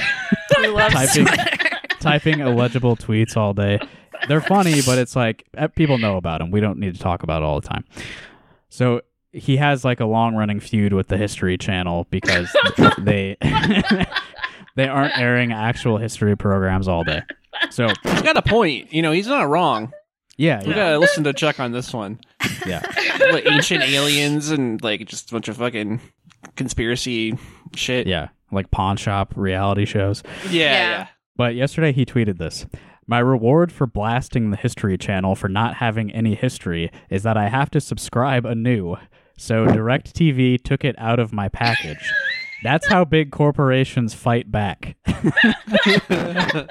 typing- 0.91 1.27
typing 1.99 2.39
illegible 2.39 2.95
tweets 2.95 3.35
all 3.35 3.53
day. 3.53 3.79
They're 4.27 4.41
funny, 4.41 4.81
but 4.85 4.97
it's 4.97 5.15
like 5.15 5.45
eh, 5.57 5.67
people 5.67 5.97
know 5.97 6.15
about 6.17 6.41
him. 6.41 6.51
We 6.51 6.61
don't 6.61 6.79
need 6.79 6.95
to 6.95 7.01
talk 7.01 7.23
about 7.23 7.41
it 7.41 7.45
all 7.45 7.59
the 7.59 7.67
time. 7.67 7.83
So 8.69 9.01
he 9.31 9.57
has 9.57 9.83
like 9.85 9.99
a 9.99 10.05
long 10.05 10.35
running 10.35 10.59
feud 10.59 10.93
with 10.93 11.07
the 11.07 11.17
History 11.17 11.57
Channel 11.57 12.07
because 12.09 12.49
they 12.99 13.37
they 14.75 14.87
aren't 14.87 15.17
airing 15.17 15.51
actual 15.51 15.97
history 15.97 16.35
programs 16.37 16.87
all 16.87 17.03
day. 17.03 17.21
So 17.71 17.87
he's 18.03 18.21
got 18.21 18.37
a 18.37 18.41
point. 18.41 18.93
You 18.93 19.01
know, 19.01 19.11
he's 19.11 19.27
not 19.27 19.49
wrong. 19.49 19.91
yeah, 20.37 20.61
We 20.63 20.69
yeah, 20.69 20.75
gotta 20.75 20.99
listen 20.99 21.23
to 21.25 21.33
Chuck 21.33 21.59
on 21.59 21.71
this 21.71 21.93
one. 21.93 22.19
yeah. 22.65 22.81
What, 23.19 23.45
ancient 23.45 23.83
aliens 23.83 24.49
and 24.49 24.81
like 24.81 25.05
just 25.05 25.29
a 25.29 25.33
bunch 25.33 25.49
of 25.49 25.57
fucking 25.57 25.99
conspiracy 26.55 27.37
shit. 27.75 28.07
yeah, 28.07 28.29
like 28.51 28.71
pawn 28.71 28.97
shop 28.97 29.33
reality 29.35 29.85
shows. 29.85 30.23
Yeah. 30.45 30.51
Yeah. 30.51 30.71
yeah. 30.71 31.07
But 31.35 31.55
yesterday 31.55 31.91
he 31.91 32.05
tweeted 32.05 32.37
this. 32.37 32.65
My 33.05 33.19
reward 33.19 33.71
for 33.71 33.85
blasting 33.87 34.51
the 34.51 34.57
History 34.57 34.97
Channel 34.97 35.35
for 35.35 35.49
not 35.49 35.75
having 35.75 36.11
any 36.11 36.33
history 36.35 36.91
is 37.09 37.23
that 37.23 37.37
I 37.37 37.49
have 37.49 37.69
to 37.71 37.81
subscribe 37.81 38.45
anew. 38.45 38.95
So 39.39 39.65
DirecTV 39.65 40.63
took 40.63 40.83
it 40.83 40.95
out 40.97 41.19
of 41.19 41.31
my 41.31 41.47
package. 41.49 42.11
That's 42.63 42.87
how 42.87 43.05
big 43.05 43.31
corporations 43.31 44.13
fight 44.13 44.51
back. 44.51 44.97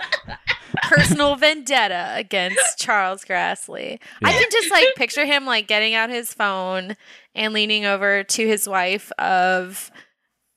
personal 0.82 1.36
vendetta 1.36 2.12
against 2.14 2.78
Charles 2.78 3.24
Grassley. 3.24 3.98
I 4.22 4.32
can 4.32 4.48
just 4.50 4.70
like 4.70 4.94
picture 4.96 5.24
him 5.24 5.46
like 5.46 5.66
getting 5.66 5.94
out 5.94 6.10
his 6.10 6.32
phone 6.34 6.96
and 7.34 7.54
leaning 7.54 7.84
over 7.84 8.24
to 8.24 8.46
his 8.46 8.68
wife 8.68 9.10
of 9.18 9.90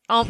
um, 0.10 0.28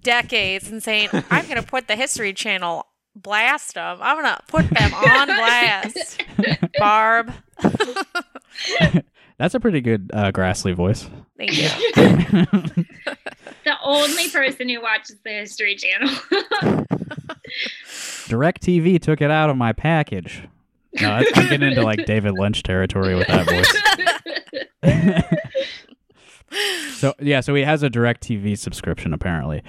decades 0.00 0.70
and 0.70 0.82
saying, 0.82 1.08
"I'm 1.30 1.44
going 1.44 1.60
to 1.60 1.66
put 1.66 1.88
the 1.88 1.96
History 1.96 2.32
Channel 2.32 2.86
blast 3.14 3.74
them. 3.74 3.98
I'm 4.00 4.22
going 4.22 4.34
to 4.34 4.42
put 4.48 4.68
them 4.68 4.94
on 4.94 5.26
blast." 5.28 6.22
Barb, 6.78 7.32
That's 9.38 9.54
a 9.54 9.60
pretty 9.60 9.80
good 9.80 10.10
uh, 10.14 10.32
Grassley 10.32 10.74
voice. 10.74 11.08
thank 11.36 11.56
you. 11.56 11.68
the 13.64 13.76
only 13.84 14.30
person 14.30 14.68
who 14.68 14.80
watches 14.80 15.16
the 15.24 15.30
History 15.30 15.76
Channel. 15.76 16.08
DirecTV 18.28 19.00
took 19.00 19.20
it 19.20 19.30
out 19.30 19.50
of 19.50 19.56
my 19.56 19.72
package. 19.72 20.42
No, 21.00 21.10
I'm 21.12 21.24
getting 21.34 21.62
into 21.62 21.82
like 21.82 22.06
David 22.06 22.32
Lynch 22.32 22.62
territory 22.62 23.14
with 23.14 23.26
that 23.28 23.46
voice. 24.82 25.22
So 26.96 27.12
yeah, 27.20 27.40
so 27.40 27.54
he 27.54 27.62
has 27.64 27.82
a 27.82 27.90
DirecTV 27.90 28.56
subscription 28.56 29.12
apparently, 29.12 29.62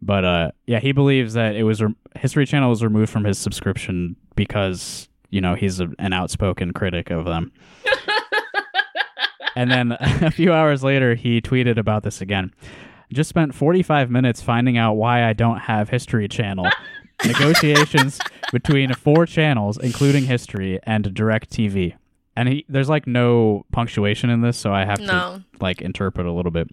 but 0.00 0.24
uh, 0.24 0.50
yeah, 0.66 0.78
he 0.80 0.92
believes 0.92 1.34
that 1.34 1.54
it 1.54 1.64
was 1.64 1.82
re- 1.82 1.94
History 2.16 2.46
Channel 2.46 2.70
was 2.70 2.82
removed 2.82 3.12
from 3.12 3.24
his 3.24 3.38
subscription 3.38 4.16
because 4.34 5.08
you 5.28 5.42
know 5.42 5.54
he's 5.54 5.80
a, 5.80 5.88
an 5.98 6.14
outspoken 6.14 6.72
critic 6.72 7.10
of 7.10 7.26
them. 7.26 7.52
And 9.56 9.70
then 9.70 9.92
a 10.00 10.30
few 10.30 10.52
hours 10.52 10.82
later, 10.82 11.14
he 11.14 11.40
tweeted 11.40 11.76
about 11.78 12.02
this 12.02 12.20
again. 12.20 12.52
Just 13.12 13.28
spent 13.28 13.54
45 13.54 14.10
minutes 14.10 14.40
finding 14.40 14.78
out 14.78 14.94
why 14.94 15.24
I 15.28 15.32
don't 15.34 15.58
have 15.58 15.90
History 15.90 16.28
Channel. 16.28 16.70
Negotiations 17.26 18.18
between 18.52 18.94
four 18.94 19.26
channels, 19.26 19.78
including 19.78 20.24
History 20.24 20.80
and 20.84 21.04
DirecTV. 21.04 21.94
And 22.34 22.48
he, 22.48 22.64
there's 22.68 22.88
like 22.88 23.06
no 23.06 23.64
punctuation 23.72 24.30
in 24.30 24.40
this, 24.40 24.56
so 24.56 24.72
I 24.72 24.84
have 24.84 24.98
to 24.98 25.06
No. 25.06 25.42
like 25.60 25.80
interpret 25.82 26.26
a 26.26 26.32
little 26.32 26.50
bit. 26.50 26.68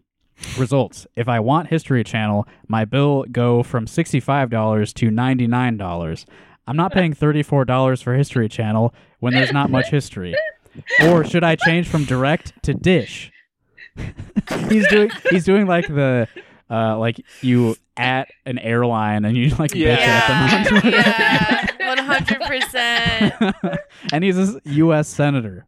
Results. 0.58 1.06
If 1.16 1.28
I 1.28 1.40
want 1.42 1.68
History 1.68 2.04
Channel, 2.04 2.48
my 2.68 2.86
bill 2.86 3.26
go 3.32 3.62
from 3.62 3.86
$65 3.86 4.94
to 4.94 5.10
$99. 5.10 6.26
I'm 6.66 6.78
not 6.78 6.92
paying 6.94 7.14
$34 7.14 8.02
for 8.02 8.14
History 8.16 8.48
Channel 8.48 8.94
when 9.20 9.34
there's 9.34 9.52
not 9.52 9.70
much 9.70 9.90
history. 9.90 10.34
Or 11.04 11.24
should 11.24 11.44
I 11.44 11.56
change 11.56 11.88
from 11.88 12.06
direct 12.06 12.54
to 12.64 12.74
dish? 12.74 13.32
he's 14.70 14.88
doing 14.88 15.12
he's 15.30 15.44
doing 15.44 15.66
like 15.68 15.88
the 15.88 16.28
uh 16.70 16.98
like 16.98 17.20
you 17.42 17.76
at 17.98 18.30
an 18.46 18.58
airline 18.60 19.26
and 19.26 19.36
you 19.36 19.50
like 19.56 19.74
Yeah. 19.76 19.98
bitch 19.98 20.08
at 20.08 20.68
them 20.70 20.78
on 20.78 20.92
Yeah, 20.92 21.88
one 21.88 21.98
hundred 21.98 22.42
percent. 22.42 23.34
and 24.14 24.24
he's 24.24 24.38
a 24.38 24.62
US 24.66 25.08
senator. 25.10 25.66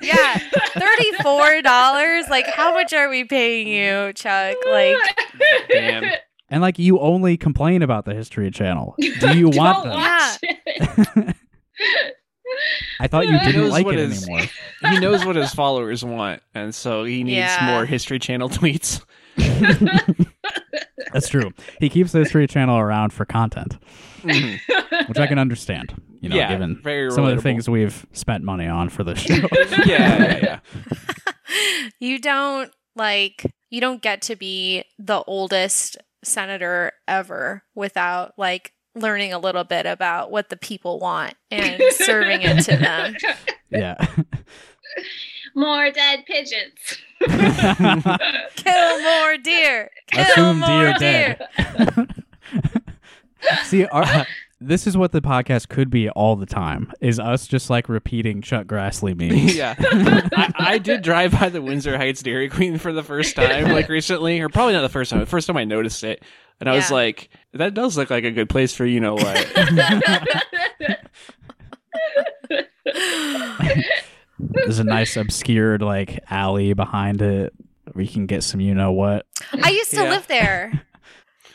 Yeah, 0.00 0.38
thirty-four 0.38 1.62
dollars. 1.62 2.28
Like, 2.30 2.46
how 2.46 2.72
much 2.72 2.92
are 2.92 3.08
we 3.08 3.24
paying 3.24 3.66
you, 3.68 4.12
Chuck? 4.14 4.56
Like, 4.70 4.96
Damn. 5.68 6.04
And 6.50 6.62
like 6.62 6.78
you 6.78 6.98
only 7.00 7.36
complain 7.36 7.82
about 7.82 8.04
the 8.06 8.14
History 8.14 8.50
Channel. 8.50 8.94
Do 8.98 9.36
you 9.36 9.48
want 9.52 9.84
Don't 9.84 9.88
them? 9.88 10.00
watch 10.00 10.38
it. 10.42 11.36
I 13.00 13.06
thought 13.06 13.26
you 13.28 13.38
didn't 13.40 13.70
like 13.70 13.86
it 13.86 13.98
his- 13.98 14.24
anymore. 14.26 14.46
He 14.90 15.00
knows 15.00 15.24
what 15.26 15.34
his 15.36 15.52
followers 15.52 16.04
want, 16.04 16.40
and 16.54 16.74
so 16.74 17.04
he 17.04 17.24
needs 17.24 17.36
Yeah. 17.36 17.66
more 17.66 17.84
History 17.84 18.18
Channel 18.18 18.48
tweets. 18.50 19.04
That's 21.12 21.28
true. 21.28 21.52
He 21.80 21.88
keeps 21.88 22.12
the 22.12 22.18
History 22.20 22.46
Channel 22.46 22.78
around 22.78 23.12
for 23.12 23.24
content, 23.24 23.78
Mhm. 24.22 25.08
which 25.08 25.18
I 25.18 25.26
can 25.26 25.38
understand. 25.38 25.94
You 26.20 26.28
know, 26.28 26.36
Yeah, 26.36 26.48
given 26.50 26.80
very 26.82 27.10
some 27.10 27.24
of 27.24 27.34
the 27.36 27.42
things 27.42 27.68
we've 27.68 28.04
spent 28.12 28.42
money 28.44 28.66
on 28.66 28.88
for 28.88 29.04
this 29.04 29.18
show. 29.20 29.34
yeah, 29.86 29.86
yeah, 29.86 30.38
yeah. 30.42 30.58
you 32.00 32.18
don't 32.18 32.70
like 32.96 33.46
you 33.70 33.80
don't 33.80 34.02
get 34.02 34.22
to 34.22 34.34
be 34.36 34.82
the 34.98 35.22
oldest 35.26 35.96
senator 36.24 36.92
ever 37.06 37.62
without 37.76 38.32
like 38.36 38.72
learning 38.94 39.32
a 39.32 39.38
little 39.38 39.64
bit 39.64 39.86
about 39.86 40.30
what 40.30 40.48
the 40.48 40.56
people 40.56 40.98
want 40.98 41.34
and 41.50 41.80
serving 41.92 42.42
it 42.42 42.62
to 42.64 42.76
them. 42.76 43.14
yeah. 43.70 43.94
More 45.54 45.90
dead 45.90 46.24
pigeons. 46.26 46.98
Kill 48.54 49.02
more 49.02 49.36
deer. 49.38 49.90
Kill 50.06 50.22
Assume 50.22 50.60
more 50.60 50.92
deer 50.94 50.98
deer. 50.98 51.48
dead. 51.56 52.24
See, 53.64 53.84
our, 53.86 54.04
this 54.60 54.86
is 54.86 54.96
what 54.96 55.12
the 55.12 55.20
podcast 55.20 55.68
could 55.68 55.88
be 55.90 56.08
all 56.10 56.34
the 56.36 56.46
time: 56.46 56.92
is 57.00 57.18
us 57.20 57.46
just 57.46 57.70
like 57.70 57.88
repeating 57.88 58.42
Chuck 58.42 58.66
Grassley 58.66 59.16
memes. 59.16 59.54
yeah. 59.56 59.74
I, 59.78 60.52
I 60.58 60.78
did 60.82 61.02
drive 61.02 61.32
by 61.32 61.48
the 61.48 61.62
Windsor 61.62 61.96
Heights 61.96 62.22
Dairy 62.22 62.48
Queen 62.48 62.78
for 62.78 62.92
the 62.92 63.02
first 63.02 63.36
time, 63.36 63.70
like 63.70 63.88
recently, 63.90 64.40
or 64.40 64.48
probably 64.48 64.72
not 64.74 64.82
the 64.82 64.88
first 64.88 65.10
time. 65.10 65.20
The 65.20 65.26
first 65.26 65.46
time 65.46 65.56
I 65.56 65.64
noticed 65.64 66.02
it, 66.04 66.22
and 66.60 66.68
I 66.68 66.74
was 66.74 66.90
like, 66.90 67.30
"That 67.52 67.74
does 67.74 67.96
look 67.96 68.10
like 68.10 68.24
a 68.24 68.30
good 68.32 68.48
place 68.48 68.74
for 68.74 68.84
you 68.84 69.00
know 69.00 69.14
what." 69.14 69.46
There's 74.38 74.78
a 74.78 74.84
nice 74.84 75.16
obscured 75.16 75.82
like 75.82 76.20
alley 76.30 76.72
behind 76.72 77.22
it. 77.22 77.52
where 77.92 78.04
you 78.04 78.10
can 78.10 78.26
get 78.26 78.42
some, 78.44 78.60
you 78.60 78.74
know 78.74 78.92
what. 78.92 79.26
I 79.62 79.70
used 79.70 79.90
to 79.90 79.96
Yeah. 80.02 80.10
live 80.10 80.26
there. 80.28 80.82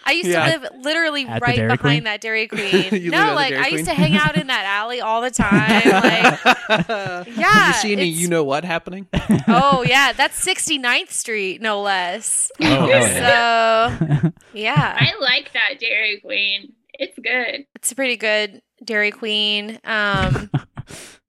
I 0.05 0.11
used 0.11 0.27
Yeah. 0.29 0.45
to 0.45 0.59
live 0.59 0.71
literally 0.83 1.25
At 1.25 1.41
right 1.41 1.55
behind 1.55 1.79
Queen? 1.79 2.03
that 2.03 2.19
Dairy 2.21 2.47
Queen. 2.49 2.61
You 2.91 3.11
lived 3.11 3.13
at 3.13 3.27
no, 3.29 3.33
like 3.35 3.49
Dairy 3.51 3.63
I 3.63 3.67
used 3.69 3.85
to 3.85 3.93
hang 3.93 4.15
out 4.15 4.37
in 4.37 4.47
that 4.47 4.65
alley 4.65 4.99
all 5.01 5.21
the 5.21 5.31
time. 5.31 5.81
Like, 5.89 7.25
Did 7.25 7.37
yeah, 7.37 7.67
you 7.67 7.73
see 7.75 7.93
any 7.93 8.05
you 8.07 8.27
know 8.27 8.43
what 8.43 8.65
happening? 8.65 9.07
oh 9.47 9.83
yeah, 9.87 10.11
that's 10.13 10.43
69th 10.45 11.11
Street, 11.11 11.61
no 11.61 11.81
less. 11.81 12.51
Oh, 12.61 12.65
hell 12.65 12.89
yeah. 12.89 13.97
So 14.21 14.31
yeah, 14.53 14.97
I 14.99 15.13
like 15.21 15.51
that 15.53 15.79
Dairy 15.79 16.19
Queen. 16.19 16.73
It's 16.99 17.17
good. 17.17 17.65
it's 17.75 17.91
a 17.91 17.95
pretty 17.95 18.17
good 18.17 18.61
Dairy 18.83 19.11
Queen. 19.11 19.79
Um, 19.83 20.51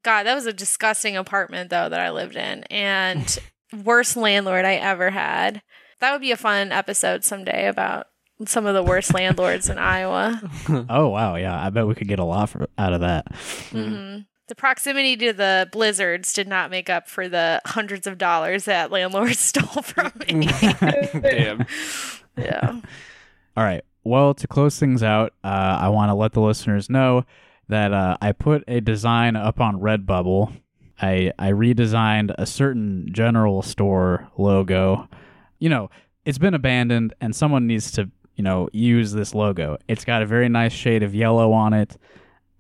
God, 0.02 0.24
that 0.24 0.34
was 0.34 0.46
a 0.46 0.52
disgusting 0.52 1.16
apartment 1.16 1.70
though 1.70 1.88
that 1.88 2.00
I 2.00 2.10
lived 2.10 2.36
in, 2.36 2.64
and 2.64 3.38
worst 3.84 4.16
landlord 4.16 4.64
I 4.64 4.74
ever 4.74 5.10
had. 5.10 5.62
That 6.00 6.12
would 6.12 6.20
be 6.20 6.32
a 6.32 6.36
fun 6.36 6.70
episode 6.72 7.24
someday 7.24 7.66
about 7.66 8.08
some 8.46 8.66
of 8.66 8.74
the 8.74 8.82
worst 8.82 9.14
landlords 9.14 9.68
in 9.68 9.78
Iowa. 9.78 10.40
oh 10.88 11.08
wow, 11.08 11.36
yeah. 11.36 11.64
I 11.64 11.70
bet 11.70 11.86
we 11.86 11.94
could 11.94 12.08
get 12.08 12.18
a 12.18 12.24
lot 12.24 12.48
for, 12.50 12.66
out 12.78 12.92
of 12.92 13.00
that. 13.00 13.34
hmm 13.70 14.18
The 14.48 14.54
proximity 14.54 15.16
to 15.18 15.32
the 15.32 15.68
blizzards 15.72 16.32
did 16.32 16.48
not 16.48 16.70
make 16.70 16.90
up 16.90 17.08
for 17.08 17.28
the 17.28 17.60
hundreds 17.64 18.06
of 18.06 18.18
dollars 18.18 18.64
that 18.64 18.90
landlords 18.90 19.38
stole 19.40 19.82
from 19.82 20.12
me. 20.26 20.46
Damn. 21.20 21.66
yeah. 22.36 22.80
All 23.56 23.64
right. 23.64 23.84
Well, 24.02 24.34
to 24.34 24.46
close 24.46 24.78
things 24.78 25.02
out, 25.02 25.32
uh, 25.44 25.78
I 25.80 25.88
want 25.88 26.10
to 26.10 26.14
let 26.14 26.32
the 26.32 26.40
listeners 26.40 26.90
know 26.90 27.24
that 27.68 27.92
uh, 27.92 28.16
I 28.20 28.32
put 28.32 28.62
a 28.68 28.80
design 28.80 29.36
up 29.36 29.60
on 29.60 29.80
Redbubble. 29.80 30.52
I 31.00 31.32
I 31.38 31.52
redesigned 31.52 32.34
a 32.36 32.46
certain 32.46 33.08
general 33.12 33.62
store 33.62 34.28
logo. 34.36 35.08
You 35.58 35.70
know, 35.70 35.90
it's 36.26 36.38
been 36.38 36.52
abandoned, 36.54 37.14
and 37.20 37.34
someone 37.34 37.66
needs 37.66 37.90
to 37.92 38.10
you 38.36 38.44
know 38.44 38.68
use 38.72 39.12
this 39.12 39.34
logo. 39.34 39.78
It's 39.88 40.04
got 40.04 40.22
a 40.22 40.26
very 40.26 40.48
nice 40.48 40.72
shade 40.72 41.02
of 41.02 41.14
yellow 41.14 41.52
on 41.52 41.72
it, 41.72 41.96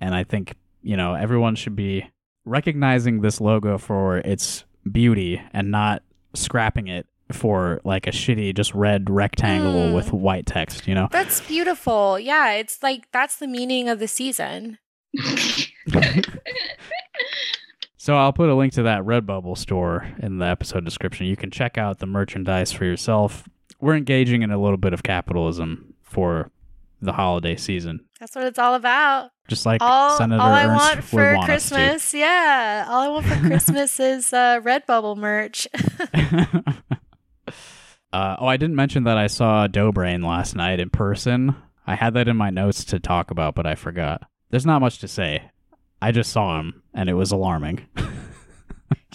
and 0.00 0.14
I 0.14 0.24
think 0.24 0.54
you 0.82 0.96
know 0.96 1.14
everyone 1.14 1.54
should 1.56 1.76
be 1.76 2.10
recognizing 2.44 3.20
this 3.22 3.40
logo 3.40 3.78
for 3.78 4.18
its 4.18 4.64
beauty 4.90 5.40
and 5.52 5.70
not 5.70 6.02
scrapping 6.34 6.88
it 6.88 7.06
for 7.32 7.80
like 7.84 8.06
a 8.06 8.10
shitty 8.10 8.54
just 8.54 8.74
red 8.74 9.08
rectangle 9.08 9.72
Mm. 9.72 9.94
with 9.94 10.12
white 10.12 10.44
text, 10.44 10.86
you 10.86 10.94
know? 10.94 11.08
That's 11.10 11.40
beautiful. 11.40 12.18
Yeah, 12.20 12.52
it's 12.52 12.82
like 12.82 13.10
that's 13.12 13.36
the 13.36 13.46
meaning 13.46 13.88
of 13.88 13.98
the 13.98 14.06
season. 14.08 14.78
So 17.96 18.16
I'll 18.18 18.34
put 18.34 18.50
a 18.50 18.54
link 18.54 18.74
to 18.74 18.82
that 18.82 19.02
Redbubble 19.04 19.56
store 19.56 20.06
in 20.18 20.36
the 20.36 20.44
episode 20.44 20.84
description. 20.84 21.26
You 21.26 21.36
can 21.36 21.50
check 21.50 21.78
out 21.78 22.00
the 22.00 22.06
merchandise 22.06 22.70
for 22.70 22.84
yourself. 22.84 23.48
We're 23.84 23.96
engaging 23.96 24.40
in 24.40 24.50
a 24.50 24.56
little 24.56 24.78
bit 24.78 24.94
of 24.94 25.02
capitalism 25.02 25.92
for 26.00 26.50
the 27.02 27.12
holiday 27.12 27.54
season, 27.54 28.00
That's 28.18 28.34
what 28.34 28.46
it's 28.46 28.58
all 28.58 28.76
about. 28.76 29.30
just 29.46 29.66
like 29.66 29.82
all, 29.82 30.16
Senator 30.16 30.40
all 30.40 30.52
I 30.52 30.64
Ernst 30.64 30.78
want 30.78 31.04
for 31.04 31.34
want. 31.34 31.44
Christmas, 31.44 32.14
yeah, 32.14 32.86
all 32.88 33.02
I 33.02 33.08
want 33.08 33.26
for 33.26 33.38
Christmas 33.46 34.00
is 34.00 34.32
uh, 34.32 34.60
Redbubble 34.60 35.18
merch. 35.18 35.68
uh, 36.14 36.46
oh, 38.38 38.46
I 38.46 38.56
didn't 38.56 38.74
mention 38.74 39.04
that 39.04 39.18
I 39.18 39.26
saw 39.26 39.66
Dobrian 39.66 40.24
last 40.24 40.56
night 40.56 40.80
in 40.80 40.88
person. 40.88 41.54
I 41.86 41.94
had 41.94 42.14
that 42.14 42.26
in 42.26 42.38
my 42.38 42.48
notes 42.48 42.86
to 42.86 42.98
talk 42.98 43.30
about, 43.30 43.54
but 43.54 43.66
I 43.66 43.74
forgot. 43.74 44.22
There's 44.48 44.64
not 44.64 44.80
much 44.80 44.98
to 45.00 45.08
say. 45.08 45.50
I 46.00 46.10
just 46.10 46.32
saw 46.32 46.58
him, 46.58 46.84
and 46.94 47.10
it 47.10 47.14
was 47.14 47.32
alarming. 47.32 47.86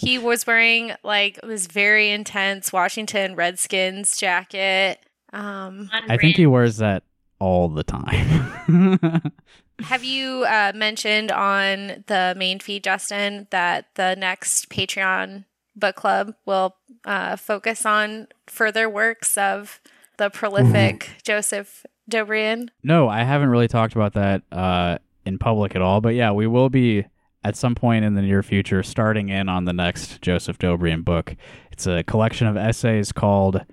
He 0.00 0.18
was 0.18 0.46
wearing 0.46 0.92
like 1.02 1.38
this 1.42 1.66
very 1.66 2.10
intense 2.10 2.72
Washington 2.72 3.36
Redskins 3.36 4.16
jacket. 4.16 4.98
Um, 5.32 5.90
I 5.92 6.16
think 6.16 6.36
he 6.36 6.46
wears 6.46 6.78
that 6.78 7.02
all 7.38 7.68
the 7.68 7.84
time. 7.84 9.20
have 9.80 10.02
you 10.02 10.44
uh, 10.44 10.72
mentioned 10.74 11.30
on 11.30 12.04
the 12.06 12.34
main 12.36 12.60
feed, 12.60 12.82
Justin, 12.82 13.46
that 13.50 13.86
the 13.96 14.14
next 14.16 14.70
Patreon 14.70 15.44
book 15.76 15.96
club 15.96 16.34
will 16.46 16.76
uh, 17.04 17.36
focus 17.36 17.84
on 17.84 18.28
further 18.46 18.88
works 18.88 19.36
of 19.36 19.82
the 20.16 20.30
prolific 20.30 21.10
Joseph 21.22 21.84
Dobrian? 22.10 22.70
no, 22.82 23.06
I 23.06 23.22
haven't 23.22 23.50
really 23.50 23.68
talked 23.68 23.94
about 23.94 24.14
that 24.14 24.42
uh, 24.50 24.96
in 25.26 25.38
public 25.38 25.76
at 25.76 25.82
all. 25.82 26.00
But 26.00 26.14
yeah, 26.14 26.32
we 26.32 26.46
will 26.46 26.70
be 26.70 27.04
at 27.42 27.56
some 27.56 27.74
point 27.74 28.04
in 28.04 28.14
the 28.14 28.22
near 28.22 28.42
future 28.42 28.82
starting 28.82 29.28
in 29.28 29.48
on 29.48 29.64
the 29.64 29.72
next 29.72 30.20
Joseph 30.22 30.58
Dobrian 30.58 31.04
book. 31.04 31.36
It's 31.72 31.86
a 31.86 32.02
collection 32.04 32.46
of 32.46 32.56
essays 32.56 33.12
called 33.12 33.64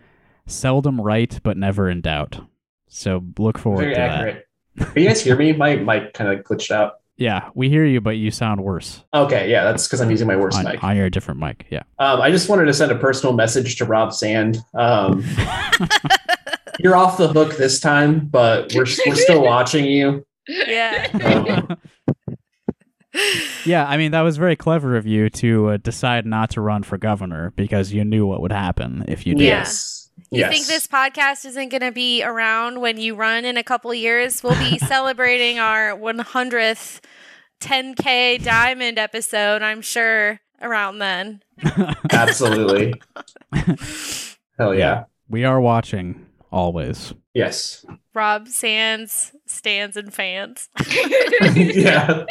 "Seldom 0.45 1.01
Right 1.01 1.39
but 1.43 1.57
Never 1.57 1.89
in 1.89 2.01
Doubt." 2.01 2.39
So 2.87 3.23
look 3.37 3.57
forward 3.57 3.81
Very 3.81 3.93
to 3.95 3.99
that. 3.99 4.11
accurate. 4.11 4.47
Can 4.77 5.03
you 5.03 5.07
guys 5.09 5.21
hear 5.21 5.35
me? 5.35 5.53
My 5.53 5.75
mic 5.75 6.13
kind 6.13 6.31
of 6.31 6.45
glitched 6.45 6.71
out. 6.71 6.93
Yeah, 7.17 7.49
we 7.55 7.67
hear 7.67 7.83
you, 7.83 7.99
but 7.99 8.11
you 8.11 8.29
sound 8.29 8.61
worse 8.61 9.03
Okay, 9.11 9.49
yeah, 9.49 9.63
that's 9.63 9.87
because 9.87 10.01
I'm 10.01 10.11
using 10.11 10.27
my 10.27 10.35
worst 10.35 10.59
on, 10.59 10.65
mic. 10.65 10.83
on 10.83 10.95
your 10.95 11.09
different 11.09 11.39
mic. 11.39 11.65
Yeah. 11.71 11.81
Um, 11.97 12.21
I 12.21 12.29
just 12.29 12.47
wanted 12.47 12.65
to 12.65 12.73
send 12.75 12.91
a 12.91 12.95
personal 12.95 13.33
message 13.33 13.75
to 13.77 13.85
Rob 13.85 14.13
Sand. 14.13 14.59
Um, 14.75 15.23
you're 16.79 16.95
off 16.95 17.17
the 17.17 17.27
hook 17.27 17.57
this 17.57 17.79
time, 17.79 18.27
but 18.27 18.71
we're 18.75 18.85
we're 19.07 19.15
still 19.15 19.41
watching 19.41 19.85
you. 19.85 20.25
Yeah. 20.47 21.07
Um, 21.69 21.77
yeah, 23.65 23.85
I 23.87 23.97
mean 23.97 24.11
that 24.11 24.21
was 24.21 24.37
very 24.37 24.55
clever 24.55 24.95
of 24.95 25.05
you 25.05 25.29
to 25.31 25.69
uh, 25.69 25.77
decide 25.77 26.25
not 26.25 26.51
to 26.51 26.61
run 26.61 26.83
for 26.83 26.97
governor 26.97 27.51
because 27.55 27.91
you 27.91 28.03
knew 28.05 28.25
what 28.25 28.41
would 28.41 28.51
happen 28.51 29.05
if 29.07 29.25
you 29.25 29.35
did. 29.35 29.43
Yeah. 29.43 29.59
yes. 29.59 30.09
You 30.31 30.39
yes. 30.39 30.51
think 30.51 30.67
this 30.67 30.87
podcast 30.87 31.45
isn't 31.45 31.69
going 31.69 31.81
to 31.81 31.91
be 31.91 32.23
around 32.23 32.81
when 32.81 32.97
you 32.97 33.15
run 33.15 33.45
in 33.45 33.55
a 33.55 33.63
couple 33.63 33.93
years? 33.93 34.43
We'll 34.43 34.57
be 34.59 34.77
celebrating 34.79 35.59
our 35.59 35.91
100th 35.91 37.01
10K 37.61 38.43
diamond 38.43 38.97
episode, 38.97 39.61
I'm 39.61 39.81
sure, 39.81 40.39
around 40.61 40.99
then. 40.99 41.41
Absolutely. 42.11 42.93
Hell 44.57 44.75
yeah. 44.75 45.05
We 45.29 45.45
are 45.45 45.61
watching 45.61 46.25
always. 46.51 47.13
Yes. 47.33 47.85
Rob 48.13 48.47
Sands, 48.47 49.33
stands 49.45 49.95
and 49.97 50.13
fans. 50.13 50.69
yeah. 51.55 52.25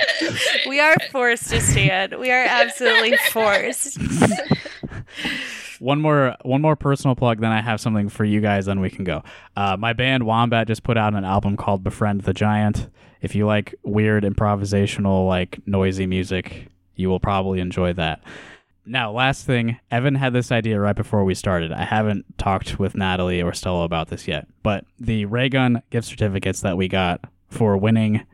We 0.69 0.81
are 0.81 0.97
forced 1.13 1.49
to 1.51 1.61
stand. 1.61 2.19
We 2.19 2.31
are 2.31 2.45
absolutely 2.45 3.17
forced. 3.31 3.99
One 5.79 6.01
more 6.01 6.35
one 6.43 6.63
more 6.63 6.77
personal 6.77 7.15
plug, 7.15 7.41
then 7.41 7.53
I 7.53 7.61
have 7.61 7.81
something 7.81 8.09
for 8.09 8.25
you 8.25 8.41
guys, 8.41 8.67
then 8.67 8.81
we 8.81 8.91
can 8.91 9.05
go. 9.05 9.23
Uh, 9.57 9.77
my 9.77 9.93
band 9.93 10.25
Wombat 10.25 10.67
just 10.67 10.83
put 10.83 10.97
out 10.97 11.15
an 11.15 11.25
album 11.25 11.57
called 11.57 11.85
Befriend 11.85 12.23
the 12.23 12.33
Giant. 12.33 12.89
If 13.21 13.35
you 13.35 13.47
like 13.47 13.75
weird 13.83 14.25
improvisational, 14.25 15.27
like 15.27 15.61
noisy 15.67 16.07
music, 16.07 16.69
you 16.95 17.09
will 17.09 17.21
probably 17.21 17.61
enjoy 17.61 17.93
that. 17.95 18.23
Now, 18.87 19.11
last 19.11 19.45
thing, 19.45 19.79
Evan 19.91 20.15
had 20.15 20.33
this 20.33 20.53
idea 20.53 20.79
right 20.79 20.95
before 20.95 21.25
we 21.25 21.35
started. 21.35 21.73
I 21.73 21.85
haven't 21.85 22.39
talked 22.39 22.79
with 22.79 22.95
Natalie 22.95 23.43
or 23.43 23.53
Stella 23.53 23.85
about 23.85 24.09
this 24.09 24.29
yet, 24.29 24.47
but 24.63 24.85
the 24.99 25.25
Raygun 25.25 25.83
gift 25.91 26.07
certificates 26.07 26.61
that 26.61 26.77
we 26.77 26.87
got 26.87 27.25
for 27.49 27.77
winning 27.77 28.25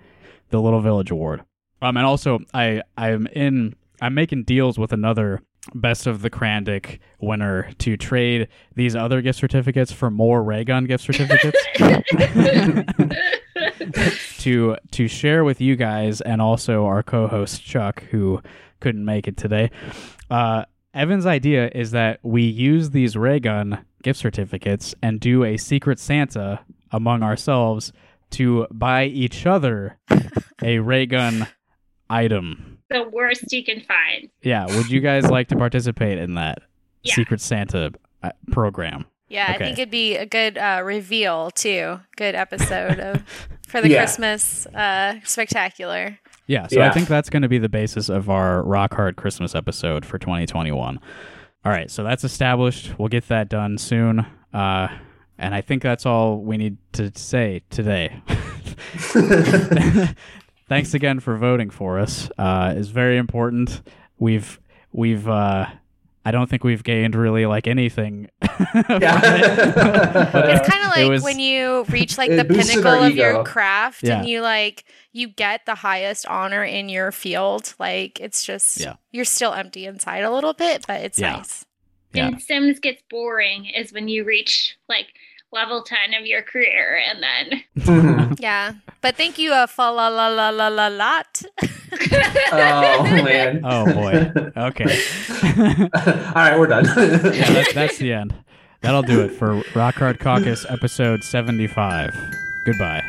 the 0.51 0.61
Little 0.61 0.81
Village 0.81 1.11
Award. 1.11 1.43
Um, 1.81 1.97
and 1.97 2.05
also, 2.05 2.41
I 2.53 2.83
I'm 2.97 3.27
in 3.29 3.74
I'm 4.01 4.15
making 4.15 4.45
deals 4.45 4.79
with 4.79 4.93
another 4.93 5.41
Best 5.74 6.09
of 6.09 6.23
the 6.23 6.31
CRANDIC 6.31 6.99
winner 7.20 7.70
to 7.79 7.97
trade 7.97 8.49
these 8.74 8.97
other 8.97 9.23
gift 9.23 9.39
certificates 9.39 9.93
for 9.93 10.11
more 10.11 10.43
Raygun 10.43 10.87
gift 10.87 11.05
certificates 11.05 11.57
to 14.39 14.77
to 14.91 15.07
share 15.07 15.45
with 15.45 15.61
you 15.61 15.77
guys 15.77 16.20
and 16.20 16.43
also 16.43 16.85
our 16.87 17.05
co-host 17.05 17.65
Chuck 17.65 18.03
who 18.11 18.43
couldn't 18.81 19.05
make 19.05 19.29
it 19.29 19.37
today. 19.37 19.70
Uh, 20.33 20.65
Evan's 20.95 21.27
idea 21.27 21.71
is 21.75 21.91
that 21.93 22.21
we 22.23 22.43
use 22.43 22.91
these 22.91 23.17
Raygun 23.17 23.85
gift 24.03 24.19
certificates 24.19 24.95
and 25.03 25.21
do 25.21 25.45
a 25.45 25.57
secret 25.57 25.99
Santa 25.99 26.61
among 26.91 27.23
ourselves 27.23 27.93
to 28.31 28.67
buy 28.71 29.05
each 29.05 29.47
other 29.47 29.99
a 30.63 30.79
Raygun 30.79 31.47
item. 32.11 32.79
the 32.91 33.09
worst 33.11 33.53
you 33.53 33.65
can 33.65 33.81
find. 33.81 34.29
Yeah, 34.43 34.67
would 34.77 34.91
you 34.91 35.01
guys 35.01 35.31
like 35.31 35.49
to 35.49 35.57
participate 35.57 36.19
in 36.19 36.35
that 36.35 36.59
Yeah. 37.03 37.15
secret 37.15 37.41
Santa 37.41 37.93
uh, 38.23 38.31
program? 38.51 39.07
Yeah, 39.29 39.47
I 39.49 39.57
think 39.57 39.79
it'd 39.79 39.91
be 39.91 40.17
a 40.17 40.27
good 40.27 40.59
uh, 40.59 40.83
reveal, 40.85 41.51
too. 41.53 42.01
Good 42.17 42.35
episode 42.35 43.01
of 43.01 43.23
for 43.67 43.81
the 43.81 43.89
Yeah. 43.89 43.99
Christmas 44.01 44.67
uh, 44.67 45.21
spectacular. 45.25 46.19
Yeah, 46.47 46.66
so 46.66 46.81
I 46.82 46.90
think 46.90 47.09
that's 47.09 47.31
going 47.31 47.43
to 47.43 47.48
be 47.48 47.59
the 47.59 47.69
basis 47.69 48.09
of 48.09 48.28
our 48.28 48.62
Rock 48.62 48.94
Hard 48.94 49.16
Christmas 49.16 49.55
episode 49.55 50.05
for 50.05 50.19
2021. 50.19 50.98
All 51.64 51.73
right, 51.73 51.90
so 51.90 52.02
that's 52.02 52.24
established. 52.24 52.98
We'll 52.98 53.09
get 53.09 53.28
that 53.28 53.48
done 53.48 53.78
soon. 53.78 54.27
Uh, 54.52 54.89
and 55.39 55.55
I 55.55 55.60
think 55.60 55.82
that's 55.82 56.05
all 56.05 56.43
we 56.43 56.56
need 56.56 56.78
to 56.94 57.12
say 57.14 57.62
today. 57.70 58.20
Thanks 60.69 60.94
again 60.94 61.20
for 61.20 61.36
voting 61.36 61.70
for 61.70 61.98
us. 61.98 62.31
Uh, 62.39 62.73
it's 62.77 62.89
very 62.89 63.19
important. 63.19 63.82
We've 64.19 64.59
we've 64.93 65.28
uh, 65.28 65.66
I 66.24 66.31
don't 66.31 66.49
think 66.49 66.62
we've 66.62 66.85
gained 66.85 67.15
really 67.16 67.47
like 67.47 67.66
anything. 67.66 68.28
Yeah. 68.89 69.20
But, 70.32 70.35
uh, 70.35 70.49
It's 70.55 70.69
kind 70.69 70.85
of 70.85 70.90
like 70.97 71.09
was- 71.09 71.23
when 71.23 71.39
you 71.40 71.85
reach 71.89 72.16
like 72.19 72.31
the 72.31 72.44
pinnacle 72.44 72.86
of 73.03 73.15
your 73.15 73.43
craft 73.44 74.03
Yeah. 74.05 74.20
and 74.20 74.28
you 74.28 74.40
like 74.40 74.85
you 75.12 75.28
get 75.28 75.66
the 75.66 75.74
highest 75.74 76.27
honor 76.27 76.65
in 76.65 76.89
your 76.89 77.12
field. 77.12 77.74
Like 77.78 78.20
it's 78.20 78.44
just 78.44 78.81
Yeah. 78.81 78.94
you're 79.11 79.24
still 79.24 79.53
empty 79.53 79.86
inside 79.86 80.20
a 80.24 80.31
little 80.32 80.53
bit, 80.55 80.85
but 80.86 81.01
it's 81.03 81.19
Yeah. 81.19 81.32
nice. 81.36 81.66
Yeah. 82.12 82.28
And 82.28 82.43
Sims 82.43 82.78
gets 82.78 83.03
boring 83.11 83.66
is 83.66 83.93
when 83.93 84.09
you 84.09 84.24
reach 84.24 84.77
like 84.89 85.09
level 85.53 85.83
10 85.83 86.15
of 86.15 86.27
your 86.27 86.43
career 86.43 86.99
and 87.09 87.23
then 87.23 88.37
Yeah. 88.41 88.74
But 89.01 89.16
thank 89.16 89.39
you 89.39 89.53
uh, 89.53 89.66
fa 89.66 89.91
la 89.91 90.09
la 90.09 90.29
la 90.29 90.51
la 90.51 90.69
la 90.69 90.89
lot. 90.89 91.43
oh 92.53 93.03
man. 93.24 93.61
Oh, 93.65 93.85
boy. 93.93 94.31
Okay. 94.57 95.03
All 95.55 96.35
right, 96.35 96.59
we're 96.59 96.66
done. 96.66 96.85
yeah, 96.85 97.53
that, 97.53 97.73
that's 97.74 97.99
the 97.99 98.12
end. 98.12 98.35
That'll 98.81 99.03
do 99.03 99.20
it 99.20 99.31
for 99.31 99.62
Rock 99.74 99.95
Hard 99.97 100.19
Caucus 100.19 100.66
episode 100.69 101.23
75. 101.23 102.15
Goodbye. 102.65 103.03